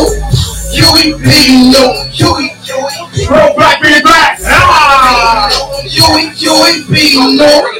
you 0.69 0.86
ain't 0.94 1.18
being 1.26 1.73
no, 1.73 1.86
you 2.14 2.30
ain't, 2.38 2.53
you 2.69 2.77
ain't, 2.77 3.30
bro, 3.30 3.53
black, 3.57 3.82
it 3.82 4.03
back. 4.06 4.38
Ah! 4.45 5.49
You 5.86 6.03
ain't, 6.18 6.41
you 6.41 6.52
ain't 6.65 6.90
being 6.91 7.38
no, 7.38 7.45
you 7.45 7.53
ain't 7.53 7.73
being 7.73 7.75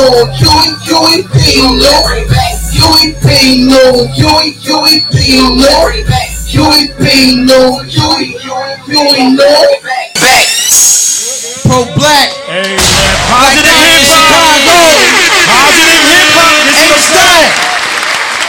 no, 0.00 0.32
you 0.40 0.48
ain't, 0.48 0.78
you 0.88 0.98
ain't 1.12 1.26
being 1.32 1.76
no, 1.76 1.92
you 2.72 2.88
ain't 3.00 3.20
being 3.20 3.68
no, 3.68 4.08
you 4.16 4.28
ain't, 4.40 4.56
you 4.64 4.76
ain't 4.80 5.04
being 5.12 5.56
no, 5.60 6.16
you 6.48 6.64
ain't 6.72 6.96
being 6.98 7.44
no, 7.44 7.82
you 7.84 8.06
ain't, 8.16 8.40
you 8.88 9.00
ain't, 9.00 9.36
no. 9.36 9.52
Back. 10.16 10.46
Pro 11.68 11.84
black. 11.94 12.28
Hey 12.48 12.64
man, 12.64 13.16
positive 13.28 13.76
hip 13.76 14.02
hop. 14.08 14.64
Positive 15.46 16.02
hip 16.08 16.28
hop. 16.34 16.56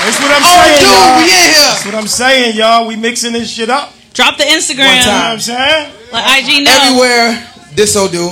This 0.06 0.16
is 0.16 0.24
what 0.24 0.32
I'm 0.32 0.32
saying. 0.32 0.32
That's 0.32 0.32
what 0.32 0.32
I'm 0.32 0.48
saying. 0.48 0.80
dude, 0.80 0.88
y'all. 0.88 1.18
we 1.18 1.24
in 1.24 1.30
here. 1.30 1.68
That's 1.68 1.86
what 1.86 1.96
I'm 1.96 2.08
saying, 2.08 2.56
y'all. 2.56 2.88
We 2.88 2.96
mixing 2.96 3.34
this 3.34 3.50
shit 3.52 3.70
up. 3.70 3.94
Drop 4.14 4.38
the 4.38 4.44
Instagram. 4.44 4.88
One 4.88 5.04
time. 5.04 5.32
I'm 5.34 5.40
saying? 5.40 5.94
Let 6.12 6.40
IG 6.40 6.64
know. 6.64 6.72
Everywhere, 6.82 7.48
This 7.76 7.96
Odu. 7.96 8.32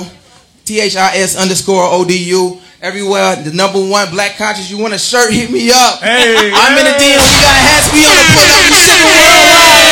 T 0.64 0.80
H 0.80 0.96
I 0.96 1.16
S 1.16 1.36
underscore 1.36 1.84
O 1.84 2.04
D 2.04 2.16
U. 2.30 2.60
Everywhere, 2.80 3.36
the 3.36 3.52
number 3.52 3.76
one 3.76 4.08
black 4.08 4.40
conscious. 4.40 4.72
You 4.72 4.80
want 4.80 4.96
a 4.96 4.98
shirt? 4.98 5.28
Hit 5.28 5.52
me 5.52 5.68
up. 5.68 6.00
Hey, 6.00 6.48
I'm 6.48 6.72
in 6.80 6.88
the 6.88 6.96
DM. 6.96 7.20
We 7.20 7.36
got 7.36 7.52
hats. 7.60 7.92
We 7.92 8.00
on 8.08 8.16
the 8.16 8.24
pull 8.32 8.48
up. 8.48 8.56
We 8.64 8.72
shipping 8.72 9.12
worldwide. 9.20 9.84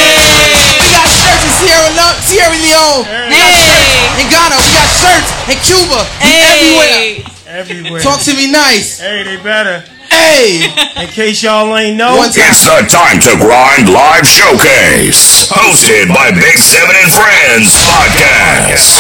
We 0.81 0.89
got 0.97 1.05
shirts 1.13 1.45
in 1.45 1.53
Sierra, 1.61 1.91
Le- 1.93 2.17
Sierra 2.25 2.57
Leone. 2.57 3.05
We 3.29 3.37
got 3.37 3.53
shirts 3.61 3.93
in 4.17 4.27
Ghana. 4.33 4.57
We 4.57 4.69
got 4.73 4.89
shirts 4.89 5.29
in 5.53 5.59
Cuba. 5.69 6.01
We 6.25 6.33
everywhere. 6.49 7.29
Everywhere. 7.61 8.01
Talk 8.01 8.25
to 8.25 8.33
me 8.33 8.49
nice. 8.49 8.97
Hey, 9.05 9.21
they 9.21 9.37
better. 9.37 9.85
Hey. 10.09 10.73
In 10.97 11.13
case 11.13 11.45
y'all 11.45 11.69
ain't 11.77 12.01
know. 12.01 12.25
It's 12.25 12.41
the 12.41 12.89
Time 12.89 13.21
to 13.21 13.37
Grind 13.37 13.93
Live 13.93 14.25
Showcase, 14.25 15.53
hosted 15.53 16.09
by 16.09 16.33
Big 16.33 16.57
Seven 16.57 16.97
and 16.97 17.13
Friends 17.13 17.69
Podcast. 17.85 18.97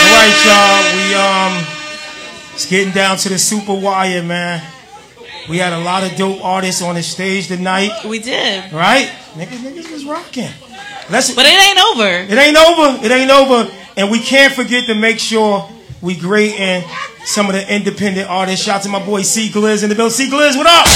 All 0.00 0.16
right, 0.16 0.32
y'all. 0.48 0.80
We 0.96 1.12
um, 1.12 1.75
it's 2.56 2.64
getting 2.64 2.94
down 2.94 3.18
to 3.18 3.28
the 3.28 3.38
super 3.38 3.74
wire, 3.74 4.22
man. 4.22 4.62
We 5.46 5.58
had 5.58 5.74
a 5.74 5.78
lot 5.78 6.10
of 6.10 6.16
dope 6.16 6.42
artists 6.42 6.80
on 6.80 6.94
the 6.94 7.02
stage 7.02 7.48
tonight. 7.48 7.90
We 8.08 8.18
did. 8.18 8.72
Right? 8.72 9.12
Niggas, 9.34 9.58
niggas 9.58 9.92
was 9.92 10.06
rocking. 10.06 10.48
Let's, 11.10 11.34
But 11.34 11.44
it 11.44 11.52
ain't 11.52 11.78
over. 11.78 12.08
It 12.08 12.38
ain't 12.38 12.56
over. 12.56 13.04
It 13.04 13.12
ain't 13.12 13.30
over. 13.30 13.70
And 13.98 14.10
we 14.10 14.20
can't 14.20 14.54
forget 14.54 14.86
to 14.86 14.94
make 14.94 15.18
sure 15.18 15.68
we 16.00 16.16
great 16.16 16.54
in 16.54 16.82
some 17.26 17.46
of 17.46 17.52
the 17.52 17.74
independent 17.74 18.30
artists. 18.30 18.64
Shout 18.64 18.76
out 18.76 18.82
to 18.84 18.88
my 18.88 19.04
boy 19.04 19.20
C 19.20 19.50
Gliz 19.50 19.82
in 19.82 19.90
the 19.90 19.94
bill. 19.94 20.08
C 20.08 20.30
Gliz, 20.30 20.56
what 20.56 20.66
up? 20.66 20.86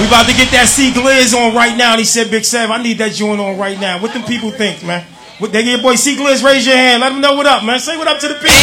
We 0.00 0.06
about 0.06 0.26
to 0.30 0.32
get 0.32 0.50
that 0.52 0.64
C 0.66 0.92
Gliz 0.92 1.34
on 1.34 1.54
right 1.54 1.76
now. 1.76 1.90
And 1.90 1.98
he 1.98 2.06
said, 2.06 2.30
Big 2.30 2.46
Sev, 2.46 2.70
I 2.70 2.82
need 2.82 2.96
that 2.98 3.12
joint 3.12 3.38
on 3.38 3.58
right 3.58 3.78
now. 3.78 4.00
What 4.00 4.14
them 4.14 4.22
people 4.22 4.50
think, 4.50 4.82
man? 4.82 5.04
They 5.40 5.64
get 5.64 5.66
your 5.66 5.82
boy 5.82 5.94
C 5.94 6.16
Gliz, 6.16 6.44
raise 6.44 6.66
your 6.66 6.76
hand. 6.76 7.00
Let 7.00 7.10
them 7.10 7.20
know 7.20 7.34
what 7.34 7.46
up, 7.46 7.64
man. 7.64 7.80
Say 7.80 7.96
what 7.96 8.06
up 8.06 8.20
to 8.20 8.28
the 8.28 8.34
people. 8.34 8.56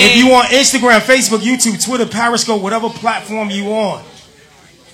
If 0.00 0.16
you 0.16 0.32
on 0.32 0.44
Instagram, 0.46 1.00
Facebook, 1.00 1.38
YouTube, 1.38 1.84
Twitter, 1.84 2.06
Periscope, 2.06 2.60
whatever 2.60 2.88
platform 2.88 3.50
you 3.50 3.72
on, 3.72 4.04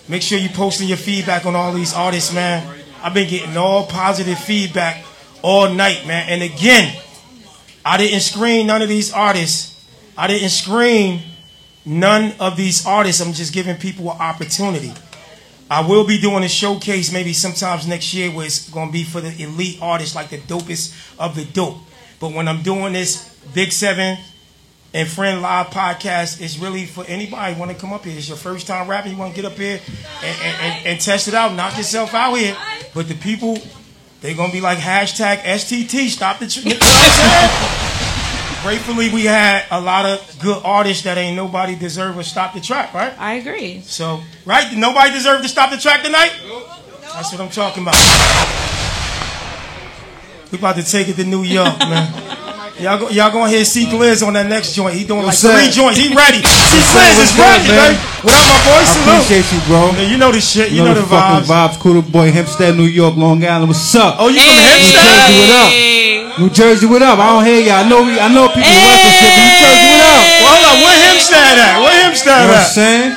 make 0.09 0.23
sure 0.23 0.39
you 0.39 0.49
posting 0.51 0.89
your 0.89 0.99
feedback 0.99 1.47
on 1.47 1.55
all 1.57 1.73
these 1.73 1.95
artists, 1.95 2.33
man. 2.35 2.83
I've 3.03 3.15
been 3.15 3.29
getting 3.29 3.57
all 3.57 3.87
positive 3.87 4.39
feedback 4.39 5.05
all 5.43 5.71
night, 5.71 6.07
man. 6.07 6.29
And 6.29 6.43
again, 6.43 6.99
I 7.85 7.97
didn't 7.99 8.21
screen 8.21 8.67
none 8.67 8.83
of 8.83 8.89
these 8.89 9.13
artists. 9.13 9.87
I 10.17 10.27
didn't 10.27 10.51
screen 10.51 11.23
none 11.85 12.33
of 12.41 12.57
these 12.57 12.87
artists. 12.87 13.21
I'm 13.21 13.33
just 13.35 13.53
giving 13.53 13.77
people 13.77 14.11
an 14.11 14.19
opportunity. 14.19 14.93
I 15.71 15.87
will 15.87 16.07
be 16.07 16.21
doing 16.21 16.45
a 16.45 16.49
showcase 16.49 17.13
maybe 17.13 17.33
sometimes 17.33 17.87
next 17.87 18.13
year 18.13 18.31
where 18.31 18.47
it's 18.47 18.69
going 18.69 18.89
to 18.89 18.93
be 18.93 19.03
for 19.03 19.21
the 19.21 19.43
elite 19.43 19.79
artists, 19.81 20.15
like 20.15 20.29
the 20.29 20.39
dopest 20.39 20.95
of 21.19 21.35
the 21.35 21.45
dope. 21.45 21.79
But 22.21 22.33
when 22.33 22.49
I'm 22.49 22.63
doing 22.63 22.93
this 22.93 23.35
Big 23.55 23.73
Seven 23.73 24.19
and 24.93 25.09
Friend 25.09 25.41
Live 25.41 25.69
podcast, 25.69 26.41
it's 26.41 26.59
really 26.59 26.85
for 26.85 27.05
anybody 27.07 27.59
want 27.59 27.71
to 27.71 27.77
come 27.77 27.93
up 27.93 28.05
here. 28.05 28.17
It's 28.17 28.29
your 28.29 28.37
first 28.37 28.67
time 28.67 28.89
rapping. 28.89 29.13
You 29.13 29.19
want 29.19 29.35
to 29.35 29.43
get 29.43 29.51
up 29.51 29.57
here 29.57 29.81
and, 30.23 30.39
and, 30.43 30.57
and, 30.61 30.87
and 30.87 31.01
test 31.01 31.29
it 31.29 31.35
out, 31.35 31.55
knock 31.55 31.77
yourself 31.77 32.13
out 32.13 32.35
here. 32.35 32.57
But 32.95 33.09
the 33.09 33.15
people, 33.15 33.59
they're 34.21 34.37
going 34.37 34.51
to 34.51 34.55
be 34.55 34.61
like 34.61 34.79
hashtag 34.79 35.39
STT, 35.39 36.09
stop 36.09 36.39
the... 36.39 36.47
Tr- 36.47 36.61
you 36.69 36.71
know 36.71 36.77
what 36.77 36.83
I'm 36.83 37.71
saying? 37.71 38.54
Gratefully, 38.65 39.11
we 39.11 39.27
had 39.27 39.67
a 39.71 39.79
lot 39.79 40.07
of 40.07 40.39
good 40.41 40.63
artists 40.65 41.05
that 41.05 41.19
ain't 41.19 41.37
nobody 41.37 41.77
deserve 41.77 42.17
to 42.17 42.25
stop 42.25 42.55
the 42.55 42.63
track, 42.63 42.95
right? 42.95 43.13
I 43.21 43.35
agree. 43.35 43.83
So, 43.83 44.23
right? 44.47 44.71
Did 44.71 44.79
nobody 44.79 45.13
deserve 45.13 45.43
to 45.43 45.49
stop 45.51 45.71
the 45.71 45.77
track 45.77 46.03
tonight? 46.03 46.33
That's 47.13 47.31
what 47.31 47.43
I'm 47.43 47.51
talking 47.51 47.83
about. 47.83 47.95
We 50.51 50.57
about 50.57 50.77
to 50.77 50.83
take 50.83 51.09
it 51.09 51.17
to 51.17 51.25
New 51.25 51.43
York, 51.43 51.79
man. 51.81 52.39
Y'all 52.75 52.99
go, 52.99 53.07
y'all 53.09 53.31
gonna 53.31 53.47
hear 53.49 53.63
C 53.65 53.87
Gliz 53.87 54.27
on 54.27 54.35
that 54.35 54.51
next 54.51 54.75
joint. 54.75 54.99
He 54.99 55.07
doing 55.07 55.23
like 55.23 55.39
What's 55.39 55.47
three 55.47 55.71
that? 55.71 55.79
joints. 55.79 55.95
He 55.95 56.11
ready. 56.11 56.43
C 56.43 56.51
What's 56.51 56.91
Gliz 56.91 56.99
that? 56.99 57.07
is 57.15 57.31
What's 57.31 57.39
ready, 57.39 57.71
that, 57.71 57.95
man. 57.95 57.95
What 58.27 58.35
up, 58.35 58.45
my 58.51 58.59
boy? 58.67 58.83
I 58.83 58.85
Salute. 58.91 59.07
appreciate 59.15 59.47
you, 59.55 59.61
bro. 59.71 59.81
Yeah, 59.95 60.11
you 60.11 60.19
know 60.19 60.31
the 60.35 60.43
shit. 60.43 60.69
You, 60.75 60.83
know, 60.83 60.91
the, 60.91 61.07
fucking 61.07 61.47
vibes. 61.47 61.71
vibes. 61.71 61.79
Cool 61.79 62.03
boy, 62.03 62.35
Hempstead, 62.35 62.75
New 62.75 62.91
York, 62.91 63.15
Long 63.15 63.39
Island. 63.47 63.71
What's 63.71 63.95
up? 63.95 64.19
Oh, 64.19 64.27
you 64.27 64.43
from 64.43 64.59
New 64.59 64.67
Hempstead? 64.75 65.07
Jersey, 65.07 65.39
what 65.39 65.55
up? 65.55 65.71
New 66.43 66.51
Jersey, 66.51 66.87
what 66.91 67.03
up? 67.07 67.19
I 67.23 67.27
don't 67.31 67.45
hear 67.47 67.61
y'all. 67.63 67.79
I 67.79 67.87
know, 67.87 68.03
we, 68.03 68.13
I 68.19 68.27
know 68.35 68.51
people 68.51 68.67
hey. 68.67 68.83
West 68.91 69.07
and 69.07 69.15
shit, 69.23 69.31
but 69.31 69.39
New 69.39 69.55
Jersey, 69.63 69.87
what 69.95 70.03
up? 70.11 70.25
Well, 70.35 70.51
hold 70.51 70.67
up. 70.67 70.77
Where 70.83 70.99
Hempstead 71.07 71.55
at? 71.63 71.75
Where 71.79 71.95
You 71.95 72.03
Hempstead 72.11 72.35
know 72.43 72.51
what 72.51 72.59
I'm 72.59 72.67
at? 72.67 72.75
saying? 72.75 73.11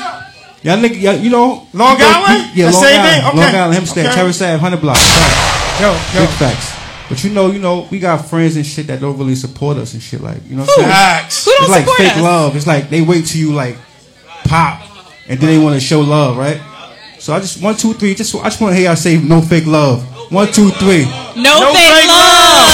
Y'all 0.69 0.77
nigga, 0.85 0.97
y'all, 1.01 1.17
you 1.17 1.31
know. 1.33 1.65
Long 1.73 1.97
Island? 1.97 2.53
Yeah, 2.53 2.69
The 2.69 2.77
Long 2.77 2.83
same 2.85 3.01
Island. 3.01 3.09
thing? 3.09 3.41
Long 3.41 3.53
Island, 3.57 3.73
Hempstead, 3.73 4.05
Okay. 4.05 4.15
Terrace 4.21 4.41
Ave, 4.45 4.61
100 4.61 4.77
block. 4.85 4.97
Facts. 5.01 5.81
Yo, 5.81 5.89
yo. 6.13 6.21
Big 6.21 6.33
facts. 6.37 6.76
But 7.09 7.23
you 7.23 7.29
know, 7.29 7.51
you 7.51 7.59
know, 7.59 7.87
we 7.89 7.99
got 7.99 8.17
friends 8.25 8.57
and 8.57 8.65
shit 8.65 8.87
that 8.87 8.99
don't 8.99 9.17
really 9.17 9.35
support 9.35 9.77
us 9.77 9.93
and 9.93 10.01
shit 10.01 10.21
like, 10.21 10.39
you 10.49 10.55
know 10.55 10.63
what 10.63 10.69
I'm 10.71 10.75
saying? 10.75 10.89
Facts. 10.89 11.45
Who 11.45 11.51
don't 11.51 11.61
it's 11.63 11.69
like 11.71 11.97
fake 11.97 12.17
us? 12.17 12.21
love. 12.21 12.55
It's 12.55 12.67
like 12.67 12.89
they 12.89 13.01
wait 13.01 13.25
till 13.25 13.39
you 13.39 13.53
like 13.53 13.77
pop 14.43 14.81
and 15.29 15.39
then 15.39 15.47
they 15.49 15.63
want 15.63 15.75
to 15.75 15.79
show 15.79 16.01
love, 16.01 16.37
right? 16.37 16.59
So 17.19 17.33
I 17.33 17.39
just 17.39 17.61
one, 17.63 17.75
two, 17.75 17.93
three. 17.93 18.13
Just 18.13 18.35
I 18.35 18.43
just 18.43 18.61
want 18.61 18.73
to 18.73 18.75
hear 18.75 18.87
y'all 18.87 18.95
say 18.95 19.17
no 19.17 19.41
fake 19.41 19.65
love. 19.65 20.03
One, 20.31 20.47
two, 20.47 20.69
three. 20.71 21.05
No, 21.35 21.71
fake, 21.71 22.07
love. 22.07 22.67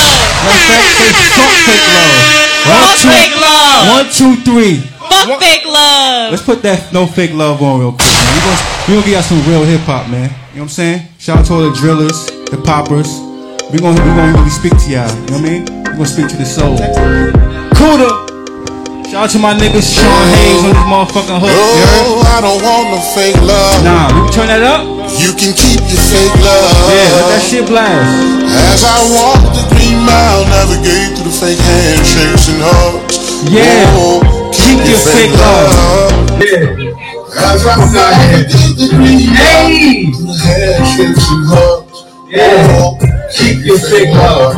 Matter 0.43 0.57
of 0.57 0.69
fact, 0.69 0.85
say 0.97 1.09
fuck 1.33 1.53
fake 1.65 1.85
love. 1.93 2.33
Fuck 2.65 2.97
fake 3.05 3.35
love. 3.37 3.81
One, 3.93 4.05
two, 4.13 4.35
three. 4.41 4.77
Fuck 5.09 5.39
fake 5.39 5.65
love. 5.65 6.31
Let's 6.31 6.43
put 6.43 6.61
that 6.63 6.91
no 6.91 7.05
fake 7.05 7.33
love 7.33 7.61
on 7.61 7.79
real 7.79 7.91
quick, 7.91 8.01
man. 8.01 8.33
We 8.33 8.39
gonna, 8.41 8.61
we 8.87 8.93
gonna 8.93 9.05
get 9.05 9.13
y'all 9.13 9.21
some 9.21 9.41
real 9.49 9.63
hip 9.63 9.81
hop, 9.81 10.09
man. 10.09 10.29
You 10.29 10.29
know 10.29 10.35
what 10.35 10.61
I'm 10.61 10.69
saying? 10.69 11.07
Shout 11.19 11.39
out 11.39 11.45
to 11.47 11.53
all 11.53 11.69
the 11.69 11.75
drillers, 11.75 12.25
the 12.49 12.61
poppers. 12.63 13.32
We 13.73 13.79
gonna 13.81 13.97
we 13.97 14.13
gonna 14.13 14.37
really 14.37 14.53
speak 14.53 14.77
to 14.85 14.85
y'all. 14.85 15.09
You 15.09 15.33
know 15.33 15.41
what 15.41 15.49
I 15.49 15.49
mean? 15.49 15.61
We 15.65 15.97
gonna 15.97 16.05
speak 16.05 16.29
to 16.29 16.37
the 16.37 16.45
soul. 16.45 16.77
Kuda. 17.73 18.05
Shout 19.09 19.25
out 19.25 19.29
to 19.33 19.39
my 19.41 19.57
niggas 19.57 19.97
Sean 19.97 20.25
Hayes 20.37 20.61
on 20.61 20.77
this 20.77 20.85
motherfucking 20.85 21.41
hook. 21.41 21.49
Oh, 21.49 22.21
I 22.21 22.37
don't 22.37 22.61
want 22.61 22.93
no 22.93 23.01
fake 23.17 23.33
love. 23.41 23.81
Nah, 23.81 24.13
we 24.13 24.29
can 24.29 24.45
turn 24.45 24.49
that 24.53 24.61
up. 24.61 24.85
You 25.17 25.33
can 25.33 25.57
keep 25.57 25.81
your 25.89 26.05
fake 26.05 26.37
love. 26.45 26.69
Yeah, 26.85 27.17
let 27.17 27.25
that 27.33 27.41
shit 27.41 27.65
blast. 27.65 28.13
As 28.45 28.85
I 28.85 28.93
walk 29.09 29.41
the 29.57 29.65
green 29.73 30.05
mile, 30.05 30.45
navigate 30.53 31.17
through 31.17 31.33
the 31.33 31.33
fake 31.33 31.57
handshakes 31.57 32.53
and 32.53 32.61
hugs. 32.61 33.17
Yeah. 33.49 33.89
Oh, 33.97 34.21
Keep 34.53 34.85
your 34.85 35.01
fake 35.01 35.33
love. 35.33 35.73
Yeah. 36.37 36.93
As 37.41 37.65
I 37.65 37.73
navigate 37.89 38.53
the 38.77 38.85
green 38.93 39.33
mile, 39.33 40.13
through 40.13 40.29
the 40.29 40.37
handshakes 40.45 41.25
and 41.25 41.45
hugs. 41.49 41.97
Yeah. 42.29 42.77
Oh, 42.77 43.22
Keep 43.35 43.65
your 43.65 43.79
fake 43.79 44.13
love. 44.13 44.53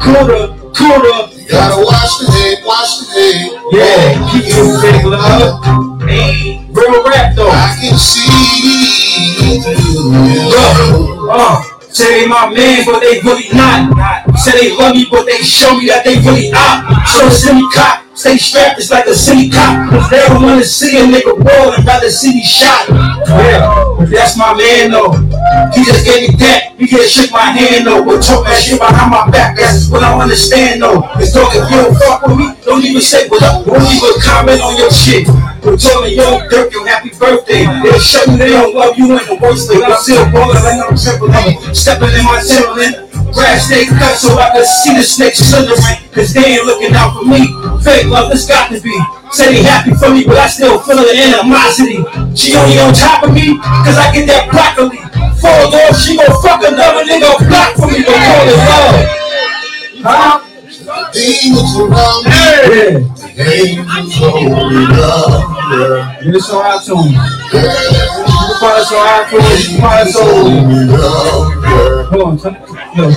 Kuda, 0.00 0.56
Kuda. 0.72 1.48
Gotta 1.48 1.82
watch 1.84 2.18
the 2.20 2.30
head, 2.32 2.64
watch 2.64 3.00
the 3.00 3.06
head. 3.12 3.36
Yeah, 3.72 4.30
keep 4.30 4.46
your 4.52 4.80
fake 4.80 5.04
love. 5.04 5.64
Hey, 6.08 6.64
real 6.70 7.04
rap 7.04 7.34
though. 7.34 7.48
I 7.48 7.76
can 7.80 7.96
see. 7.96 8.28
Look, 10.48 11.28
uh, 11.30 11.62
say 11.90 12.20
they 12.20 12.26
my 12.28 12.52
man, 12.52 12.84
but 12.84 13.00
they 13.00 13.20
really 13.20 13.48
not. 13.52 13.92
Say 14.38 14.52
they 14.52 14.76
love 14.76 14.94
me, 14.94 15.06
but 15.10 15.24
they 15.26 15.38
show 15.42 15.76
me 15.76 15.86
that 15.88 16.04
they 16.04 16.16
really 16.18 16.50
not. 16.50 17.06
So 17.08 17.28
send 17.28 17.58
me 17.58 17.68
cop, 17.74 18.04
stay 18.18 18.36
strapped, 18.36 18.78
it's 18.78 18.90
like 18.90 19.06
a 19.06 19.14
city 19.14 19.48
cop. 19.48 19.90
Cause 19.90 20.10
they 20.10 20.18
don't 20.26 20.42
wanna 20.42 20.64
see 20.64 20.98
a 20.98 21.06
nigga 21.06 21.38
roll 21.38 21.72
and 21.72 21.86
rather 21.86 22.10
see 22.10 22.34
me 22.34 22.44
shot. 22.44 22.90
Yeah, 22.90 23.94
that's 24.10 24.36
my 24.36 24.54
man 24.58 24.90
though. 24.90 25.14
He 25.70 25.84
just 25.86 26.04
gave 26.04 26.28
me 26.28 26.34
that. 26.42 26.74
He 26.76 26.86
just 26.86 27.14
shook 27.14 27.30
my 27.30 27.54
hand 27.54 27.86
though. 27.86 28.04
But 28.04 28.18
talk 28.22 28.44
that 28.46 28.58
shit 28.58 28.82
behind 28.82 29.10
my 29.10 29.30
back, 29.30 29.56
that's 29.56 29.88
what 29.88 30.02
I 30.02 30.18
understand 30.18 30.82
though. 30.82 31.06
It's 31.22 31.32
talk 31.32 31.54
if 31.54 31.70
you 31.70 31.78
don't 31.78 31.94
fuck 31.94 32.26
with 32.26 32.38
me, 32.38 32.46
don't 32.66 32.82
even 32.82 33.00
say 33.00 33.28
what 33.28 33.42
up. 33.42 33.64
Don't 33.64 33.86
even 33.86 34.14
comment 34.18 34.60
on 34.62 34.74
your 34.76 34.90
shit. 34.90 35.30
But 35.62 35.78
tell 35.78 36.02
me 36.02 36.18
yo, 36.18 36.42
Dirk, 36.50 36.72
your 36.72 36.86
happy 36.86 37.10
birthday. 37.14 37.66
They'll 37.82 38.02
show 38.02 38.26
you 38.26 38.36
they 38.36 38.50
don't 38.50 38.74
love 38.74 38.98
you 38.98 39.14
in 39.14 39.22
the 39.30 39.38
worst 39.40 39.70
way. 39.70 39.78
I'm 39.82 39.94
still 40.02 40.26
balling 40.34 40.58
like 40.58 40.82
I'm 40.82 40.98
tripping. 40.98 41.30
Stepping 41.74 42.10
in 42.18 42.24
my 42.26 42.42
Timberland. 42.42 43.07
Grass 43.32 43.68
they 43.68 43.86
cut 43.86 44.16
so 44.16 44.38
I 44.38 44.50
can 44.50 44.64
see 44.64 44.94
the 44.96 45.02
snakes 45.02 45.38
slithering. 45.38 46.08
Cause 46.12 46.32
they 46.32 46.58
ain't 46.58 46.66
looking 46.66 46.94
out 46.94 47.14
for 47.14 47.24
me. 47.24 47.46
Fake 47.82 48.06
love, 48.06 48.32
it's 48.32 48.46
got 48.46 48.70
to 48.72 48.80
be. 48.80 48.94
Say 49.30 49.54
they 49.54 49.62
happy 49.62 49.94
for 49.94 50.10
me, 50.10 50.24
but 50.24 50.38
I 50.38 50.48
still 50.48 50.80
feel 50.80 50.96
the 50.96 51.14
animosity. 51.14 52.00
She 52.34 52.56
only 52.56 52.78
on 52.80 52.94
top 52.94 53.22
of 53.24 53.32
me, 53.32 53.58
cause 53.84 53.96
I 53.96 54.10
get 54.12 54.26
that 54.26 54.48
broccoli. 54.50 54.98
Fall 55.38 55.70
off, 55.70 55.94
she 55.96 56.16
gon' 56.16 56.32
fuck 56.42 56.64
another 56.64 57.04
nigga 57.04 57.36
block 57.46 57.76
for 57.76 57.86
me, 57.86 58.02
but 58.02 58.16
call 58.18 58.48
it 58.48 58.58
love. 58.66 59.18
Huh? 60.02 60.48
Demons 61.12 61.76
around 61.78 62.24
me. 62.24 62.30
Yeah. 63.36 63.98
Angels 63.98 64.16
holding 64.16 64.90
up. 64.98 65.46
Yeah. 65.70 66.24
Get 66.24 66.34
us 66.34 66.50
on 66.50 66.64
iTunes. 66.64 67.12
You 67.52 68.37
find 68.58 70.08
us 70.08 70.16
on. 70.16 70.88
Hold 72.10 72.22
on. 72.22 72.38
turn- 72.38 72.56
Yo. 72.94 73.08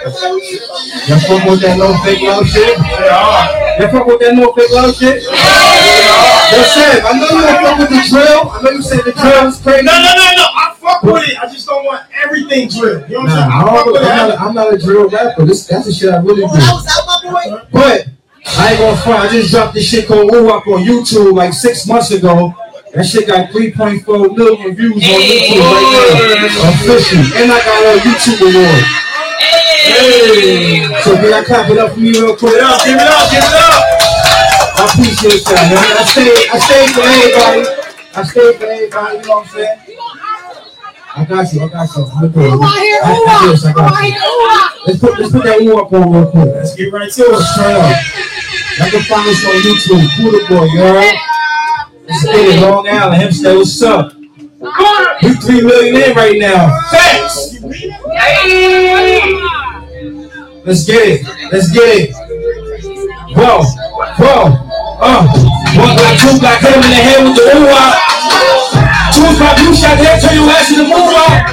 Y'all 0.00 1.18
fuck 1.20 1.44
with 1.44 1.60
that 1.60 1.76
no 1.78 1.92
fake 2.04 2.22
love 2.22 2.46
shit? 2.48 2.78
Y'all 2.78 3.90
fuck 3.90 4.06
with 4.06 4.20
that 4.20 4.34
no 4.34 4.52
fake 4.52 4.70
love 4.72 4.94
shit? 4.96 5.22
Yo, 5.22 6.62
Sam, 6.64 7.06
I 7.06 7.12
know 7.18 7.28
you 7.28 7.42
don't 7.42 7.62
fuck 7.62 7.78
with 7.78 7.90
the 7.90 8.08
drill. 8.08 8.50
I 8.50 8.62
know 8.62 8.70
you 8.70 8.82
said 8.82 9.04
the 9.04 9.12
drill 9.12 9.46
is 9.46 9.60
crazy. 9.60 9.82
No, 9.84 9.92
no, 9.92 10.10
no, 10.14 10.26
no. 10.36 10.46
I 10.50 10.74
fuck 10.80 11.02
with 11.02 11.28
it. 11.28 11.38
I 11.38 11.46
just 11.46 11.66
don't 11.66 11.84
want 11.84 12.02
everything 12.24 12.68
drilled. 12.68 13.08
You 13.08 13.18
know 13.18 13.24
what 13.24 13.30
I'm? 13.32 13.48
Nah, 13.50 13.84
with 13.84 13.96
I'm, 14.02 14.28
not. 14.28 14.40
I'm 14.40 14.54
not 14.54 14.74
a 14.74 14.78
drill 14.78 15.08
rapper. 15.08 15.44
This, 15.44 15.66
that's 15.66 15.86
the 15.86 15.92
shit 15.92 16.10
I 16.10 16.16
really 16.18 16.42
do. 16.42 16.48
But 17.70 18.06
I 18.58 18.70
ain't 18.70 18.78
gonna 18.80 18.96
front. 18.96 19.20
I 19.24 19.28
just 19.30 19.50
dropped 19.50 19.74
this 19.74 19.88
shit 19.88 20.08
called 20.08 20.30
Woo 20.30 20.50
Up 20.50 20.66
on 20.66 20.82
YouTube 20.82 21.34
like 21.34 21.52
six 21.52 21.86
months 21.86 22.10
ago. 22.10 22.54
That 22.90 23.06
shit 23.06 23.28
got 23.28 23.54
3.4 23.54 24.02
million 24.34 24.74
views 24.74 24.98
on 24.98 24.98
YouTube 24.98 25.62
right 25.62 26.42
now. 26.42 26.74
Official. 26.74 27.22
And 27.38 27.46
I 27.54 27.62
got 27.62 27.86
a 27.86 28.02
YouTube 28.02 28.42
award. 28.50 28.82
Hey. 29.86 30.82
So 31.06 31.14
can 31.14 31.30
I 31.30 31.44
clap 31.46 31.70
it 31.70 31.78
up 31.78 31.94
for 31.94 32.00
me 32.00 32.10
real 32.10 32.34
quick? 32.34 32.58
Give 32.58 32.58
it 32.58 32.66
up, 32.66 32.82
give 32.82 32.98
it 32.98 33.06
up, 33.06 33.30
give 33.30 33.46
it 33.46 33.54
up. 33.62 33.78
I 34.74 34.90
appreciate 34.90 35.46
that, 35.46 35.70
man. 35.70 35.86
I 35.94 36.02
stay, 36.02 36.34
I 36.50 36.58
stay 36.58 36.82
for 36.90 37.06
everybody. 37.06 37.62
I 38.10 38.26
stay 38.26 38.58
for 38.58 38.66
everybody, 38.66 39.18
you 39.18 39.22
know 39.22 39.38
what 39.38 39.46
I'm 39.46 39.54
saying? 39.54 39.78
I 41.14 41.24
got 41.30 41.46
you, 41.52 41.62
I 41.62 41.68
got 41.70 41.86
you. 41.94 42.02
I'm 42.02 42.10
gonna 42.10 42.28
do 42.28 42.42
it. 42.42 42.58
I 42.58 43.22
got 43.22 43.54
this, 43.54 43.64
I 43.66 43.72
got 43.72 44.02
you. 44.02 44.18
Let's 44.86 44.98
put, 44.98 45.14
let's 45.14 45.30
put 45.30 45.44
that 45.44 45.62
woo 45.62 45.78
up 45.78 45.92
on 45.92 46.10
real 46.10 46.26
quick. 46.26 46.58
Let's 46.58 46.74
get 46.74 46.90
right 46.90 47.06
to 47.06 47.22
it. 47.22 47.38
Straight 47.38 47.70
up. 47.70 47.94
Y'all 48.82 48.90
can 48.90 49.02
find 49.06 49.30
us 49.30 49.46
on 49.46 49.62
YouTube. 49.62 50.10
Poodle 50.18 50.42
Boy, 50.50 50.66
you 50.74 50.82
alright? 50.82 51.29
Get 52.10 52.34
it. 52.34 52.60
Long 52.60 52.88
Island, 52.88 53.22
Hempstead, 53.22 53.56
what's 53.56 53.82
up? 53.82 54.14
We 55.22 55.30
three 55.36 55.62
million 55.62 55.94
in 55.94 56.16
right 56.16 56.38
now. 56.38 56.76
Thanks. 56.90 57.62
Let's 60.66 60.84
get 60.84 61.06
it. 61.06 61.26
Let's 61.52 61.70
get 61.70 62.10
it. 62.10 62.14
Whoa, 63.30 63.62
whoa, 64.18 64.58
uh. 64.98 65.22
One 65.78 65.94
black, 65.94 66.18
two 66.18 66.34
black, 66.40 66.60
hit 66.60 66.74
him 66.74 66.82
in 66.82 66.90
the 66.90 66.98
head 66.98 67.22
with 67.22 67.36
the 67.36 67.42
ooh 67.46 67.70
ah. 67.70 67.94
Two 69.14 69.30
black, 69.38 69.56
blue 69.62 69.72
shot, 69.72 69.96
head, 69.96 70.20
turn 70.20 70.34
your 70.34 70.50
ass 70.50 70.70
in 70.72 70.78
the 70.78 70.90
move 70.90 71.14
out. 71.14 71.46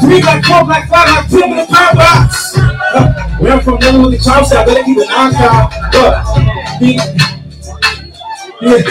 Three 0.00 0.20
black, 0.22 0.44
four 0.44 0.64
black, 0.64 0.88
five 0.88 1.26
black, 1.26 1.26
him 1.26 1.50
in 1.50 1.56
the 1.58 1.66
power 1.66 1.94
box. 1.94 2.56
Uh, 2.56 3.12
where 3.38 3.52
I'm 3.54 3.60
from, 3.60 3.80
never 3.80 4.00
with 4.02 4.12
the 4.12 4.18
chop 4.24 4.46
shot, 4.46 4.66
better 4.66 4.84
keep 4.84 4.98
it 4.98 5.10
on 5.10 5.32
top. 5.32 5.74
Look, 5.92 7.37
yeah. 8.60 8.82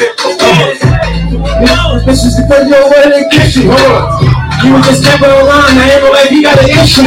Uh, 1.88 2.00
this 2.06 2.24
is 2.24 2.38
the 2.38 2.48
first 2.48 2.70
yo, 2.72 2.88
where 2.88 3.10
they 3.10 3.28
get 3.30 3.56
you. 3.56 3.68
Hold 3.68 3.84
on. 3.92 4.24
You 4.64 4.74
was 4.74 4.88
just 4.88 5.04
never 5.04 5.28
around, 5.28 5.76
I 5.76 5.92
ain't 5.92 6.04
let 6.08 6.30
he 6.32 6.42
got 6.42 6.58
an 6.58 6.70
issue. 6.72 7.04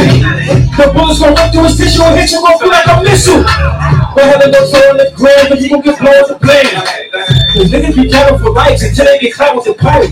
The 0.77 0.91
bullets 0.93 1.19
gonna 1.19 1.33
run 1.33 1.51
through 1.51 1.63
his 1.65 1.77
tissue 1.77 2.03
and 2.03 2.19
hit 2.19 2.31
you, 2.31 2.41
gonna 2.41 2.59
feel 2.59 2.69
like 2.69 2.87
a 2.87 3.01
missile. 3.03 3.43
Go 4.13 4.21
ahead 4.21 4.41
and 4.45 4.51
look 4.53 4.73
on 4.73 4.97
the 4.97 5.11
ground, 5.15 5.49
but 5.49 5.59
you 5.59 5.69
gon' 5.69 5.81
get 5.81 5.99
blown 5.99 6.27
the 6.29 6.37
plane. 6.37 7.40
Cause 7.51 7.69
niggas 7.69 7.95
be 7.95 8.09
cattle 8.09 8.39
for 8.39 8.51
lights 8.51 8.81
until 8.83 9.05
they 9.05 9.19
get 9.19 9.33
caught 9.33 9.55
with 9.55 9.65
the 9.65 9.73
pipe. 9.73 10.09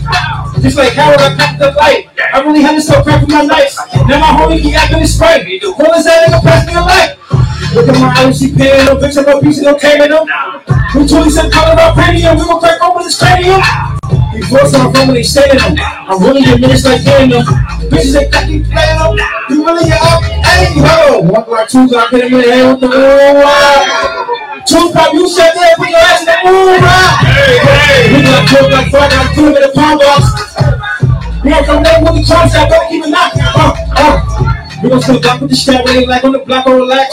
Just 0.60 0.76
like 0.76 0.92
Harold, 0.92 1.20
I 1.20 1.34
cracked 1.34 1.58
the 1.58 1.72
light. 1.72 2.08
I 2.34 2.40
really 2.42 2.60
had 2.60 2.74
to 2.74 2.82
start 2.82 3.04
cracking 3.04 3.28
my 3.28 3.42
lights. 3.42 3.78
Now 4.06 4.20
my 4.20 4.36
homie 4.36 4.60
keep 4.60 4.76
acting 4.76 4.98
his 4.98 5.14
sprite. 5.14 5.46
Call 5.62 5.94
his 5.94 6.04
that 6.04 6.28
nigga 6.28 6.42
pass 6.42 6.66
me 6.66 6.74
a 6.74 6.80
light. 6.80 7.16
Look 7.74 7.88
at 7.88 8.00
my 8.00 8.12
IMC 8.14 8.56
pen, 8.58 8.84
no 8.84 8.96
bitch, 8.96 9.16
no 9.24 9.40
piece, 9.40 9.62
no 9.62 9.74
camera, 9.74 10.08
no. 10.08 10.26
We 10.94 11.08
20 11.08 11.30
cent 11.30 11.52
color 11.52 11.72
about 11.72 11.94
premium, 11.94 12.36
we 12.36 12.44
gon' 12.44 12.60
crack 12.60 12.82
open 12.82 13.04
his 13.04 13.16
cranium. 13.16 13.62
We 14.32 14.42
force 14.42 14.74
our 14.74 14.92
phone 14.94 15.08
when 15.08 15.14
they 15.16 15.22
stay 15.22 15.48
them. 15.50 15.74
I'm 15.78 16.22
really 16.22 16.42
your 16.46 16.58
minutes 16.58 16.84
like 16.84 17.02
them. 17.02 17.30
Bitches 17.90 18.14
ain't 18.14 18.30
playing 18.30 18.62
them. 18.66 19.18
You 19.50 19.66
really 19.66 19.90
up, 19.90 20.22
hey, 20.22 20.70
ho. 20.78 21.20
One 21.20 21.50
like 21.50 21.68
two, 21.68 21.90
I 21.90 22.06
hit 22.10 22.30
him 22.30 22.34
in 22.34 22.40
the 22.40 22.50
head 22.50 22.70
with 22.70 22.80
the 22.80 22.88
ooh. 22.94 23.42
Two 24.66 24.92
pop, 24.92 25.12
you 25.14 25.26
said 25.26 25.50
that, 25.50 25.74
put 25.76 25.88
your 25.90 25.98
ass 25.98 26.20
in 26.20 26.26
the 26.26 26.36
ooh. 26.46 26.78
Hey, 27.26 27.58
hey. 27.58 28.14
We 28.14 28.22
got 28.22 28.46
two 28.46 28.70
like 28.70 28.90
five, 28.92 29.10
got 29.10 29.34
two 29.34 29.46
in 29.46 29.54
the 29.54 29.72
palm 29.74 29.98
box. 29.98 30.22
We 31.42 31.50
don't 31.50 31.64
come 31.66 31.82
there 31.82 31.98
with 32.00 32.14
the 32.14 32.22
charms, 32.22 32.54
I 32.54 32.88
keep 32.88 33.04
it 33.04 33.10
locked. 33.10 33.36
Uh, 33.36 33.74
uh. 33.96 34.59
Gon' 34.80 35.02
still 35.02 35.20
back 35.20 35.40
with 35.40 35.50
the 35.50 35.56
it 35.56 35.90
ain't 35.90 36.08
like 36.08 36.24
on 36.24 36.32
the 36.32 36.38
block 36.38 36.66
or 36.66 36.76
relax. 36.76 37.12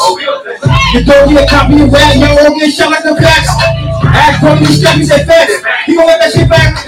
You 0.93 1.03
don't 1.03 1.27
get 1.27 1.43
a 1.43 1.47
copy 1.51 1.81
of 1.83 1.91
rap, 1.91 2.15
yo, 2.15 2.33
won't 2.35 2.55
get 2.59 2.71
shot 2.71 2.91
like 2.91 3.03
the 3.03 3.13
facts. 3.19 3.51
Act 4.07 4.39
from 4.39 4.59
these 4.63 4.79
said 4.81 5.27
facts. 5.27 5.51
He 5.85 5.95
gon' 5.95 6.07
let 6.07 6.19
that 6.19 6.31
shit 6.31 6.47
back 6.47 6.79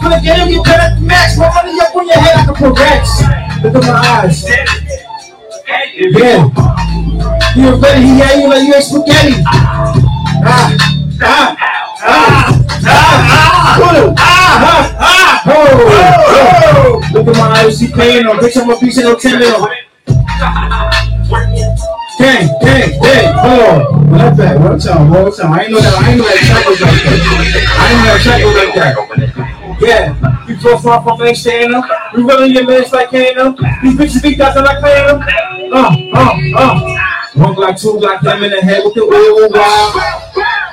For 0.00 0.08
the 0.08 0.20
game, 0.24 0.48
you 0.48 0.62
cut 0.62 0.80
at 0.80 0.96
the 0.96 1.04
max. 1.04 1.36
My 1.36 1.52
money 1.52 1.76
up 1.80 1.94
on 1.94 2.06
your 2.06 2.16
head, 2.16 2.46
can 2.46 2.54
put 2.54 2.78
racks. 2.78 3.20
Look 3.62 3.74
at 3.74 3.82
my 3.82 4.24
eyes. 4.24 4.48
Yeah. 5.68 6.48
You 7.54 7.74
ready, 7.76 8.00
he 8.00 8.16
you 8.16 8.48
like 8.48 8.62
you 8.64 8.74
ain't 8.74 8.84
spaghetti. 8.84 9.42
Ah, 9.44 9.92
ah, 11.20 11.56
ah, 11.60 11.66
ah, 12.00 12.86
ah, 12.86 13.76
ah, 14.16 14.16
ah, 14.16 14.56
ha. 15.04 15.42
Oh, 15.46 15.68
oh. 16.72 17.12
Look 17.12 17.28
at 17.28 17.36
my 17.36 17.60
eyes, 17.60 17.78
she 17.78 17.92
paying 17.92 18.26
on. 18.26 18.38
Bitch, 18.38 18.56
I'm 18.56 18.70
a 18.70 18.76
piece 18.78 18.98
of 18.98 19.04
no 19.04 19.16
10 19.16 19.38
mil. 19.38 19.68
Gang, 22.18 22.48
gang, 22.60 22.98
gang, 23.00 23.34
hold 23.38 23.60
on. 23.62 24.10
What 24.10 24.36
that? 24.36 24.58
What 24.58 24.80
time? 24.80 25.10
What 25.10 25.36
time? 25.36 25.52
I 25.52 25.62
ain't 25.62 25.72
know 25.72 25.80
that. 25.80 25.94
I 25.94 26.10
ain't 26.10 26.18
know 26.18 26.24
that 26.24 26.42
track 26.42 26.66
was 26.66 26.80
like 26.80 27.02
that. 27.04 27.20
I 27.78 27.86
ain't 27.88 28.00
know 28.02 28.10
that 28.10 28.22
track 28.24 28.42
was 28.44 28.56
like 28.56 28.74
that. 28.74 29.78
Yeah, 29.80 30.46
you 30.48 30.58
so 30.58 30.76
far 30.78 31.02
from 31.04 31.34
staying 31.34 31.72
up. 31.72 31.84
We 32.16 32.22
running 32.24 32.52
your 32.52 32.66
minutes 32.66 32.92
like 32.92 33.10
Kano. 33.10 33.52
These 33.82 33.94
bitches 33.94 34.22
think 34.22 34.38
that's 34.38 34.56
like 34.56 34.82
them. 34.82 35.22
Uh, 35.72 35.96
uh, 36.14 36.34
uh. 36.56 36.98
One 37.34 37.54
like 37.54 37.76
two, 37.76 37.98
like 38.00 38.20
them 38.20 38.42
in 38.42 38.50
the 38.50 38.60
head 38.60 38.82
with 38.84 38.94
the 38.94 39.02
oil 39.02 39.48
wild. 39.54 40.18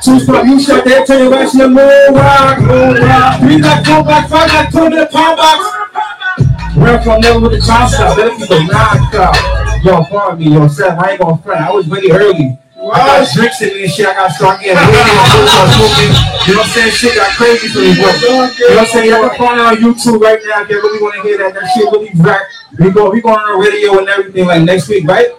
Two 0.01 0.19
spot, 0.19 0.45
you 0.45 0.59
shot 0.59 0.83
that, 0.85 1.05
turn 1.05 1.25
your 1.25 1.33
ass 1.35 1.53
in 1.53 1.59
the 1.59 1.69
moon 1.69 2.13
rock, 2.13 2.59
moon 2.61 2.97
rock. 3.05 3.39
Three 3.39 3.61
like 3.61 3.85
four, 3.85 4.01
like 4.01 4.29
five, 4.29 4.49
like 4.49 4.71
two 4.71 4.89
to 4.89 4.95
the 4.95 5.05
pound 5.05 5.37
box. 5.37 6.04
Run 6.75 7.01
from 7.03 7.21
there 7.21 7.39
with 7.39 7.51
the 7.53 7.59
top 7.59 7.89
stop, 7.89 8.17
let 8.17 8.37
me 8.37 8.47
go 8.47 8.59
knock 8.65 9.13
out. 9.15 9.83
Yo, 9.83 10.03
pardon 10.03 10.39
me, 10.39 10.53
yo, 10.53 10.67
Seth, 10.67 10.99
I 10.99 11.11
ain't 11.11 11.21
gonna 11.21 11.37
front. 11.41 11.61
I 11.61 11.71
was 11.71 11.87
ready 11.87 12.11
early. 12.11 12.57
I 12.75 12.97
got 12.99 13.33
drinks 13.33 13.61
in 13.61 13.69
me 13.73 13.83
and 13.83 13.91
shit. 13.91 14.05
I 14.05 14.13
got 14.13 14.31
start 14.31 14.59
getting 14.59 14.75
ready 14.77 14.97
and 14.97 15.31
go 15.33 15.45
start 15.47 15.69
smoking. 15.73 16.11
You 16.45 16.53
know 16.53 16.59
what 16.61 16.67
I'm 16.67 16.73
saying? 16.75 16.91
Shit 16.91 17.15
got 17.15 17.31
crazy 17.33 17.67
for 17.69 17.79
me, 17.79 17.95
bro. 17.95 18.11
You 18.11 18.27
know 18.29 18.75
what 18.75 18.79
I'm 18.79 18.85
saying? 18.85 19.09
Y'all 19.09 19.29
can 19.29 19.37
find 19.39 19.59
it 19.59 19.65
on 19.65 19.75
YouTube 19.77 20.19
right 20.21 20.39
now 20.45 20.61
if 20.61 20.69
you 20.69 20.81
really 20.81 21.01
want 21.01 21.15
to 21.15 21.21
hear 21.23 21.37
that. 21.39 21.53
That 21.55 21.65
shit 21.73 21.85
really 21.91 22.11
rap. 22.21 22.41
We 22.77 22.91
go, 22.91 23.09
we 23.09 23.21
going 23.21 23.39
on 23.39 23.59
the 23.63 23.69
radio 23.69 23.97
and 23.97 24.07
everything 24.09 24.45
like 24.45 24.61
next 24.63 24.87
week, 24.89 25.07
right? 25.07 25.29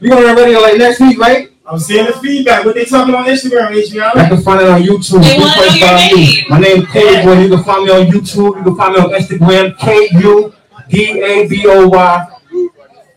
We 0.00 0.08
going 0.08 0.24
on 0.24 0.36
the 0.36 0.42
radio 0.42 0.60
like 0.60 0.78
next 0.78 1.00
week, 1.00 1.18
right? 1.18 1.50
I'm 1.66 1.78
seeing 1.80 2.06
the 2.06 2.12
feedback. 2.14 2.64
What 2.64 2.76
they 2.76 2.84
talking 2.84 3.12
on 3.14 3.24
Instagram, 3.26 3.74
Adriana? 3.76 4.20
I 4.20 4.28
can 4.28 4.40
find 4.40 4.60
it 4.62 4.68
on 4.68 4.80
YouTube. 4.82 5.20
They 5.22 5.34
You 5.34 5.40
wanna 5.42 5.54
can 5.54 5.80
know 5.80 5.98
your 5.98 6.16
me. 6.16 6.36
name. 6.36 6.44
My 6.48 6.58
name 6.60 6.82
is 6.82 6.88
K 6.92 7.24
Boy. 7.24 7.40
You 7.42 7.48
can 7.50 7.64
find 7.64 7.84
me 7.84 7.90
on 7.90 8.06
YouTube. 8.06 8.56
You 8.56 8.62
can 8.62 8.76
find 8.76 8.94
me 8.94 9.00
on 9.00 9.10
Instagram. 9.10 9.76
K 9.78 10.08
U 10.22 10.54
D 10.88 11.22
A 11.22 11.48
B 11.48 11.64
O 11.66 11.88
Y. 11.88 12.26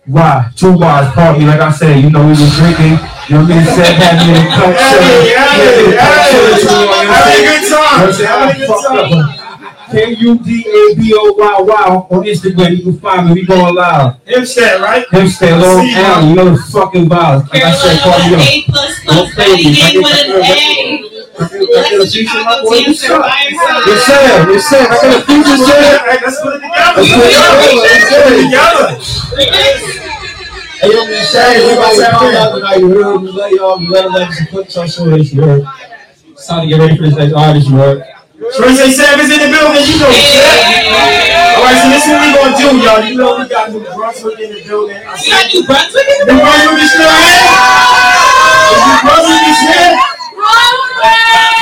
Why? 0.06 0.52
Two 0.56 0.78
bars, 0.78 1.14
party. 1.14 1.46
Like 1.46 1.60
I 1.60 1.72
said, 1.72 2.04
you 2.04 2.10
know, 2.10 2.24
we 2.24 2.30
was 2.30 2.56
drinking. 2.58 2.98
You 3.30 3.36
know 3.36 3.44
what 3.44 3.52
I 3.52 3.56
mean? 3.56 3.66
Said 3.66 3.94
had 3.94 4.18
me 4.26 4.34
in 4.34 4.42
the 4.42 4.50
cup. 4.50 4.74
Hey, 4.74 5.30
hey, 5.30 5.38
Having 5.38 5.92
hey, 5.92 5.98
having 7.06 7.40
a 7.40 7.46
good 7.46 7.64
time. 7.70 8.10
Having 8.26 8.64
a 8.64 8.68
good 8.68 9.30
time. 9.30 9.40
K 9.92 10.14
U 10.20 10.38
D 10.38 10.62
A 10.62 10.96
B 10.96 11.14
O 11.16 11.34
Y 11.34 11.62
Y 11.62 11.86
on 12.10 12.24
Instagram. 12.24 12.78
You 12.78 12.84
can 12.84 13.00
find 13.00 13.28
me. 13.28 13.34
We 13.34 13.46
going 13.46 13.76
live. 13.76 14.16
Hempstead, 14.26 14.82
right? 14.82 15.06
Hempstead, 15.10 15.62
Long 15.62 15.86
See, 15.86 15.96
Island. 15.96 16.30
You 16.30 16.36
know 16.36 16.50
the 16.52 16.58
fucking 16.58 17.10
vibes. 17.10 17.50
Like 17.54 17.64
I 17.64 17.72
said, 17.74 18.00
party 18.02 18.36
up. 18.36 18.42
A 18.42 18.64
plus 18.72 19.04
Don't 19.06 19.32
play 19.34 19.50
with 19.52 19.66
me. 19.66 21.09
Betty 21.40 21.56
I 21.56 21.70
with 21.70 21.70
get 21.70 21.92
an 21.92 22.00
the- 22.00 22.00
A. 22.00 22.00
That's 22.00 22.12
a 22.12 22.20
Chicago 22.20 22.68
dancer 22.76 23.16
by 23.20 23.30
herself. 23.30 23.88
Yes, 23.88 24.02
sir. 24.04 24.24
Yes, 24.52 24.64
sir. 24.68 24.84
I 24.84 24.96
got 25.00 25.16
a 25.16 25.24
future, 25.24 25.58
sir. 25.64 25.80
Let's 26.20 26.38
put 26.42 26.52
it 26.56 26.62
together. 26.62 27.00
Let's 27.00 28.06
put 28.10 28.24
it 28.24 28.44
together. 28.44 28.84
Let's 28.90 29.20
put 29.30 29.40
it 29.40 29.48
together. 29.50 30.10
Hey, 30.80 30.96
yo, 30.96 31.04
man, 31.04 31.24
Shaq, 31.28 31.60
we 31.60 31.76
about 31.76 31.92
to 31.92 32.04
find 32.18 32.36
out 32.40 32.56
tonight. 32.56 32.80
You 32.80 32.88
heard 33.04 33.20
me, 33.22 33.32
let 33.32 33.52
y'all, 33.52 33.76
let 33.84 34.04
them 34.04 34.14
let 34.14 34.32
you 34.40 34.46
put 34.48 34.74
your 34.74 34.88
show 34.88 35.06
this, 35.12 35.34
you. 35.34 35.44
It's 36.32 36.48
time 36.48 36.62
to 36.64 36.68
get 36.72 36.80
ready 36.80 36.96
for 36.96 37.04
this 37.04 37.16
next 37.20 37.34
artist, 37.34 37.68
you 37.68 37.76
heard. 37.76 38.00
Tracy 38.56 38.92
Savage 38.96 39.28
in 39.28 39.44
the 39.44 39.52
building, 39.52 39.84
you 39.84 40.00
know. 40.00 40.08
All 40.08 41.68
right, 41.68 41.76
so 41.84 41.92
this 41.92 42.08
is 42.08 42.16
what 42.16 42.24
we 42.24 42.32
gonna 42.32 42.56
do, 42.56 42.68
y'all. 42.80 43.04
You 43.04 43.16
know 43.20 43.36
we 43.44 43.50
got 43.52 43.68
New 43.76 43.84
Brunswick 43.84 44.40
in 44.40 44.56
the 44.56 44.64
building. 44.64 44.96
We 44.96 45.28
got 45.28 45.52
New 45.52 45.68
Brunswick 45.68 46.08
in 46.08 46.16
the 46.24 46.32
building. 46.32 46.40
New 46.40 46.48
Brunswick 46.48 46.80
is 46.80 46.92
still 46.96 47.12
here. 47.12 47.44
Is 48.72 48.80
New 48.88 48.98
Brunswick 49.04 49.44
is 49.52 49.60
here. 49.68 50.00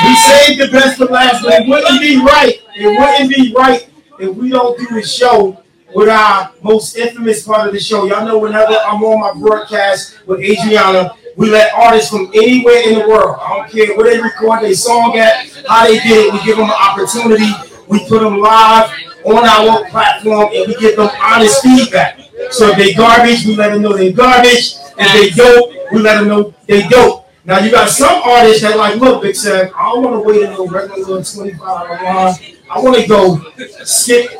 We 0.04 0.14
saved 0.16 0.60
the 0.60 0.68
best 0.70 0.98
for 0.98 1.06
last, 1.06 1.44
it 1.44 1.68
wouldn't 1.68 2.00
be 2.00 2.18
right. 2.18 2.60
It 2.76 2.86
wouldn't 2.86 3.30
be 3.30 3.52
right 3.54 3.88
if 4.18 4.34
we 4.34 4.50
don't 4.50 4.78
do 4.78 4.86
the 4.94 5.02
show 5.02 5.62
with 5.94 6.08
our 6.08 6.52
most 6.62 6.96
infamous 6.96 7.46
part 7.46 7.66
of 7.66 7.72
the 7.72 7.80
show. 7.80 8.06
Y'all 8.06 8.26
know 8.26 8.38
whenever 8.38 8.74
I'm 8.74 9.02
on 9.02 9.20
my 9.20 9.40
broadcast 9.40 10.26
with 10.26 10.40
Adriana, 10.40 11.14
we 11.36 11.50
let 11.50 11.72
artists 11.72 12.10
from 12.10 12.30
anywhere 12.34 12.82
in 12.88 12.98
the 12.98 13.08
world, 13.08 13.38
I 13.40 13.56
don't 13.56 13.70
care 13.70 13.96
where 13.96 14.10
they 14.10 14.20
record 14.20 14.62
their 14.62 14.74
song 14.74 15.16
at, 15.16 15.48
how 15.68 15.84
they 15.86 15.98
did 16.00 16.26
it, 16.26 16.32
we 16.32 16.44
give 16.44 16.56
them 16.56 16.66
an 16.66 16.72
opportunity. 16.72 17.50
We 17.86 18.00
put 18.08 18.20
them 18.20 18.38
live 18.38 18.90
on 19.24 19.44
our 19.44 19.88
platform 19.88 20.50
and 20.52 20.66
we 20.66 20.74
give 20.76 20.96
them 20.96 21.10
honest 21.20 21.62
feedback. 21.62 22.20
So 22.50 22.70
if 22.70 22.76
they 22.76 22.92
garbage, 22.92 23.46
we 23.46 23.56
let 23.56 23.72
them 23.72 23.82
know 23.82 23.96
they 23.96 24.12
garbage. 24.12 24.74
If 24.98 25.12
they 25.12 25.30
dope, 25.30 25.72
we 25.92 26.00
let 26.00 26.18
them 26.18 26.28
know 26.28 26.54
they 26.66 26.86
dope. 26.88 27.27
Now 27.48 27.60
you 27.60 27.70
got 27.70 27.88
some 27.88 28.20
artists 28.28 28.60
that 28.60 28.76
like, 28.76 29.00
look, 29.00 29.22
Big 29.22 29.34
Sam, 29.34 29.72
I 29.74 29.94
don't 29.94 30.04
want 30.04 30.16
to 30.16 30.20
wait 30.20 30.42
until 30.42 30.68
regular 30.68 30.98
little 30.98 31.24
25 31.24 31.62
hour 31.62 31.88
line. 31.88 32.34
I 32.70 32.78
want 32.78 33.00
to 33.00 33.08
go 33.08 33.40
skip 33.84 34.30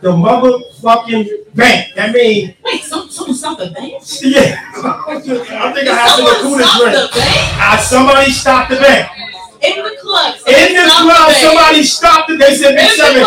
the 0.00 0.12
motherfucking 0.12 1.54
bank. 1.54 1.94
That 1.94 2.14
means 2.14 2.54
Wait, 2.64 2.80
some, 2.84 3.10
someone 3.10 3.36
stopped 3.36 3.60
the 3.60 3.70
bank? 3.72 4.02
yeah. 4.22 4.64
I 4.64 5.20
think 5.74 5.88
I 5.88 5.94
have 5.94 6.16
to 6.16 6.24
Someone 6.24 6.32
look 6.32 6.40
who 6.40 6.64
stopped 6.64 6.84
this 6.88 7.10
the 7.12 7.20
bank? 7.20 7.60
Uh, 7.60 7.76
somebody 7.76 8.30
stopped 8.30 8.70
the 8.70 8.76
bank. 8.76 9.10
In 9.60 9.84
the 9.84 9.96
club. 10.00 10.34
In 10.48 10.72
the 10.72 10.88
club, 10.88 11.32
somebody 11.32 11.82
stopped 11.82 12.30
it. 12.30 12.40
They 12.40 12.54
said, 12.56 12.76
Big 12.76 12.90
Seven. 12.92 13.24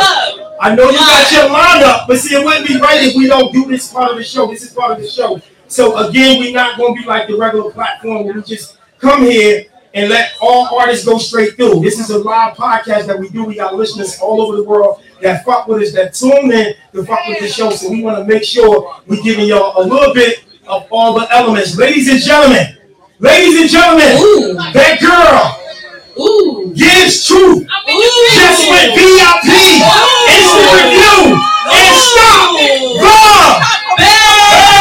I 0.60 0.74
know 0.74 0.90
you 0.90 0.98
got 0.98 1.32
your 1.32 1.46
lineup, 1.54 2.08
but 2.08 2.18
see, 2.18 2.34
it 2.34 2.44
wouldn't 2.44 2.68
be 2.68 2.80
right 2.80 3.04
if 3.04 3.16
we 3.16 3.28
don't 3.28 3.54
do 3.54 3.66
this 3.68 3.94
part 3.94 4.10
of 4.10 4.18
the 4.18 4.24
show. 4.24 4.48
This 4.48 4.64
is 4.64 4.74
part 4.74 4.94
of 4.94 4.98
the 4.98 5.08
show. 5.08 5.40
So 5.68 6.10
again, 6.10 6.40
we're 6.40 6.56
not 6.56 6.76
going 6.76 6.96
to 6.96 7.02
be 7.04 7.08
like 7.08 7.28
the 7.28 7.38
regular 7.38 7.70
platform 7.70 8.26
where 8.26 8.34
we 8.34 8.42
just 8.42 8.81
come 9.02 9.24
here 9.24 9.66
and 9.94 10.10
let 10.10 10.34
all 10.40 10.74
artists 10.78 11.06
go 11.06 11.18
straight 11.18 11.56
through. 11.56 11.82
This 11.82 12.00
is 12.00 12.12
a 12.12 12.20
live 12.20 12.56
podcast 12.56 13.08
that 13.08 13.20
we 13.20 13.30
do. 13.30 13.44
We 13.44 13.56
got 13.56 13.76
listeners 13.76 14.18
all 14.22 14.42
over 14.42 14.56
the 14.56 14.64
world 14.64 15.02
that 15.22 15.44
fuck 15.44 15.68
with 15.68 15.82
us, 15.82 15.94
that 15.94 16.14
tune 16.14 16.52
in 16.52 16.76
to 16.94 17.04
fuck 17.04 17.28
with 17.28 17.40
the 17.40 17.48
show. 17.48 17.72
So 17.72 17.90
we 17.90 18.04
want 18.04 18.18
to 18.18 18.24
make 18.24 18.44
sure 18.44 18.96
we're 19.08 19.22
giving 19.22 19.48
y'all 19.48 19.84
a 19.84 19.86
little 19.86 20.14
bit 20.14 20.46
of 20.68 20.88
all 20.92 21.20
the 21.20 21.28
elements. 21.34 21.76
Ladies 21.76 22.10
and 22.10 22.22
gentlemen, 22.22 22.78
ladies 23.20 23.60
and 23.60 23.70
gentlemen, 23.70 24.56
that 24.74 25.00
girl 25.02 25.58
Gibbs 26.74 27.28
Truth. 27.28 27.68
Just 27.68 28.70
went 28.70 28.96
VIP, 28.96 29.46
instant 30.30 30.72
review, 30.78 31.36
and 31.72 31.96
stop 31.98 32.56
the 32.58 32.70
Fuck 33.02 34.81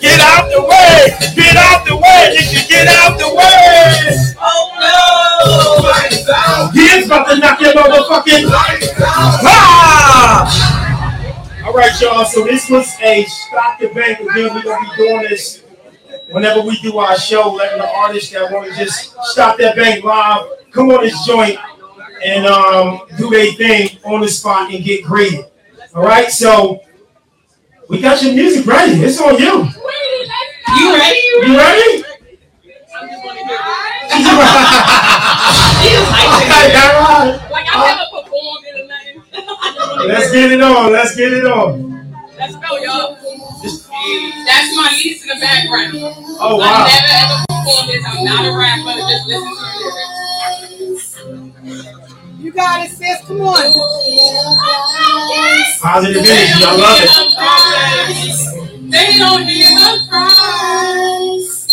Get 0.00 0.20
out 0.20 0.50
the 0.50 0.62
way, 0.62 1.14
get 1.34 1.56
out 1.56 1.84
the 1.86 1.96
way, 1.96 2.36
get 2.68 2.86
out 2.88 3.18
the 3.18 3.28
way. 3.28 4.34
Oh 4.38 4.70
no! 4.78 6.70
He's 6.72 7.06
about 7.06 7.28
to 7.28 7.36
knock 7.38 7.60
your 7.60 7.72
motherfucking 7.72 8.50
ah! 9.46 10.04
All 11.66 11.72
right, 11.72 12.00
y'all. 12.00 12.24
So 12.24 12.44
this 12.44 12.68
was 12.68 12.94
a 13.00 13.24
stop 13.24 13.78
the 13.80 13.88
bank. 13.88 14.20
Again, 14.20 14.54
we're 14.54 14.62
gonna 14.62 14.90
be 14.90 14.96
doing 14.96 15.22
this 15.22 15.64
whenever 16.30 16.60
we 16.60 16.76
do 16.78 16.98
our 16.98 17.16
show, 17.16 17.52
letting 17.52 17.78
the 17.78 17.88
artists 17.88 18.30
that 18.32 18.52
want 18.52 18.70
to 18.70 18.76
just 18.76 19.14
stop 19.22 19.56
that 19.58 19.76
bank 19.76 20.04
live 20.04 20.46
come 20.70 20.90
on 20.90 21.02
this 21.02 21.26
joint 21.26 21.58
and 22.24 22.46
um, 22.46 23.02
do 23.16 23.30
their 23.30 23.52
thing 23.52 23.98
on 24.04 24.20
the 24.20 24.28
spot 24.28 24.72
and 24.72 24.84
get 24.84 25.04
graded. 25.04 25.46
All 25.94 26.02
right, 26.02 26.30
so 26.30 26.80
we 27.88 28.00
got 28.00 28.22
your 28.22 28.34
music 28.34 28.66
ready. 28.66 28.92
It's 29.02 29.20
on 29.20 29.38
you. 29.38 29.68
You 30.76 30.94
ready? 30.94 31.20
You 31.46 31.56
ready? 31.56 32.04
Like 37.50 37.66
I 37.70 37.76
never 37.84 38.06
performed 38.22 38.64
in 38.66 38.74
a 38.80 38.86
nothing. 38.86 40.08
Let's 40.08 40.32
get 40.32 40.52
it 40.52 40.60
on. 40.62 40.92
Let's 40.92 41.14
get 41.16 41.32
it 41.32 41.46
on. 41.46 41.94
Let's 42.38 42.56
go, 42.56 42.76
y'all. 42.78 43.16
That's 43.62 44.76
my 44.76 44.90
niece 44.92 45.22
in 45.22 45.28
the 45.28 45.40
background. 45.40 45.94
Oh, 46.40 46.56
wow. 46.56 46.84
I 46.84 46.88
never 46.88 47.12
ever 47.24 47.44
performed 47.48 47.88
this. 47.90 48.04
I'm 48.06 48.24
not 48.24 48.44
a 48.44 48.52
rapper. 48.56 48.98
Just 49.08 49.26
listen 49.26 50.13
got 52.54 52.86
it, 52.86 52.90
sis. 52.90 53.20
Come 53.26 53.40
on. 53.40 53.72
Positive 55.80 56.22
energy. 56.22 56.64
I 56.64 56.76
love 56.76 57.00
it. 57.02 57.10
They 58.90 59.18
don't 59.18 59.44
need 59.46 59.64
a 59.64 60.06
prize. 60.08 61.68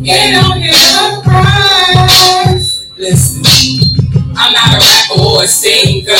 They 0.00 0.30
don't 0.32 0.58
need 0.60 0.74
a 0.74 1.20
prize. 1.22 2.90
Listen, 2.96 3.42
I'm 4.36 4.52
not 4.52 4.74
a 4.74 4.78
rapper 4.78 5.20
or 5.20 5.42
a 5.42 5.46
singer, 5.46 6.18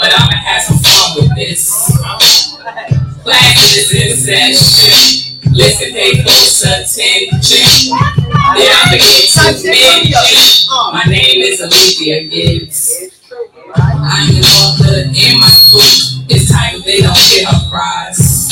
but 0.00 0.12
I'ma 0.18 0.36
have 0.36 0.62
some 0.62 0.78
fun 0.78 1.16
with 1.16 1.34
this. 1.36 1.90
Class 3.22 3.76
is 3.76 3.92
in 3.94 4.16
session. 4.16 5.39
Listen, 5.52 5.92
pay 5.92 6.22
close 6.22 6.62
attention. 6.62 7.90
Then 7.90 8.70
I'ma 8.70 8.96
get 8.96 9.30
to 9.34 9.66
mention. 9.66 10.68
My 10.92 11.02
name 11.08 11.42
is 11.42 11.60
Olivia 11.60 12.24
Gibbs. 12.28 13.10
I'm 13.74 14.30
an 14.30 14.44
author 14.44 15.10
in 15.10 15.40
my 15.40 15.50
book. 15.72 16.30
It's 16.30 16.50
time 16.52 16.80
they 16.84 17.00
don't 17.02 17.14
get 17.14 17.50
a 17.50 17.68
prize. 17.68 18.48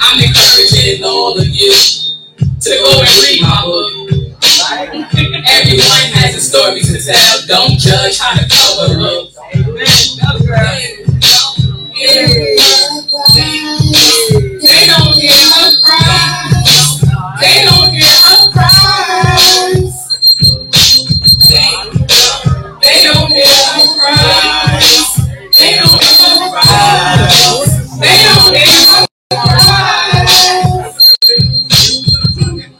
I'm 0.00 0.22
encouraging 0.22 1.02
all 1.04 1.36
of 1.36 1.48
you 1.48 1.72
to 1.72 2.70
go 2.70 3.00
and 3.00 3.10
read 3.26 3.42
my 3.42 3.62
book. 3.64 3.90
Everyone 5.50 6.06
has 6.14 6.36
a 6.36 6.40
story 6.40 6.80
to 6.80 6.98
tell. 7.02 7.46
Don't 7.48 7.78
judge 7.78 8.18
how 8.18 8.34
the 8.34 8.46
cover 8.46 8.94
looks. 8.94 9.34
They 9.52 10.22
don't 10.22 10.46
cry. 10.46 10.98
They 17.40 17.64
don't 17.64 17.92
hear 17.92 18.18
a 18.30 18.52
cry. 18.52 19.38
They, 22.80 23.02
don't 23.04 23.30
hear 23.32 23.44
a 23.44 23.82
cry. 23.98 24.80
They 25.58 25.70
don't 25.76 26.02
hear 26.02 26.22
a 26.24 26.50
cry. 26.50 27.18
They 28.00 28.16
don't 28.24 28.54
hear 28.54 28.78
a 28.94 29.06
cry. 29.34 30.26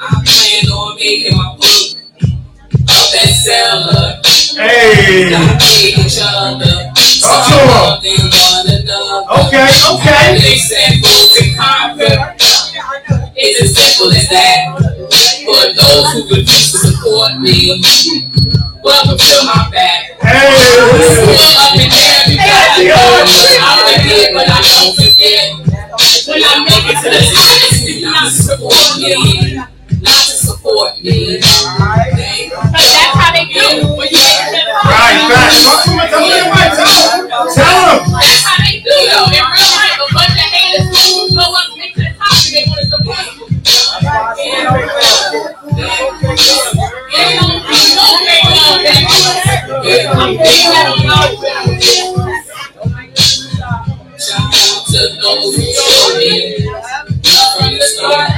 I 0.00 0.22
plan 0.24 0.66
on 0.72 0.96
making 0.96 1.36
my 1.36 1.48
book 1.56 1.86
a 2.72 2.98
bestseller. 3.12 4.06
Hey. 4.56 5.30
Not 5.30 5.62
each 5.82 6.18
other. 6.22 6.92
Talk 7.20 7.48
to 7.48 7.58
'em. 7.58 7.68
Something 7.68 8.22
one 8.30 8.66
another. 8.70 9.46
Okay, 9.46 9.68
okay. 9.92 10.26
They 10.40 10.56
said 10.58 10.92
move 11.02 11.32
and 11.42 11.50
conquer. 11.58 12.18
It's 12.78 13.58
as 13.58 13.74
simple 13.74 14.14
as 14.14 14.28
that. 14.30 14.78
For 15.42 15.66
those 15.74 16.06
who 16.14 16.20
refuse 16.30 16.70
to 16.70 16.78
support 16.78 17.34
me, 17.42 17.82
welcome 18.86 19.18
to 19.18 19.36
my 19.42 19.66
back. 19.74 20.14
Pull 20.22 20.30
up 20.30 21.74
and 21.74 21.90
down, 21.90 22.30
you 22.30 22.38
got 22.38 22.78
it. 22.78 22.94
I 23.58 23.82
forget, 23.82 24.30
but 24.30 24.46
I 24.46 24.62
don't 24.62 24.94
forget. 24.94 25.58
When 26.30 26.38
I 26.38 26.62
make 26.62 26.86
it 26.86 27.02
to 27.02 27.10
the 27.10 27.18
top, 27.18 27.66
it's 27.66 27.98
not 27.98 28.30
to 28.30 28.38
support 28.46 28.94
me. 29.02 29.58
Not 29.98 30.22
to 30.22 30.34
support 30.38 31.02
me. 31.02 31.42
Because 31.42 32.70
that's 32.70 33.10
how 33.18 33.34
they 33.34 33.50
do 33.50 33.90
when 33.98 34.06
you 34.06 34.22
make 34.22 34.38
it 34.38 34.54
to 34.54 34.54
the 34.54 34.70
top. 34.70 34.86
Right, 34.86 35.18
right. 35.26 35.50
Talk 35.66 35.82
to 35.82 35.98
him, 35.98 36.06
tell 36.06 36.22
him, 36.30 36.46
right, 36.54 36.70
tell 36.78 36.86
him. 36.86 37.26
Tell 37.26 38.06
him. 38.06 38.14
That's 38.22 38.46
how 38.46 38.62
they 38.62 38.78
do 38.86 38.94
though. 39.10 39.34
In 39.34 39.42
real 39.42 39.66
life, 39.74 39.98
a 39.98 40.06
bunch 40.14 40.38
of 40.38 40.46
haters 40.54 40.86
who 40.94 41.34
go 41.34 41.42
up 41.42 41.74
and 41.74 41.90
they 42.58 42.70
want 42.70 42.90
to. 42.90 42.98
Those 55.20 55.54
who 55.54 55.62
told 55.62 56.18
me 56.18 56.58
from 57.54 57.70
the 57.74 57.86
start 57.86 58.30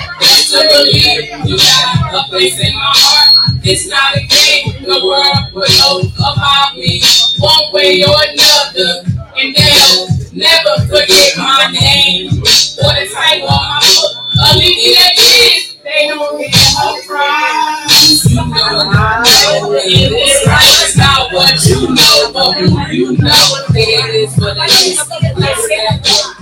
to 0.51 0.59
believe 0.69 1.25
you 1.47 1.57
a 1.57 2.23
place 2.29 2.59
in 2.61 2.75
my 2.75 2.93
heart. 2.93 3.55
It's 3.65 3.89
not 3.89 4.17
a 4.17 4.21
game. 4.21 4.83
The 4.85 5.01
world 5.05 5.55
will 5.55 5.69
know 5.79 6.11
about 6.19 6.77
me 6.77 7.01
one 7.39 7.73
way 7.73 8.03
or 8.05 8.13
another, 8.13 9.20
and 9.37 9.55
they'll 9.55 10.09
never 10.33 10.75
forget 10.87 11.37
my 11.37 11.71
name 11.73 12.31
or 12.39 12.93
the 12.97 13.07
title 13.13 13.49
on 13.49 13.65
my 13.69 13.81
book. 13.81 14.17
Olivia 14.55 15.05
Gibbs, 15.17 15.77
they 15.83 16.09
don't 16.09 16.39
get 16.39 16.55
her 16.55 17.03
prize. 17.07 18.25
You 18.31 18.37
know 18.37 18.91
I 18.91 19.23
know 19.23 19.73
it 19.75 19.87
is 19.87 20.47
right. 20.47 20.77
It's 20.83 20.97
not 20.97 21.33
what 21.33 21.55
you 21.67 21.95
know, 21.95 22.33
but 22.33 22.55
who 22.59 22.93
you 22.93 23.17
know. 23.19 23.45
It 23.75 24.15
is 24.15 24.37
what 24.39 24.57
it 24.57 24.71
is. 24.87 24.99
Let's 25.37 25.69
get 25.69 26.41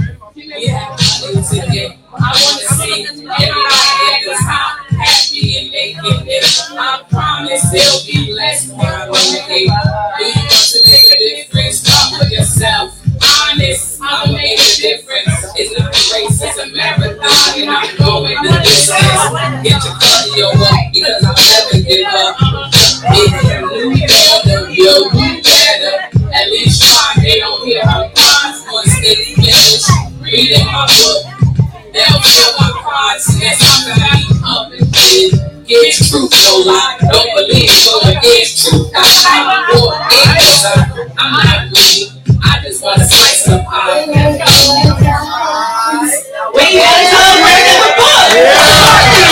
we 0.58 0.66
have 0.66 0.90
money. 0.90 1.98
I 2.10 2.32
want 2.34 2.60
to 2.60 2.74
see 2.74 3.06
everybody 3.06 4.26
that's 4.26 4.42
happy, 4.42 5.58
and 5.58 5.70
making 5.70 6.26
it. 6.26 6.44
I 6.72 7.04
promise 7.10 7.70
they'll 7.70 8.02
be 8.06 8.32
blessed 8.32 8.72
one 8.74 8.88
day. 9.46 9.68
Yourself. 12.58 12.98
Honest, 13.22 14.00
I'll 14.02 14.32
make 14.32 14.58
a 14.58 14.74
difference. 14.82 15.46
It's 15.54 15.78
not 15.78 15.94
a 15.94 16.02
race, 16.10 16.42
it's 16.42 16.58
a 16.58 16.66
marathon, 16.74 17.54
and 17.54 17.70
I'm 17.70 17.86
going 17.94 18.34
the 18.42 18.50
distance. 18.66 19.62
Get 19.62 19.78
your 19.78 19.94
cardio 19.94 20.50
up 20.58 20.90
because 20.90 21.22
I'll 21.22 21.38
never 21.38 21.78
give 21.86 22.02
up. 22.10 22.34
If 23.14 23.30
you 23.46 23.62
knew 23.62 24.06
better, 24.10 24.70
you'll 24.74 25.06
do 25.06 25.38
better. 25.38 26.18
At 26.34 26.50
least 26.50 26.82
try. 26.82 27.22
They 27.22 27.38
don't 27.38 27.62
hear 27.62 27.86
her 27.86 28.10
cries 28.10 28.66
once 28.66 28.90
they 29.06 29.14
finish 29.38 29.86
reading 30.18 30.66
my 30.66 30.82
book. 30.98 31.30
They'll 31.94 32.18
feel 32.26 32.50
my 32.58 32.74
cries. 32.82 33.22
That's 33.38 33.62
how 33.62 33.86
I 33.86 34.18
be 34.18 34.34
up 34.42 34.66
and 34.74 34.90
get. 34.90 35.62
Get 35.62 35.94
truth, 35.94 36.34
no 36.34 36.66
lie. 36.66 36.98
Don't 37.06 37.30
believe, 37.38 37.70
so 37.70 38.02
it 38.02 38.18
is 38.26 38.66
truth. 38.66 38.90
I 38.96 39.06
fight 39.22 39.62
for 39.78 39.94
it. 39.94 41.12
I'm 41.18 41.32
not 41.38 41.70
greedy. 41.70 42.17
I 42.42 42.60
just 42.62 42.82
want 42.82 42.98
to 42.98 43.04
slice 43.06 43.44
some 43.44 43.64
pie. 43.64 44.06
We 46.54 46.62
gotta 46.78 47.04
come 47.10 47.42
in 47.48 47.64
the 47.80 47.90
book. 47.96 49.28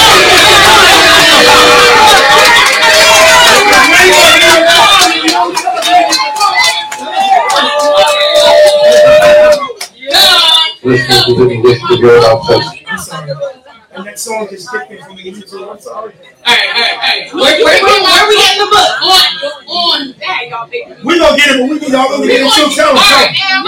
This 10.83 11.01
is 11.11 11.83
the 11.89 11.99
girl 12.01 12.25
I'm 12.25 12.39
touching. 12.47 13.66
And 13.97 14.05
that 14.05 14.19
song 14.21 14.47
just 14.53 14.69
kicked 14.69 14.93
in 14.93 15.01
from 15.01 15.17
the 15.17 15.25
YouTube. 15.25 15.73
I'm 15.73 15.81
sorry. 15.81 16.13
Hey, 16.45 16.69
hey, 16.69 16.93
hey. 17.01 17.19
Where, 17.33 17.49
where, 17.65 17.81
where, 17.81 17.81
where 17.81 18.21
are 18.21 18.29
we 18.29 18.37
getting 18.37 18.61
the 18.61 18.69
book? 18.69 18.93
On, 19.09 19.25
on. 19.73 20.01
Dang, 20.21 20.53
y'all 20.53 20.69
big. 20.69 20.85
We 21.01 21.17
gonna 21.17 21.33
get 21.33 21.57
it, 21.57 21.65
but 21.65 21.65
we 21.65 21.81
need 21.81 21.89
y'all 21.89 22.13
gonna 22.13 22.29
get 22.29 22.45
it 22.45 22.53
too. 22.53 22.69
Tell 22.77 22.93
them. 22.93 23.01
Tell 23.01 23.25
them. 23.25 23.65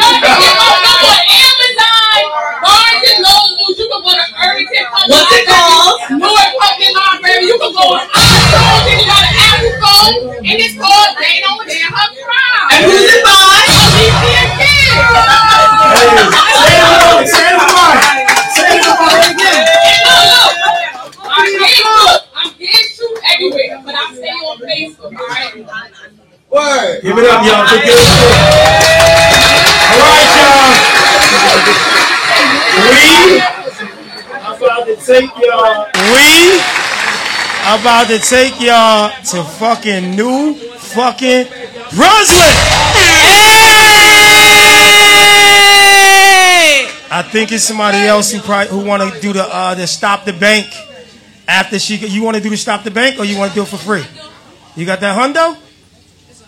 Amazon, 1.32 2.20
Barnes 2.60 3.05
and 3.08 3.24
Noble, 3.24 3.73
you 3.73 3.89
can 3.89 4.00
go 4.05 4.12
to 4.12 4.26
Irvington 4.36 4.84
Public 4.92 5.16
What's 5.16 5.32
it 5.32 5.48
called? 5.48 5.97
North 6.20 6.52
Public 6.60 6.92
Library, 6.92 7.48
you 7.48 7.57
can 7.57 7.73
go 7.73 7.84
on 7.89 8.05
iTunes, 8.12 8.84
you 8.84 9.00
can 9.00 9.08
go 9.08 9.16
to 9.16 9.32
Apple 9.32 9.74
phone, 9.81 10.44
and 10.44 10.57
it's 10.60 10.76
called 10.76 11.12
They 11.16 11.40
Don't 11.40 11.65
Hear 11.65 11.89
Her 11.89 12.08
Cry. 12.20 12.76
And 12.76 12.84
who's 12.84 13.16
it 13.16 13.24
by? 13.24 13.65
Alicia 13.65 14.44
Kids. 14.60 14.92
Say 14.92 16.05
it 16.05 16.20
loud. 16.20 17.24
Say 17.24 17.48
it 17.48 17.57
loud. 17.57 17.97
Say 18.52 18.76
it 18.76 18.84
loud 18.84 19.24
again. 19.32 19.77
I'm 21.49 21.65
Facebook. 21.65 22.28
I'm 22.35 22.51
getting 22.59 22.93
you 22.99 23.17
everywhere, 23.33 23.83
but 23.85 23.94
I 23.94 24.15
stay 24.15 24.28
on 24.28 24.59
Facebook, 24.59 25.17
alright? 25.17 25.55
Word. 26.51 27.02
Give 27.02 27.18
it 27.18 27.25
up, 27.25 27.44
y'all. 27.44 27.67
Give 27.68 27.83
it 27.85 27.89
up. 27.89 28.05
All 29.89 29.99
right, 29.99 30.28
y'all. 30.36 30.89
We 32.89 33.41
about 34.57 34.86
to 34.86 34.97
take 34.97 35.31
y'all. 35.39 35.86
We 36.12 36.60
about 37.65 38.07
to 38.09 38.18
take 38.18 38.60
y'all 38.60 39.10
to 39.25 39.43
fucking 39.59 40.17
New 40.17 40.55
fucking 40.55 41.47
Brunswick. 41.94 42.57
I 47.10 47.23
think 47.31 47.52
it's 47.52 47.65
somebody 47.65 47.99
else 47.99 48.33
who 48.33 48.41
probably 48.41 48.68
who 48.68 48.85
want 48.85 49.02
to 49.02 49.20
do 49.20 49.33
the 49.33 49.43
uh, 49.43 49.75
the 49.75 49.86
stop 49.86 50.25
the 50.25 50.33
bank 50.33 50.67
after 51.49 51.78
she. 51.78 51.97
You 51.97 52.23
want 52.23 52.36
to 52.36 52.43
do 52.43 52.51
the 52.51 52.57
stop 52.57 52.85
the 52.85 52.91
bank 52.93 53.18
or 53.18 53.25
you 53.25 53.36
want 53.39 53.51
to 53.52 53.57
do 53.57 53.62
it 53.62 53.68
for 53.68 53.78
free? 53.78 54.05
You 54.77 54.85
got 54.86 55.01
that 55.01 55.17
hundo? 55.18 55.57
It's 56.28 56.44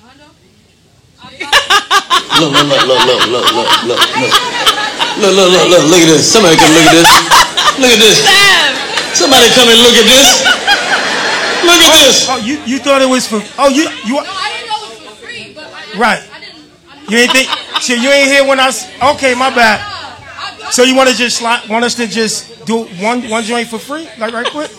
Look, 2.40 2.52
look, 2.52 2.68
look, 2.68 2.86
look, 2.86 3.04
look, 3.06 3.26
look, 3.26 3.52
look, 3.52 3.70
look, 3.84 4.00
look. 4.16 4.34
Look, 5.18 5.34
look, 5.34 5.50
look, 5.50 5.68
look, 5.68 5.84
look 5.90 6.00
at 6.00 6.06
this. 6.06 6.30
Somebody 6.32 6.56
come 6.56 6.70
look 6.72 6.86
at 6.86 6.94
this. 6.94 7.10
Look 7.80 7.90
at 7.90 7.98
this. 7.98 8.18
Somebody 9.18 9.48
come 9.56 9.68
and 9.68 9.80
look 9.82 9.96
at 9.98 10.06
this. 10.06 10.28
Look 11.64 11.80
at 11.82 11.92
this. 11.98 12.26
Oh, 12.28 12.34
oh 12.34 12.36
you 12.38 12.62
you 12.64 12.78
thought 12.78 13.02
it 13.02 13.08
was 13.08 13.26
for? 13.26 13.42
Oh, 13.58 13.68
you 13.68 13.88
you. 14.06 14.14
No, 14.14 14.24
I 14.24 14.48
didn't 14.54 14.68
know 14.70 14.78
it 14.80 14.88
was 14.88 14.98
for 15.00 15.26
free, 15.26 15.52
but 15.54 15.64
I, 15.66 15.98
right. 15.98 16.22
I 16.32 16.40
didn't, 16.40 16.62
I 16.88 16.96
didn't. 16.96 17.10
You 17.10 17.18
ain't 17.18 17.32
think? 17.32 17.48
Shit, 17.82 17.98
you 18.00 18.08
ain't 18.10 18.30
here 18.30 18.46
when 18.46 18.60
I. 18.60 18.68
s- 18.68 18.88
Okay, 19.16 19.34
my 19.34 19.50
bad. 19.50 19.80
So 20.70 20.84
you 20.84 20.94
want 20.94 21.10
to 21.10 21.16
just 21.16 21.38
slide, 21.38 21.68
want 21.68 21.84
us 21.84 21.94
to 21.96 22.06
just 22.06 22.64
do 22.64 22.84
one 23.02 23.28
one 23.28 23.42
joint 23.42 23.68
for 23.68 23.78
free, 23.78 24.08
like 24.18 24.32
right 24.32 24.46
quick, 24.46 24.70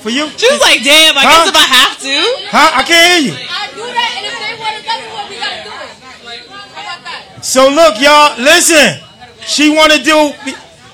for 0.00 0.10
you? 0.10 0.28
She 0.36 0.46
was 0.50 0.60
like, 0.60 0.82
damn, 0.82 1.16
I 1.16 1.22
Huh? 1.22 1.44
guess 1.44 1.48
if 1.48 1.56
I 1.56 1.66
have 1.78 1.94
to. 1.98 2.16
Huh? 2.50 2.70
I 2.74 2.82
can't 2.82 3.04
hear 3.12 3.20
you. 3.30 3.34
I 3.38 3.68
do 3.74 3.82
that, 3.82 4.10
and 4.16 4.24
if 4.26 4.34
they 4.38 4.54
want 4.58 4.74
another 4.78 5.08
one, 5.14 5.26
we 5.28 5.36
gotta 5.36 5.62
do 5.64 5.70
it. 5.70 6.48
How 6.48 6.82
about 6.82 7.00
that? 7.04 7.44
So 7.44 7.68
look, 7.68 8.00
y'all, 8.00 8.38
listen. 8.38 9.00
She 9.46 9.70
want 9.70 9.92
to 9.92 10.02
do. 10.02 10.32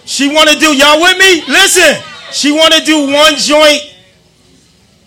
She 0.05 0.29
want 0.33 0.49
to 0.51 0.59
do. 0.59 0.75
Y'all 0.77 1.01
with 1.01 1.19
me? 1.19 1.43
Listen. 1.49 2.03
She 2.33 2.53
want 2.53 2.75
to 2.75 2.85
do 2.85 3.11
one 3.13 3.35
joint 3.37 3.83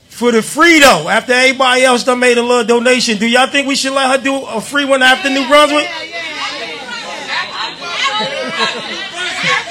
for 0.09 0.32
the 0.32 0.42
free 0.42 0.80
though. 0.80 1.08
After 1.09 1.34
everybody 1.34 1.84
else 1.84 2.03
done 2.03 2.19
made 2.19 2.38
a 2.38 2.42
little 2.42 2.64
donation, 2.66 3.17
do 3.17 3.27
y'all 3.27 3.48
think 3.48 3.67
we 3.67 3.76
should 3.76 3.93
let 3.93 4.09
her 4.17 4.24
do 4.24 4.43
a 4.45 4.59
free 4.61 4.85
one 4.85 5.01
after 5.03 5.30
New 5.30 5.48
Brunswick? 5.48 5.88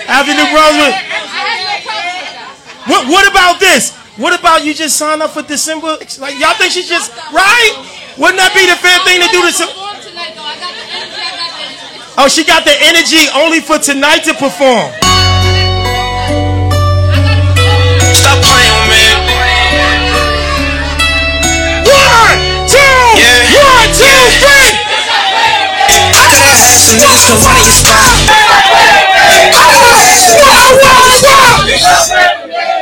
after 0.08 0.32
New 0.32 0.48
Brunswick. 0.52 0.94
What 2.86 3.08
What 3.08 3.28
about 3.30 3.58
this? 3.60 3.92
What 4.16 4.32
about 4.32 4.64
you 4.64 4.72
just 4.72 4.96
sign 4.96 5.20
up 5.20 5.32
for 5.36 5.42
December? 5.42 6.00
Like 6.16 6.40
y'all 6.40 6.56
think 6.56 6.72
she 6.72 6.88
just 6.88 7.12
right? 7.36 7.72
Wouldn't 8.16 8.40
that 8.40 8.56
be 8.56 8.64
the 8.64 8.72
fair 8.80 8.96
thing 9.04 9.20
to 9.20 9.28
do 9.28 9.44
to 9.44 9.52
some? 9.52 9.68
Oh, 12.16 12.24
she 12.24 12.40
got 12.48 12.64
the 12.64 12.72
energy 12.80 13.28
only 13.36 13.60
for 13.60 13.76
tonight 13.76 14.24
to 14.24 14.32
perform. 14.32 14.88
Stop 18.16 18.40
playing 18.40 18.72
with 18.72 18.88
me. 18.88 19.04
One, 21.84 22.40
two, 22.72 22.96
one, 23.20 23.88
two, 24.00 24.16
three. 24.40 24.80
I 25.92 26.24
have 26.24 26.56
had 26.56 26.80
some 26.80 26.96
niggas 26.96 27.36
run 27.36 27.52
in 27.60 27.68
your 27.68 27.76
spot. 27.84 28.00
I 29.52 29.76
have 29.76 29.92
had 29.92 30.16
some 30.16 30.40
niggas 30.40 30.72
run 30.72 31.68
in 31.68 31.84
your 31.84 32.00
spot. 32.00 32.75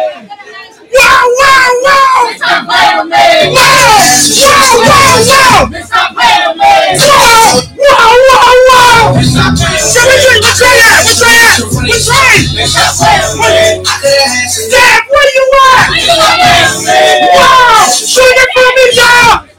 Wow, 0.95 1.27
wow, 1.27 1.75
wow! 1.83 2.31
Stop 2.39 2.71
playing 2.71 2.97
with 3.03 3.11
me. 3.11 3.51
Wow, 3.51 3.99
wow, 4.39 4.79
wow, 4.79 5.19
wow! 5.27 5.67
Stop 5.83 6.15
playing 6.15 6.47
with 6.47 6.63
me. 6.63 6.71
Wow, 7.03 7.59
wow, 7.75 8.15
wow, 8.31 8.55
wow! 8.71 9.19
Stop 9.19 9.59
playing 9.59 9.75
with 9.75 9.91
So 9.91 10.01
which 10.07 10.23
way, 10.23 10.39
which 10.39 10.61
way 10.63 10.79
at? 10.87 11.03
Which 11.03 11.19
way 11.19 11.35
at? 11.35 11.59
Which 11.67 12.07
way? 12.07 12.47
Stop 12.71 12.95
playing 12.95 13.27
with 13.27 13.43
me. 13.43 13.83
I 13.83 13.99
could 13.99 14.15
have 14.15 14.31
had 14.31 14.47
some 14.47 14.71
where 15.11 15.31
you 15.35 15.45
at? 15.51 15.99
Stop 15.99 16.39
playing 16.39 16.79
with 16.79 16.87
me. 16.87 17.27
Wow! 17.35 17.91
Sing 17.91 18.39
it 18.39 18.51
for 18.55 18.71
me, 18.71 18.87
y'all! 18.95 19.51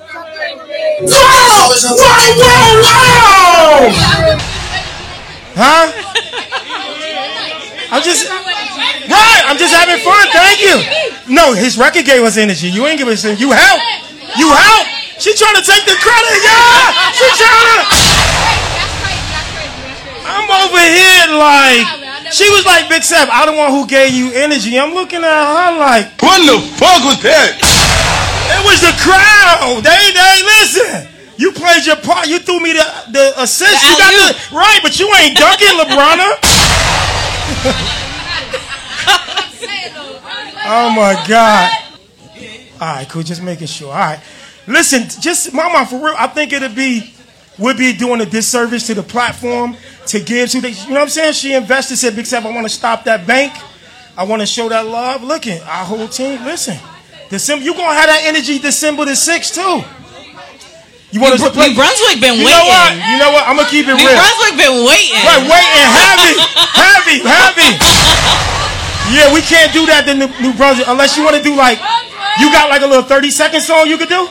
Wow! 1.03 1.75
Wow, 1.75 2.31
wow, 2.39 2.79
wow! 2.85 3.25
Huh? 5.55 5.87
I'm 7.91 8.03
just 8.03 8.29
right. 8.29 9.41
I'm 9.45 9.57
just 9.57 9.73
having 9.73 10.01
fun. 10.01 10.27
Thank 10.33 10.61
you. 10.61 10.75
No, 11.33 11.53
his 11.53 11.77
record 11.77 12.05
gave 12.05 12.23
us 12.23 12.37
energy. 12.37 12.69
You 12.69 12.85
ain't 12.85 12.97
give 12.97 13.07
us 13.07 13.25
any. 13.25 13.37
You 13.37 13.51
help. 13.51 13.81
You 14.37 14.49
help. 14.49 14.85
She 15.17 15.33
trying 15.33 15.55
to 15.55 15.63
take 15.63 15.85
the 15.85 15.95
credit, 15.95 16.37
yeah. 16.43 17.11
She 17.15 17.25
trying 17.39 17.67
to. 17.79 18.05
I'm 20.25 20.49
over 20.49 20.81
here 20.81 21.37
like 21.37 21.85
she 22.33 22.49
was 22.49 22.65
like 22.65 22.89
Big 22.89 23.03
Sev. 23.03 23.29
I 23.31 23.45
the 23.45 23.53
one 23.53 23.71
who 23.71 23.87
gave 23.87 24.11
you 24.11 24.33
energy. 24.33 24.77
I'm 24.77 24.93
looking 24.93 25.23
at 25.23 25.41
her 25.45 25.77
like, 25.77 26.11
what 26.19 26.41
the 26.43 26.57
fuck 26.75 27.05
was 27.05 27.21
that? 27.21 27.55
It 28.51 28.61
was 28.65 28.81
the 28.81 28.93
crowd. 28.99 29.85
They 29.85 30.11
they 30.11 30.35
listen. 30.59 31.07
You 31.37 31.51
played 31.51 31.85
your 31.85 31.97
part. 31.97 32.27
You 32.27 32.39
threw 32.39 32.59
me 32.59 32.73
the 32.73 32.85
the 33.11 33.25
assist. 33.39 33.81
The 33.81 33.87
you 33.87 33.93
got 33.97 34.11
the 34.11 34.55
right, 34.55 34.79
but 34.81 34.99
you 34.99 35.07
ain't 35.15 35.37
dunking, 35.37 35.75
LeBron. 35.79 36.64
oh 40.67 40.91
my 40.95 41.23
God. 41.27 41.71
All 42.81 42.95
right, 42.95 43.07
cool. 43.09 43.23
Just 43.23 43.43
making 43.43 43.67
sure. 43.67 43.89
All 43.89 43.99
right. 43.99 44.19
Listen, 44.67 45.03
just 45.21 45.53
mama, 45.53 45.85
for 45.85 45.97
real, 45.97 46.15
I 46.17 46.27
think 46.27 46.53
it'd 46.53 46.75
be 46.75 47.13
would 47.57 47.77
be 47.77 47.93
doing 47.93 48.19
a 48.19 48.25
disservice 48.25 48.87
to 48.87 48.93
the 48.93 49.03
platform 49.03 49.77
to 50.07 50.19
give 50.19 50.49
to 50.49 50.61
the 50.61 50.71
you 50.71 50.87
know 50.87 50.95
what 50.95 51.01
I'm 51.03 51.09
saying? 51.09 51.33
She 51.33 51.53
invested, 51.53 51.97
said 51.97 52.15
Big 52.15 52.25
Seven, 52.25 52.51
I 52.51 52.55
want 52.55 52.67
to 52.67 52.73
stop 52.73 53.03
that 53.05 53.27
bank. 53.27 53.53
I 54.17 54.23
want 54.23 54.41
to 54.41 54.45
show 54.45 54.69
that 54.69 54.85
love. 54.85 55.23
Look 55.23 55.47
at 55.47 55.61
our 55.61 55.85
whole 55.85 56.07
team. 56.07 56.43
Listen. 56.43 56.77
December 57.29 57.65
you're 57.65 57.75
gonna 57.75 57.93
have 57.93 58.07
that 58.07 58.23
energy 58.25 58.59
December 58.59 59.05
the 59.05 59.15
sixth 59.15 59.55
too. 59.55 59.81
You 61.15 61.23
want 61.23 61.39
New 61.39 61.47
to 61.47 61.55
play 61.55 61.71
New 61.71 61.79
Brunswick 61.79 62.19
been 62.19 62.35
you 62.35 62.43
know 62.43 62.67
what? 62.67 62.91
waiting. 62.91 63.07
You 63.07 63.15
know 63.23 63.31
what? 63.31 63.47
I'm 63.47 63.55
gonna 63.55 63.71
keep 63.71 63.87
it 63.87 63.95
New 63.95 64.03
real. 64.03 64.19
Brunswick 64.19 64.59
been 64.59 64.83
waiting. 64.83 65.23
Right, 65.23 65.47
waiting 65.47 65.87
heavy, 65.95 66.35
heavy, 66.75 67.17
heavy. 67.23 67.71
Yeah, 69.15 69.31
we 69.31 69.39
can't 69.39 69.71
do 69.71 69.87
that 69.87 70.03
in 70.11 70.19
New, 70.19 70.27
New 70.43 70.51
Brunswick 70.59 70.91
unless 70.91 71.15
you 71.15 71.23
want 71.23 71.39
to 71.39 71.43
do 71.45 71.55
like 71.55 71.79
you 72.43 72.51
got 72.51 72.67
like 72.67 72.83
a 72.83 72.89
little 72.91 73.07
30 73.07 73.31
second 73.31 73.63
song 73.63 73.87
you 73.87 73.95
could 73.95 74.11
do. 74.11 74.27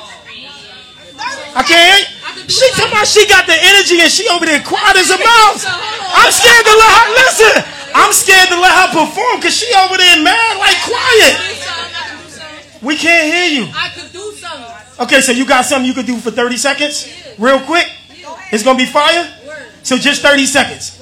I 1.57 1.65
can't. 1.65 2.05
She 2.53 2.69
talking 2.77 2.93
about 2.93 3.09
she 3.09 3.25
got 3.33 3.49
the 3.49 3.57
energy 3.57 4.05
and 4.05 4.13
she 4.13 4.29
over 4.29 4.45
there 4.45 4.61
quiet 4.61 5.01
as 5.01 5.09
a 5.09 5.17
mouse. 5.17 5.65
I'm 5.65 6.29
scared 6.37 6.69
to 6.69 6.75
let 6.77 6.91
her 7.01 7.09
listen. 7.17 7.55
I'm 7.97 8.13
scared 8.13 8.53
to 8.53 8.61
let 8.61 8.77
her 8.77 8.89
perform 8.93 9.41
because 9.41 9.57
she 9.57 9.73
over 9.73 9.97
there 9.97 10.21
mad 10.21 10.61
like 10.61 10.77
quiet. 10.85 11.33
We 12.85 13.01
can't 13.01 13.25
hear 13.25 13.49
you. 13.49 13.73
I 13.73 13.89
could 13.97 14.13
do 14.13 14.37
something. 14.37 14.74
Okay, 14.99 15.21
so 15.21 15.33
you 15.33 15.45
got 15.45 15.65
something 15.65 15.87
you 15.87 15.95
could 15.95 16.07
do 16.07 16.17
for 16.19 16.31
30 16.31 16.57
seconds? 16.57 17.11
Real 17.39 17.59
quick? 17.61 17.91
It's 18.53 18.63
gonna 18.63 18.79
be 18.79 18.87
fire? 18.87 19.27
So 19.83 19.99
just 19.99 20.23
30 20.23 20.47
seconds. 20.47 20.99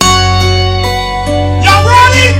Y'all 0.00 1.82
ready? 1.82 2.30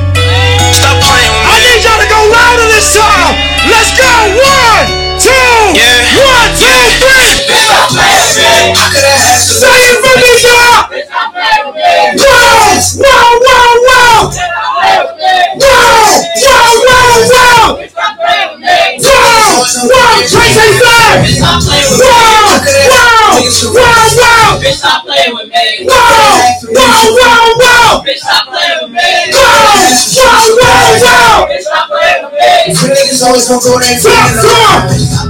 Stop 0.70 0.96
playing 1.02 1.34
with 1.34 1.50
I 1.50 1.58
need 1.66 1.82
y'all 1.82 1.98
to 1.98 2.06
go 2.06 2.20
louder 2.30 2.66
this 2.70 2.94
time. 2.94 3.34
Let's 3.66 3.90
go. 3.98 4.06
One, 4.38 5.18
two, 5.18 5.74
Yeah. 5.74 6.22
one, 6.22 6.50
two, 6.54 6.78
three. 7.02 7.34
Stop 7.50 7.90
playing 7.90 8.22
with 8.22 8.38
me. 8.38 8.70
I 8.70 8.86
could 8.86 9.02
have 9.02 9.18
had 9.18 9.42
some 9.42 9.66
Say 9.66 9.82
it 9.82 9.98
for 9.98 10.14
me, 10.14 10.30
y'all. 10.46 10.86
Stop 11.10 11.34
playing 11.34 11.66
with 11.66 11.74
me. 11.74 12.22
Wow, 13.02 13.34
wow, 13.42 13.74
wow. 13.82 14.30
Stop 14.30 14.46
playing 14.78 15.10
with 15.10 15.18
me. 15.18 15.58
Wow, 15.58 15.99
Wow, 19.60 19.76
playing 21.60 21.84
with 21.84 22.64
me. 22.64 22.88
Wow, 22.88 23.20
wow, 23.20 23.60
wow, 23.60 24.08
wow. 24.16 24.56
Bitch, 24.56 24.80
stop 24.80 25.04
playing 25.04 25.34
with 25.36 25.52
me. 25.52 25.84
Wow, 25.84 26.00
wow, 26.64 27.04
wow, 27.12 27.44
wow. 27.60 28.00
Bitch, 28.00 28.24
stop 28.24 28.48
playing 28.48 28.80
with 28.80 28.92
me. 28.96 29.04
Wow, 29.36 29.76
wow, 30.16 30.48
wow, 30.56 30.96
wow. 31.04 31.44
Bitch, 31.44 31.60
stop 31.60 31.92
playing 31.92 32.24
with 32.24 32.40
me. 32.40 32.72
Niggas 32.72 33.20
always 33.20 33.44
gonna 33.48 33.60
go 33.60 33.76
there 33.76 33.92
and 33.92 34.00
Stop, 34.00 35.28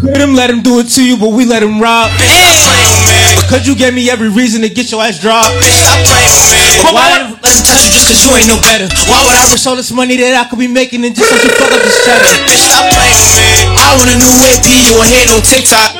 Let 0.00 0.16
him 0.16 0.32
let 0.32 0.48
him 0.48 0.64
do 0.64 0.80
it 0.80 0.88
to 0.96 1.04
you, 1.04 1.20
but 1.20 1.36
we 1.36 1.44
let 1.44 1.60
him 1.60 1.76
rob. 1.76 2.08
Bitch, 2.16 2.32
stop 2.32 2.56
playing 2.64 2.88
with 2.88 3.04
me. 3.04 3.20
Because 3.44 3.68
you 3.68 3.76
gave 3.76 3.92
me 3.92 4.08
every 4.08 4.32
reason 4.32 4.64
to 4.64 4.72
get 4.72 4.88
your 4.88 5.04
ass 5.04 5.20
dropped. 5.20 5.52
Bitch, 5.60 5.76
stop 5.76 6.00
playing 6.08 6.32
with 6.32 6.48
me. 6.56 6.64
But 6.80 6.92
why 6.96 7.04
let 7.12 7.20
him, 7.28 7.36
let 7.44 7.52
him 7.52 7.64
touch 7.68 7.84
you 7.84 7.92
just 7.92 8.08
cause 8.08 8.16
you 8.24 8.32
ain't 8.32 8.48
no 8.48 8.56
better? 8.64 8.88
Why 9.12 9.20
would 9.28 9.36
I 9.36 9.44
risk 9.52 9.68
all 9.68 9.76
this 9.76 9.92
money 9.92 10.16
that 10.24 10.40
I 10.40 10.48
could 10.48 10.56
be 10.56 10.72
making 10.72 11.04
and 11.04 11.12
just 11.12 11.28
let 11.28 11.44
you 11.44 11.52
fuck 11.52 11.68
up 11.68 11.84
this 11.84 12.00
cheddar? 12.00 12.24
Bitch, 12.48 12.64
stop 12.64 12.88
playing 12.96 13.12
with 13.12 13.36
me. 13.36 13.48
I 13.76 13.92
want 14.00 14.08
a 14.08 14.16
new 14.16 14.32
be 14.64 14.72
you 14.88 14.96
a 14.96 15.04
hit 15.04 15.28
on 15.28 15.44
TikTok. 15.44 15.92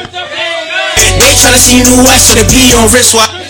They 1.20 1.36
tryna 1.36 1.60
see 1.60 1.76
you 1.76 1.84
new 1.84 2.00
West 2.00 2.32
with 2.32 2.40
a 2.40 2.46
B 2.48 2.72
on 2.72 2.88
wristwatch. 2.88 3.49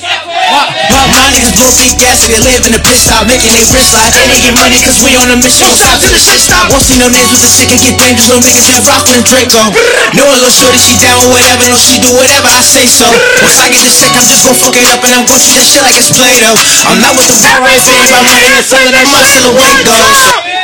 My, 0.61 0.69
my, 0.93 1.03
my 1.09 1.25
niggas 1.33 1.57
blow 1.57 1.73
big 1.81 1.97
gas 1.97 2.21
they 2.29 2.37
live 2.37 2.63
in 2.69 2.77
a 2.77 2.83
pit 2.85 3.01
stop, 3.01 3.25
making 3.25 3.51
they 3.57 3.65
wrist 3.73 3.97
slide. 3.97 4.13
And 4.13 4.29
they 4.29 4.39
get 4.45 4.53
money 4.53 4.77
cause 4.85 5.01
we 5.01 5.17
on 5.17 5.33
a 5.33 5.37
mission, 5.41 5.65
won't 5.67 5.81
stop 5.81 5.97
till 5.99 6.13
the 6.13 6.21
shit 6.21 6.39
stop. 6.39 6.69
Won't 6.69 6.85
see 6.85 7.01
no 7.01 7.09
names 7.09 7.33
with 7.33 7.43
the 7.43 7.51
sick 7.51 7.73
and 7.73 7.81
get 7.81 7.97
dangerous, 7.97 8.29
little 8.29 8.45
niggas 8.45 8.69
that 8.69 8.85
rockin' 8.85 9.19
and 9.19 9.27
Draco. 9.27 9.73
Know 10.15 10.29
a 10.29 10.37
little 10.37 10.53
shorty, 10.53 10.79
she 10.79 10.95
down 11.01 11.19
with 11.25 11.33
whatever, 11.33 11.65
no 11.73 11.81
she 11.81 11.97
do 11.99 12.13
whatever 12.13 12.47
I 12.53 12.61
say 12.61 12.87
so. 12.87 13.09
Once 13.41 13.59
I 13.59 13.73
get 13.73 13.83
the 13.83 13.91
sick, 13.91 14.13
I'm 14.13 14.29
just 14.29 14.45
gon' 14.45 14.57
fuck 14.61 14.77
it 14.77 14.85
up 14.85 15.01
and 15.01 15.17
I'm 15.17 15.25
gon' 15.25 15.41
treat 15.41 15.57
that 15.57 15.67
shit 15.67 15.83
like 15.83 15.97
it's 15.97 16.13
Play-Doh. 16.13 16.55
I'm 16.93 17.01
not 17.01 17.17
with 17.17 17.33
the 17.33 17.41
right 17.65 17.81
fans, 17.81 18.13
my 18.13 18.21
money 18.21 18.47
and 18.53 18.67
telling 18.69 18.93
that 18.93 19.09
much 19.09 19.27
till 19.33 19.49
the 19.49 19.55
weight 19.57 19.81
goes. 19.89 20.60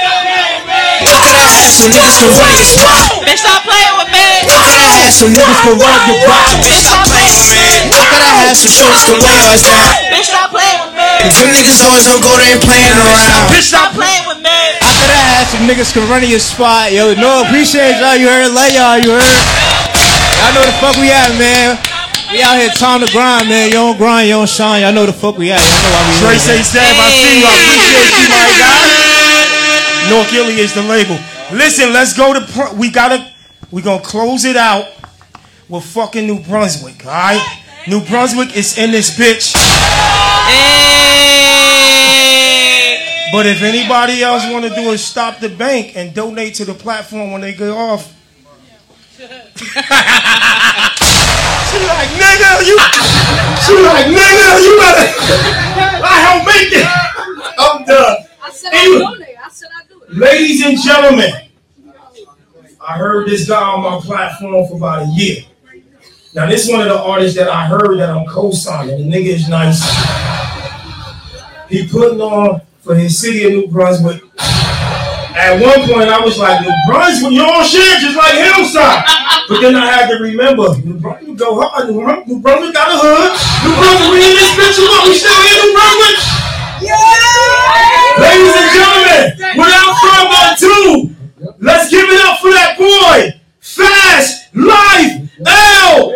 Could 1.03 1.37
I 1.37 1.49
have 1.61 1.73
some 1.75 1.91
niggas 1.93 2.17
can 2.17 2.31
run 2.33 2.53
your 2.57 2.69
spot? 2.69 3.21
Bitch, 3.27 3.41
stop 3.43 3.61
playing 3.67 3.95
with 4.01 4.11
me. 4.15 4.27
Could 4.47 4.57
I 4.57 5.03
have 5.03 5.13
some 5.13 5.31
niggas 5.35 5.61
can 5.61 5.77
run 5.77 5.99
your 6.09 6.21
block? 6.25 6.57
Bitch, 6.63 6.85
stop 6.85 7.05
playing 7.11 7.37
with 7.37 7.53
me. 7.53 7.69
Could 7.91 8.23
I 8.23 8.33
have 8.47 8.57
some 8.57 8.73
shorties 8.73 9.05
can 9.05 9.21
lay 9.21 9.41
us 9.53 9.63
down? 9.67 9.91
Bitch, 10.09 10.29
stop 10.31 10.49
playing 10.55 10.79
with 10.85 10.95
me. 10.97 11.11
Them 11.27 11.53
niggas 11.53 11.81
always 11.85 12.05
don't 12.07 12.23
go 12.23 12.33
there 12.39 12.55
and 12.55 12.63
playing 12.63 12.93
around. 12.93 13.51
Bitch, 13.51 13.69
stop. 13.73 13.93
Playing 13.97 14.29
with 14.29 14.45
me. 14.45 14.53
I 14.53 14.93
could 14.93 15.09
have 15.09 15.29
had 15.41 15.45
some 15.49 15.65
niggas 15.65 15.89
can 15.95 16.05
run 16.11 16.21
your 16.29 16.43
spot. 16.43 16.93
Yo, 16.93 17.15
no, 17.17 17.41
appreciate 17.49 17.97
y'all. 17.97 18.13
You 18.13 18.29
heard, 18.29 18.53
love 18.53 18.69
y'all. 18.69 19.01
You 19.01 19.17
heard. 19.17 19.41
Y'all 20.37 20.53
know 20.53 20.65
the 20.69 20.77
fuck 20.85 21.01
we 21.01 21.09
at, 21.09 21.33
man. 21.41 21.81
We 22.29 22.43
out 22.43 22.61
here 22.61 22.69
time 22.77 23.01
to 23.01 23.09
grind, 23.13 23.49
man. 23.49 23.69
You 23.73 23.81
don't 23.81 23.97
grind, 23.97 24.29
you 24.29 24.35
don't 24.35 24.49
shine. 24.49 24.83
Y'all 24.83 24.93
know 24.93 25.07
the 25.07 25.17
fuck 25.17 25.39
we 25.39 25.51
at. 25.51 25.61
Y'all 25.61 25.81
know 25.81 25.97
why 25.97 26.03
we 26.13 26.13
Trey 26.21 26.39
say. 26.39 26.61
Sab, 26.61 26.83
I 26.83 27.09
see 27.09 27.41
you. 27.41 27.47
I 27.47 27.57
appreciate 27.57 28.13
you, 28.21 28.29
my 28.29 28.49
guy. 28.61 29.06
North 30.11 30.31
Gilly 30.31 30.59
is 30.59 30.73
the 30.75 30.83
label. 30.83 31.19
Listen, 31.53 31.93
let's 31.93 32.13
go 32.17 32.33
to. 32.35 32.41
Pr- 32.41 32.75
we 32.77 32.91
gotta. 32.91 33.31
We 33.71 33.83
gonna 33.83 34.03
close 34.03 34.45
it 34.45 34.57
out 34.57 34.87
with 35.69 35.85
fucking 35.85 36.27
New 36.27 36.41
Brunswick. 36.41 37.05
All 37.05 37.13
right. 37.13 37.63
New 37.89 38.01
Brunswick 38.05 38.57
is 38.57 38.79
in 38.79 38.91
this 38.91 39.17
bitch. 39.17 39.55
But 43.33 43.47
if 43.47 43.63
anybody 43.63 44.23
else 44.23 44.45
want 44.51 44.65
to 44.65 44.71
do 44.75 44.91
is 44.93 45.05
stop 45.05 45.41
the 45.41 45.49
bank 45.49 45.97
and 45.97 46.15
donate 46.15 46.55
to 46.55 46.65
the 46.65 46.75
platform 46.75 47.33
when 47.33 47.41
they 47.41 47.55
go 47.55 47.77
off. 47.77 48.07
she 49.19 49.25
like, 49.27 49.43
nigga, 52.17 52.63
you. 52.67 52.79
She 53.67 53.75
like, 53.83 54.07
nigga, 54.07 54.63
you 54.63 54.77
better. 54.79 55.07
I 56.07 56.21
help 56.23 56.47
make 56.47 56.71
it. 56.73 56.87
I'm 57.59 57.85
done. 57.85 58.17
I 58.43 58.51
said 58.51 58.73
Anyway. 58.73 58.97
I 58.97 58.99
donate. 59.11 59.36
Ladies 60.09 60.65
and 60.65 60.81
gentlemen, 60.81 61.31
I 62.81 62.99
heard 62.99 63.29
this 63.29 63.49
guy 63.49 63.61
on 63.61 63.83
my 63.83 64.01
platform 64.01 64.67
for 64.69 64.77
about 64.77 65.03
a 65.03 65.11
year. 65.13 65.43
Now, 66.35 66.47
this 66.47 66.69
one 66.69 66.81
of 66.81 66.89
the 66.89 66.99
artists 66.99 67.37
that 67.39 67.49
I 67.49 67.67
heard 67.67 67.99
that 67.99 68.11
I'm 68.11 68.27
co-signing. 68.27 68.99
The 68.99 69.17
nigga 69.17 69.35
is 69.35 69.49
nice. 69.49 69.83
He 71.69 71.89
putting 71.89 72.21
on 72.21 72.61
for 72.81 72.95
his 72.95 73.19
city 73.19 73.45
of 73.45 73.53
New 73.53 73.67
Brunswick. 73.69 74.23
At 74.39 75.61
one 75.61 75.89
point, 75.89 76.09
I 76.09 76.21
was 76.21 76.39
like, 76.39 76.61
New 76.63 76.75
Brunswick, 76.89 77.33
you 77.33 77.43
on 77.43 77.65
shit, 77.65 78.01
just 78.01 78.17
like 78.17 78.35
Hillside. 78.35 79.05
But 79.49 79.61
then 79.61 79.77
I 79.77 79.87
had 79.87 80.09
to 80.11 80.23
remember, 80.23 80.77
New 80.79 80.99
Brunswick 80.99 81.37
go 81.37 81.61
hard. 81.61 81.89
New 81.89 82.41
Brunswick 82.41 82.75
got 82.75 82.89
a 82.89 82.99
hood. 82.99 83.31
New 83.63 83.75
Brunswick, 83.75 84.11
we 84.11 84.19
in 84.23 84.35
this 84.37 84.53
bitch, 84.55 84.79
look, 84.79 85.05
we 85.07 85.15
still 85.15 85.35
in 85.35 85.67
New 85.67 85.73
Brunswick. 85.75 86.36
Ladies 86.81 88.53
and 88.53 88.69
gentlemen, 88.77 89.33
without 89.57 89.97
further 90.03 90.41
ado, 90.53 91.17
let's 91.59 91.91
give 91.91 92.05
it 92.05 92.21
up 92.27 92.39
for 92.39 92.51
that 92.51 92.77
boy, 92.77 93.41
Fast 93.61 94.55
Life 94.55 95.31
L. 95.47 96.13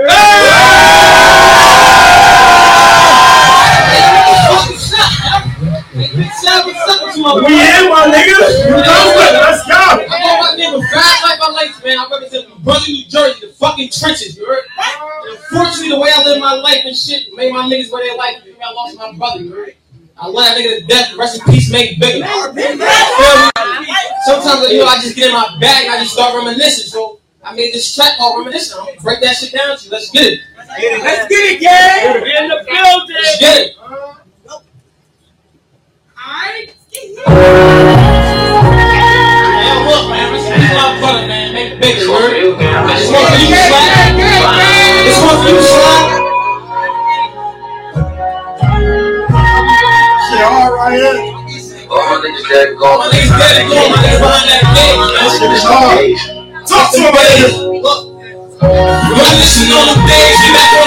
We 7.21 7.55
in, 7.57 7.89
my 7.89 8.09
nigga. 8.13 8.37
You 8.65 8.71
know 8.71 9.17
it. 9.17 9.33
Let's 9.33 9.65
go. 9.67 9.75
I 9.75 10.07
go 10.09 10.41
my 10.41 10.55
name 10.57 10.75
with 10.75 10.89
Fast 10.91 11.23
Life 11.25 11.39
I 11.41 11.51
Life, 11.53 11.85
man. 11.85 11.99
I 11.99 12.09
represent 12.11 12.49
New 12.49 12.59
Brunswick, 12.65 12.95
New 12.97 13.05
Jersey, 13.07 13.47
the 13.47 13.53
fucking 13.55 13.91
trenches, 13.91 14.37
you 14.37 14.47
heard? 14.47 14.65
And 14.79 15.39
Unfortunately, 15.39 15.89
the 15.91 16.01
way 16.01 16.11
I 16.15 16.23
live 16.25 16.41
my 16.41 16.55
life 16.55 16.83
and 16.85 16.97
shit 16.97 17.33
made 17.35 17.53
my 17.53 17.65
niggas 17.69 17.91
where 17.93 18.03
they 18.09 18.17
like 18.17 18.45
me. 18.45 18.53
I 18.63 18.73
lost 18.73 18.97
my 18.97 19.13
brother, 19.13 19.43
you 19.43 19.53
heard? 19.53 19.75
I 20.21 20.27
love 20.27 20.45
that 20.45 20.59
nigga 20.59 20.81
to 20.81 20.87
death. 20.87 21.17
Rest 21.17 21.41
in 21.41 21.47
peace, 21.51 21.71
made 21.73 21.99
bigger. 21.99 22.27
Feel 22.27 22.53
me? 22.53 22.63
Sometimes, 24.27 24.69
you 24.69 24.77
know, 24.79 24.85
I 24.85 24.99
just 25.01 25.17
get 25.17 25.29
in 25.29 25.33
my 25.33 25.57
bag 25.59 25.87
and 25.87 25.95
I 25.95 25.99
just 26.03 26.13
start 26.13 26.35
reminiscing. 26.37 26.89
So 26.89 27.21
I 27.43 27.55
made 27.55 27.73
this 27.73 27.95
track 27.95 28.19
called 28.19 28.39
Reminiscing. 28.45 28.77
I'm 28.79 28.85
gonna 28.87 29.01
break 29.01 29.21
that 29.23 29.37
shit 29.37 29.53
down 29.53 29.79
to 29.79 29.85
you. 29.85 29.91
Let's 29.91 30.11
get 30.11 30.27
it. 30.35 30.41
Let's 30.59 31.27
get 31.27 31.53
it, 31.57 31.61
gang! 31.61 32.17
In 32.17 32.49
the 32.49 32.57
building. 32.69 33.17
Let's 33.17 33.39
get 33.41 33.57
it. 33.65 33.77
Uh-huh. 33.81 34.15
Man, 37.27 37.47
look, 39.89 40.05
man, 40.11 40.33
this 40.35 40.45
is 40.45 40.51
my 40.77 40.99
brother, 41.01 41.25
man. 41.27 41.55
Make 41.55 41.73
it 41.73 41.81
bigger, 41.81 42.01
you 42.05 42.13
heard? 42.13 42.33
This 42.93 43.09
one 43.11 43.25
for 43.25 43.39
you, 43.41 43.57
Slap. 43.57 44.13
This 45.01 45.17
one 45.23 45.37
for 45.43 45.49
you, 45.49 45.63
Slap. 45.63 46.11
Shit, 46.11 46.20
all 50.45 50.73
right. 50.73 50.97
All 51.91 52.05
my 52.07 52.17
niggas 52.23 52.47
dead 52.49 52.69
and 52.69 52.79
gone. 52.79 52.99
My 52.99 53.09
niggas 53.11 53.35
dead 53.35 53.57
and 53.61 53.69
gone. 53.69 53.91
My 53.91 54.41
that 54.49 54.63
hard. 55.67 56.17
Talk 56.69 56.93
to. 56.95 57.01
Reminiscing 58.61 59.73
on 59.73 59.85
them 59.89 60.01
days, 60.07 60.39
back 60.53 60.71
on 60.77 60.87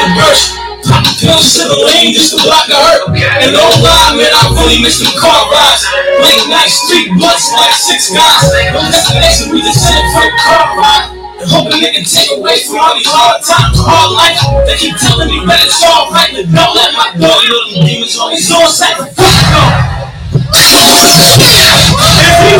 the 1.67 1.79
lane 1.89 2.13
just 2.13 2.35
to 2.35 2.43
block 2.43 2.67
the 2.67 2.75
hurt. 2.75 3.09
And 3.15 3.55
lie, 3.81 4.13
man, 4.13 4.29
I 4.29 4.53
miss 4.83 4.99
them 4.99 5.09
car 5.17 5.49
rides. 5.49 5.83
Late 6.21 6.45
night 6.49 6.69
street 6.69 7.09
blunts 7.17 7.51
like 7.53 7.73
six 7.73 8.13
guys. 8.13 8.51
Destination, 8.91 9.53
we 9.53 9.61
just 9.61 9.81
for 10.13 10.21
the 10.21 10.31
car 10.37 10.77
ride. 10.77 11.22
Hoping 11.45 11.81
they 11.81 11.91
can 11.91 12.05
take 12.05 12.31
away 12.31 12.63
from 12.63 12.79
all 12.79 12.95
these 12.95 13.07
hard 13.07 13.43
times, 13.43 13.75
hard 13.75 14.11
life. 14.15 14.39
They 14.63 14.77
keep 14.79 14.95
telling 14.95 15.27
me 15.27 15.43
that 15.43 15.59
it's 15.63 15.83
all 15.83 16.07
right, 16.11 16.31
but 16.31 16.47
don't 16.47 16.73
let 16.75 16.95
my 16.95 17.11
door, 17.19 17.35
know 17.43 17.83
demons 17.83 18.15
on. 18.15 18.31
If 18.31 18.39
he 18.39 18.47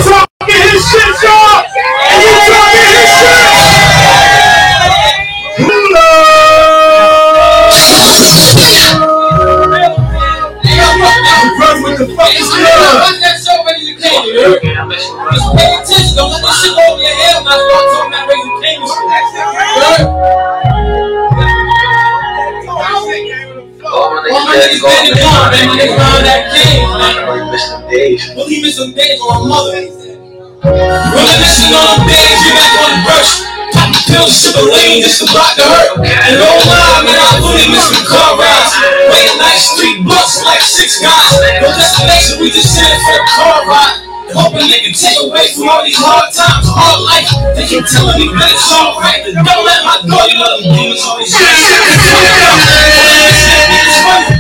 talking 0.04 0.62
his 0.68 0.84
shit, 0.84 1.16
y'all, 1.24 1.64
and 1.64 2.20
you 2.20 2.36
talking 2.52 2.92
his 2.92 3.08
shit, 3.08 3.43
You 24.74 24.82
dead 24.82 25.06
and 25.06 25.16
gone, 25.16 25.52
man. 25.52 25.70
Behind 25.78 26.26
that 26.26 26.52
cage, 26.52 26.84
man. 26.98 27.24
Really 27.30 27.52
miss 27.52 27.66
them 27.70 27.84
days. 27.90 28.22
Really 28.36 28.60
miss 28.62 28.76
them 28.78 28.92
days 28.92 29.20
on 29.22 29.48
my 29.48 29.56
mother. 29.56 29.80
Reminiscing 30.64 31.72
on 31.76 31.86
them 32.00 32.08
days, 32.08 32.40
we 32.44 32.50
back 32.56 32.74
on 32.84 32.90
the 32.96 33.00
brush. 33.04 33.44
Popping 33.76 34.04
pills, 34.08 34.34
sipping 34.34 34.68
lean 34.72 35.04
just 35.04 35.20
to 35.22 35.28
block 35.32 35.56
the 35.56 35.64
hurt. 35.68 36.00
And 36.04 36.36
no 36.40 36.50
lie, 36.68 37.04
man, 37.04 37.20
I 37.20 37.40
really 37.44 37.68
miss 37.72 37.88
them 37.92 38.04
car 38.08 38.40
rides. 38.40 38.72
Late 39.12 39.36
night 39.40 39.60
street 39.60 40.04
blunts 40.04 40.44
like 40.44 40.64
six 40.64 41.00
guys. 41.04 41.32
No 41.60 41.72
destination, 41.76 42.40
we 42.40 42.52
just 42.52 42.72
sitting 42.72 43.00
for 43.04 43.16
the 43.16 43.26
car 43.36 43.68
ride. 43.68 44.13
Hoping 44.34 44.66
they 44.70 44.82
can 44.82 44.94
take 44.94 45.18
away 45.22 45.48
from 45.54 45.70
all 45.70 45.84
these 45.84 45.96
hard 45.98 46.34
times, 46.34 46.66
hard 46.66 47.02
life. 47.06 47.30
They 47.56 47.68
keep 47.70 47.86
telling 47.86 48.18
me 48.18 48.34
that 48.34 48.50
it's 48.50 48.66
alright, 48.74 49.22
don't 49.30 49.46
let 49.46 49.86
my 49.86 50.02
you 50.28 50.40
know 50.42 50.58
them 50.58 50.74
demons 50.74 51.06
on 54.04 54.33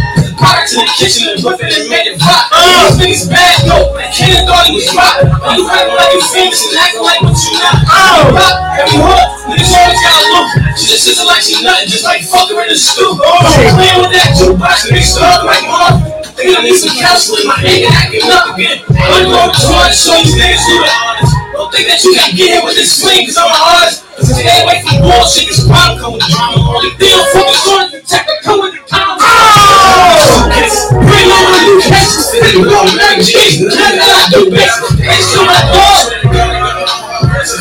Product 0.64 0.80
to 0.80 0.80
the 0.80 0.96
kitchen 0.96 1.24
and 1.28 1.44
it 1.44 1.76
and 1.76 1.86
made 1.92 2.08
it 2.08 2.16
rock. 2.24 2.48
These 2.96 3.28
niggas 3.28 3.36
bad, 3.36 3.68
no. 3.68 3.92
Kid 4.16 4.48
thought 4.48 4.64
he 4.64 4.80
was. 4.80 4.88
Now 4.96 5.60
you 5.60 5.68
acting 5.68 5.92
like 5.92 6.16
you 6.16 6.24
famous 6.32 6.64
and 6.64 6.80
acting 6.80 7.04
like 7.04 7.20
what 7.20 7.36
you 7.36 7.52
not. 7.60 7.84
Oh, 7.84 8.32
rock 8.32 8.56
every 8.80 8.96
hood. 8.96 9.28
Niggas 9.52 9.76
always 9.76 10.00
gotta 10.00 10.24
look. 10.32 10.48
She 10.80 10.88
just 10.88 11.04
sits 11.04 11.20
like 11.20 11.44
she 11.44 11.60
nothing, 11.60 11.92
just 11.92 12.08
like 12.08 12.24
fuck 12.24 12.48
her 12.48 12.64
in 12.64 12.72
the 12.72 12.80
stoop. 12.80 13.20
Oh. 13.20 13.44
She 13.60 13.68
playing 13.76 14.08
with 14.08 14.16
that 14.16 14.40
jukebox, 14.40 14.88
niggas 14.88 15.20
stuck 15.20 15.44
like 15.44 15.68
mom. 15.68 16.00
Think 16.32 16.56
I 16.56 16.64
need 16.64 16.80
some 16.80 16.96
counseling, 16.96 17.44
my 17.44 17.60
anger 17.60 17.92
acting 17.92 18.24
up 18.32 18.56
again. 18.56 18.80
I'm 18.88 19.28
going 19.28 19.52
to 19.52 19.60
try 19.68 19.92
to 19.92 19.92
show 19.92 20.16
these 20.24 20.40
niggas 20.40 20.64
who 20.64 20.80
the 20.80 20.92
honest. 20.96 21.43
Don't 21.54 21.70
think 21.70 21.86
that 21.86 22.02
you 22.02 22.18
can 22.18 22.34
get 22.34 22.50
here 22.50 22.66
with 22.66 22.74
this 22.74 22.90
swing, 22.98 23.30
cause 23.30 23.38
I'm 23.38 23.46
a 23.46 23.54
artist. 23.54 24.02
Stay 24.26 24.58
away 24.66 24.82
from 24.82 25.06
bullshit, 25.06 25.54
cause 25.54 25.62
problem 25.70 26.02
come 26.02 26.14
with 26.18 26.26
drama. 26.26 26.58
Only 26.66 26.98
thing 26.98 27.14
I'm 27.14 27.30
focused 27.30 27.70
on 27.70 27.94
is 27.94 28.02
protect 28.02 28.26
the 28.26 28.36
come 28.42 28.60
with 28.66 28.74
the 28.74 28.82
counter. 28.90 29.22
Oh! 29.22 30.50
Bring 30.98 31.30
on 31.30 31.46
the 31.54 31.62
new 31.62 31.78
cases, 31.78 32.34
go 32.58 32.82
back, 32.98 33.22
G's. 33.22 33.62
Nothing 33.70 34.02
that 34.02 34.18
I 34.18 34.34
do 34.34 34.50
best. 34.50 34.98
It's 34.98 35.30
to 35.38 35.46
my 35.46 35.62
dog. 35.70 36.10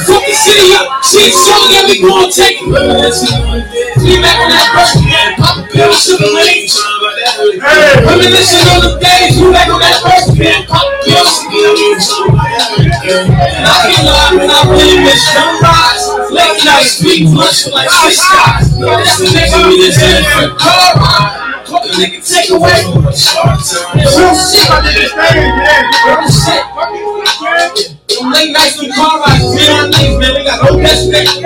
Fuck 0.08 0.24
the 0.24 0.36
city 0.40 0.72
up. 0.72 0.88
Shit, 1.04 1.36
so 1.36 1.52
that 1.68 1.84
we 1.84 2.00
gon' 2.00 2.32
take 2.32 2.64
it. 2.64 3.71
We 4.00 4.16
back 4.24 4.40
on 4.40 4.48
that 4.48 4.72
brush 4.72 4.96
again. 4.96 5.36
Pop 5.36 5.60
a 5.60 5.68
pill, 5.68 5.92
sugar 5.92 6.32
lean. 6.32 6.64
Reminiscing 8.08 8.64
on 8.72 8.80
the 8.80 8.96
days. 8.96 9.36
We 9.36 9.52
back 9.52 9.68
on 9.68 9.80
that 9.84 10.00
brush 10.00 10.32
again. 10.32 10.64
Pop 10.64 10.88
a 10.88 10.96
pill, 11.04 11.20
sugar 11.28 11.76
lean. 11.76 12.00
And 13.02 13.68
I 13.68 13.92
can't 13.92 14.08
lie, 14.08 14.32
man, 14.40 14.48
I 14.48 14.64
really 14.72 15.04
miss 15.04 15.20
sunrise. 15.28 16.08
Late 16.32 16.64
night 16.64 16.88
street 16.88 17.28
lunch 17.28 17.68
like 17.68 17.90
six 17.90 18.16
guys. 18.32 18.72
That's 18.80 19.20
the 19.20 19.28
next 19.36 19.60
we 19.60 19.76
just 19.84 20.00
in 20.00 20.16
it 20.16 20.26
for 20.32 20.48
car 20.56 20.96
ride. 20.96 21.68
Fuck 21.68 21.84
a 21.84 21.92
nigga, 21.92 22.24
take 22.24 22.48
away. 22.48 22.88
Real 22.88 23.12
shit, 23.12 24.64
my 24.72 24.80
nigga. 24.80 25.12
Real 25.12 26.32
shit. 26.32 26.64
Them 28.08 28.32
late 28.32 28.52
nights 28.52 28.80
in 28.82 28.88
car 28.92 29.20
rides, 29.20 29.52
me 29.52 29.68
and 29.68 29.90
my 29.90 29.98
niggas, 30.00 30.16
man, 30.20 30.32
we 30.32 30.44
got 30.44 30.64
no 30.64 30.80
destination. 30.80 31.44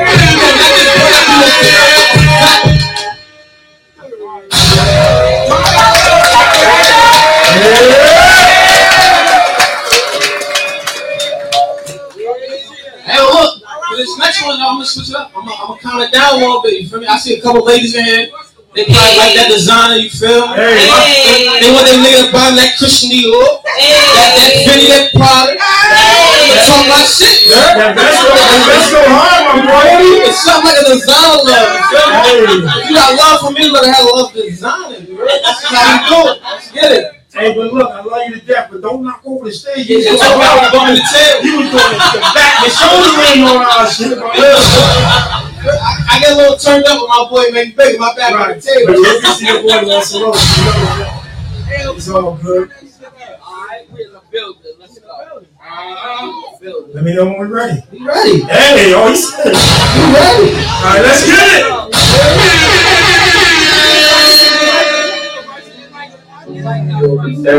Hey, 13.07 13.19
look, 13.19 13.63
for 13.89 13.97
this 13.97 14.19
next 14.19 14.43
one, 14.43 14.61
I'm 14.61 14.75
gonna 14.75 14.85
switch 14.85 15.09
it 15.11 15.17
up. 15.17 15.31
I'm 15.35 15.47
gonna, 15.47 15.55
I'm 15.55 15.69
gonna 15.69 15.81
count 15.81 16.03
it 16.03 16.13
down 16.13 16.35
a 16.35 16.37
little 16.37 16.61
bit. 16.61 16.83
You 16.83 16.89
feel 16.89 17.01
me? 17.01 17.07
I 17.07 17.17
see 17.19 17.39
a 17.39 17.41
couple 17.41 17.65
ladies 17.65 17.95
in 17.95 18.05
here. 18.05 18.29
They 18.77 18.85
probably 18.85 19.17
like 19.17 19.33
that 19.41 19.49
designer. 19.49 19.97
You 19.97 20.13
feel 20.13 20.53
me? 20.53 20.61
They, 20.61 21.65
they 21.65 21.71
want 21.73 21.89
their 21.89 21.97
nigga 21.97 22.29
to 22.29 22.33
buy 22.33 22.53
them 22.53 22.61
that 22.61 22.77
Christian 22.77 23.09
Dior, 23.09 23.65
that 23.65 24.37
that 24.37 24.53
Fendi, 24.69 24.85
that 24.93 25.17
Prada. 25.17 25.57
They 25.57 26.61
talk 26.69 26.85
about 26.85 27.09
shit, 27.09 27.49
girl. 27.49 27.57
That- 27.57 27.97
that's 27.97 28.21
go- 28.21 28.37
that's 28.37 28.93
go 28.93 29.01
hard, 29.09 29.43
my 29.49 29.65
boy. 29.65 30.29
It's 30.29 30.45
something 30.45 30.69
like 30.69 30.77
a 30.77 30.87
design 30.93 31.41
love. 31.41 31.73
You 31.73 31.81
feel 31.89 32.09
me? 32.13 32.69
If 32.69 32.85
you 32.85 32.93
got 33.01 33.17
love 33.17 33.39
for 33.41 33.51
me, 33.57 33.65
you 33.65 33.73
gotta 33.73 33.89
have 33.97 34.05
love 34.13 34.29
for 34.37 34.45
design. 34.45 35.09
You 35.09 35.17
ready? 35.25 35.41
That's 35.41 35.65
how 35.73 35.81
you 35.81 36.05
do 36.13 36.19
it. 36.29 36.37
Let's 36.45 36.69
get 36.77 36.93
it. 36.93 37.05
Hey, 37.33 37.53
but 37.57 37.73
look, 37.73 37.89
I 37.91 38.01
love 38.05 38.29
you 38.29 38.41
to 38.41 38.45
death, 38.45 38.69
but 38.73 38.81
don't 38.85 39.03
knock 39.05 39.21
over 39.25 39.45
the 39.49 39.53
stage. 39.53 39.89
Yeah, 39.89 40.17
talk 40.21 40.37
about 40.37 40.69
bumping 40.73 41.01
the 41.01 41.05
tail. 41.09 41.41
You 41.45 41.65
was 41.65 41.69
doing 41.73 41.97
the 41.97 42.21
back, 42.37 42.61
the 42.65 42.69
shoulder 42.73 43.13
ring 43.25 43.41
on 43.45 43.61
our 43.65 43.89
shit. 43.89 44.13
bro. 45.67 45.75
I 45.78 46.19
get 46.20 46.33
a 46.33 46.36
little 46.36 46.57
turned 46.57 46.85
up 46.86 47.01
with 47.03 47.11
my 47.11 47.27
boy 47.28 47.51
Make 47.53 47.77
Big, 47.77 47.99
my 47.99 48.15
back 48.15 48.33
on 48.33 48.57
the 48.57 48.61
table. 48.61 48.86
But 48.86 48.97
you 48.97 49.20
can 49.20 49.35
see 49.35 49.47
your 49.47 49.62
boy 49.62 49.86
once 49.86 50.15
in 50.15 50.23
a 50.23 50.31
while, 50.31 50.39
you 50.39 50.65
know 50.65 50.86
that. 50.97 51.97
It's 51.97 52.09
all 52.09 52.36
good. 52.36 52.70
Let 56.95 57.05
me 57.05 57.15
know 57.15 57.25
when 57.27 57.39
we're 57.39 57.49
ready. 57.49 57.81
You 57.93 58.07
ready? 58.07 58.43
Hey, 58.43 58.93
oh, 58.95 59.09
he's 59.11 59.31
You 59.33 59.45
ready? 60.15 60.55
All 60.67 60.83
right, 60.85 61.03
let's 61.03 61.27
get 61.27 61.39
it. 61.61 61.67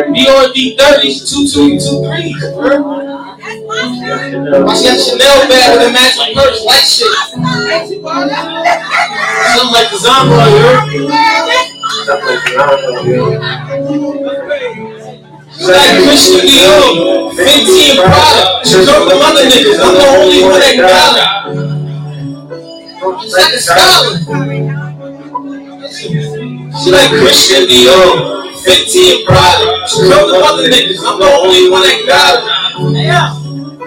BRD 0.07 0.75
30s, 0.77 1.29
two 1.29 1.47
two 1.47 1.79
two 1.79 3.16
bro. 3.47 4.65
Watch 4.65 4.83
that 4.83 4.99
Chanel 4.99 5.47
bag 5.47 5.77
with 5.77 5.87
a 5.87 5.91
matching 5.91 6.35
purse, 6.35 6.63
like 6.65 6.83
shit. 6.83 7.07
Something 9.55 9.71
like 9.71 9.89
the 9.91 9.97
zombie, 9.99 10.35
you 10.53 11.07
She's 15.57 15.69
like 15.69 16.03
Christian 16.03 16.45
Dior, 16.45 17.31
Fendi 17.33 17.89
and 17.89 17.99
Prada. 17.99 18.61
She 18.63 18.75
told 18.85 19.09
them 19.09 19.19
other 19.21 19.43
niggas, 19.43 19.79
I'm 19.81 19.95
the 19.95 20.05
only 20.05 20.41
one 20.43 20.59
that 20.59 20.75
got 20.77 21.17
it. 21.17 21.27
She's 23.21 23.33
like 23.33 23.53
a 23.53 23.59
scholar. 23.59 24.13
She 25.89 26.91
like 26.91 27.09
Christian 27.09 27.63
Dior, 27.67 28.46
Fendi 28.63 29.17
and 29.17 29.25
Prada. 29.27 29.87
She 29.87 29.97
told 30.09 30.33
them 30.33 30.43
other 30.43 30.67
niggas, 30.69 30.99
I'm 31.05 31.19
the 31.19 31.25
only 31.27 31.69
one 31.69 31.83
that 31.83 31.99
got 32.07 32.33
it. 32.41 32.45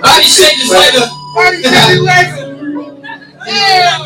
Body 0.00 0.24
shape 0.24 0.58
is 0.58 0.70
like 0.70 0.94
a. 0.94 1.06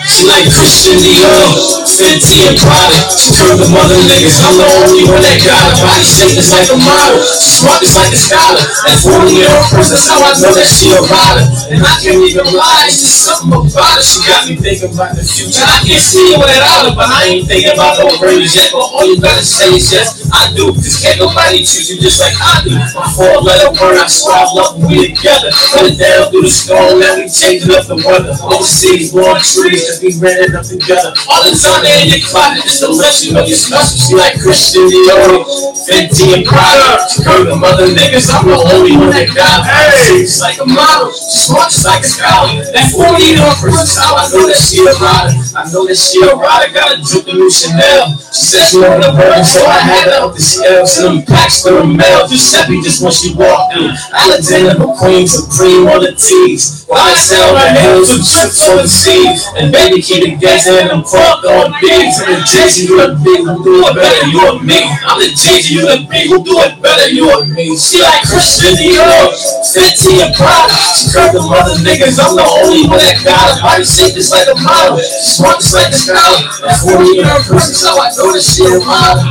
She 0.04 0.28
like 0.30 0.46
Christian 0.52 1.00
Dior, 1.00 1.84
Fendi 1.84 2.48
and 2.48 2.56
Prada. 2.60 2.96
She 3.12 3.32
told 3.34 3.60
the 3.60 3.66
other 3.66 3.98
niggas, 4.08 4.40
I'm 4.40 4.56
the 4.56 4.68
only 4.84 5.04
one 5.08 5.20
that 5.20 5.40
got 5.42 5.58
it. 5.68 5.80
Body 5.80 6.04
shape 6.04 6.36
is 6.36 6.52
like 6.52 6.68
a 6.70 6.78
model, 6.78 7.20
smart 7.24 7.82
is 7.82 7.96
like 7.96 8.12
a 8.12 8.20
scholar. 8.20 8.62
That 8.62 9.00
40 9.00 9.32
year 9.34 9.50
old 9.50 9.68
person, 9.72 9.96
that's 9.96 10.08
how 10.08 10.20
I 10.20 10.32
know 10.40 10.52
that 10.54 10.68
she 10.68 10.92
a 10.92 11.00
rider. 11.00 11.44
And 11.72 11.80
I 11.82 11.92
can't 12.00 12.20
even 12.20 12.46
lie, 12.52 12.88
it's 12.88 13.00
just 13.04 13.24
something 13.24 13.52
about 13.52 13.96
her. 13.96 14.04
She 14.04 14.20
got 14.24 14.48
me 14.48 14.54
thinking 14.60 14.92
about 14.92 15.16
the 15.16 15.24
future. 15.24 15.64
I 15.64 15.82
can't 15.82 16.04
see 16.04 16.32
it 16.32 16.38
without 16.38 16.88
her, 16.88 16.94
but 16.94 17.08
I 17.08 17.20
ain't 17.34 17.48
thinking 17.48 17.74
about 17.74 18.00
no 18.00 18.14
rings 18.20 18.54
yet. 18.54 18.70
But 18.72 18.84
all 18.84 19.04
you 19.08 19.20
gotta 19.20 19.44
say 19.44 19.72
is 19.76 19.88
yes, 19.92 20.24
I 20.30 20.52
do. 20.52 20.72
Cause 20.72 21.00
can't 21.00 21.18
nobody 21.20 21.64
choose 21.64 21.90
you 21.90 22.00
just 22.00 22.20
like 22.20 22.36
I 22.36 22.64
do. 22.64 22.76
My 22.96 23.08
four 23.12 23.40
letter 23.40 23.72
word, 23.76 23.98
I 24.00 24.06
swear 24.08 24.40
I 24.40 24.46
love 24.52 24.78
we 24.78 25.12
together. 25.12 25.50
Put 25.72 25.90
it 25.90 25.96
down 25.96 26.30
through 26.30 26.46
the 26.46 26.52
storm, 26.52 27.00
now 27.00 27.16
we 27.16 27.26
changing 27.28 27.72
up 27.74 27.88
the 27.88 27.96
weather. 27.98 28.36
Overseas, 28.46 29.12
blowing 29.34 29.70
trees, 29.70 29.86
just 29.86 30.00
be 30.02 30.14
renting 30.18 30.54
up 30.54 30.64
together. 30.66 31.14
All 31.26 31.42
the 31.42 31.54
time 31.54 31.82
they 31.82 32.06
in 32.06 32.08
your 32.14 32.22
closet, 32.26 32.62
just 32.62 32.80
to 32.82 32.88
let 32.90 33.14
you 33.22 33.32
know 33.32 33.44
you're 33.44 33.58
special. 33.58 33.98
She 33.98 34.14
like 34.14 34.38
Christian 34.38 34.86
Dior, 34.86 35.42
Fendi 35.86 36.38
and 36.38 36.44
Prada. 36.46 37.08
She 37.10 37.22
heard 37.22 37.46
them 37.50 37.64
other 37.64 37.90
niggas, 37.90 38.30
I'm 38.30 38.46
the 38.46 38.58
only 38.74 38.96
one 38.96 39.10
that 39.10 39.30
got 39.34 39.66
it. 39.66 40.26
She's 40.26 40.40
like 40.40 40.58
a 40.60 40.66
model, 40.66 41.10
she's 41.10 41.50
smart 41.50 41.70
just 41.70 41.86
like 41.86 42.02
a 42.02 42.08
scholar. 42.08 42.62
That 42.74 42.86
40 42.92 43.24
year 43.24 43.42
old 43.42 43.58
person, 43.58 44.02
how 44.02 44.16
I 44.16 44.30
know 44.30 44.46
that 44.46 44.58
she 44.58 44.82
a 44.82 44.94
rider. 44.94 45.34
I 45.54 45.62
know 45.72 45.82
that 45.86 45.98
she 45.98 46.22
a 46.22 46.34
rider, 46.34 46.72
got 46.72 46.94
a 46.94 47.02
drip 47.02 47.26
new 47.34 47.50
Chanel. 47.50 48.14
She 48.30 48.44
said 48.54 48.62
she 48.70 48.78
wanted 48.78 49.06
a 49.06 49.12
burn, 49.14 49.42
so 49.42 49.64
I 49.66 49.78
had 49.82 50.04
to 50.10 50.28
up 50.28 50.34
the 50.34 50.42
scale. 50.42 50.86
Some 50.86 51.22
packs 51.22 51.62
for 51.62 51.82
the 51.82 51.86
mail, 51.86 52.26
Giuseppe 52.28 52.82
just 52.82 53.02
when 53.02 53.12
she 53.12 53.34
walked 53.34 53.76
in. 53.76 53.90
Alexander 54.12 54.78
McQueen, 54.78 55.26
Supreme 55.26 55.86
on 55.88 56.02
the 56.02 56.12
tees. 56.14 56.83
YSL, 56.94 57.58
the 57.58 57.70
hills, 57.82 58.10
and 58.14 58.22
trips 58.22 58.62
overseas. 58.70 59.50
And 59.58 59.74
baby, 59.74 59.98
keep 59.98 60.22
it 60.22 60.38
gangsta 60.38 60.78
and 60.78 60.94
I'm 60.94 61.02
fucked 61.02 61.42
on 61.42 61.74
bigs. 61.82 62.22
I'm 62.22 62.38
the 62.38 62.46
Jay-Z, 62.46 62.86
you 62.86 63.02
the 63.02 63.18
big, 63.18 63.42
who 63.42 63.58
do 63.66 63.82
it 63.82 63.94
better, 63.98 64.22
you 64.30 64.38
or 64.46 64.62
me. 64.62 64.78
I'm 65.02 65.18
the 65.18 65.34
Jay-Z, 65.34 65.74
you 65.74 65.82
the 65.82 66.06
big, 66.06 66.30
who 66.30 66.38
do 66.46 66.62
it 66.62 66.78
better, 66.78 67.10
you 67.10 67.26
or 67.26 67.42
me. 67.50 67.74
She 67.74 67.98
like 67.98 68.22
Christian 68.22 68.78
Dior, 68.78 69.34
Fendi 69.66 70.22
and 70.22 70.30
Prada. 70.38 70.70
She 70.94 71.10
curved 71.10 71.34
them 71.34 71.50
other 71.50 71.74
niggas, 71.82 72.22
I'm 72.22 72.38
the 72.38 72.46
only 72.46 72.86
one 72.86 73.02
that 73.02 73.18
got 73.26 73.58
her. 73.58 73.58
Body 73.58 73.84
shape 73.84 74.14
just 74.14 74.30
like 74.30 74.46
a 74.46 74.54
model, 74.54 75.02
smart 75.02 75.58
just 75.58 75.74
like 75.74 75.90
a 75.90 75.98
scholar. 75.98 76.46
That 76.62 76.78
40 76.78 77.10
year 77.10 77.26
old 77.26 77.42
person, 77.42 77.74
so 77.74 77.90
I 77.98 78.14
know 78.14 78.30
that 78.30 78.44
she 78.46 78.62
a 78.62 78.78
model. 78.78 79.26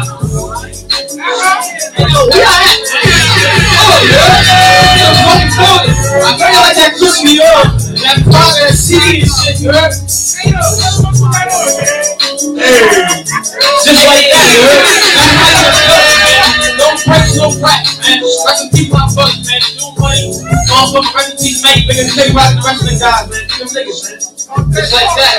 Uh-huh. 0.84 2.28
We 2.34 2.42
are 2.42 2.60
at. 2.60 2.84
Oh, 3.86 4.00
yeah. 4.10 4.33
I 6.94 8.66
the 8.70 8.74
city 8.74 9.24
and 9.26 9.60
you 9.60 9.72
heard? 9.72 9.94
Hey. 9.94 10.52
Just 13.84 14.06
like 14.06 14.30
that, 14.30 14.48
you? 14.54 14.62
Don't 16.78 17.02
break 17.06 17.36
no 17.36 17.50
crack, 17.60 17.86
man. 18.00 18.20
Peace, 18.72 18.92
my 18.92 19.08
fuck, 19.10 19.34
man. 19.42 19.62
Do 19.78 19.86
money. 19.98 20.38
Motherfucker, 20.70 21.14
rest 21.16 21.32
in 21.32 21.38
peace, 21.38 21.64
mate. 21.64 21.88
Niggas 21.90 22.14
think 22.14 22.32
about 22.32 22.54
the 22.54 22.62
rest 22.62 22.82
of 22.82 22.86
the 22.90 22.96
guys, 23.02 23.26
man. 23.30 23.42
Man. 23.42 23.50
Just 24.74 24.94
like 24.94 25.12
that. 25.18 25.38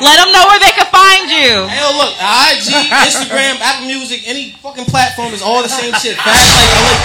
Let 0.00 0.16
them 0.16 0.32
know 0.32 0.48
where 0.48 0.56
they 0.60 0.72
can 0.72 0.88
find 0.88 1.28
you. 1.28 1.68
Hey, 1.68 1.76
yo, 1.84 1.92
look, 1.92 2.16
IG, 2.16 2.72
Instagram, 3.06 3.60
Apple 3.60 3.84
Music, 3.86 4.24
any 4.24 4.56
fucking 4.64 4.88
platform 4.88 5.32
is 5.36 5.44
all 5.44 5.60
the 5.62 5.68
same 5.68 5.92
shit. 6.00 6.16
Fast 6.16 6.40
Life 6.56 6.72
LA. 6.80 6.96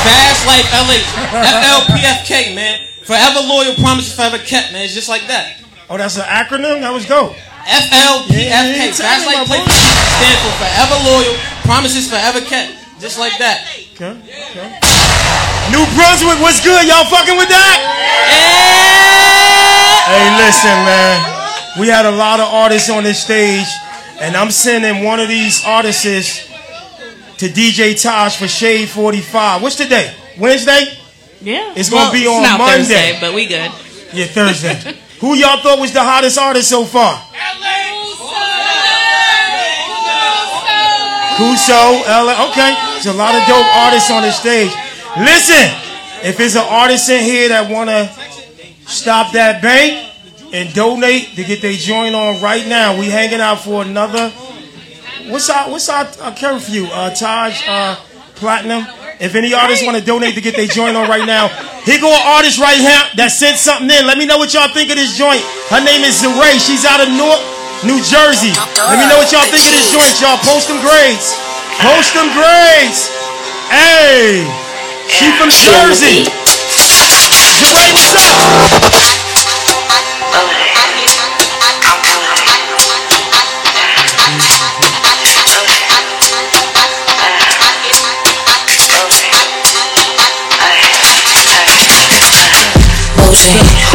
Fast 0.00 0.42
Life 0.48 0.68
LA. 0.72 0.96
FLPFK, 1.44 2.56
man. 2.56 2.80
Forever 3.04 3.44
loyal, 3.44 3.74
promises 3.76 4.16
forever 4.16 4.38
kept, 4.38 4.72
man. 4.72 4.84
It's 4.84 4.94
just 4.94 5.08
like 5.12 5.26
that. 5.28 5.60
Oh, 5.90 5.98
that's 6.00 6.16
an 6.16 6.24
acronym? 6.24 6.80
That 6.80 6.92
was 6.92 7.04
dope. 7.04 7.36
FLPFK. 7.68 8.32
Yeah, 8.32 8.64
yeah, 8.64 8.88
yeah. 8.88 8.96
Fast 8.96 9.28
Life 9.28 9.44
Play 9.46 9.60
stand 9.60 10.38
for 10.40 10.52
forever 10.56 10.96
loyal, 11.04 11.36
promises 11.68 12.08
forever 12.08 12.40
kept. 12.40 12.80
Just 12.96 13.18
like 13.18 13.36
that. 13.38 13.66
Okay, 13.92 14.14
okay. 14.56 14.72
New 15.68 15.84
Brunswick, 15.92 16.40
what's 16.40 16.64
good? 16.64 16.86
Y'all 16.88 17.04
fucking 17.12 17.36
with 17.36 17.50
that? 17.50 17.76
Yeah. 18.32 20.06
Hey, 20.06 20.26
listen, 20.38 20.78
man. 20.86 21.41
We 21.78 21.88
had 21.88 22.04
a 22.04 22.10
lot 22.10 22.38
of 22.40 22.48
artists 22.52 22.90
on 22.90 23.02
this 23.02 23.22
stage, 23.22 23.66
and 24.20 24.36
I'm 24.36 24.50
sending 24.50 25.04
one 25.04 25.20
of 25.20 25.28
these 25.28 25.64
artists 25.64 26.48
to 27.38 27.48
DJ 27.48 28.00
Taj 28.00 28.36
for 28.36 28.46
Shade 28.46 28.88
45. 28.88 29.62
What's 29.62 29.76
today? 29.76 30.14
Wednesday? 30.38 30.84
Yeah. 31.40 31.72
It's 31.74 31.88
gonna 31.88 32.04
Well, 32.04 32.12
be 32.12 32.18
it's 32.20 32.28
on 32.30 32.42
not 32.42 32.58
Monday. 32.58 32.76
Thursday, 32.84 33.18
but 33.20 33.34
we 33.34 33.46
good. 33.46 33.70
Yeah, 34.12 34.26
Thursday. 34.26 34.94
Who 35.20 35.34
y'all 35.34 35.58
thought 35.60 35.78
was 35.78 35.92
the 35.92 36.02
hottest 36.02 36.38
artist 36.38 36.68
so 36.68 36.84
far? 36.84 37.18
Kuso, 41.36 42.04
LA. 42.06 42.36
Okay, 42.50 42.74
there's 42.92 43.06
a 43.06 43.12
lot 43.16 43.34
of 43.34 43.42
dope 43.48 43.66
artists 43.74 44.10
on 44.10 44.22
the 44.22 44.30
stage. 44.30 44.70
Listen, 45.18 45.64
if 46.22 46.36
there's 46.36 46.54
an 46.54 46.66
artist 46.68 47.08
in 47.08 47.24
here 47.24 47.48
that 47.48 47.68
wanna 47.70 48.12
stop 48.86 49.32
that 49.32 49.62
bank 49.62 50.11
and 50.52 50.72
donate 50.74 51.34
to 51.36 51.44
get 51.44 51.62
their 51.62 51.72
joint 51.72 52.14
on 52.14 52.40
right 52.42 52.66
now, 52.68 52.98
we 52.98 53.06
hanging 53.06 53.40
out 53.40 53.60
for 53.60 53.82
another. 53.82 54.30
What's 55.32 55.48
our 55.48 55.70
what's 55.70 55.88
our 55.88 56.04
uh, 56.20 56.34
curfew? 56.36 56.86
Uh, 56.92 57.14
Taj 57.14 57.62
uh, 57.66 57.96
Platinum. 58.36 58.84
If 59.22 59.34
any 59.34 59.54
artists 59.54 59.86
want 59.86 59.96
to 59.96 60.04
donate 60.04 60.34
to 60.34 60.42
get 60.42 60.56
their 60.56 60.66
joint 60.66 60.96
on 60.96 61.08
right 61.08 61.24
now, 61.24 61.46
here 61.86 62.00
go 62.02 62.10
an 62.10 62.24
artist 62.26 62.58
right 62.58 62.74
here 62.76 63.02
that 63.14 63.30
sent 63.30 63.54
something 63.56 63.86
in. 63.86 64.02
Let 64.02 64.18
me 64.18 64.26
know 64.26 64.36
what 64.36 64.50
y'all 64.50 64.66
think 64.68 64.90
of 64.90 64.98
this 64.98 65.14
joint. 65.14 65.40
Her 65.70 65.78
name 65.78 66.02
is 66.02 66.18
Zaraye. 66.18 66.58
She's 66.58 66.82
out 66.82 66.98
of 66.98 67.06
North 67.14 67.38
New 67.86 68.02
Jersey. 68.02 68.50
Let 68.82 68.98
me 68.98 69.06
know 69.06 69.22
what 69.22 69.30
y'all 69.30 69.46
think 69.46 69.62
of 69.62 69.72
this 69.72 69.94
joint, 69.94 70.10
y'all. 70.18 70.42
Post 70.42 70.66
them 70.66 70.82
grades. 70.82 71.38
Post 71.78 72.18
them 72.18 72.28
grades. 72.34 73.08
Hey, 73.70 74.42
she 75.06 75.30
from 75.38 75.54
Jersey. 75.54 76.26
Zaraye, 77.62 77.94
what's 77.94 78.10
up? 78.18 79.21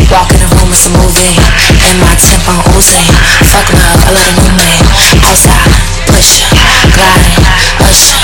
Walk 0.08 0.30
in 0.32 0.40
the 0.40 0.48
room, 0.56 0.70
it's 0.72 0.86
a 0.86 0.92
movie. 0.94 1.36
And 1.84 1.98
my 2.00 2.14
tempo 2.16 2.54
on 2.54 2.64
Uzi. 2.78 3.04
Fuck 3.50 3.68
love, 3.74 4.00
I 4.06 4.12
love 4.14 4.30
a 4.30 4.34
new 4.38 4.54
man. 4.56 4.82
Outside, 5.26 5.74
push 6.08 6.46
gliding, 6.94 7.38
usher. 7.84 8.18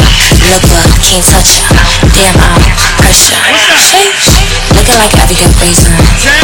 Look 0.50 0.64
good, 0.64 0.90
can't 1.02 1.26
touch 1.26 1.60
ya. 1.60 1.66
Damn, 2.14 2.38
I'm 2.40 2.61
pressure. 3.03 3.38
Looking 4.74 4.98
like 4.98 5.14
every 5.19 5.35
good 5.35 5.53
reason. 5.60 5.92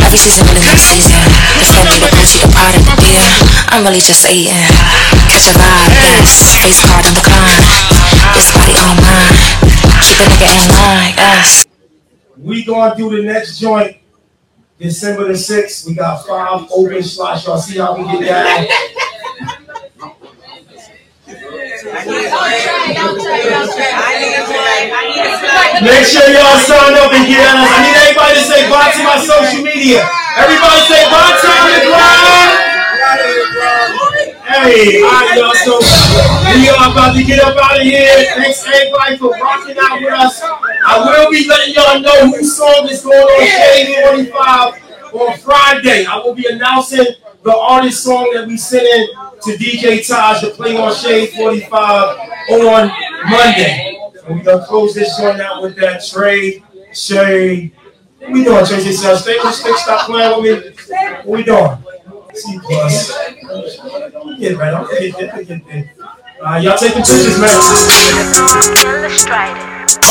Every 0.04 0.20
season 0.20 0.46
really 0.50 0.66
my 0.66 0.76
season. 0.76 1.18
The 1.58 1.66
Fendi, 1.72 1.98
the 2.04 2.10
Gucci, 2.14 2.44
the 2.44 2.82
the 2.84 2.96
beer. 3.00 3.26
I'm 3.72 3.86
really 3.86 4.04
just 4.04 4.28
eating. 4.30 4.54
Catch 5.32 5.50
a 5.50 5.54
vibe, 5.56 5.94
yes. 6.04 6.54
Face 6.62 6.82
card 6.84 7.06
on 7.06 7.14
decline. 7.16 7.64
This 8.36 8.52
body 8.54 8.76
all 8.78 8.96
mine. 9.00 9.38
Keep 10.04 10.20
a 10.20 10.26
nigga 10.30 10.48
in 10.52 10.70
line, 10.74 11.14
yes. 11.16 11.66
We 12.38 12.64
gonna 12.64 12.96
do 12.96 13.10
the 13.10 13.24
next 13.24 13.60
joint 13.60 13.98
December 14.80 15.28
the 15.28 15.34
6th. 15.34 15.86
We 15.88 15.94
got 15.94 16.26
five 16.26 16.68
open 16.72 17.04
slots. 17.04 17.46
Y'all 17.46 17.58
see 17.58 17.78
how 17.78 17.96
we 17.98 18.04
get 18.04 18.26
down? 18.26 18.68
Make 25.80 26.06
sure 26.06 26.28
y'all 26.32 26.60
sign 26.60 26.94
up 26.96 27.12
and 27.12 27.28
get 27.28 27.44
on 27.44 27.60
us. 27.60 27.70
I 27.70 27.84
need 27.84 27.96
everybody 27.96 28.36
to 28.36 28.44
say 28.44 28.70
bye 28.70 28.92
to 28.92 29.04
my 29.04 29.18
social 29.20 29.64
media. 29.64 30.04
Everybody 30.38 30.82
say 30.88 31.04
bye 31.12 31.36
to 31.40 31.48
the 31.48 31.86
grind. 31.88 32.70
Hey, 34.50 35.04
all 35.04 35.12
right, 35.12 35.38
y'all. 35.38 35.54
So 35.54 35.78
we 36.58 36.70
are 36.70 36.92
about 36.92 37.16
to 37.16 37.24
get 37.24 37.40
up 37.40 37.56
out 37.56 37.78
of 37.78 37.84
here. 37.84 38.26
Thanks 38.34 38.66
everybody 38.66 39.16
for 39.16 39.30
rocking 39.30 39.78
out 39.80 40.02
with 40.02 40.12
us. 40.12 40.42
I 40.42 41.04
will 41.06 41.30
be 41.30 41.48
letting 41.48 41.76
y'all 41.76 42.00
know 42.00 42.32
whose 42.32 42.58
song 42.58 42.88
is 42.90 43.04
going 43.04 43.16
on 43.16 43.46
Shade 43.46 44.34
45 44.34 45.14
on 45.14 45.38
Friday. 45.38 46.06
I 46.08 46.18
will 46.18 46.34
be 46.34 46.48
announcing 46.48 47.06
the 47.44 47.56
artist 47.56 48.04
song 48.04 48.32
that 48.34 48.48
we 48.48 48.58
sent 48.58 48.88
in 48.88 49.08
to 49.44 49.64
DJ 49.64 50.06
Taj 50.08 50.42
to 50.42 50.50
play 50.50 50.76
on 50.78 50.96
Shade 50.96 51.30
45 51.30 52.18
on 52.50 52.92
Monday. 53.30 54.00
And 54.26 54.38
we're 54.38 54.44
gonna 54.44 54.66
close 54.66 54.96
this 54.96 55.16
joint 55.20 55.40
out 55.42 55.62
with 55.62 55.76
that 55.76 56.04
Trey 56.04 56.64
Shade. 56.92 57.72
What 58.18 58.32
we 58.32 58.44
doing, 58.44 58.66
Trece? 58.66 58.98
Stay, 58.98 59.38
stay, 59.52 59.74
stop 59.74 60.08
playing 60.08 60.42
with 60.42 60.90
me. 60.90 60.96
What 61.24 61.38
we 61.38 61.44
doing? 61.44 61.78
Plus. 62.64 63.12
Get 64.40 64.58
right. 64.58 64.72
Gonna 64.72 65.00
get 65.00 65.18
there. 65.18 65.44
Get. 65.44 65.90
Uh, 66.42 66.56
y'all 66.64 66.78
taking 66.78 67.04
pictures, 67.04 67.38
man. 67.40 67.52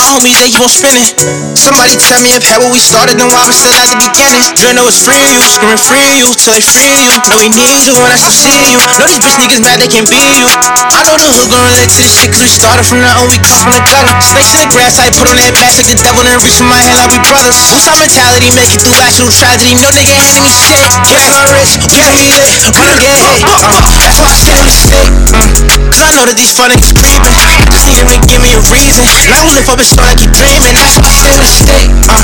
My 0.09 0.17
homies, 0.17 0.41
they 0.41 0.49
keep 0.49 0.65
on 0.65 0.73
spinning. 0.73 1.05
Somebody 1.53 1.93
tell 2.01 2.25
me 2.25 2.33
if 2.33 2.41
had 2.41 2.65
what 2.65 2.73
we 2.73 2.81
started, 2.81 3.21
then 3.21 3.29
why 3.29 3.45
we 3.45 3.53
still 3.53 3.77
at 3.77 3.93
the 3.93 4.01
beginning? 4.01 4.41
Know 4.73 4.89
it's 4.89 5.05
free 5.05 5.21
you, 5.21 5.45
screaming 5.45 5.77
free 5.85 6.09
you, 6.17 6.33
till 6.33 6.57
they 6.57 6.65
free 6.65 6.89
you. 6.97 7.13
Know 7.29 7.37
we 7.37 7.53
need 7.53 7.85
you, 7.85 7.93
and 7.93 8.09
I 8.09 8.17
still 8.17 8.33
see 8.33 8.57
you. 8.73 8.81
Know 8.97 9.05
these 9.05 9.21
bitch 9.21 9.37
niggas 9.37 9.61
mad, 9.61 9.85
they 9.85 9.91
can't 9.91 10.09
beat 10.09 10.25
you. 10.41 10.49
I 10.49 11.05
know 11.05 11.21
the 11.21 11.29
hood 11.29 11.53
gon' 11.53 11.61
relate 11.61 11.93
to 11.93 12.01
this 12.01 12.09
shit, 12.09 12.33
cause 12.33 12.41
we 12.41 12.49
started 12.49 12.89
from 12.89 13.05
nothing, 13.05 13.29
we 13.29 13.37
come 13.37 13.61
from 13.61 13.77
the 13.77 13.85
gutter. 13.85 14.17
Snakes 14.25 14.57
in 14.57 14.65
the 14.65 14.71
grass, 14.73 14.97
I 14.97 15.13
put 15.13 15.29
on 15.29 15.37
that 15.37 15.53
mask 15.61 15.77
like 15.77 15.93
the 15.93 16.01
devil, 16.01 16.25
then 16.25 16.41
reach 16.41 16.57
for 16.57 16.65
my 16.65 16.81
hand 16.81 17.05
like 17.05 17.13
we 17.13 17.21
brothers. 17.29 17.61
Who's 17.69 17.85
our 17.85 18.01
mentality, 18.01 18.49
make 18.57 18.73
it 18.73 18.81
through 18.81 18.97
actual 19.05 19.29
tragedy. 19.29 19.77
No 19.77 19.93
nigga 19.93 20.17
handing 20.17 20.41
me 20.41 20.53
shit. 20.57 20.89
Yeah, 21.13 21.21
I'm 21.37 21.53
rich, 21.53 21.77
yeah, 21.93 22.09
we 22.17 22.33
lit, 22.33 22.65
we 22.65 22.73
don't 22.73 22.97
get 22.97 23.13
hit. 23.13 23.45
Uh, 23.45 23.77
that's 24.01 24.17
why 24.25 24.33
I 24.33 24.39
stay 24.41 24.57
with 24.57 24.73
the 24.73 24.79
stick. 24.79 25.05
Mm. 25.37 25.53
Cause 25.93 26.01
I 26.05 26.11
know 26.15 26.25
that 26.25 26.39
these 26.39 26.55
fun 26.55 26.71
niggas 26.71 26.95
creeping. 26.95 27.35
I 27.35 27.67
just 27.75 27.91
need 27.91 27.99
them 27.99 28.09
to 28.15 28.21
give 28.31 28.39
me 28.39 28.55
a 28.55 28.63
reason. 28.71 29.03
I 29.05 29.43
will 29.43 29.59
lift 29.59 29.67
up 29.67 29.83
and 29.83 29.89
you 30.19 30.31
dreaming. 30.31 30.75
I 30.79 30.87
stay 31.11 31.35
with 31.35 31.43
the 31.43 31.51
stick. 31.51 31.87
Uh, 32.07 32.23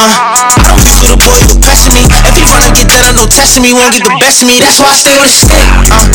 uh. 0.00 0.14
I 0.56 0.72
don't 0.72 0.80
be 0.80 0.92
with 0.96 1.12
a 1.12 1.20
boy 1.20 1.40
who 1.44 1.54
pressing 1.60 1.92
me. 1.92 2.02
If 2.08 2.34
he 2.34 2.44
wanna 2.48 2.72
get 2.72 2.88
done, 2.88 3.14
no 3.14 3.28
testing 3.28 3.60
me. 3.60 3.76
Won't 3.76 3.92
get 3.92 4.08
the 4.08 4.16
best 4.16 4.40
of 4.40 4.48
me. 4.48 4.56
That's 4.56 4.80
why 4.80 4.90
I 4.90 4.96
stay 4.96 5.16
with 5.20 5.28
the 5.28 5.36
stick. 5.36 5.66
Uh, 5.92 6.08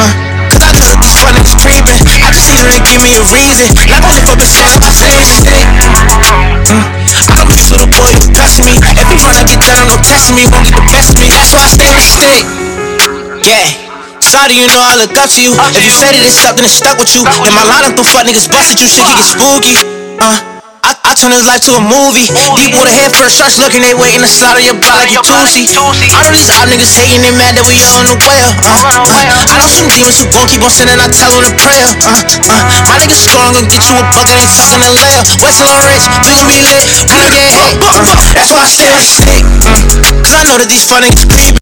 uh. 0.00 0.10
Cause 0.48 0.62
I 0.64 0.70
know 0.72 0.86
that 0.88 1.00
these 1.02 1.16
fun 1.20 1.32
niggas 1.36 1.56
creeping. 1.60 2.00
I 2.24 2.28
just 2.32 2.48
need 2.48 2.62
them 2.64 2.72
to 2.72 2.82
give 2.88 3.00
me 3.04 3.12
a 3.20 3.24
reason. 3.28 3.68
I 3.76 4.08
lift 4.16 4.28
up 4.32 4.40
and 4.40 4.48
show 4.48 4.64
I 4.64 4.90
stay 4.96 5.12
with 5.12 5.28
the 5.28 5.34
stick. 5.44 5.64
Uh, 6.72 6.84
I 7.28 7.34
don't 7.36 7.48
be 7.50 7.60
with 7.60 7.84
a 7.84 7.90
boy 7.90 8.10
who 8.16 8.24
pressing 8.32 8.64
me. 8.64 8.74
If 8.80 9.06
he 9.12 9.16
wanna 9.20 9.44
get 9.44 9.60
done, 9.60 9.84
no 9.92 10.00
testing 10.00 10.40
me. 10.40 10.48
Won't 10.48 10.64
get 10.64 10.76
the 10.78 10.86
best 10.88 11.12
of 11.12 11.20
me. 11.20 11.28
That's 11.28 11.52
why 11.52 11.68
I 11.68 11.70
stay 11.70 11.88
with 11.92 12.00
the 12.00 12.08
stick. 12.08 12.42
Yeah. 13.44 13.66
Sorry, 14.24 14.56
you 14.56 14.66
know 14.72 14.80
I 14.80 14.96
look 14.96 15.12
up 15.20 15.28
to 15.36 15.40
you. 15.44 15.52
If 15.52 15.84
you 15.84 15.92
say 15.92 16.10
that 16.16 16.24
it's 16.24 16.40
stuck, 16.40 16.56
then 16.56 16.64
it's 16.64 16.80
stuck 16.80 16.96
with 16.96 17.12
you. 17.12 17.22
And 17.28 17.52
my 17.52 17.62
line 17.68 17.84
up 17.84 17.94
the 17.94 18.02
fuck 18.02 18.24
niggas 18.24 18.48
busted 18.48 18.80
you, 18.80 18.88
shit 18.88 19.04
can 19.04 19.20
get 19.20 19.28
spooky. 19.28 19.93
Uh, 20.20 20.60
I, 20.84 20.92
I 21.00 21.12
turn 21.16 21.32
this 21.32 21.48
life 21.48 21.64
to 21.64 21.72
a 21.74 21.82
movie. 21.82 22.28
Deep 22.28 22.76
water 22.76 22.92
head 22.92 23.08
first, 23.16 23.40
starts 23.40 23.56
looking, 23.56 23.80
they 23.80 23.96
waiting 23.96 24.20
to 24.20 24.28
slide 24.28 24.60
on 24.60 24.64
your 24.64 24.76
block 24.76 25.00
like 25.00 25.12
you 25.16 25.24
Tusi. 25.24 25.64
I 26.12 26.20
know 26.20 26.30
these 26.30 26.52
out 26.52 26.68
niggas 26.68 26.92
hating, 26.92 27.24
they 27.24 27.32
mad 27.32 27.56
that 27.56 27.64
we 27.64 27.80
all 27.80 27.96
on 27.98 28.06
the 28.06 28.16
way. 28.20 28.40
Uh, 28.44 28.68
uh, 28.68 29.50
I 29.50 29.54
know 29.56 29.70
some 29.72 29.88
demons 29.88 30.20
who 30.20 30.28
gon' 30.28 30.44
keep 30.46 30.60
on 30.60 30.68
sending, 30.68 31.00
I 31.00 31.08
tell 31.08 31.32
them 31.32 31.48
to 31.48 31.52
prayer. 31.56 31.88
Uh, 32.04 32.20
uh, 32.52 32.62
my 32.84 32.96
niggas 33.00 33.24
strong, 33.24 33.56
gon' 33.56 33.66
get 33.72 33.80
you 33.88 33.96
a 33.96 34.04
bucket, 34.12 34.36
ain't 34.36 34.52
talking 34.52 34.82
a 34.84 34.90
layer. 34.92 35.22
West 35.40 35.64
Ridge, 35.64 36.04
we 36.04 36.16
gon' 36.28 36.46
be 36.46 36.58
lit, 36.60 36.84
we 37.08 37.16
gon' 37.16 37.32
get 37.32 37.48
hit. 37.48 37.74
Uh, 37.94 38.16
that's 38.34 38.50
why 38.52 38.64
I 38.64 38.68
stay 38.68 38.90
the 38.90 39.02
stick. 39.02 39.42
Uh, 39.64 40.22
Cause 40.22 40.34
I 40.34 40.44
know 40.44 40.58
that 40.58 40.68
these 40.68 40.84
fun 40.84 41.02
niggas 41.02 41.24
creep. 41.30 41.54